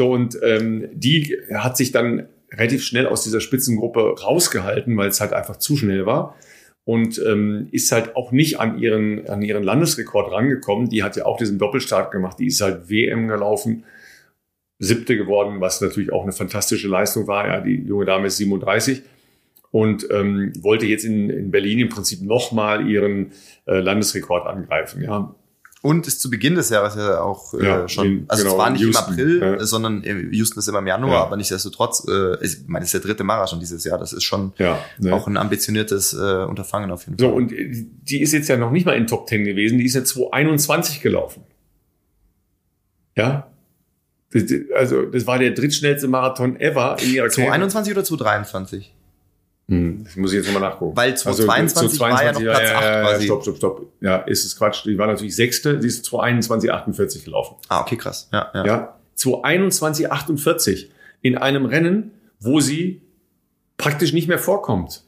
So, 0.00 0.12
und 0.12 0.38
ähm, 0.42 0.88
die 0.94 1.36
hat 1.52 1.76
sich 1.76 1.92
dann 1.92 2.26
relativ 2.50 2.82
schnell 2.82 3.06
aus 3.06 3.22
dieser 3.22 3.42
Spitzengruppe 3.42 4.18
rausgehalten, 4.18 4.96
weil 4.96 5.10
es 5.10 5.20
halt 5.20 5.34
einfach 5.34 5.56
zu 5.56 5.76
schnell 5.76 6.06
war. 6.06 6.38
Und 6.84 7.22
ähm, 7.22 7.68
ist 7.70 7.92
halt 7.92 8.16
auch 8.16 8.32
nicht 8.32 8.58
an 8.60 8.78
ihren, 8.78 9.28
an 9.28 9.42
ihren 9.42 9.62
Landesrekord 9.62 10.32
rangekommen. 10.32 10.88
Die 10.88 11.02
hat 11.02 11.16
ja 11.16 11.26
auch 11.26 11.36
diesen 11.36 11.58
Doppelstart 11.58 12.12
gemacht. 12.12 12.38
Die 12.38 12.46
ist 12.46 12.62
halt 12.62 12.88
WM 12.88 13.28
gelaufen, 13.28 13.84
siebte 14.78 15.18
geworden, 15.18 15.60
was 15.60 15.82
natürlich 15.82 16.14
auch 16.14 16.22
eine 16.22 16.32
fantastische 16.32 16.88
Leistung 16.88 17.26
war. 17.26 17.46
Ja, 17.46 17.60
die 17.60 17.82
junge 17.82 18.06
Dame 18.06 18.28
ist 18.28 18.38
37 18.38 19.02
und 19.70 20.08
ähm, 20.10 20.54
wollte 20.62 20.86
jetzt 20.86 21.04
in, 21.04 21.28
in 21.28 21.50
Berlin 21.50 21.78
im 21.78 21.88
Prinzip 21.90 22.22
nochmal 22.22 22.88
ihren 22.88 23.32
äh, 23.66 23.80
Landesrekord 23.80 24.46
angreifen. 24.46 25.02
Ja, 25.02 25.34
und 25.82 26.06
ist 26.06 26.20
zu 26.20 26.28
Beginn 26.28 26.54
des 26.54 26.68
Jahres 26.68 26.94
ja 26.94 27.20
auch 27.20 27.54
äh, 27.54 27.64
ja, 27.64 27.88
schon, 27.88 28.06
in, 28.06 28.24
also 28.28 28.42
genau, 28.42 28.54
es 28.54 28.58
war 28.58 28.70
nicht 28.70 28.82
Houston, 28.82 29.04
im 29.04 29.12
April, 29.12 29.40
ja. 29.40 29.64
sondern 29.64 30.02
Houston 30.32 30.58
ist 30.58 30.68
immer 30.68 30.80
im 30.80 30.86
Januar, 30.86 31.12
ja. 31.12 31.22
aber 31.24 31.36
nichtsdestotrotz, 31.36 32.06
äh, 32.08 32.44
ich 32.44 32.58
meine, 32.66 32.84
es 32.84 32.92
ist 32.92 33.02
der 33.02 33.08
dritte 33.08 33.24
Marathon 33.24 33.60
dieses 33.60 33.84
Jahr, 33.84 33.98
das 33.98 34.12
ist 34.12 34.24
schon 34.24 34.52
ja, 34.58 34.78
ne. 34.98 35.14
auch 35.14 35.26
ein 35.26 35.36
ambitioniertes 35.36 36.12
äh, 36.12 36.44
Unterfangen 36.44 36.90
auf 36.90 37.06
jeden 37.06 37.18
Fall. 37.18 37.28
So, 37.28 37.34
und 37.34 37.52
die 37.52 38.20
ist 38.20 38.32
jetzt 38.32 38.48
ja 38.48 38.56
noch 38.56 38.70
nicht 38.70 38.84
mal 38.84 38.96
in 38.96 39.06
Top 39.06 39.28
10 39.28 39.44
gewesen, 39.44 39.78
die 39.78 39.86
ist 39.86 39.94
jetzt 39.94 40.10
2021 40.10 41.00
gelaufen. 41.00 41.44
Ja, 43.16 43.50
also 44.76 45.06
das 45.06 45.26
war 45.26 45.38
der 45.38 45.50
drittschnellste 45.52 46.06
Marathon 46.08 46.60
ever 46.60 46.96
in 47.02 47.14
ihrer 47.14 47.28
Karriere. 47.28 47.68
2021 47.68 47.92
oder 47.92 48.04
2023? 48.04 48.94
Hm, 49.70 50.02
das 50.02 50.16
muss 50.16 50.32
ich 50.32 50.38
jetzt 50.38 50.52
nochmal 50.52 50.68
nachgucken. 50.68 50.96
Weil 50.96 51.16
2022 51.16 52.00
also, 52.00 52.00
war 52.00 52.24
ja 52.24 52.32
noch 52.32 52.40
Platz 52.40 52.70
ja, 52.70 52.76
8 52.76 52.84
ja, 52.84 53.02
quasi. 53.02 53.24
Stopp, 53.26 53.42
stopp, 53.42 53.56
stopp. 53.56 53.86
Ja, 54.00 54.16
ist 54.16 54.44
es 54.44 54.58
Quatsch. 54.58 54.84
Die 54.84 54.98
war 54.98 55.06
natürlich 55.06 55.36
sechste, 55.36 55.80
sie 55.80 55.86
ist 55.86 56.04
2021, 56.06 56.72
48 56.72 57.24
gelaufen. 57.24 57.54
Ah, 57.68 57.80
okay, 57.80 57.96
krass. 57.96 58.28
Ja, 58.32 58.50
ja. 58.52 58.66
ja 58.66 58.96
2021, 59.14 60.10
48 60.10 60.90
in 61.22 61.38
einem 61.38 61.66
Rennen, 61.66 62.10
wo 62.40 62.58
sie 62.58 63.00
praktisch 63.76 64.12
nicht 64.12 64.26
mehr 64.26 64.40
vorkommt. 64.40 65.04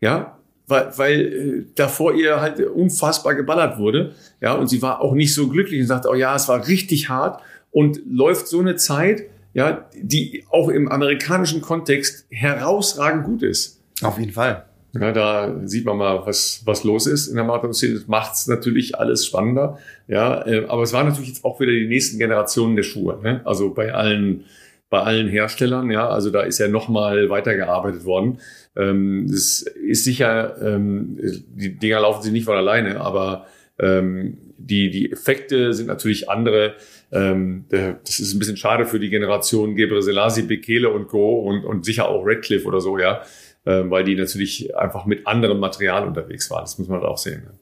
Ja, 0.00 0.38
weil, 0.66 0.92
weil 0.96 1.20
äh, 1.20 1.64
davor 1.76 2.14
ihr 2.14 2.40
halt 2.40 2.58
unfassbar 2.58 3.36
geballert 3.36 3.78
wurde. 3.78 4.16
Ja, 4.40 4.54
und 4.54 4.66
sie 4.66 4.82
war 4.82 5.00
auch 5.00 5.14
nicht 5.14 5.34
so 5.34 5.48
glücklich 5.48 5.80
und 5.80 5.86
sagte, 5.86 6.08
oh 6.08 6.14
ja, 6.14 6.34
es 6.34 6.48
war 6.48 6.66
richtig 6.66 7.08
hart 7.08 7.40
und 7.70 8.00
läuft 8.10 8.48
so 8.48 8.58
eine 8.58 8.74
Zeit, 8.74 9.22
ja, 9.54 9.88
die 9.94 10.44
auch 10.50 10.68
im 10.68 10.88
amerikanischen 10.88 11.60
Kontext 11.60 12.26
herausragend 12.30 13.24
gut 13.24 13.42
ist. 13.42 13.82
Auf 14.02 14.18
jeden 14.18 14.32
Fall. 14.32 14.66
Ja, 14.94 15.10
da 15.10 15.60
sieht 15.64 15.86
man 15.86 15.96
mal, 15.96 16.26
was, 16.26 16.62
was 16.66 16.84
los 16.84 17.06
ist 17.06 17.28
in 17.28 17.36
der 17.36 17.44
Marathon-Szene. 17.44 17.94
Das 17.94 18.08
macht 18.08 18.34
es 18.34 18.46
natürlich 18.46 18.98
alles 18.98 19.24
spannender. 19.24 19.78
Ja, 20.06 20.46
äh, 20.46 20.66
aber 20.66 20.82
es 20.82 20.92
waren 20.92 21.06
natürlich 21.06 21.30
jetzt 21.30 21.44
auch 21.44 21.60
wieder 21.60 21.72
die 21.72 21.88
nächsten 21.88 22.18
Generationen 22.18 22.76
der 22.76 22.82
Schuhe. 22.82 23.18
Ne? 23.22 23.40
Also 23.44 23.72
bei 23.72 23.94
allen, 23.94 24.44
bei 24.90 25.00
allen 25.00 25.28
Herstellern. 25.28 25.90
Ja, 25.90 26.08
also 26.08 26.30
da 26.30 26.42
ist 26.42 26.58
ja 26.58 26.68
noch 26.68 26.88
mal 26.88 27.30
weitergearbeitet 27.30 28.04
worden. 28.04 28.38
Ähm, 28.76 29.28
das 29.30 29.62
ist 29.62 30.04
sicher, 30.04 30.56
ähm, 30.60 31.18
die 31.54 31.78
Dinger 31.78 32.00
laufen 32.00 32.22
sich 32.22 32.32
nicht 32.32 32.44
von 32.44 32.56
alleine, 32.56 33.00
aber 33.00 33.46
ähm, 33.78 34.36
die, 34.58 34.90
die 34.90 35.10
Effekte 35.10 35.72
sind 35.72 35.86
natürlich 35.86 36.28
andere. 36.28 36.74
Ähm, 37.12 37.66
das 37.68 38.18
ist 38.18 38.32
ein 38.32 38.38
bisschen 38.38 38.56
schade 38.56 38.86
für 38.86 38.98
die 38.98 39.10
Generation 39.10 39.76
Gebre 39.76 40.02
Selassie, 40.02 40.42
Bekele 40.42 40.90
und 40.90 41.08
Co. 41.08 41.40
und, 41.40 41.64
und 41.64 41.84
sicher 41.84 42.08
auch 42.08 42.24
Redcliffe 42.24 42.66
oder 42.66 42.80
so, 42.80 42.98
ja 42.98 43.22
äh, 43.64 43.82
weil 43.84 44.04
die 44.04 44.16
natürlich 44.16 44.76
einfach 44.76 45.06
mit 45.06 45.26
anderem 45.26 45.60
Material 45.60 46.06
unterwegs 46.06 46.50
waren. 46.50 46.62
Das 46.62 46.78
muss 46.78 46.88
man 46.88 47.00
halt 47.00 47.08
auch 47.08 47.18
sehen. 47.18 47.44
Ne? 47.44 47.52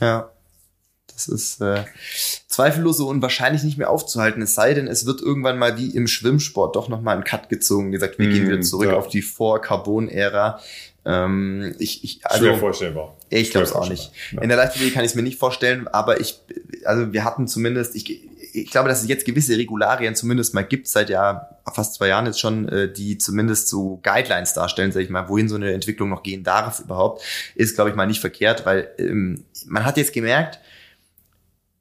Ja. 0.00 0.30
Das 1.12 1.28
ist 1.28 1.62
äh, 1.62 1.84
zweifellos 2.46 2.98
so 2.98 3.08
unwahrscheinlich 3.08 3.62
nicht 3.62 3.78
mehr 3.78 3.88
aufzuhalten. 3.88 4.42
Es 4.42 4.54
sei 4.54 4.74
denn, 4.74 4.86
es 4.86 5.06
wird 5.06 5.22
irgendwann 5.22 5.58
mal 5.58 5.78
wie 5.78 5.88
im 5.88 6.08
Schwimmsport 6.08 6.76
doch 6.76 6.88
nochmal 6.88 7.16
ein 7.16 7.24
Cut 7.24 7.48
gezogen. 7.48 7.88
Wie 7.88 7.92
gesagt, 7.92 8.18
wir 8.18 8.28
mm, 8.28 8.32
gehen 8.32 8.48
wieder 8.48 8.60
zurück 8.60 8.88
ja. 8.88 8.96
auf 8.96 9.08
die 9.08 9.22
Vor-Carbon-Ära. 9.22 10.60
Ähm, 11.06 11.74
ich, 11.78 12.04
ich, 12.04 12.26
also, 12.26 12.44
Schwer 12.44 12.58
vorstellbar. 12.58 13.16
Ich 13.30 13.50
glaube 13.50 13.64
es 13.64 13.72
auch 13.72 13.88
nicht. 13.88 14.12
Ja. 14.32 14.42
In 14.42 14.48
der 14.48 14.58
Leichtathletik 14.58 14.92
kann 14.92 15.04
ich 15.04 15.12
es 15.12 15.14
mir 15.14 15.22
nicht 15.22 15.38
vorstellen, 15.38 15.88
aber 15.88 16.20
ich, 16.20 16.38
also 16.84 17.12
wir 17.14 17.24
hatten 17.24 17.46
zumindest, 17.48 17.96
ich, 17.96 18.28
ich 18.56 18.70
glaube, 18.70 18.88
dass 18.88 19.02
es 19.02 19.08
jetzt 19.08 19.24
gewisse 19.24 19.56
Regularien 19.56 20.14
zumindest 20.14 20.54
mal 20.54 20.62
gibt, 20.62 20.88
seit 20.88 21.10
ja 21.10 21.48
fast 21.72 21.94
zwei 21.94 22.08
Jahren 22.08 22.26
jetzt 22.26 22.40
schon, 22.40 22.68
äh, 22.68 22.92
die 22.92 23.18
zumindest 23.18 23.68
so 23.68 24.00
Guidelines 24.02 24.54
darstellen, 24.54 24.92
sag 24.92 25.02
ich 25.02 25.10
mal, 25.10 25.28
wohin 25.28 25.48
so 25.48 25.56
eine 25.56 25.72
Entwicklung 25.72 26.08
noch 26.08 26.22
gehen 26.22 26.42
darf 26.42 26.80
überhaupt, 26.80 27.22
ist, 27.54 27.74
glaube 27.74 27.90
ich, 27.90 27.96
mal 27.96 28.06
nicht 28.06 28.20
verkehrt, 28.20 28.64
weil 28.64 28.88
ähm, 28.98 29.44
man 29.66 29.84
hat 29.84 29.96
jetzt 29.96 30.12
gemerkt, 30.12 30.60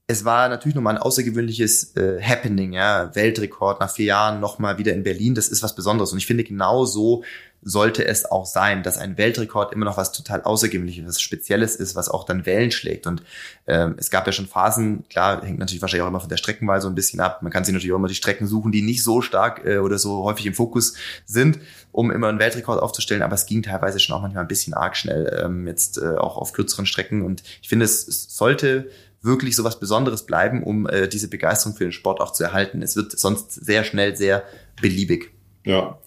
es 0.07 0.23
war 0.23 0.49
natürlich 0.49 0.75
nochmal 0.75 0.95
ein 0.95 1.01
außergewöhnliches 1.01 1.95
äh, 1.95 2.21
Happening, 2.21 2.73
ja, 2.73 3.15
Weltrekord 3.15 3.79
nach 3.79 3.89
vier 3.89 4.05
Jahren 4.05 4.39
nochmal 4.39 4.77
wieder 4.77 4.93
in 4.93 5.03
Berlin, 5.03 5.33
das 5.33 5.47
ist 5.47 5.63
was 5.63 5.73
Besonderes. 5.73 6.11
Und 6.11 6.19
ich 6.19 6.27
finde, 6.27 6.43
genau 6.43 6.85
so 6.85 7.23
sollte 7.67 8.05
es 8.05 8.25
auch 8.29 8.45
sein, 8.45 8.83
dass 8.83 8.99
ein 8.99 9.17
Weltrekord 9.17 9.73
immer 9.73 9.85
noch 9.85 9.97
was 9.97 10.11
total 10.11 10.43
Außergewöhnliches, 10.43 11.07
was 11.07 11.19
Spezielles 11.19 11.75
ist, 11.75 11.95
was 11.95 12.09
auch 12.09 12.23
dann 12.23 12.45
Wellen 12.45 12.69
schlägt. 12.69 13.07
Und 13.07 13.23
ähm, 13.65 13.95
es 13.97 14.11
gab 14.11 14.27
ja 14.27 14.31
schon 14.31 14.45
Phasen, 14.45 15.03
klar, 15.09 15.43
hängt 15.43 15.57
natürlich 15.57 15.81
wahrscheinlich 15.81 16.03
auch 16.03 16.09
immer 16.09 16.19
von 16.19 16.29
der 16.29 16.37
Streckenwahl 16.37 16.79
so 16.79 16.87
ein 16.87 16.93
bisschen 16.93 17.19
ab. 17.19 17.41
Man 17.41 17.51
kann 17.51 17.65
sich 17.65 17.73
natürlich 17.73 17.91
auch 17.91 17.97
immer 17.97 18.07
die 18.07 18.13
Strecken 18.13 18.45
suchen, 18.45 18.71
die 18.71 18.83
nicht 18.83 19.03
so 19.03 19.21
stark 19.21 19.65
äh, 19.65 19.79
oder 19.79 19.97
so 19.97 20.23
häufig 20.23 20.45
im 20.45 20.53
Fokus 20.53 20.93
sind, 21.25 21.57
um 21.91 22.11
immer 22.11 22.29
einen 22.29 22.37
Weltrekord 22.37 22.79
aufzustellen. 22.79 23.23
Aber 23.23 23.33
es 23.33 23.47
ging 23.47 23.63
teilweise 23.63 23.99
schon 23.99 24.15
auch 24.15 24.21
manchmal 24.21 24.43
ein 24.43 24.47
bisschen 24.47 24.75
arg 24.75 24.95
schnell, 24.95 25.41
ähm, 25.43 25.65
jetzt 25.65 25.97
äh, 25.97 26.17
auch 26.17 26.37
auf 26.37 26.53
kürzeren 26.53 26.85
Strecken. 26.85 27.23
Und 27.23 27.41
ich 27.63 27.67
finde, 27.69 27.85
es, 27.85 28.05
sollte 28.05 28.91
wirklich 29.23 29.55
so 29.55 29.63
was 29.63 29.79
Besonderes 29.79 30.27
bleiben, 30.27 30.61
um 30.61 30.87
äh, 30.87 31.07
diese 31.07 31.29
Begeisterung 31.29 31.75
für 31.75 31.85
den 31.85 31.91
Sport 31.91 32.21
auch 32.21 32.31
zu 32.31 32.43
erhalten. 32.43 32.83
Es 32.83 32.95
wird 32.95 33.17
sonst 33.17 33.53
sehr 33.53 33.83
schnell 33.83 34.15
sehr 34.15 34.43
beliebig. 34.79 35.31
Ja. 35.63 35.97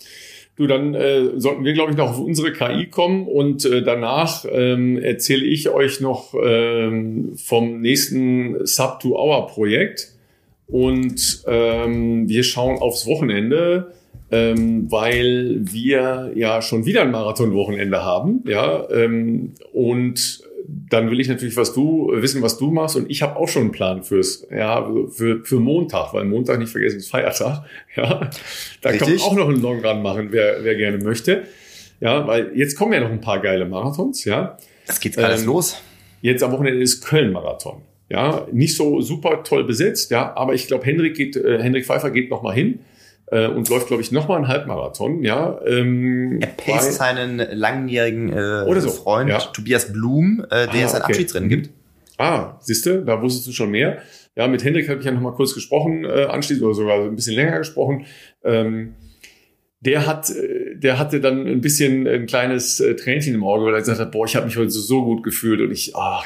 Du, 0.58 0.66
dann 0.66 0.92
äh, 0.94 1.38
sollten 1.38 1.64
wir, 1.64 1.72
glaube 1.72 1.92
ich, 1.92 1.96
noch 1.96 2.10
auf 2.10 2.18
unsere 2.18 2.52
KI 2.52 2.86
kommen 2.86 3.28
und 3.28 3.64
äh, 3.64 3.80
danach 3.80 4.44
ähm, 4.50 4.98
erzähle 4.98 5.44
ich 5.44 5.68
euch 5.68 6.00
noch 6.00 6.34
ähm, 6.34 7.36
vom 7.36 7.80
nächsten 7.80 8.66
Sub-to-Hour-Projekt 8.66 10.08
und 10.66 11.44
ähm, 11.46 12.28
wir 12.28 12.42
schauen 12.42 12.78
aufs 12.78 13.06
Wochenende, 13.06 13.92
ähm, 14.32 14.90
weil 14.90 15.60
wir 15.60 16.32
ja 16.34 16.60
schon 16.60 16.86
wieder 16.86 17.02
ein 17.02 17.12
Marathon-Wochenende 17.12 18.04
haben, 18.04 18.42
ja, 18.44 18.90
ähm, 18.90 19.54
und 19.72 20.42
dann 20.68 21.10
will 21.10 21.18
ich 21.18 21.28
natürlich 21.28 21.56
was 21.56 21.72
du 21.72 22.12
wissen, 22.14 22.42
was 22.42 22.58
du 22.58 22.70
machst 22.70 22.96
und 22.96 23.10
ich 23.10 23.22
habe 23.22 23.36
auch 23.36 23.48
schon 23.48 23.62
einen 23.62 23.72
Plan 23.72 24.04
fürs 24.04 24.46
ja 24.50 24.86
für, 25.08 25.42
für 25.42 25.60
Montag, 25.60 26.12
weil 26.12 26.24
Montag 26.24 26.58
nicht 26.58 26.70
vergessen 26.70 26.98
ist 26.98 27.10
Feiertag. 27.10 27.64
Ja, 27.96 28.30
da 28.82 28.90
Richtig. 28.90 29.00
kann 29.00 29.10
man 29.10 29.20
auch 29.20 29.34
noch 29.36 29.48
einen 29.48 29.62
Long 29.62 29.84
Run 29.84 30.02
machen, 30.02 30.28
wer, 30.30 30.62
wer 30.62 30.76
gerne 30.76 30.98
möchte. 30.98 31.44
Ja, 32.00 32.26
weil 32.28 32.52
jetzt 32.54 32.76
kommen 32.76 32.92
ja 32.92 33.00
noch 33.00 33.10
ein 33.10 33.20
paar 33.20 33.40
geile 33.40 33.64
Marathons. 33.64 34.24
Ja, 34.24 34.56
das 34.86 35.00
geht 35.00 35.18
alles 35.18 35.40
ähm, 35.40 35.46
los. 35.48 35.82
Jetzt 36.20 36.42
am 36.44 36.52
Wochenende 36.52 36.80
ist 36.80 37.04
Köln 37.04 37.32
Marathon. 37.32 37.82
Ja, 38.08 38.46
nicht 38.52 38.76
so 38.76 39.00
super 39.00 39.42
toll 39.42 39.64
besetzt. 39.64 40.10
Ja, 40.10 40.36
aber 40.36 40.54
ich 40.54 40.66
glaube 40.66 40.84
Hendrik 40.84 41.16
geht, 41.16 41.36
äh, 41.36 41.60
Hendrik 41.60 41.86
Pfeiffer 41.86 42.10
geht 42.10 42.30
noch 42.30 42.42
mal 42.42 42.54
hin 42.54 42.80
äh, 43.30 43.46
und 43.46 43.68
läuft, 43.68 43.88
glaube 43.88 44.02
ich, 44.02 44.12
nochmal 44.12 44.38
einen 44.38 44.48
Halbmarathon. 44.48 45.22
Ja, 45.22 45.60
ähm, 45.66 46.38
er 46.40 46.48
paced 46.48 46.92
seinen 46.94 47.38
langjährigen 47.38 48.32
äh, 48.32 48.80
so. 48.80 48.90
Freund 48.90 49.30
ja. 49.30 49.38
Tobias 49.38 49.92
Blum, 49.92 50.44
äh, 50.50 50.66
der 50.66 50.68
ah, 50.68 50.84
es 50.84 50.94
ein 50.94 51.02
okay. 51.02 51.12
Abschiedsrennen 51.12 51.48
gibt. 51.48 51.70
Ah, 52.18 52.56
siehste, 52.60 53.04
da 53.04 53.22
wusstest 53.22 53.46
du 53.46 53.52
schon 53.52 53.70
mehr. 53.70 53.98
Ja, 54.34 54.46
mit 54.46 54.64
Hendrik 54.64 54.88
habe 54.88 55.00
ich 55.00 55.06
ja 55.06 55.12
nochmal 55.12 55.32
kurz 55.32 55.54
gesprochen, 55.54 56.04
äh, 56.04 56.24
anschließend 56.24 56.64
oder 56.64 56.74
sogar 56.74 57.04
ein 57.04 57.16
bisschen 57.16 57.34
länger 57.34 57.58
gesprochen. 57.58 58.06
Ähm, 58.44 58.94
der 59.80 60.06
hat, 60.06 60.30
äh, 60.30 60.74
der 60.76 60.98
hatte 60.98 61.20
dann 61.20 61.46
ein 61.46 61.60
bisschen 61.60 62.06
ein 62.06 62.26
kleines 62.26 62.80
äh, 62.80 62.96
Tränchen 62.96 63.34
im 63.34 63.44
Auge, 63.44 63.64
weil 63.64 63.74
er 63.74 63.80
gesagt 63.80 64.00
hat, 64.00 64.10
boah, 64.10 64.26
ich 64.26 64.34
habe 64.34 64.46
mich 64.46 64.56
heute 64.56 64.70
so 64.70 65.04
gut 65.04 65.22
gefühlt 65.22 65.60
und 65.60 65.70
ich, 65.70 65.94
ach, 65.94 66.24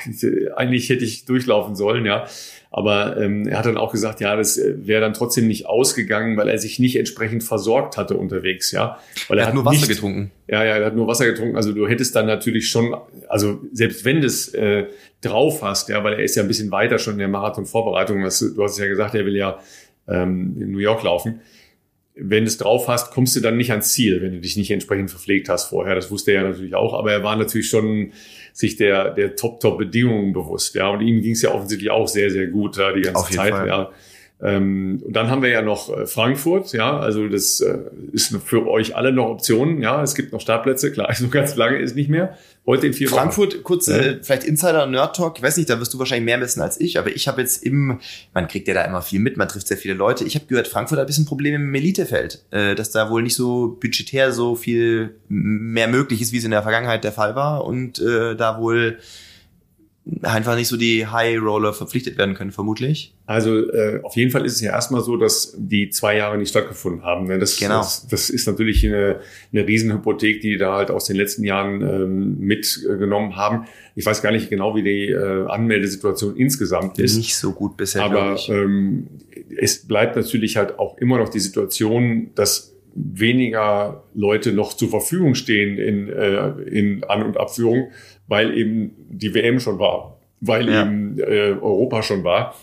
eigentlich 0.57 0.89
hätte 0.89 1.05
ich 1.05 1.27
durchlaufen 1.27 1.77
sollen, 1.77 2.07
ja. 2.07 2.27
Aber 2.71 3.19
ähm, 3.19 3.47
er 3.47 3.59
hat 3.59 3.67
dann 3.67 3.77
auch 3.77 3.93
gesagt, 3.93 4.23
ja, 4.23 4.35
das 4.35 4.57
äh, 4.57 4.87
wäre 4.87 5.03
dann 5.03 5.13
trotzdem 5.13 5.47
nicht 5.47 5.67
ausgegangen, 5.67 6.39
weil 6.39 6.49
er 6.49 6.57
sich 6.57 6.79
nicht 6.79 6.97
entsprechend 6.97 7.45
versorgt 7.45 7.99
hatte 7.99 8.17
unterwegs, 8.17 8.73
ja. 8.73 8.99
Weil 9.29 9.39
er, 9.39 9.43
er 9.43 9.49
hat, 9.49 9.55
nur 9.55 9.67
Wasser 9.67 9.77
nicht, 9.77 9.89
getrunken. 9.89 10.31
Ja, 10.49 10.65
ja, 10.65 10.77
er 10.79 10.87
hat 10.87 10.97
nur 10.97 11.07
Wasser 11.07 11.27
getrunken. 11.27 11.57
Also 11.57 11.75
du 11.75 11.87
hättest 11.87 12.17
dann 12.17 12.25
natürlich 12.25 12.71
schon, 12.71 12.97
also 13.29 13.61
selbst 13.73 14.07
wenn 14.07 14.23
du 14.23 14.27
es 14.27 14.55
äh, 14.55 14.87
drauf 15.21 15.61
hast, 15.61 15.91
ja, 15.91 16.03
weil 16.03 16.15
er 16.15 16.21
ist 16.21 16.37
ja 16.37 16.43
ein 16.43 16.49
bisschen 16.49 16.71
weiter 16.71 16.99
schon 16.99 17.15
in 17.15 17.19
der 17.19 17.29
Marathon-Vorbereitung. 17.29 18.21
Du 18.21 18.63
hast 18.63 18.79
ja 18.79 18.87
gesagt, 18.87 19.15
er 19.15 19.27
will 19.27 19.37
ja 19.37 19.61
ähm, 20.09 20.57
in 20.59 20.73
New 20.73 20.79
York 20.79 21.03
laufen 21.03 21.43
wenn 22.15 22.45
du 22.45 22.49
es 22.49 22.59
drauf 22.59 22.89
hast, 22.89 23.11
kommst 23.11 23.35
du 23.37 23.41
dann 23.41 23.57
nicht 23.57 23.71
ans 23.71 23.93
Ziel, 23.93 24.21
wenn 24.21 24.33
du 24.33 24.41
dich 24.41 24.57
nicht 24.57 24.71
entsprechend 24.71 25.11
verpflegt 25.11 25.49
hast 25.49 25.67
vorher. 25.67 25.95
Das 25.95 26.11
wusste 26.11 26.33
er 26.33 26.43
ja 26.43 26.49
natürlich 26.49 26.75
auch, 26.75 26.93
aber 26.93 27.13
er 27.13 27.23
war 27.23 27.37
natürlich 27.37 27.69
schon 27.69 28.13
sich 28.53 28.77
der, 28.77 29.11
der 29.11 29.35
Top-Top-Bedingungen 29.35 30.33
bewusst. 30.33 30.75
Ja, 30.75 30.89
und 30.89 31.01
ihm 31.01 31.23
ging 31.23 31.33
es 31.33 31.43
ja 31.43 31.55
offensichtlich 31.55 31.91
auch 31.91 32.09
sehr, 32.09 32.31
sehr 32.31 32.49
gut 32.49 32.79
da 32.79 32.93
die 32.93 33.03
ganze 33.03 33.33
Zeit. 33.33 33.55
Fall. 33.55 33.67
Ja. 33.67 33.91
Ähm, 34.43 35.01
und 35.05 35.15
dann 35.15 35.31
haben 35.31 35.41
wir 35.41 35.51
ja 35.51 35.63
noch 35.63 35.97
äh, 35.97 36.05
Frankfurt, 36.05 36.73
ja, 36.73 36.99
also 36.99 37.29
das 37.29 37.61
äh, 37.61 37.79
ist 38.13 38.37
für 38.45 38.67
euch 38.67 38.97
alle 38.97 39.13
noch 39.13 39.29
Optionen, 39.29 39.81
ja, 39.81 40.03
es 40.03 40.17
gibt 40.17 40.33
noch 40.33 40.41
Startplätze, 40.41 40.91
klar, 40.91 41.15
so 41.15 41.29
ganz 41.29 41.55
lange 41.55 41.79
ist 41.79 41.95
nicht 41.95 42.11
mehr. 42.11 42.37
Heute 42.67 42.89
in 42.89 42.93
vier 42.93 43.09
Frankfurt, 43.09 43.55
Wochen. 43.55 43.63
kurz, 43.63 43.87
äh, 43.87 44.19
vielleicht 44.21 44.43
Insider 44.43 44.87
Nerd 44.87 45.15
Talk, 45.15 45.37
ich 45.37 45.45
weiß 45.45 45.57
nicht, 45.57 45.71
da 45.71 45.79
wirst 45.79 45.95
du 45.95 45.99
wahrscheinlich 46.01 46.25
mehr 46.25 46.41
wissen 46.41 46.61
als 46.61 46.81
ich, 46.81 46.99
aber 46.99 47.11
ich 47.11 47.29
habe 47.29 47.41
jetzt 47.41 47.65
im, 47.65 48.01
man 48.35 48.49
kriegt 48.49 48.67
ja 48.67 48.75
da 48.75 48.85
immer 48.85 49.03
viel 49.03 49.21
mit, 49.21 49.37
man 49.37 49.49
trifft 49.49 49.69
sehr 49.69 49.77
viele 49.77 49.95
Leute. 49.95 50.25
Ich 50.25 50.35
habe 50.35 50.47
gehört, 50.47 50.67
Frankfurt 50.67 50.99
hat 50.99 51.05
ein 51.05 51.07
bisschen 51.07 51.25
Probleme 51.25 51.57
im 51.57 51.75
Elitefeld, 51.75 52.45
äh, 52.51 52.75
dass 52.75 52.91
da 52.91 53.11
wohl 53.11 53.23
nicht 53.23 53.37
so 53.37 53.79
budgetär 53.81 54.33
so 54.33 54.57
viel 54.57 55.15
mehr 55.29 55.87
möglich 55.87 56.21
ist, 56.21 56.33
wie 56.33 56.39
es 56.39 56.45
in 56.45 56.51
der 56.51 56.63
Vergangenheit 56.63 57.05
der 57.05 57.13
Fall 57.13 57.37
war 57.37 57.65
und 57.65 58.01
äh, 58.01 58.35
da 58.35 58.59
wohl 58.59 58.99
einfach 60.23 60.57
nicht 60.57 60.67
so 60.67 60.77
die 60.77 61.07
High 61.07 61.41
Roller 61.41 61.73
verpflichtet 61.73 62.19
werden 62.19 62.35
können, 62.35 62.51
vermutlich. 62.51 63.15
Also 63.27 63.71
äh, 63.71 64.01
auf 64.03 64.17
jeden 64.17 64.33
Fall 64.33 64.45
ist 64.45 64.55
es 64.55 64.61
ja 64.61 64.73
erstmal 64.73 65.01
so, 65.01 65.17
dass 65.17 65.55
die 65.57 65.91
zwei 65.91 66.17
Jahre 66.17 66.39
nicht 66.39 66.49
stattgefunden 66.49 67.03
haben. 67.03 67.27
Ne? 67.27 67.39
Das, 67.39 67.57
genau. 67.57 67.79
das, 67.79 68.09
das 68.09 68.29
ist 68.29 68.47
natürlich 68.49 68.85
eine, 68.85 69.21
eine 69.53 69.67
Riesenhypothek, 69.67 70.41
die 70.41 70.57
da 70.57 70.77
halt 70.77 70.91
aus 70.91 71.05
den 71.05 71.17
letzten 71.17 71.45
Jahren 71.45 71.83
ähm, 71.83 72.39
mitgenommen 72.41 73.37
haben. 73.37 73.67
Ich 73.95 74.05
weiß 74.05 74.23
gar 74.23 74.33
nicht 74.33 74.51
genau, 74.51 74.75
wie 74.75 74.83
die 74.83 75.09
äh, 75.09 75.47
Anmeldesituation 75.47 76.37
insgesamt 76.37 76.99
ist. 76.99 77.17
Nicht 77.17 77.37
so 77.37 77.53
gut 77.53 77.77
bisher. 77.77 78.03
Aber 78.03 78.37
ähm, 78.49 79.07
es 79.57 79.87
bleibt 79.87 80.17
natürlich 80.17 80.57
halt 80.57 80.81
auch 80.81 80.99
immer 80.99 81.19
noch 81.19 81.29
die 81.29 81.41
Situation, 81.41 82.31
dass 82.35 82.73
weniger 82.95 84.05
Leute 84.15 84.53
noch 84.53 84.75
zur 84.75 84.91
Verfügung 84.91 85.35
stehen 85.35 85.79
in, 85.79 86.09
äh, 86.09 86.49
in 86.63 87.05
An- 87.05 87.23
und 87.23 87.37
Abführung 87.37 87.91
weil 88.33 88.57
eben 88.57 88.93
die 89.11 89.35
WM 89.35 89.61
schon 89.61 89.79
war, 89.79 90.19
weil 90.41 90.67
ja. 90.67 90.87
eben 90.87 91.19
äh, 91.19 91.55
Europa 91.61 92.03
schon 92.03 92.25
war. 92.25 92.55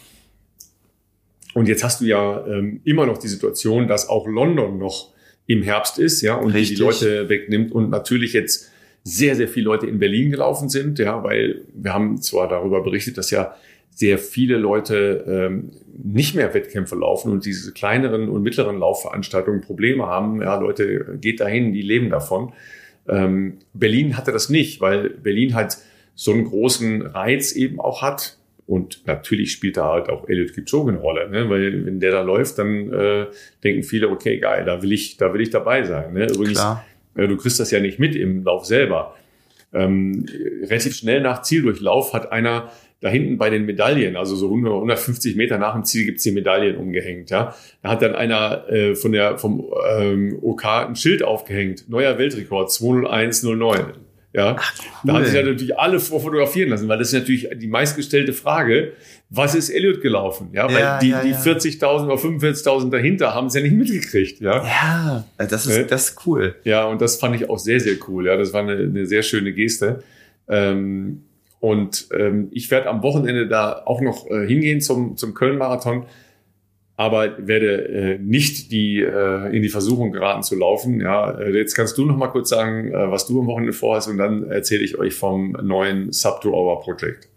Und 1.53 1.67
jetzt 1.67 1.83
hast 1.83 2.01
du 2.01 2.05
ja 2.05 2.43
ähm, 2.47 2.81
immer 2.85 3.05
noch 3.05 3.19
die 3.19 3.27
Situation, 3.27 3.87
dass 3.87 4.09
auch 4.09 4.25
London 4.27 4.79
noch 4.79 5.13
im 5.45 5.61
Herbst 5.61 5.99
ist, 5.99 6.23
ja, 6.23 6.33
und 6.33 6.53
Richtig. 6.53 6.77
die 6.77 6.83
Leute 6.83 7.29
wegnimmt 7.29 7.71
und 7.71 7.91
natürlich 7.91 8.33
jetzt 8.33 8.71
sehr, 9.03 9.35
sehr 9.35 9.47
viele 9.47 9.65
Leute 9.65 9.85
in 9.85 9.99
Berlin 9.99 10.31
gelaufen 10.31 10.69
sind, 10.69 10.97
ja, 10.97 11.23
weil 11.23 11.61
wir 11.71 11.93
haben 11.93 12.19
zwar 12.19 12.47
darüber 12.47 12.81
berichtet, 12.81 13.19
dass 13.19 13.29
ja 13.29 13.55
sehr 13.91 14.17
viele 14.17 14.57
Leute 14.57 15.23
ähm, 15.27 15.71
nicht 16.03 16.33
mehr 16.33 16.51
Wettkämpfe 16.55 16.95
laufen 16.95 17.31
und 17.31 17.45
diese 17.45 17.73
kleineren 17.73 18.27
und 18.27 18.41
mittleren 18.41 18.79
Laufveranstaltungen 18.79 19.61
Probleme 19.61 20.07
haben. 20.07 20.41
Ja, 20.41 20.59
Leute, 20.59 21.19
geht 21.21 21.41
dahin, 21.41 21.73
die 21.73 21.83
leben 21.83 22.09
davon. 22.09 22.53
Ähm, 23.09 23.59
Berlin 23.73 24.17
hatte 24.17 24.31
das 24.31 24.49
nicht, 24.49 24.81
weil 24.81 25.09
Berlin 25.09 25.55
halt 25.55 25.77
so 26.15 26.31
einen 26.31 26.45
großen 26.45 27.01
Reiz 27.01 27.53
eben 27.53 27.79
auch 27.79 28.01
hat. 28.01 28.37
Und 28.67 29.01
natürlich 29.07 29.51
spielt 29.51 29.77
da 29.77 29.93
halt 29.93 30.09
auch 30.09 30.29
Elliot 30.29 30.53
Kipchoge 30.53 30.91
eine 30.91 30.99
Rolle, 30.99 31.27
ne? 31.29 31.49
weil 31.49 31.87
wenn 31.87 31.99
der 31.99 32.11
da 32.11 32.21
läuft, 32.21 32.59
dann 32.59 32.93
äh, 32.93 33.25
denken 33.63 33.81
viele, 33.81 34.09
okay, 34.09 34.37
geil, 34.37 34.63
da 34.63 34.83
will 34.83 34.91
ich, 34.91 35.17
da 35.17 35.33
will 35.33 35.41
ich 35.41 35.49
dabei 35.49 35.83
sein. 35.83 36.13
Ne? 36.13 36.27
Übrigens, 36.27 36.63
äh, 37.15 37.27
du 37.27 37.35
kriegst 37.35 37.59
das 37.59 37.71
ja 37.71 37.79
nicht 37.79 37.97
mit 37.97 38.15
im 38.15 38.43
Lauf 38.43 38.65
selber. 38.65 39.15
ähm, 39.73 40.25
relativ 40.63 40.95
schnell 40.95 41.21
nach 41.21 41.41
Zieldurchlauf 41.41 42.13
hat 42.13 42.31
einer 42.31 42.71
da 43.01 43.09
hinten 43.09 43.37
bei 43.37 43.49
den 43.49 43.65
Medaillen, 43.65 44.17
also 44.17 44.35
so 44.35 44.47
100, 44.47 44.73
150 44.73 45.35
Meter 45.35 45.57
nach 45.57 45.73
dem 45.73 45.85
Ziel 45.85 46.05
gibt's 46.05 46.23
die 46.23 46.31
Medaillen 46.31 46.75
umgehängt. 46.75 47.29
Ja, 47.29 47.55
da 47.81 47.89
hat 47.89 48.01
dann 48.01 48.15
einer 48.15 48.69
äh, 48.69 48.95
von 48.95 49.11
der 49.11 49.37
vom 49.37 49.65
ähm, 49.97 50.37
OK 50.41 50.65
ein 50.65 50.95
Schild 50.95 51.23
aufgehängt, 51.23 51.89
neuer 51.89 52.17
Weltrekord 52.17 52.71
20109. 52.71 53.93
Ja, 54.31 54.57
Ach, 54.59 54.73
cool. 54.77 54.85
da 55.05 55.13
haben 55.13 55.25
sich 55.25 55.33
ja 55.33 55.41
natürlich 55.41 55.79
alle 55.79 55.99
fotografieren 55.99 56.69
lassen, 56.69 56.87
weil 56.87 56.99
das 56.99 57.07
ist 57.07 57.13
natürlich 57.13 57.49
die 57.55 57.67
meistgestellte 57.67 58.33
Frage. 58.33 58.93
Was 59.31 59.55
ist 59.55 59.69
Elliot 59.69 60.01
gelaufen? 60.01 60.49
Ja, 60.53 60.67
weil 60.67 60.79
ja, 60.79 60.99
die, 60.99 61.09
ja, 61.09 61.23
die 61.23 61.33
40.000 61.33 62.05
oder 62.05 62.15
45.000 62.15 62.91
dahinter 62.91 63.33
haben 63.33 63.47
es 63.47 63.55
ja 63.55 63.61
nicht 63.61 63.75
mitgekriegt. 63.75 64.39
Ja, 64.39 64.63
ja 64.63 65.25
das 65.37 65.65
ist, 65.65 65.89
das 65.89 66.09
ist 66.09 66.27
cool. 66.27 66.55
Ja, 66.63 66.85
und 66.85 67.01
das 67.01 67.15
fand 67.15 67.35
ich 67.37 67.49
auch 67.49 67.57
sehr, 67.57 67.79
sehr 67.79 67.95
cool. 68.07 68.27
Ja, 68.27 68.37
das 68.37 68.53
war 68.53 68.61
eine, 68.61 68.73
eine 68.73 69.07
sehr 69.07 69.23
schöne 69.23 69.51
Geste. 69.51 70.03
Ähm, 70.47 71.23
und 71.59 72.07
ähm, 72.17 72.47
ich 72.51 72.71
werde 72.71 72.89
am 72.89 73.03
Wochenende 73.03 73.47
da 73.47 73.81
auch 73.85 74.01
noch 74.01 74.27
äh, 74.27 74.47
hingehen 74.47 74.81
zum, 74.81 75.17
zum 75.17 75.33
Köln-Marathon, 75.33 76.05
aber 76.95 77.47
werde 77.47 77.87
äh, 77.87 78.17
nicht 78.17 78.71
die, 78.71 79.01
äh, 79.01 79.55
in 79.55 79.61
die 79.61 79.69
Versuchung 79.69 80.11
geraten 80.11 80.43
zu 80.43 80.55
laufen. 80.55 80.99
Ja, 80.99 81.31
äh, 81.39 81.55
jetzt 81.55 81.75
kannst 81.75 81.97
du 81.97 82.05
noch 82.05 82.17
mal 82.17 82.27
kurz 82.27 82.49
sagen, 82.49 82.91
äh, 82.91 83.11
was 83.11 83.25
du 83.25 83.39
am 83.39 83.47
Wochenende 83.47 83.73
vorhast 83.73 84.07
und 84.09 84.17
dann 84.17 84.49
erzähle 84.49 84.83
ich 84.83 84.97
euch 84.97 85.13
vom 85.13 85.51
neuen 85.51 86.11
Sub-to-Hour-Projekt. 86.11 87.29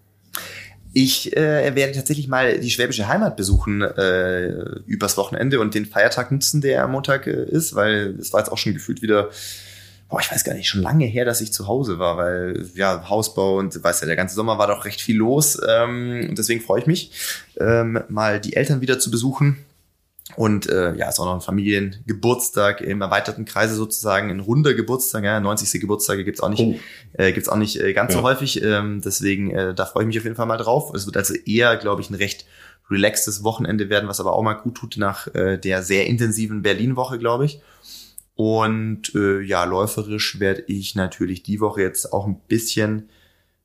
Ich 0.94 1.36
äh, 1.36 1.74
werde 1.74 1.92
tatsächlich 1.92 2.28
mal 2.28 2.58
die 2.58 2.70
schwäbische 2.70 3.08
Heimat 3.08 3.36
besuchen 3.36 3.82
äh, 3.82 4.48
übers 4.86 5.16
Wochenende 5.16 5.58
und 5.58 5.74
den 5.74 5.86
Feiertag 5.86 6.30
nutzen, 6.30 6.60
der 6.60 6.84
am 6.84 6.92
Montag 6.92 7.26
äh, 7.26 7.44
ist, 7.44 7.74
weil 7.74 8.16
es 8.20 8.32
war 8.32 8.40
jetzt 8.40 8.50
auch 8.52 8.58
schon 8.58 8.74
gefühlt 8.74 9.00
wieder 9.00 9.30
boah, 10.12 10.20
ich 10.20 10.30
weiß 10.30 10.44
gar 10.44 10.52
nicht, 10.52 10.68
schon 10.68 10.82
lange 10.82 11.06
her, 11.06 11.24
dass 11.24 11.40
ich 11.40 11.54
zu 11.54 11.66
Hause 11.66 11.98
war, 11.98 12.18
weil 12.18 12.68
ja, 12.74 13.08
Hausbau 13.08 13.56
und 13.56 13.82
weißt 13.82 14.02
ja, 14.02 14.06
der 14.06 14.14
ganze 14.14 14.34
Sommer 14.34 14.58
war 14.58 14.66
doch 14.66 14.84
recht 14.84 15.00
viel 15.00 15.16
los. 15.16 15.58
Ähm, 15.66 16.26
und 16.28 16.36
deswegen 16.36 16.60
freue 16.60 16.80
ich 16.80 16.86
mich, 16.86 17.12
ähm, 17.58 17.98
mal 18.10 18.38
die 18.38 18.54
Eltern 18.54 18.82
wieder 18.82 18.98
zu 18.98 19.10
besuchen. 19.10 19.64
Und 20.36 20.68
äh, 20.68 20.94
ja, 20.96 21.08
ist 21.08 21.18
auch 21.18 21.24
noch 21.24 21.36
ein 21.36 21.40
Familiengeburtstag 21.40 22.82
im 22.82 23.00
erweiterten 23.00 23.46
Kreise 23.46 23.74
sozusagen, 23.74 24.30
ein 24.30 24.40
runder 24.40 24.74
Geburtstag, 24.74 25.24
ja, 25.24 25.40
90. 25.40 25.80
Geburtstage 25.80 26.24
gibt's 26.24 26.42
auch 26.42 26.50
nicht, 26.50 26.60
oh. 26.60 26.78
äh, 27.14 27.32
gibt's 27.32 27.48
auch 27.48 27.56
nicht 27.56 27.80
äh, 27.80 27.94
ganz 27.94 28.12
ja. 28.12 28.20
so 28.20 28.22
häufig. 28.22 28.62
Ähm, 28.62 29.00
deswegen, 29.02 29.50
äh, 29.50 29.74
da 29.74 29.86
freue 29.86 30.02
ich 30.02 30.08
mich 30.08 30.18
auf 30.18 30.24
jeden 30.24 30.36
Fall 30.36 30.46
mal 30.46 30.58
drauf. 30.58 30.92
Es 30.94 31.06
wird 31.06 31.16
also 31.16 31.32
eher, 31.46 31.78
glaube 31.78 32.02
ich, 32.02 32.10
ein 32.10 32.16
recht 32.16 32.44
relaxtes 32.90 33.44
Wochenende 33.44 33.88
werden, 33.88 34.10
was 34.10 34.20
aber 34.20 34.34
auch 34.34 34.42
mal 34.42 34.54
gut 34.54 34.74
tut 34.74 34.98
nach 34.98 35.34
äh, 35.34 35.56
der 35.56 35.82
sehr 35.82 36.06
intensiven 36.06 36.60
Berlin-Woche, 36.60 37.18
glaube 37.18 37.46
ich. 37.46 37.62
Und 38.34 39.14
äh, 39.14 39.40
ja, 39.40 39.64
läuferisch 39.64 40.40
werde 40.40 40.64
ich 40.66 40.94
natürlich 40.94 41.42
die 41.42 41.60
Woche 41.60 41.82
jetzt 41.82 42.12
auch 42.12 42.26
ein 42.26 42.40
bisschen 42.48 43.10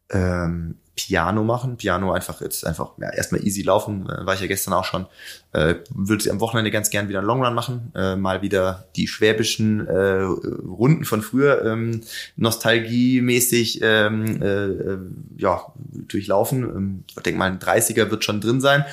ähm, 0.10 0.76
Piano 0.98 1.44
machen. 1.44 1.78
Piano 1.78 2.12
einfach 2.12 2.42
jetzt 2.42 2.66
einfach 2.66 2.92
ja, 2.98 3.10
erstmal 3.14 3.46
easy 3.46 3.62
laufen, 3.62 4.10
äh, 4.10 4.26
war 4.26 4.34
ich 4.34 4.42
ja 4.42 4.48
gestern 4.48 4.74
auch 4.74 4.84
schon. 4.84 5.06
Äh, 5.54 5.76
würde 5.94 6.24
sie 6.24 6.32
am 6.32 6.42
Wochenende 6.42 6.72
ganz 6.72 6.90
gern 6.90 7.08
wieder 7.08 7.20
einen 7.20 7.28
Longrun 7.28 7.54
machen, 7.54 7.94
äh, 7.96 8.16
mal 8.16 8.42
wieder 8.42 8.88
die 8.96 9.08
schwäbischen 9.08 9.88
äh, 9.88 10.24
Runden 10.24 11.06
von 11.06 11.22
früher 11.22 11.64
ähm, 11.64 12.02
nostalgiemäßig 12.36 13.80
ähm, 13.84 14.42
äh, 14.42 14.66
äh 14.66 14.98
ja 15.38 15.62
durchlaufen. 15.92 16.64
Ähm, 16.64 17.04
ich 17.08 17.16
denke 17.24 17.38
mal, 17.38 17.52
ein 17.52 17.60
30er 17.60 18.10
wird 18.10 18.26
schon 18.26 18.42
drin 18.42 18.60
sein. 18.60 18.84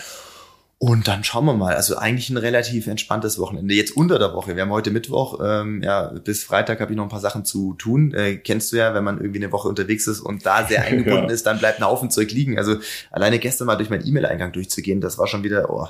Und 0.86 1.09
dann 1.09 1.24
schauen 1.24 1.47
wir 1.47 1.55
mal. 1.55 1.74
Also 1.74 1.97
eigentlich 1.97 2.28
ein 2.28 2.36
relativ 2.36 2.86
entspanntes 2.89 3.39
Wochenende. 3.39 3.73
Jetzt 3.73 3.97
unter 3.97 4.19
der 4.19 4.35
Woche. 4.35 4.55
Wir 4.55 4.65
haben 4.65 4.70
heute 4.70 4.90
Mittwoch. 4.90 5.40
Ähm, 5.43 5.82
ja, 5.82 6.09
bis 6.23 6.44
Freitag 6.44 6.78
habe 6.78 6.93
ich 6.93 6.97
noch 6.98 7.05
ein 7.05 7.09
paar 7.09 7.20
Sachen 7.20 7.47
zu 7.47 7.73
tun. 7.73 8.12
Äh, 8.12 8.36
kennst 8.36 8.70
du 8.70 8.77
ja, 8.77 8.93
wenn 8.93 9.02
man 9.02 9.19
irgendwie 9.19 9.43
eine 9.43 9.51
Woche 9.51 9.66
unterwegs 9.66 10.06
ist 10.06 10.20
und 10.20 10.44
da 10.44 10.66
sehr 10.66 10.82
eingebunden 10.85 11.28
ja. 11.28 11.32
ist, 11.32 11.47
dann 11.47 11.59
bleibt 11.59 11.81
ein 11.81 11.86
Haufen 11.86 12.11
Zeug 12.11 12.31
liegen. 12.32 12.59
Also 12.59 12.77
alleine 13.11 13.39
gestern 13.39 13.66
mal 13.66 13.77
durch 13.77 13.89
meinen 13.89 14.06
E-Mail-Eingang 14.06 14.52
durchzugehen, 14.52 15.01
das 15.01 15.16
war 15.16 15.27
schon 15.27 15.43
wieder. 15.43 15.70
Oh. 15.70 15.89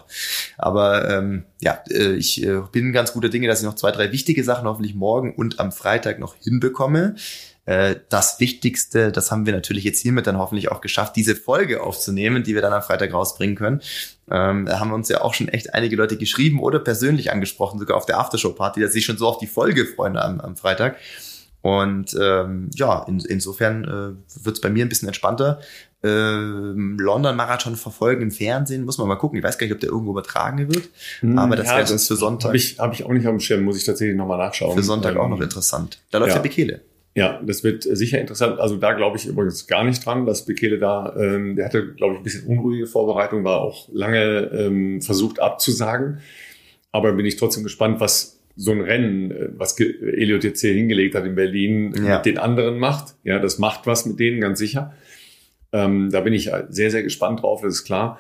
Aber 0.59 1.11
ähm, 1.11 1.43
ja, 1.61 1.81
äh, 1.91 2.13
ich 2.13 2.47
äh, 2.47 2.61
bin 2.71 2.93
ganz 2.93 3.13
guter 3.13 3.31
Dinge, 3.31 3.49
dass 3.49 3.59
ich 3.59 3.67
noch 3.67 3.75
zwei, 3.75 3.91
drei 3.91 4.13
wichtige 4.13 4.45
Sachen 4.45 4.69
hoffentlich 4.69 4.95
morgen 4.95 5.35
und 5.35 5.59
am 5.59 5.73
Freitag 5.73 6.21
noch 6.21 6.37
hinbekomme. 6.37 7.17
Äh, 7.67 7.97
das 8.09 8.41
Wichtigste, 8.41 9.11
das 9.11 9.31
haben 9.31 9.47
wir 9.47 9.53
natürlich 9.53 9.85
jetzt 9.85 10.01
hiermit 10.01 10.27
dann 10.27 10.39
hoffentlich 10.39 10.71
auch 10.71 10.81
geschafft, 10.81 11.17
diese 11.17 11.35
Folge 11.35 11.83
aufzunehmen, 11.83 12.43
die 12.43 12.55
wir 12.55 12.63
dann 12.63 12.73
am 12.73 12.83
Freitag 12.83 13.13
rausbringen 13.13 13.57
können. 13.57 13.81
Ähm, 14.31 14.67
da 14.67 14.81
haben 14.81 14.93
uns 14.93 15.09
ja 15.09 15.23
auch 15.23 15.35
schon 15.35 15.49
echt 15.49 15.75
einige 15.75 15.97
Leute 15.97 16.17
geschrieben 16.17 16.61
oder 16.61 16.79
persönlich 16.79 17.33
angesprochen, 17.33 17.79
sogar 17.79 17.97
auf 17.97 18.07
der 18.07 18.19
Aftershow-Party, 18.19 18.81
dass 18.81 18.93
sie 18.93 19.03
schon 19.03 19.17
so 19.17 19.27
auf 19.27 19.39
die 19.39 19.47
Folge 19.47 19.87
freuen 19.87 20.17
am, 20.17 20.41
am 20.41 20.57
Freitag. 20.57 20.97
Und 21.63 22.15
ähm, 22.21 22.69
ja, 22.75 23.03
in, 23.09 23.21
insofern 23.21 23.85
äh, 23.85 24.45
wird 24.45 24.57
es 24.57 24.61
bei 24.61 24.69
mir 24.69 24.85
ein 24.85 24.91
bisschen 24.91 25.09
entspannter. 25.09 25.61
Ähm, 26.03 26.99
London-Marathon 26.99 27.77
verfolgen 27.77 28.21
im 28.21 28.31
Fernsehen, 28.31 28.85
muss 28.85 28.99
man 28.99 29.09
mal 29.09 29.17
gucken. 29.17 29.39
Ich 29.39 29.45
weiß 29.45 29.57
gar 29.57 29.67
nicht, 29.67 29.73
ob 29.73 29.81
der 29.81 29.89
irgendwo 29.89 30.11
übertragen 30.11 30.59
wird, 30.59 30.91
hm, 31.21 31.39
aber 31.39 31.57
das 31.57 31.69
ja, 31.69 31.79
wäre 31.79 31.91
uns 31.91 32.07
für 32.07 32.17
Sonntag. 32.17 32.49
Habe 32.49 32.59
ich, 32.59 32.79
hab 32.79 32.93
ich 32.93 33.07
auch 33.07 33.13
nicht 33.13 33.27
auf 33.27 33.33
dem 33.33 33.41
Schirm, 33.41 33.65
muss 33.65 33.79
ich 33.79 33.85
tatsächlich 33.85 34.15
nochmal 34.15 34.37
nachschauen. 34.37 34.77
Für 34.77 34.83
Sonntag 34.83 35.15
ähm, 35.15 35.23
auch 35.23 35.29
noch 35.29 35.41
interessant. 35.41 36.03
Da 36.11 36.19
läuft 36.19 36.33
ja, 36.33 36.37
ja 36.37 36.43
Bekele. 36.43 36.83
Ja, 37.17 37.41
das 37.45 37.63
wird 37.63 37.85
sicher 37.85 38.21
interessant. 38.21 38.59
Also 38.59 38.77
da 38.77 38.93
glaube 38.93 39.17
ich 39.17 39.27
übrigens 39.27 39.69
gar 39.69 39.85
nicht 39.85 40.05
dran, 40.05 40.27
dass 40.27 40.45
Bekele 40.45 40.79
da, 40.79 41.15
ähm, 41.17 41.55
der 41.55 41.67
hatte, 41.67 41.95
glaube 41.95 42.15
ich, 42.15 42.21
ein 42.21 42.25
bisschen 42.25 42.47
unruhige 42.47 42.87
Vorbereitung, 42.87 43.45
war 43.45 43.61
auch 43.61 43.89
lange 43.93 44.51
ähm, 44.53 45.01
versucht 45.01 45.39
abzusagen. 45.39 46.19
Aber 46.91 47.13
bin 47.13 47.25
ich 47.25 47.37
trotzdem 47.37 47.63
gespannt, 47.63 48.01
was 48.01 48.41
so 48.57 48.73
ein 48.73 48.81
Rennen, 48.81 49.31
äh, 49.31 49.49
was 49.57 49.79
Elliot 49.79 50.43
jetzt 50.43 50.61
hier 50.61 50.75
hingelegt 50.75 51.15
hat 51.15 51.25
in 51.25 51.37
Berlin, 51.37 51.95
ja. 51.97 52.17
mit 52.17 52.27
den 52.27 52.39
anderen 52.39 52.79
macht. 52.79 53.15
Ja, 53.23 53.39
das 53.39 53.59
macht 53.59 53.87
was 53.87 54.07
mit 54.07 54.19
denen, 54.19 54.41
ganz 54.41 54.59
sicher. 54.59 54.95
Ähm, 55.73 56.11
da 56.11 56.21
bin 56.21 56.33
ich 56.33 56.51
sehr, 56.69 56.91
sehr 56.91 57.03
gespannt 57.05 57.43
drauf, 57.43 57.63
das 57.63 57.75
ist 57.75 57.85
klar. 57.85 58.19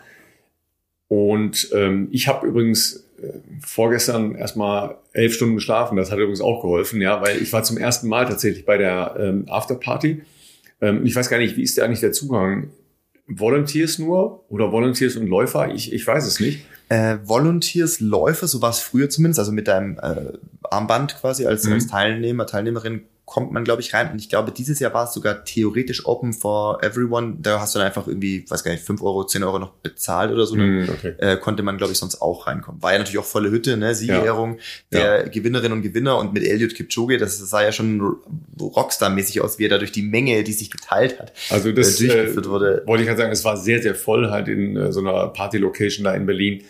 Und 1.09 1.69
ähm, 1.73 2.09
ich 2.12 2.29
habe 2.29 2.47
übrigens 2.47 3.04
vorgestern 3.65 4.35
erstmal 4.35 4.97
elf 5.13 5.35
Stunden 5.35 5.57
geschlafen. 5.57 5.97
Das 5.97 6.11
hat 6.11 6.19
übrigens 6.19 6.41
auch 6.41 6.63
geholfen, 6.63 7.01
ja, 7.01 7.21
weil 7.23 7.41
ich 7.41 7.53
war 7.53 7.63
zum 7.63 7.79
ersten 7.79 8.09
Mal 8.09 8.27
tatsächlich 8.27 8.65
bei 8.65 8.77
der 8.77 9.17
ähm, 9.19 9.45
Afterparty. 9.49 10.23
Ähm, 10.81 11.05
ich 11.05 11.15
weiß 11.15 11.31
gar 11.31 11.39
nicht, 11.39 11.57
wie 11.57 11.63
ist 11.63 11.77
der 11.77 11.85
eigentlich 11.85 12.01
der 12.01 12.13
Zugang? 12.13 12.71
Volunteers 13.27 13.99
nur 13.99 14.45
oder 14.51 14.71
Volunteers 14.71 15.17
und 15.17 15.27
Läufer? 15.29 15.73
Ich, 15.75 15.93
ich 15.93 16.07
weiß 16.07 16.27
es 16.27 16.41
nicht. 16.41 16.67
Äh, 16.91 17.17
Volunteers, 17.25 18.01
Läufer, 18.01 18.47
so 18.47 18.61
war 18.61 18.71
es 18.71 18.81
früher 18.81 19.09
zumindest, 19.09 19.39
also 19.39 19.53
mit 19.53 19.69
deinem 19.69 19.99
äh, 19.99 20.37
Armband 20.63 21.17
quasi 21.19 21.47
als, 21.47 21.65
mhm. 21.65 21.75
als 21.75 21.87
Teilnehmer, 21.87 22.47
Teilnehmerin 22.47 23.03
kommt 23.25 23.53
man, 23.53 23.65
glaube 23.65 23.81
ich, 23.81 23.95
rein. 23.95 24.11
Und 24.13 24.19
ich 24.19 24.29
glaube, 24.29 24.53
dieses 24.53 24.81
Jahr 24.81 24.93
war 24.93 25.05
es 25.05 25.15
sogar 25.15 25.45
theoretisch 25.45 26.05
open 26.05 26.33
for 26.35 26.83
everyone. 26.83 27.39
Da 27.41 27.59
hast 27.59 27.75
du 27.75 27.79
dann 27.79 27.87
einfach 27.87 28.07
irgendwie, 28.07 28.45
weiß 28.49 28.63
gar 28.63 28.71
nicht, 28.71 28.85
fünf 28.85 29.03
Euro, 29.03 29.25
zehn 29.25 29.43
Euro 29.43 29.59
noch 29.59 29.71
bezahlt 29.71 30.31
oder 30.31 30.45
so. 30.47 30.57
Mm, 30.57 30.89
okay. 30.91 31.15
äh, 31.19 31.37
konnte 31.39 31.63
man, 31.63 31.79
glaube 31.79 31.93
ich, 31.93 31.99
sonst 31.99 32.21
auch 32.21 32.47
reinkommen. 32.47 32.83
War 32.83 32.93
ja 32.93 32.99
natürlich 32.99 33.19
auch 33.19 33.25
volle 33.25 33.51
Hütte, 33.51 33.79
ne? 33.79 33.95
Siegerehrung 33.95 34.59
ja. 34.91 35.01
der 35.01 35.19
ja. 35.21 35.29
Gewinnerinnen 35.29 35.79
und 35.79 35.83
Gewinner 35.83 36.19
und 36.19 36.35
mit 36.35 36.45
Elliot 36.45 36.75
Kipchoge, 36.75 37.17
das 37.17 37.39
sah 37.39 37.63
ja 37.63 37.73
schon 37.73 38.01
Rockstar-mäßig 38.61 39.41
aus, 39.41 39.59
wie 39.59 39.65
er 39.65 39.71
da 39.71 39.79
durch 39.79 39.93
die 39.93 40.03
Menge, 40.03 40.45
die 40.45 40.53
sich 40.53 40.71
geteilt 40.71 41.19
hat, 41.19 41.33
also 41.49 41.73
das, 41.73 42.01
äh, 42.01 42.09
durchgeführt 42.09 42.49
wurde. 42.49 42.83
Wollte 42.87 43.03
ich 43.03 43.09
gerade 43.09 43.21
sagen, 43.21 43.33
es 43.33 43.45
war 43.45 43.57
sehr, 43.57 43.81
sehr 43.81 43.95
voll 43.95 44.31
halt 44.31 44.49
in 44.49 44.77
äh, 44.77 44.93
so 44.93 45.01
einer 45.01 45.29
Party-Location 45.29 46.05
da 46.05 46.15
in 46.15 46.27
Berlin. 46.27 46.63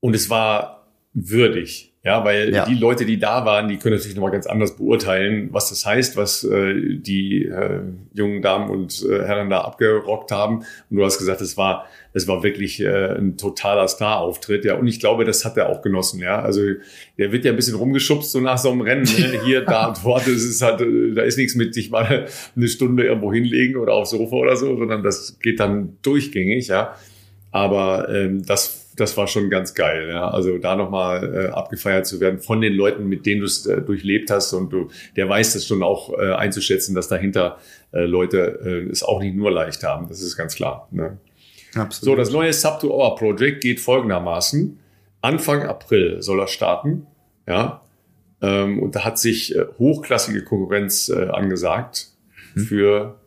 Und 0.00 0.14
es 0.14 0.28
war 0.28 0.86
würdig. 1.14 1.94
Ja, 2.04 2.24
weil 2.24 2.54
ja. 2.54 2.64
die 2.64 2.74
Leute, 2.74 3.04
die 3.04 3.18
da 3.18 3.44
waren, 3.44 3.68
die 3.68 3.76
können 3.76 3.96
natürlich 3.96 4.14
nochmal 4.14 4.30
ganz 4.30 4.46
anders 4.46 4.76
beurteilen, 4.76 5.48
was 5.50 5.68
das 5.68 5.84
heißt, 5.84 6.16
was 6.16 6.44
äh, 6.44 6.96
die 6.96 7.44
äh, 7.44 7.80
jungen 8.14 8.40
Damen 8.40 8.70
und 8.70 9.04
äh, 9.04 9.24
Herren 9.24 9.50
da 9.50 9.62
abgerockt 9.62 10.30
haben. 10.30 10.58
Und 10.90 10.96
du 10.96 11.04
hast 11.04 11.18
gesagt, 11.18 11.40
es 11.40 11.56
war, 11.56 11.86
es 12.12 12.28
war 12.28 12.44
wirklich 12.44 12.80
äh, 12.80 13.16
ein 13.16 13.36
totaler 13.36 13.88
Star-Auftritt. 13.88 14.64
Ja, 14.64 14.76
und 14.76 14.86
ich 14.86 15.00
glaube, 15.00 15.24
das 15.24 15.44
hat 15.44 15.56
er 15.56 15.68
auch 15.68 15.82
genossen. 15.82 16.20
Ja, 16.20 16.40
also 16.40 16.60
der 17.18 17.32
wird 17.32 17.44
ja 17.44 17.50
ein 17.50 17.56
bisschen 17.56 17.74
rumgeschubst 17.74 18.30
so 18.30 18.40
nach 18.40 18.58
so 18.58 18.70
einem 18.70 18.82
Rennen. 18.82 19.02
Ne? 19.02 19.40
Hier, 19.44 19.62
da, 19.62 19.92
dort. 20.00 20.28
Es 20.28 20.44
ist 20.44 20.62
halt, 20.62 20.80
da 20.80 21.22
ist 21.22 21.36
nichts 21.36 21.56
mit 21.56 21.74
sich 21.74 21.90
mal 21.90 22.28
eine 22.54 22.68
Stunde 22.68 23.06
irgendwo 23.06 23.32
hinlegen 23.32 23.76
oder 23.76 23.94
aufs 23.94 24.10
Sofa 24.10 24.36
oder 24.36 24.56
so, 24.56 24.76
sondern 24.76 25.02
das 25.02 25.40
geht 25.40 25.58
dann 25.58 25.98
durchgängig. 26.02 26.68
Ja, 26.68 26.94
aber 27.50 28.08
ähm, 28.08 28.46
das 28.46 28.87
das 29.00 29.16
war 29.16 29.26
schon 29.26 29.50
ganz 29.50 29.74
geil. 29.74 30.08
Ja? 30.08 30.28
Also 30.30 30.58
da 30.58 30.76
nochmal 30.76 31.34
äh, 31.34 31.48
abgefeiert 31.48 32.06
zu 32.06 32.20
werden 32.20 32.38
von 32.40 32.60
den 32.60 32.74
Leuten, 32.74 33.06
mit 33.06 33.26
denen 33.26 33.40
du 33.40 33.46
es 33.46 33.66
äh, 33.66 33.80
durchlebt 33.80 34.30
hast 34.30 34.52
und 34.52 34.72
du, 34.72 34.88
der 35.16 35.28
weiß 35.28 35.54
das 35.54 35.66
schon 35.66 35.82
auch 35.82 36.12
äh, 36.18 36.32
einzuschätzen, 36.32 36.94
dass 36.94 37.08
dahinter 37.08 37.58
äh, 37.92 38.04
Leute 38.04 38.60
äh, 38.64 38.90
es 38.90 39.02
auch 39.02 39.20
nicht 39.20 39.36
nur 39.36 39.50
leicht 39.50 39.82
haben. 39.82 40.08
Das 40.08 40.20
ist 40.20 40.36
ganz 40.36 40.54
klar. 40.54 40.88
Ne? 40.90 41.18
Absolut. 41.74 42.16
So, 42.16 42.16
das 42.16 42.30
neue 42.30 42.52
Sub-to-Hour-Project 42.52 43.60
geht 43.60 43.80
folgendermaßen. 43.80 44.78
Anfang 45.20 45.62
April 45.62 46.22
soll 46.22 46.40
er 46.40 46.48
starten. 46.48 47.06
Ja, 47.46 47.82
ähm, 48.40 48.80
und 48.80 48.94
da 48.94 49.04
hat 49.04 49.18
sich 49.18 49.54
äh, 49.56 49.66
hochklassige 49.78 50.44
Konkurrenz 50.44 51.08
äh, 51.08 51.28
angesagt 51.28 52.08
mhm. 52.54 52.60
für 52.60 53.17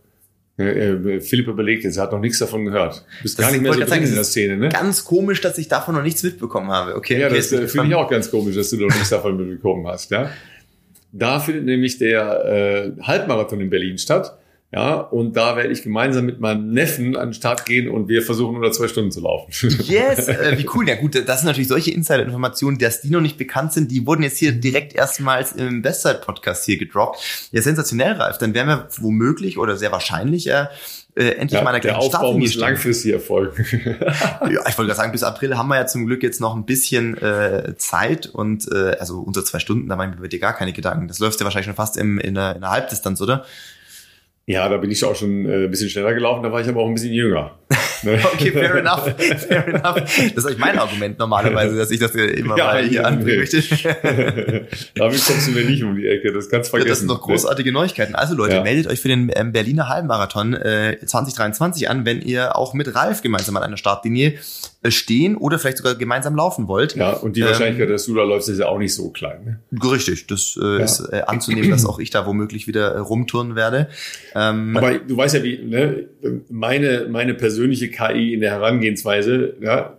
Philipp 1.22 1.48
überlegt 1.48 1.84
jetzt, 1.84 1.98
er 1.98 2.04
hat 2.04 2.12
noch 2.12 2.20
nichts 2.20 2.40
davon 2.40 2.66
gehört. 2.66 3.06
Du 3.18 3.24
bist 3.24 3.38
das 3.38 3.46
gar 3.46 3.52
nicht 3.52 3.62
mehr 3.62 3.74
so 3.74 3.80
drin 3.80 4.04
in 4.04 4.16
der 4.16 4.24
Szene, 4.24 4.58
ne? 4.58 4.70
Ganz 4.70 5.04
komisch, 5.06 5.42
dass 5.42 5.58
ich 5.58 5.68
davon 5.68 5.96
noch 5.96 6.04
nichts 6.04 6.24
mitbekommen 6.24 6.72
habe. 6.72 6.96
Okay. 6.96 7.20
Ja, 7.20 7.30
das 7.30 7.52
äh, 7.52 7.68
finde 7.68 7.88
ich 7.88 7.96
auch 7.96 8.10
ganz 8.10 8.30
komisch, 8.32 8.56
dass 8.56 8.70
du 8.70 8.78
noch 8.78 8.94
nichts 8.94 9.10
davon 9.10 9.38
mitbekommen 9.38 9.88
hast, 9.88 10.12
ja. 10.12 10.30
Da 11.12 11.40
findet 11.40 11.66
nämlich 11.66 11.98
der 11.98 12.46
äh, 12.46 13.02
Halbmarathon 13.02 13.60
in 13.60 13.70
Berlin 13.70 13.98
statt. 13.98 14.38
Ja, 14.73 15.02
und 15.02 15.35
da 15.35 15.57
werde 15.57 15.73
ich 15.73 15.84
gemeinsam 15.84 16.26
mit 16.26 16.39
meinem 16.39 16.72
Neffen 16.72 17.18
an 17.18 17.30
den 17.30 17.34
Start 17.34 17.65
gehen 17.65 17.89
und 17.89 18.07
wir 18.07 18.22
versuchen 18.22 18.56
unter 18.56 18.72
zwei 18.72 18.88
Stunden 18.88 19.11
zu 19.11 19.19
laufen. 19.19 19.52
Yes, 19.91 20.30
äh, 20.30 20.57
wie 20.57 20.68
cool. 20.73 20.88
Ja 20.88 20.95
gut, 20.95 21.15
das 21.27 21.39
sind 21.41 21.48
natürlich 21.48 21.68
solche 21.68 21.91
Insider-Informationen, 21.91 22.77
dass 22.77 23.02
die 23.02 23.10
noch 23.10 23.19
nicht 23.19 23.38
bekannt 23.38 23.73
sind, 23.73 23.91
die 23.91 24.06
wurden 24.07 24.23
jetzt 24.23 24.38
hier 24.38 24.53
direkt 24.53 24.95
erstmals 24.95 25.52
im 25.52 25.81
Bestzeit-Podcast 25.81 26.64
hier 26.65 26.77
gedroppt. 26.77 27.49
Ja, 27.52 27.61
sensationell, 27.61 28.14
Ralf. 28.14 28.38
Dann 28.38 28.53
werden 28.53 28.69
wir 28.69 28.88
womöglich 28.99 29.57
oder 29.57 29.76
sehr 29.76 29.91
wahrscheinlich 29.91 30.48
äh, 30.48 30.68
äh, 31.15 31.31
endlich 31.31 31.60
ja, 31.60 31.64
mal 31.64 31.72
eine 31.72 31.81
Der 31.81 31.98
Aufbau 31.98 32.38
muss 32.38 32.56
langfristig 32.56 33.11
erfolgen. 33.11 33.65
ja, 33.99 34.48
ich 34.48 34.49
wollte 34.49 34.73
gerade 34.76 34.95
sagen, 34.95 35.11
bis 35.11 35.23
April 35.23 35.57
haben 35.57 35.68
wir 35.68 35.76
ja 35.76 35.85
zum 35.85 36.06
Glück 36.06 36.23
jetzt 36.23 36.39
noch 36.39 36.56
ein 36.56 36.65
bisschen 36.65 37.18
äh, 37.18 37.76
Zeit 37.77 38.27
und 38.27 38.72
äh, 38.72 38.95
also 38.98 39.19
unter 39.19 39.43
zwei 39.43 39.60
Stunden, 39.60 39.89
da 39.89 39.98
machen 39.98 40.22
wir 40.22 40.30
dir 40.30 40.39
gar 40.39 40.53
keine 40.53 40.72
Gedanken. 40.72 41.10
Das 41.10 41.19
läuft 41.19 41.39
ja 41.41 41.43
wahrscheinlich 41.43 41.65
schon 41.65 41.76
fast 41.76 41.98
im, 41.98 42.18
in, 42.19 42.38
einer, 42.38 42.56
in 42.56 42.64
einer 42.64 42.72
Halbdistanz, 42.72 43.19
oder? 43.19 43.45
Ja, 44.52 44.68
da 44.68 44.76
bin 44.78 44.91
ich 44.91 45.03
auch 45.06 45.15
schon 45.15 45.45
äh, 45.45 45.64
ein 45.64 45.72
bisschen 45.72 45.90
schneller 45.90 46.14
gelaufen, 46.14 46.44
da 46.44 46.52
war 46.52 46.60
ich 46.60 46.68
aber 46.68 46.82
auch 46.82 46.88
ein 46.88 46.94
bisschen 46.94 47.14
jünger. 47.14 47.52
Ne? 48.03 48.19
okay, 48.34 48.49
fair 48.49 48.78
enough. 48.78 49.14
Fair 49.48 49.68
enough. 49.68 49.94
Das 49.94 50.32
ist 50.32 50.45
eigentlich 50.48 50.57
mein 50.57 50.80
Argument 50.80 51.19
normalerweise, 51.19 51.78
dass 51.78 51.91
ich 51.91 51.99
das 51.99 52.15
immer 52.15 52.57
ja, 52.57 52.65
mal 52.65 52.84
hier 52.84 53.06
anbringen 53.06 53.41
möchte. 53.41 53.61
Damit 54.95 55.23
kommst 55.23 55.48
du 55.48 55.52
mir 55.52 55.64
nicht 55.65 55.84
um 55.84 55.95
die 55.95 56.07
Ecke, 56.07 56.34
das 56.34 56.49
kannst 56.49 56.69
du 56.69 56.72
vergessen. 56.72 56.88
Ja, 56.88 56.91
das 56.94 56.99
sind 57.02 57.11
doch 57.11 57.22
großartige 57.22 57.72
Neuigkeiten. 57.72 58.15
Also 58.15 58.34
Leute, 58.34 58.56
ja. 58.56 58.64
meldet 58.64 58.88
euch 58.88 59.02
für 59.02 59.07
den 59.07 59.32
ähm, 59.36 59.52
Berliner 59.52 59.88
Halbmarathon 59.88 60.56
äh, 60.56 60.98
2023 61.06 61.91
an, 61.91 62.03
wenn 62.03 62.23
ihr 62.23 62.56
auch 62.56 62.73
mit 62.73 62.95
Ralf 62.95 63.22
gemeinsam 63.22 63.56
an 63.56 63.61
einer 63.61 63.78
Startlinie 63.78 64.34
stehen 64.90 65.38
oder 65.38 65.60
vielleicht 65.60 65.78
sogar 65.78 65.95
gemeinsam 65.95 66.36
laufen 66.36 66.68
wollt. 66.68 66.95
Ja, 66.95 67.12
und 67.12 67.36
die 67.36 67.41
Wahrscheinlichkeit, 67.41 67.88
ähm, 67.88 67.94
dass 67.94 68.06
du 68.06 68.16
da 68.16 68.24
läufst, 68.24 68.49
ist 68.49 68.60
ja 68.60 68.68
auch 68.68 68.80
nicht 68.80 68.95
so 68.95 69.10
klein. 69.10 69.62
Ne? 69.72 69.91
Richtig, 69.91 70.26
das 70.28 70.58
äh, 70.62 70.66
ja. 70.66 70.78
ist 70.80 70.99
äh, 71.12 71.22
anzunehmen, 71.28 71.70
dass 71.70 71.86
auch 71.86 71.99
ich 71.99 72.10
da 72.10 72.26
womöglich 72.26 72.66
wieder 72.66 72.95
äh, 72.95 72.98
rumturnen 72.98 73.56
werde. 73.56 73.90
Ähm, 74.34 74.76
Aber 74.76 74.98
du 74.98 75.16
weißt 75.16 75.36
ja, 75.36 75.44
wie 75.44 75.60
ne, 75.60 76.08
meine, 76.49 77.08
meine 77.10 77.36
persönliche 77.36 77.90
KI 77.90 78.34
in 78.34 78.40
der 78.40 78.52
Herangehensweise, 78.52 79.56
ja, 79.62 79.98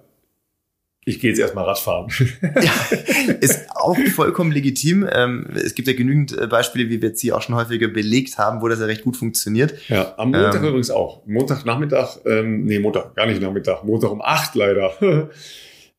ich 1.05 1.19
gehe 1.19 1.31
jetzt 1.31 1.41
erstmal 1.41 1.65
Radfahren. 1.65 2.09
ja, 2.43 3.33
ist 3.41 3.67
auch 3.71 3.99
vollkommen 4.15 4.53
legitim. 4.53 5.09
Ähm, 5.11 5.49
es 5.55 5.75
gibt 5.75 5.89
ja 5.89 5.95
genügend 5.95 6.39
äh, 6.39 6.47
Beispiele, 6.47 6.89
wie 6.91 7.03
wir 7.03 7.09
jetzt 7.09 7.21
hier 7.21 7.37
auch 7.37 7.43
schon 7.43 7.57
häufiger 7.57 7.89
belegt 7.89 8.39
haben, 8.39 8.63
wo 8.63 8.69
das 8.69 8.79
ja 8.79 8.87
recht 8.87 9.03
gut 9.03 9.17
funktioniert. 9.17 9.75
Ja, 9.89 10.15
am 10.17 10.31
Montag 10.31 10.63
ähm, 10.63 10.69
übrigens 10.69 10.91
auch. 10.91 11.27
Montagnachmittag, 11.27 12.19
ähm, 12.25 12.65
nee, 12.65 12.79
Montag, 12.79 13.17
gar 13.17 13.27
nicht 13.27 13.43
Nachmittag, 13.43 13.83
Montag 13.83 14.13
um 14.13 14.23
acht 14.23 14.55
leider. 14.55 14.93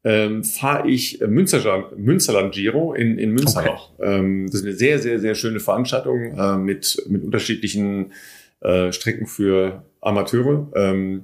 ähm, 0.06 0.46
fahre 0.46 0.88
ich 0.88 1.20
Münsterland, 1.20 1.98
Münsterland 1.98 2.54
Giro 2.54 2.94
in, 2.94 3.18
in 3.18 3.32
Münster 3.32 3.60
okay. 3.60 3.70
noch. 3.70 3.92
Ähm, 4.00 4.46
das 4.46 4.62
ist 4.62 4.66
eine 4.66 4.76
sehr, 4.76 5.00
sehr, 5.00 5.20
sehr 5.20 5.36
schöne 5.36 5.60
Veranstaltung 5.60 6.38
äh, 6.38 6.58
mit, 6.58 7.04
mit 7.10 7.26
unterschiedlichen 7.26 8.14
äh, 8.62 8.94
Strecken 8.94 9.28
für 9.28 9.84
Amateure. 10.00 10.72
Ähm, 10.76 11.24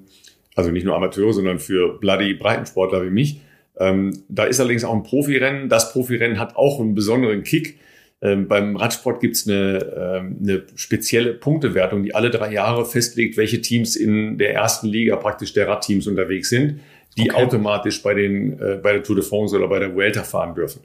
also 0.56 0.70
nicht 0.72 0.84
nur 0.84 0.98
Amateure, 0.98 1.32
sondern 1.32 1.60
für 1.60 1.98
bloody 2.00 2.34
Breitensportler 2.34 3.06
wie 3.06 3.10
mich. 3.10 3.42
Ähm, 3.80 4.24
da 4.28 4.44
ist 4.44 4.60
allerdings 4.60 4.84
auch 4.84 4.94
ein 4.94 5.04
Profirennen. 5.04 5.70
Das 5.70 5.94
Profirennen 5.94 6.38
hat 6.38 6.56
auch 6.56 6.80
einen 6.80 6.96
besonderen 6.96 7.44
Kick. 7.44 7.80
Ähm, 8.22 8.50
beim 8.50 8.76
Radsport 8.76 9.22
gibt's 9.22 9.48
eine, 9.48 9.80
ähm, 9.96 10.38
eine 10.42 10.64
spezielle 10.76 11.34
Punktewertung, 11.34 12.04
die 12.04 12.14
alle 12.14 12.30
drei 12.30 12.52
Jahre 12.52 12.86
festlegt, 12.86 13.38
welche 13.38 13.62
Teams 13.62 13.96
in 13.96 14.38
der 14.38 14.54
ersten 14.54 14.88
Liga 14.88 15.16
praktisch 15.16 15.54
der 15.54 15.70
Radteams 15.70 16.06
unterwegs 16.08 16.50
sind, 16.50 16.82
die 17.18 17.32
okay. 17.32 17.42
automatisch 17.42 18.04
bei, 18.04 18.14
den, 18.14 18.60
äh, 18.60 18.80
bei 18.84 18.92
der 18.92 19.04
Tour 19.04 19.16
de 19.16 19.24
France 19.24 19.56
oder 19.56 19.70
bei 19.70 19.80
der 19.80 19.96
Vuelta 19.96 20.24
fahren 20.24 20.54
dürfen. 20.54 20.82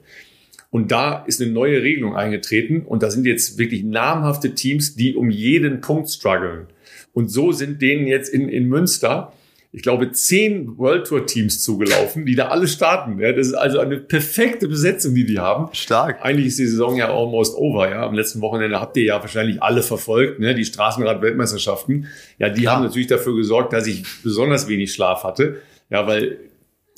Und 0.71 0.91
da 0.91 1.23
ist 1.25 1.41
eine 1.41 1.51
neue 1.51 1.81
Regelung 1.83 2.15
eingetreten 2.15 2.81
und 2.81 3.03
da 3.03 3.09
sind 3.09 3.25
jetzt 3.25 3.57
wirklich 3.57 3.83
namhafte 3.83 4.55
Teams, 4.55 4.95
die 4.95 5.15
um 5.15 5.29
jeden 5.29 5.81
Punkt 5.81 6.09
strugglen. 6.09 6.67
Und 7.13 7.29
so 7.29 7.51
sind 7.51 7.81
denen 7.81 8.07
jetzt 8.07 8.29
in, 8.29 8.49
in 8.49 8.67
Münster 8.67 9.33
ich 9.75 9.81
glaube, 9.81 10.09
zehn 10.13 10.77
World 10.77 11.05
Tour 11.05 11.25
Teams 11.25 11.61
zugelaufen, 11.61 12.25
die 12.25 12.35
da 12.35 12.47
alle 12.47 12.65
starten. 12.65 13.19
Ja, 13.19 13.33
das 13.33 13.47
ist 13.47 13.55
also 13.55 13.79
eine 13.79 13.97
perfekte 13.97 14.69
Besetzung, 14.69 15.13
die 15.13 15.25
die 15.25 15.39
haben. 15.39 15.67
Stark. 15.73 16.23
Eigentlich 16.23 16.47
ist 16.47 16.59
die 16.59 16.65
Saison 16.65 16.95
ja 16.95 17.13
almost 17.13 17.57
over. 17.57 17.89
Ja, 17.89 18.07
am 18.07 18.13
letzten 18.13 18.39
Wochenende 18.39 18.79
habt 18.79 18.95
ihr 18.95 19.03
ja 19.03 19.19
wahrscheinlich 19.19 19.61
alle 19.61 19.83
verfolgt, 19.83 20.39
ne? 20.39 20.55
die 20.55 20.63
Straßenrad-Weltmeisterschaften. 20.63 22.07
Ja, 22.37 22.47
die 22.47 22.61
Klar. 22.61 22.77
haben 22.77 22.83
natürlich 22.83 23.07
dafür 23.07 23.35
gesorgt, 23.35 23.73
dass 23.73 23.85
ich 23.85 24.05
besonders 24.23 24.69
wenig 24.69 24.93
Schlaf 24.93 25.25
hatte. 25.25 25.57
Ja, 25.89 26.07
weil 26.07 26.39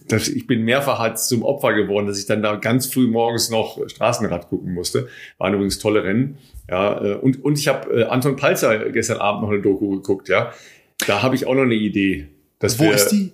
das, 0.07 0.27
ich 0.27 0.45
bin 0.45 0.61
mehrfach 0.61 0.99
halt 0.99 1.17
zum 1.17 1.41
Opfer 1.41 1.73
geworden, 1.73 2.05
dass 2.05 2.19
ich 2.19 2.27
dann 2.27 2.43
da 2.43 2.57
ganz 2.57 2.93
früh 2.93 3.07
morgens 3.07 3.49
noch 3.49 3.79
Straßenrad 3.89 4.49
gucken 4.49 4.75
musste. 4.75 5.07
Waren 5.39 5.55
übrigens 5.55 5.79
tolle 5.79 6.03
Rennen. 6.03 6.37
Ja, 6.69 7.03
äh, 7.03 7.15
und, 7.15 7.43
und 7.43 7.57
ich 7.57 7.67
habe 7.67 8.01
äh, 8.01 8.03
Anton 8.03 8.35
Palzer 8.35 8.91
gestern 8.91 9.17
Abend 9.17 9.41
noch 9.41 9.49
eine 9.49 9.63
Doku 9.63 9.89
geguckt, 9.95 10.29
ja. 10.29 10.51
Da 11.07 11.23
habe 11.23 11.35
ich 11.35 11.47
auch 11.47 11.55
noch 11.55 11.63
eine 11.63 11.73
Idee. 11.73 12.27
Wo 12.59 12.85
wir, 12.85 12.93
ist 12.93 13.09
die? 13.09 13.33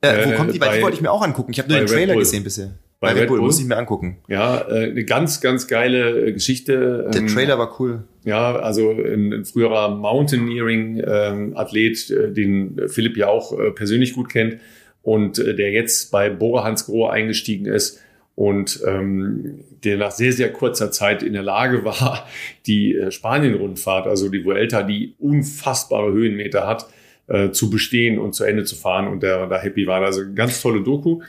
Äh, 0.00 0.26
wo 0.26 0.32
kommt 0.36 0.54
die? 0.54 0.60
Weil 0.60 0.78
die 0.78 0.82
wollte 0.82 0.96
ich 0.96 1.02
mir 1.02 1.10
auch 1.10 1.22
angucken. 1.22 1.52
Ich 1.52 1.58
habe 1.58 1.70
nur 1.70 1.78
den 1.78 1.86
Trailer 1.86 2.16
gesehen 2.16 2.44
bisher. 2.44 2.72
Bei, 3.00 3.14
bei 3.14 3.20
Red, 3.20 3.28
Bull, 3.28 3.38
Bull, 3.38 3.46
muss 3.46 3.58
ich 3.58 3.64
mir 3.64 3.78
angucken. 3.78 4.18
Ja, 4.28 4.60
äh, 4.68 4.90
eine 4.90 5.04
ganz, 5.04 5.40
ganz 5.40 5.66
geile 5.66 6.26
äh, 6.26 6.32
Geschichte. 6.32 7.08
Der 7.12 7.22
ähm, 7.22 7.28
Trailer 7.28 7.58
war 7.58 7.80
cool. 7.80 8.04
Ja, 8.24 8.56
also 8.56 8.90
ein, 8.90 9.32
ein 9.32 9.46
früherer 9.46 9.96
Mountaineering-Athlet, 9.96 12.10
ähm, 12.10 12.34
den 12.34 12.78
Philipp 12.88 13.16
ja 13.16 13.28
auch 13.28 13.58
äh, 13.58 13.70
persönlich 13.70 14.12
gut 14.12 14.28
kennt 14.28 14.58
und 15.02 15.38
der 15.38 15.70
jetzt 15.70 16.10
bei 16.10 16.28
Bora 16.28 16.64
Hansgrohe 16.64 17.10
eingestiegen 17.10 17.64
ist 17.64 18.02
und 18.34 18.82
ähm, 18.86 19.64
der 19.82 19.96
nach 19.96 20.10
sehr, 20.10 20.34
sehr 20.34 20.52
kurzer 20.52 20.92
Zeit 20.92 21.22
in 21.22 21.32
der 21.32 21.42
Lage 21.42 21.86
war, 21.86 22.28
die 22.66 23.00
Spanien-Rundfahrt, 23.08 24.06
also 24.06 24.28
die 24.28 24.44
Vuelta, 24.44 24.82
die 24.82 25.14
unfassbare 25.18 26.12
Höhenmeter 26.12 26.66
hat, 26.66 26.86
äh, 27.30 27.52
zu 27.52 27.70
bestehen 27.70 28.18
und 28.18 28.34
zu 28.34 28.44
Ende 28.44 28.64
zu 28.64 28.76
fahren 28.76 29.08
und 29.08 29.22
der 29.22 29.46
da 29.46 29.58
happy 29.58 29.86
war. 29.86 30.02
Also 30.02 30.22
ganz 30.34 30.60
tolle 30.60 30.82
Doku. 30.82 31.20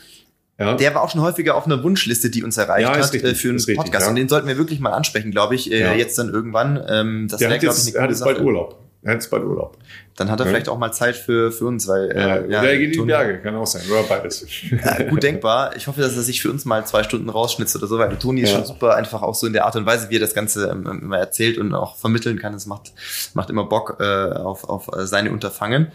Ja. 0.60 0.76
Der 0.76 0.94
war 0.94 1.02
auch 1.02 1.10
schon 1.10 1.22
häufiger 1.22 1.56
auf 1.56 1.66
einer 1.66 1.82
Wunschliste, 1.84 2.30
die 2.30 2.44
uns 2.44 2.58
erreicht 2.58 2.88
ja, 2.88 2.96
hat 2.96 3.14
richtig, 3.14 3.24
äh, 3.24 3.36
für 3.36 3.50
einen 3.50 3.58
Podcast. 3.58 3.70
Richtig, 3.80 4.02
ja. 4.02 4.10
Und 4.10 4.16
den 4.16 4.30
sollten 4.30 4.48
wir 4.48 4.58
wirklich 4.58 4.80
mal 4.80 4.92
ansprechen, 4.92 5.32
glaube 5.32 5.56
ich, 5.56 5.72
äh, 5.72 5.98
jetzt 5.98 6.18
dann 6.20 6.30
irgendwann. 6.30 6.84
Ähm, 6.88 7.28
das 7.30 7.40
der 7.40 7.50
hat 7.50 7.64
jetzt, 7.64 7.90
ich, 7.90 7.96
hat 7.96 8.10
jetzt 8.10 8.24
bald 8.24 8.42
Urlaub. 8.42 8.80
Jetzt 9.04 9.32
bald 9.32 9.44
Urlaub. 9.44 9.78
Dann 10.16 10.30
hat 10.30 10.40
er 10.40 10.46
ja. 10.46 10.52
vielleicht 10.52 10.70
auch 10.70 10.78
mal 10.78 10.92
Zeit 10.92 11.16
für, 11.16 11.52
für 11.52 11.66
uns, 11.66 11.88
weil 11.88 12.12
äh, 12.12 12.20
ja, 12.20 12.46
ja, 12.46 12.64
er 12.64 12.78
geht 12.78 12.96
in 12.96 13.02
die 13.02 13.08
Berge, 13.08 13.40
kann 13.40 13.56
auch 13.56 13.66
sein. 13.66 13.82
Oder 13.90 14.04
beides. 14.04 14.46
Ja, 14.70 15.10
gut 15.10 15.24
denkbar. 15.24 15.76
Ich 15.76 15.88
hoffe, 15.88 16.02
dass 16.02 16.16
er 16.16 16.22
sich 16.22 16.42
für 16.42 16.52
uns 16.52 16.66
mal 16.66 16.86
zwei 16.86 17.02
Stunden 17.02 17.30
rausschnitzt 17.30 17.76
oder 17.76 17.88
so, 17.88 17.98
weil 17.98 18.16
Toni 18.18 18.42
ist 18.42 18.52
schon 18.52 18.66
super 18.66 18.96
einfach 18.96 19.24
auch 19.24 19.34
so 19.34 19.48
in 19.48 19.54
der 19.54 19.66
Art 19.66 19.76
und 19.76 19.88
Weise, 19.88 20.12
wie 20.12 20.18
er 20.18 20.20
das 20.20 20.36
Ganze 20.36 20.70
ähm, 20.70 20.86
immer 20.86 21.18
erzählt 21.18 21.58
und 21.58 21.74
auch 21.74 21.96
vermitteln 21.96 22.38
kann. 22.38 22.54
Es 22.54 22.68
macht, 22.68 22.94
macht 23.34 23.50
immer 23.50 23.64
Bock 23.64 23.98
äh, 24.00 24.04
auf, 24.04 24.66
auf 24.66 24.90
seine 25.00 25.32
Unterfangen. 25.32 25.92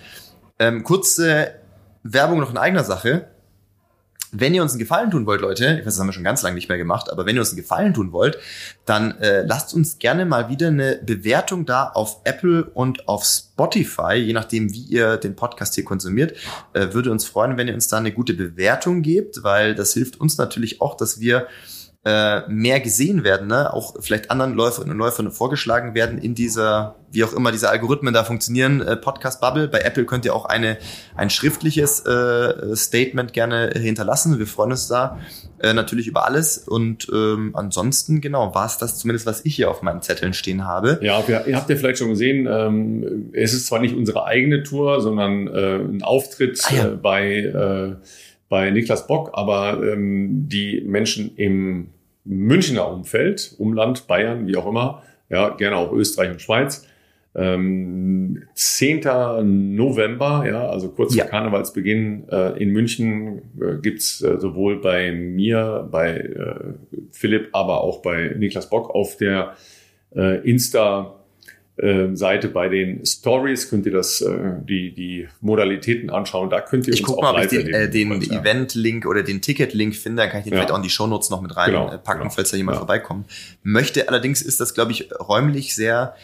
Ähm, 0.59 0.83
kurze 0.83 1.53
Werbung 2.03 2.41
noch 2.41 2.51
in 2.51 2.57
eigener 2.57 2.85
Sache. 2.85 3.29
Wenn 4.33 4.55
ihr 4.55 4.63
uns 4.63 4.73
einen 4.73 4.81
Gefallen 4.81 5.11
tun 5.11 5.25
wollt, 5.27 5.41
Leute, 5.41 5.77
ich 5.81 5.87
weiß, 5.87 5.95
das 5.95 6.01
haben 6.01 6.09
wir 6.09 6.13
schon 6.13 6.25
ganz 6.25 6.43
lange 6.43 6.57
nicht 6.57 6.69
mehr 6.69 6.79
gemacht, 6.79 7.11
aber 7.11 7.27
wenn 7.27 7.37
ihr 7.37 7.41
uns 7.41 7.51
einen 7.51 7.61
Gefallen 7.61 7.95
tun 7.95 8.13
wollt, 8.13 8.39
dann 8.85 9.19
äh, 9.21 9.43
lasst 9.43 9.73
uns 9.73 9.99
gerne 9.99 10.27
mal 10.27 10.49
wieder 10.49 10.69
eine 10.69 11.01
Bewertung 11.05 11.65
da 11.65 11.89
auf 11.89 12.21
Apple 12.25 12.65
und 12.65 13.09
auf 13.09 13.25
Spotify, 13.25 14.15
je 14.15 14.33
nachdem, 14.33 14.73
wie 14.73 14.83
ihr 14.83 15.17
den 15.17 15.37
Podcast 15.37 15.75
hier 15.75 15.85
konsumiert. 15.85 16.37
Äh, 16.73 16.93
würde 16.93 17.11
uns 17.11 17.25
freuen, 17.25 17.57
wenn 17.57 17.69
ihr 17.69 17.75
uns 17.75 17.89
da 17.89 17.99
eine 17.99 18.13
gute 18.13 18.35
Bewertung 18.35 19.03
gebt, 19.03 19.43
weil 19.43 19.75
das 19.75 19.93
hilft 19.93 20.21
uns 20.21 20.39
natürlich 20.39 20.81
auch, 20.81 20.97
dass 20.97 21.21
wir 21.21 21.47
äh, 22.07 22.49
mehr 22.49 22.79
gesehen 22.79 23.25
werden, 23.25 23.49
ne? 23.49 23.75
auch 23.75 23.97
vielleicht 23.99 24.31
anderen 24.31 24.55
Läuferinnen 24.55 24.93
und 24.93 24.99
Läufern 24.99 25.33
vorgeschlagen 25.33 25.93
werden 25.97 26.19
in 26.19 26.37
dieser, 26.37 26.95
wie 27.11 27.25
auch 27.25 27.33
immer 27.33 27.51
diese 27.51 27.69
Algorithmen 27.69 28.15
da 28.15 28.23
funktionieren, 28.23 28.81
äh, 28.81 28.97
Podcast-Bubble. 28.97 29.67
Bei 29.67 29.81
Apple 29.81 30.05
könnt 30.05 30.25
ihr 30.25 30.33
auch 30.33 30.45
eine, 30.45 30.79
ein 31.17 31.31
schriftliches 31.31 32.07
äh, 32.07 32.77
Statement 32.77 33.33
gerne 33.33 33.73
hinterlassen. 33.75 34.39
Wir 34.39 34.47
freuen 34.47 34.71
uns 34.71 34.87
da 34.87 35.19
äh, 35.59 35.75
natürlich 35.75 36.07
über 36.07 36.25
alles. 36.25 36.59
Und 36.59 37.09
ähm, 37.13 37.51
ansonsten, 37.55 38.21
genau, 38.21 38.55
war 38.55 38.67
es 38.67 38.79
das 38.79 39.01
zumindest, 39.01 39.27
was 39.27 39.45
ich 39.45 39.57
hier 39.57 39.69
auf 39.69 39.83
meinen 39.83 40.01
Zetteln 40.01 40.33
stehen 40.33 40.65
habe. 40.65 41.01
Ja, 41.03 41.27
wir, 41.27 41.45
ihr 41.49 41.57
habt 41.57 41.69
ja 41.69 41.75
vielleicht 41.75 41.99
schon 41.99 42.11
gesehen, 42.11 42.47
ähm, 42.49 43.31
es 43.33 43.53
ist 43.53 43.67
zwar 43.67 43.81
nicht 43.81 43.97
unsere 43.97 44.27
eigene 44.27 44.63
Tour, 44.63 45.01
sondern 45.01 45.49
äh, 45.49 45.79
ein 45.79 46.05
Auftritt 46.05 46.63
ah, 46.67 46.73
ja. 46.73 46.87
äh, 46.87 46.91
bei, 46.91 47.37
äh, 47.39 47.97
bei 48.49 48.71
Niklas 48.71 49.09
Bock, 49.09 49.31
aber 49.33 49.83
ähm, 49.83 50.49
die 50.49 50.83
Menschen 50.87 51.35
im 51.35 51.89
Münchner 52.27 52.91
Umfeld, 52.91 53.55
Umland, 53.59 54.07
Bayern, 54.07 54.47
wie 54.47 54.57
auch 54.57 54.67
immer, 54.67 55.03
ja, 55.29 55.51
gerne 55.51 55.77
auch 55.77 55.93
Österreich 55.93 56.31
und 56.31 56.43
Schweiz. 56.43 56.87
Ähm, 57.35 58.45
10. 58.55 59.75
November, 59.75 60.45
ja, 60.49 60.69
also 60.69 60.89
kurz 60.89 61.15
ja. 61.15 61.25
vor 61.25 61.31
Karnevalsbeginn 61.33 62.29
äh, 62.31 62.63
in 62.63 62.71
München 62.71 63.43
äh, 63.61 63.77
gibt's 63.83 64.23
äh, 64.23 64.39
sowohl 64.39 64.81
bei 64.81 65.13
mir, 65.13 65.87
bei 65.91 66.17
äh, 66.17 66.55
Philipp, 67.11 67.51
aber 67.53 67.83
auch 67.83 68.01
bei 68.01 68.35
Niklas 68.39 68.71
Bock 68.71 68.89
auf 68.95 69.19
der 69.19 69.55
äh, 70.15 70.49
Insta 70.49 71.16
äh, 71.77 72.15
Seite 72.15 72.49
bei 72.49 72.69
den 72.69 73.05
Stories 73.05 73.69
könnt 73.69 73.87
ihr 73.87 73.93
das 73.93 74.21
äh, 74.21 74.53
die 74.67 74.93
die 74.93 75.29
Modalitäten 75.41 76.11
anschauen. 76.11 76.51
Da 76.51 76.61
könnt 76.61 76.87
ihr 76.87 76.95
ich 76.95 77.01
uns 77.01 77.09
guck 77.09 77.19
auch 77.19 77.33
mal, 77.33 77.35
ob 77.35 77.43
ich 77.43 77.49
den, 77.49 77.69
äh, 77.69 77.91
den 77.91 78.23
ja. 78.23 78.41
Event-Link 78.41 79.07
oder 79.07 79.23
den 79.23 79.43
Ticket-Link 79.43 79.95
finde. 79.95 80.23
Dann 80.23 80.31
kann 80.31 80.39
ich 80.41 80.45
den 80.45 80.53
ja. 80.53 80.59
vielleicht 80.59 80.73
auch 80.73 80.79
in 80.79 80.83
die 80.83 80.91
Shownotes 80.91 81.31
noch 81.31 81.43
mit 81.43 81.57
reinpacken, 81.57 81.91
genau, 81.91 81.95
äh, 81.95 82.19
genau. 82.19 82.31
falls 82.31 82.51
da 82.51 82.57
jemand 82.57 82.77
ja. 82.77 82.79
vorbeikommen 82.81 83.25
möchte. 83.63 84.09
Allerdings 84.09 84.43
ist 84.43 84.61
das, 84.61 84.75
glaube 84.75 84.93
ich, 84.93 85.09
räumlich 85.19 85.75
sehr 85.75 86.15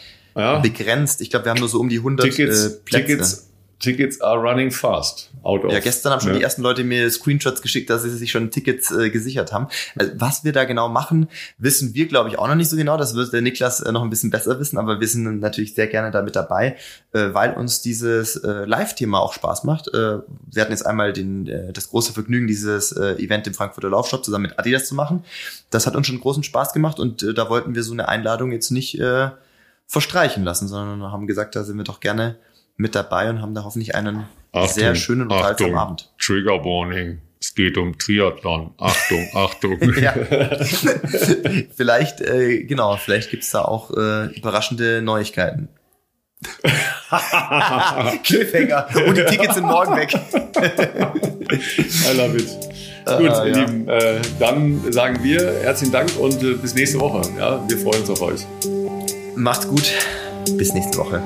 begrenzt. 0.63 1.21
Ich 1.21 1.29
glaube, 1.29 1.45
wir 1.45 1.51
haben 1.51 1.59
nur 1.59 1.69
so 1.69 1.79
um 1.79 1.89
die 1.89 1.97
100 1.97 2.25
Tickets, 2.25 2.65
äh, 2.65 2.69
Plätze. 2.83 3.05
Tickets 3.05 3.52
Tickets 3.83 4.21
are 4.21 4.39
running 4.39 4.71
fast. 4.71 5.29
Out 5.43 5.65
of, 5.65 5.73
ja, 5.73 5.81
gestern 5.81 6.13
haben 6.13 6.21
schon 6.21 6.31
ne? 6.31 6.37
die 6.37 6.43
ersten 6.43 6.61
Leute 6.61 6.85
mir 6.85 7.11
Screenshots 7.11 7.61
geschickt, 7.61 7.89
dass 7.89 8.03
sie 8.03 8.09
sich 8.09 8.31
schon 8.31 8.49
Tickets 8.49 8.91
äh, 8.91 9.09
gesichert 9.09 9.51
haben. 9.51 9.67
Also, 9.97 10.13
was 10.15 10.45
wir 10.45 10.53
da 10.53 10.63
genau 10.63 10.87
machen, 10.87 11.27
wissen 11.57 11.93
wir, 11.93 12.07
glaube 12.07 12.29
ich, 12.29 12.39
auch 12.39 12.47
noch 12.47 12.55
nicht 12.55 12.69
so 12.69 12.77
genau. 12.77 12.95
Das 12.95 13.13
wird 13.13 13.33
der 13.33 13.41
Niklas 13.41 13.81
äh, 13.81 13.91
noch 13.91 14.01
ein 14.01 14.09
bisschen 14.09 14.29
besser 14.29 14.57
wissen, 14.57 14.77
aber 14.77 15.01
wir 15.01 15.07
sind 15.07 15.41
natürlich 15.41 15.75
sehr 15.75 15.87
gerne 15.87 16.11
da 16.11 16.21
mit 16.21 16.37
dabei, 16.37 16.77
äh, 17.11 17.33
weil 17.33 17.55
uns 17.55 17.81
dieses 17.81 18.37
äh, 18.37 18.63
Live-Thema 18.63 19.19
auch 19.19 19.33
Spaß 19.33 19.65
macht. 19.65 19.89
Äh, 19.89 20.19
wir 20.29 20.61
hatten 20.61 20.71
jetzt 20.71 20.85
einmal 20.85 21.11
den, 21.11 21.47
äh, 21.47 21.73
das 21.73 21.89
große 21.89 22.13
Vergnügen, 22.13 22.47
dieses 22.47 22.93
äh, 22.93 23.15
Event 23.15 23.45
im 23.45 23.53
Frankfurter 23.53 23.89
Laufshop 23.89 24.23
zusammen 24.23 24.43
mit 24.43 24.57
Adidas 24.57 24.87
zu 24.87 24.95
machen. 24.95 25.25
Das 25.71 25.85
hat 25.85 25.97
uns 25.97 26.07
schon 26.07 26.21
großen 26.21 26.43
Spaß 26.43 26.71
gemacht 26.71 27.01
und 27.01 27.21
äh, 27.21 27.33
da 27.33 27.49
wollten 27.49 27.75
wir 27.75 27.83
so 27.83 27.91
eine 27.91 28.07
Einladung 28.07 28.53
jetzt 28.53 28.71
nicht 28.71 28.97
äh, 28.97 29.31
verstreichen 29.87 30.45
lassen, 30.45 30.69
sondern 30.69 31.11
haben 31.11 31.27
gesagt, 31.27 31.57
da 31.57 31.65
sind 31.65 31.75
wir 31.75 31.83
doch 31.83 31.99
gerne 31.99 32.37
mit 32.75 32.95
dabei 32.95 33.29
und 33.29 33.41
haben 33.41 33.53
da 33.53 33.63
hoffentlich 33.63 33.95
einen 33.95 34.25
Achtung, 34.51 34.73
sehr 34.73 34.95
schönen 34.95 35.23
und 35.23 35.31
unterhaltsamen 35.31 35.75
Abend. 35.75 36.13
Trigger 36.19 36.63
Warning. 36.63 37.21
Es 37.39 37.55
geht 37.55 37.77
um 37.77 37.97
Triathlon. 37.97 38.73
Achtung, 38.77 39.27
Achtung. 39.33 39.79
vielleicht, 41.75 42.21
äh, 42.21 42.63
genau, 42.63 42.95
vielleicht 42.95 43.31
gibt's 43.31 43.51
da 43.51 43.63
auch 43.63 43.91
äh, 43.91 44.27
überraschende 44.35 45.01
Neuigkeiten. 45.01 45.69
Cliffhanger. 48.23 48.87
Und 49.07 49.17
die 49.17 49.25
Tickets 49.25 49.55
sind 49.55 49.65
morgen 49.65 49.95
weg. 49.95 50.13
I 50.13 52.17
love 52.17 52.37
it. 52.37 52.47
Gut, 53.05 53.17
uh, 53.17 53.21
ihr 53.21 53.29
ja. 53.29 53.43
Lieben, 53.43 53.89
äh, 53.89 54.21
dann 54.39 54.91
sagen 54.91 55.23
wir 55.23 55.39
herzlichen 55.61 55.91
Dank 55.91 56.17
und 56.17 56.41
äh, 56.41 56.53
bis 56.53 56.73
nächste 56.73 56.99
Woche. 56.99 57.21
Ja, 57.37 57.63
wir 57.67 57.77
freuen 57.77 58.01
uns 58.01 58.09
auf 58.09 58.21
euch. 58.21 58.41
Macht's 59.35 59.67
gut. 59.67 59.91
Bis 60.51 60.73
nächste 60.73 60.97
Woche. 60.97 61.21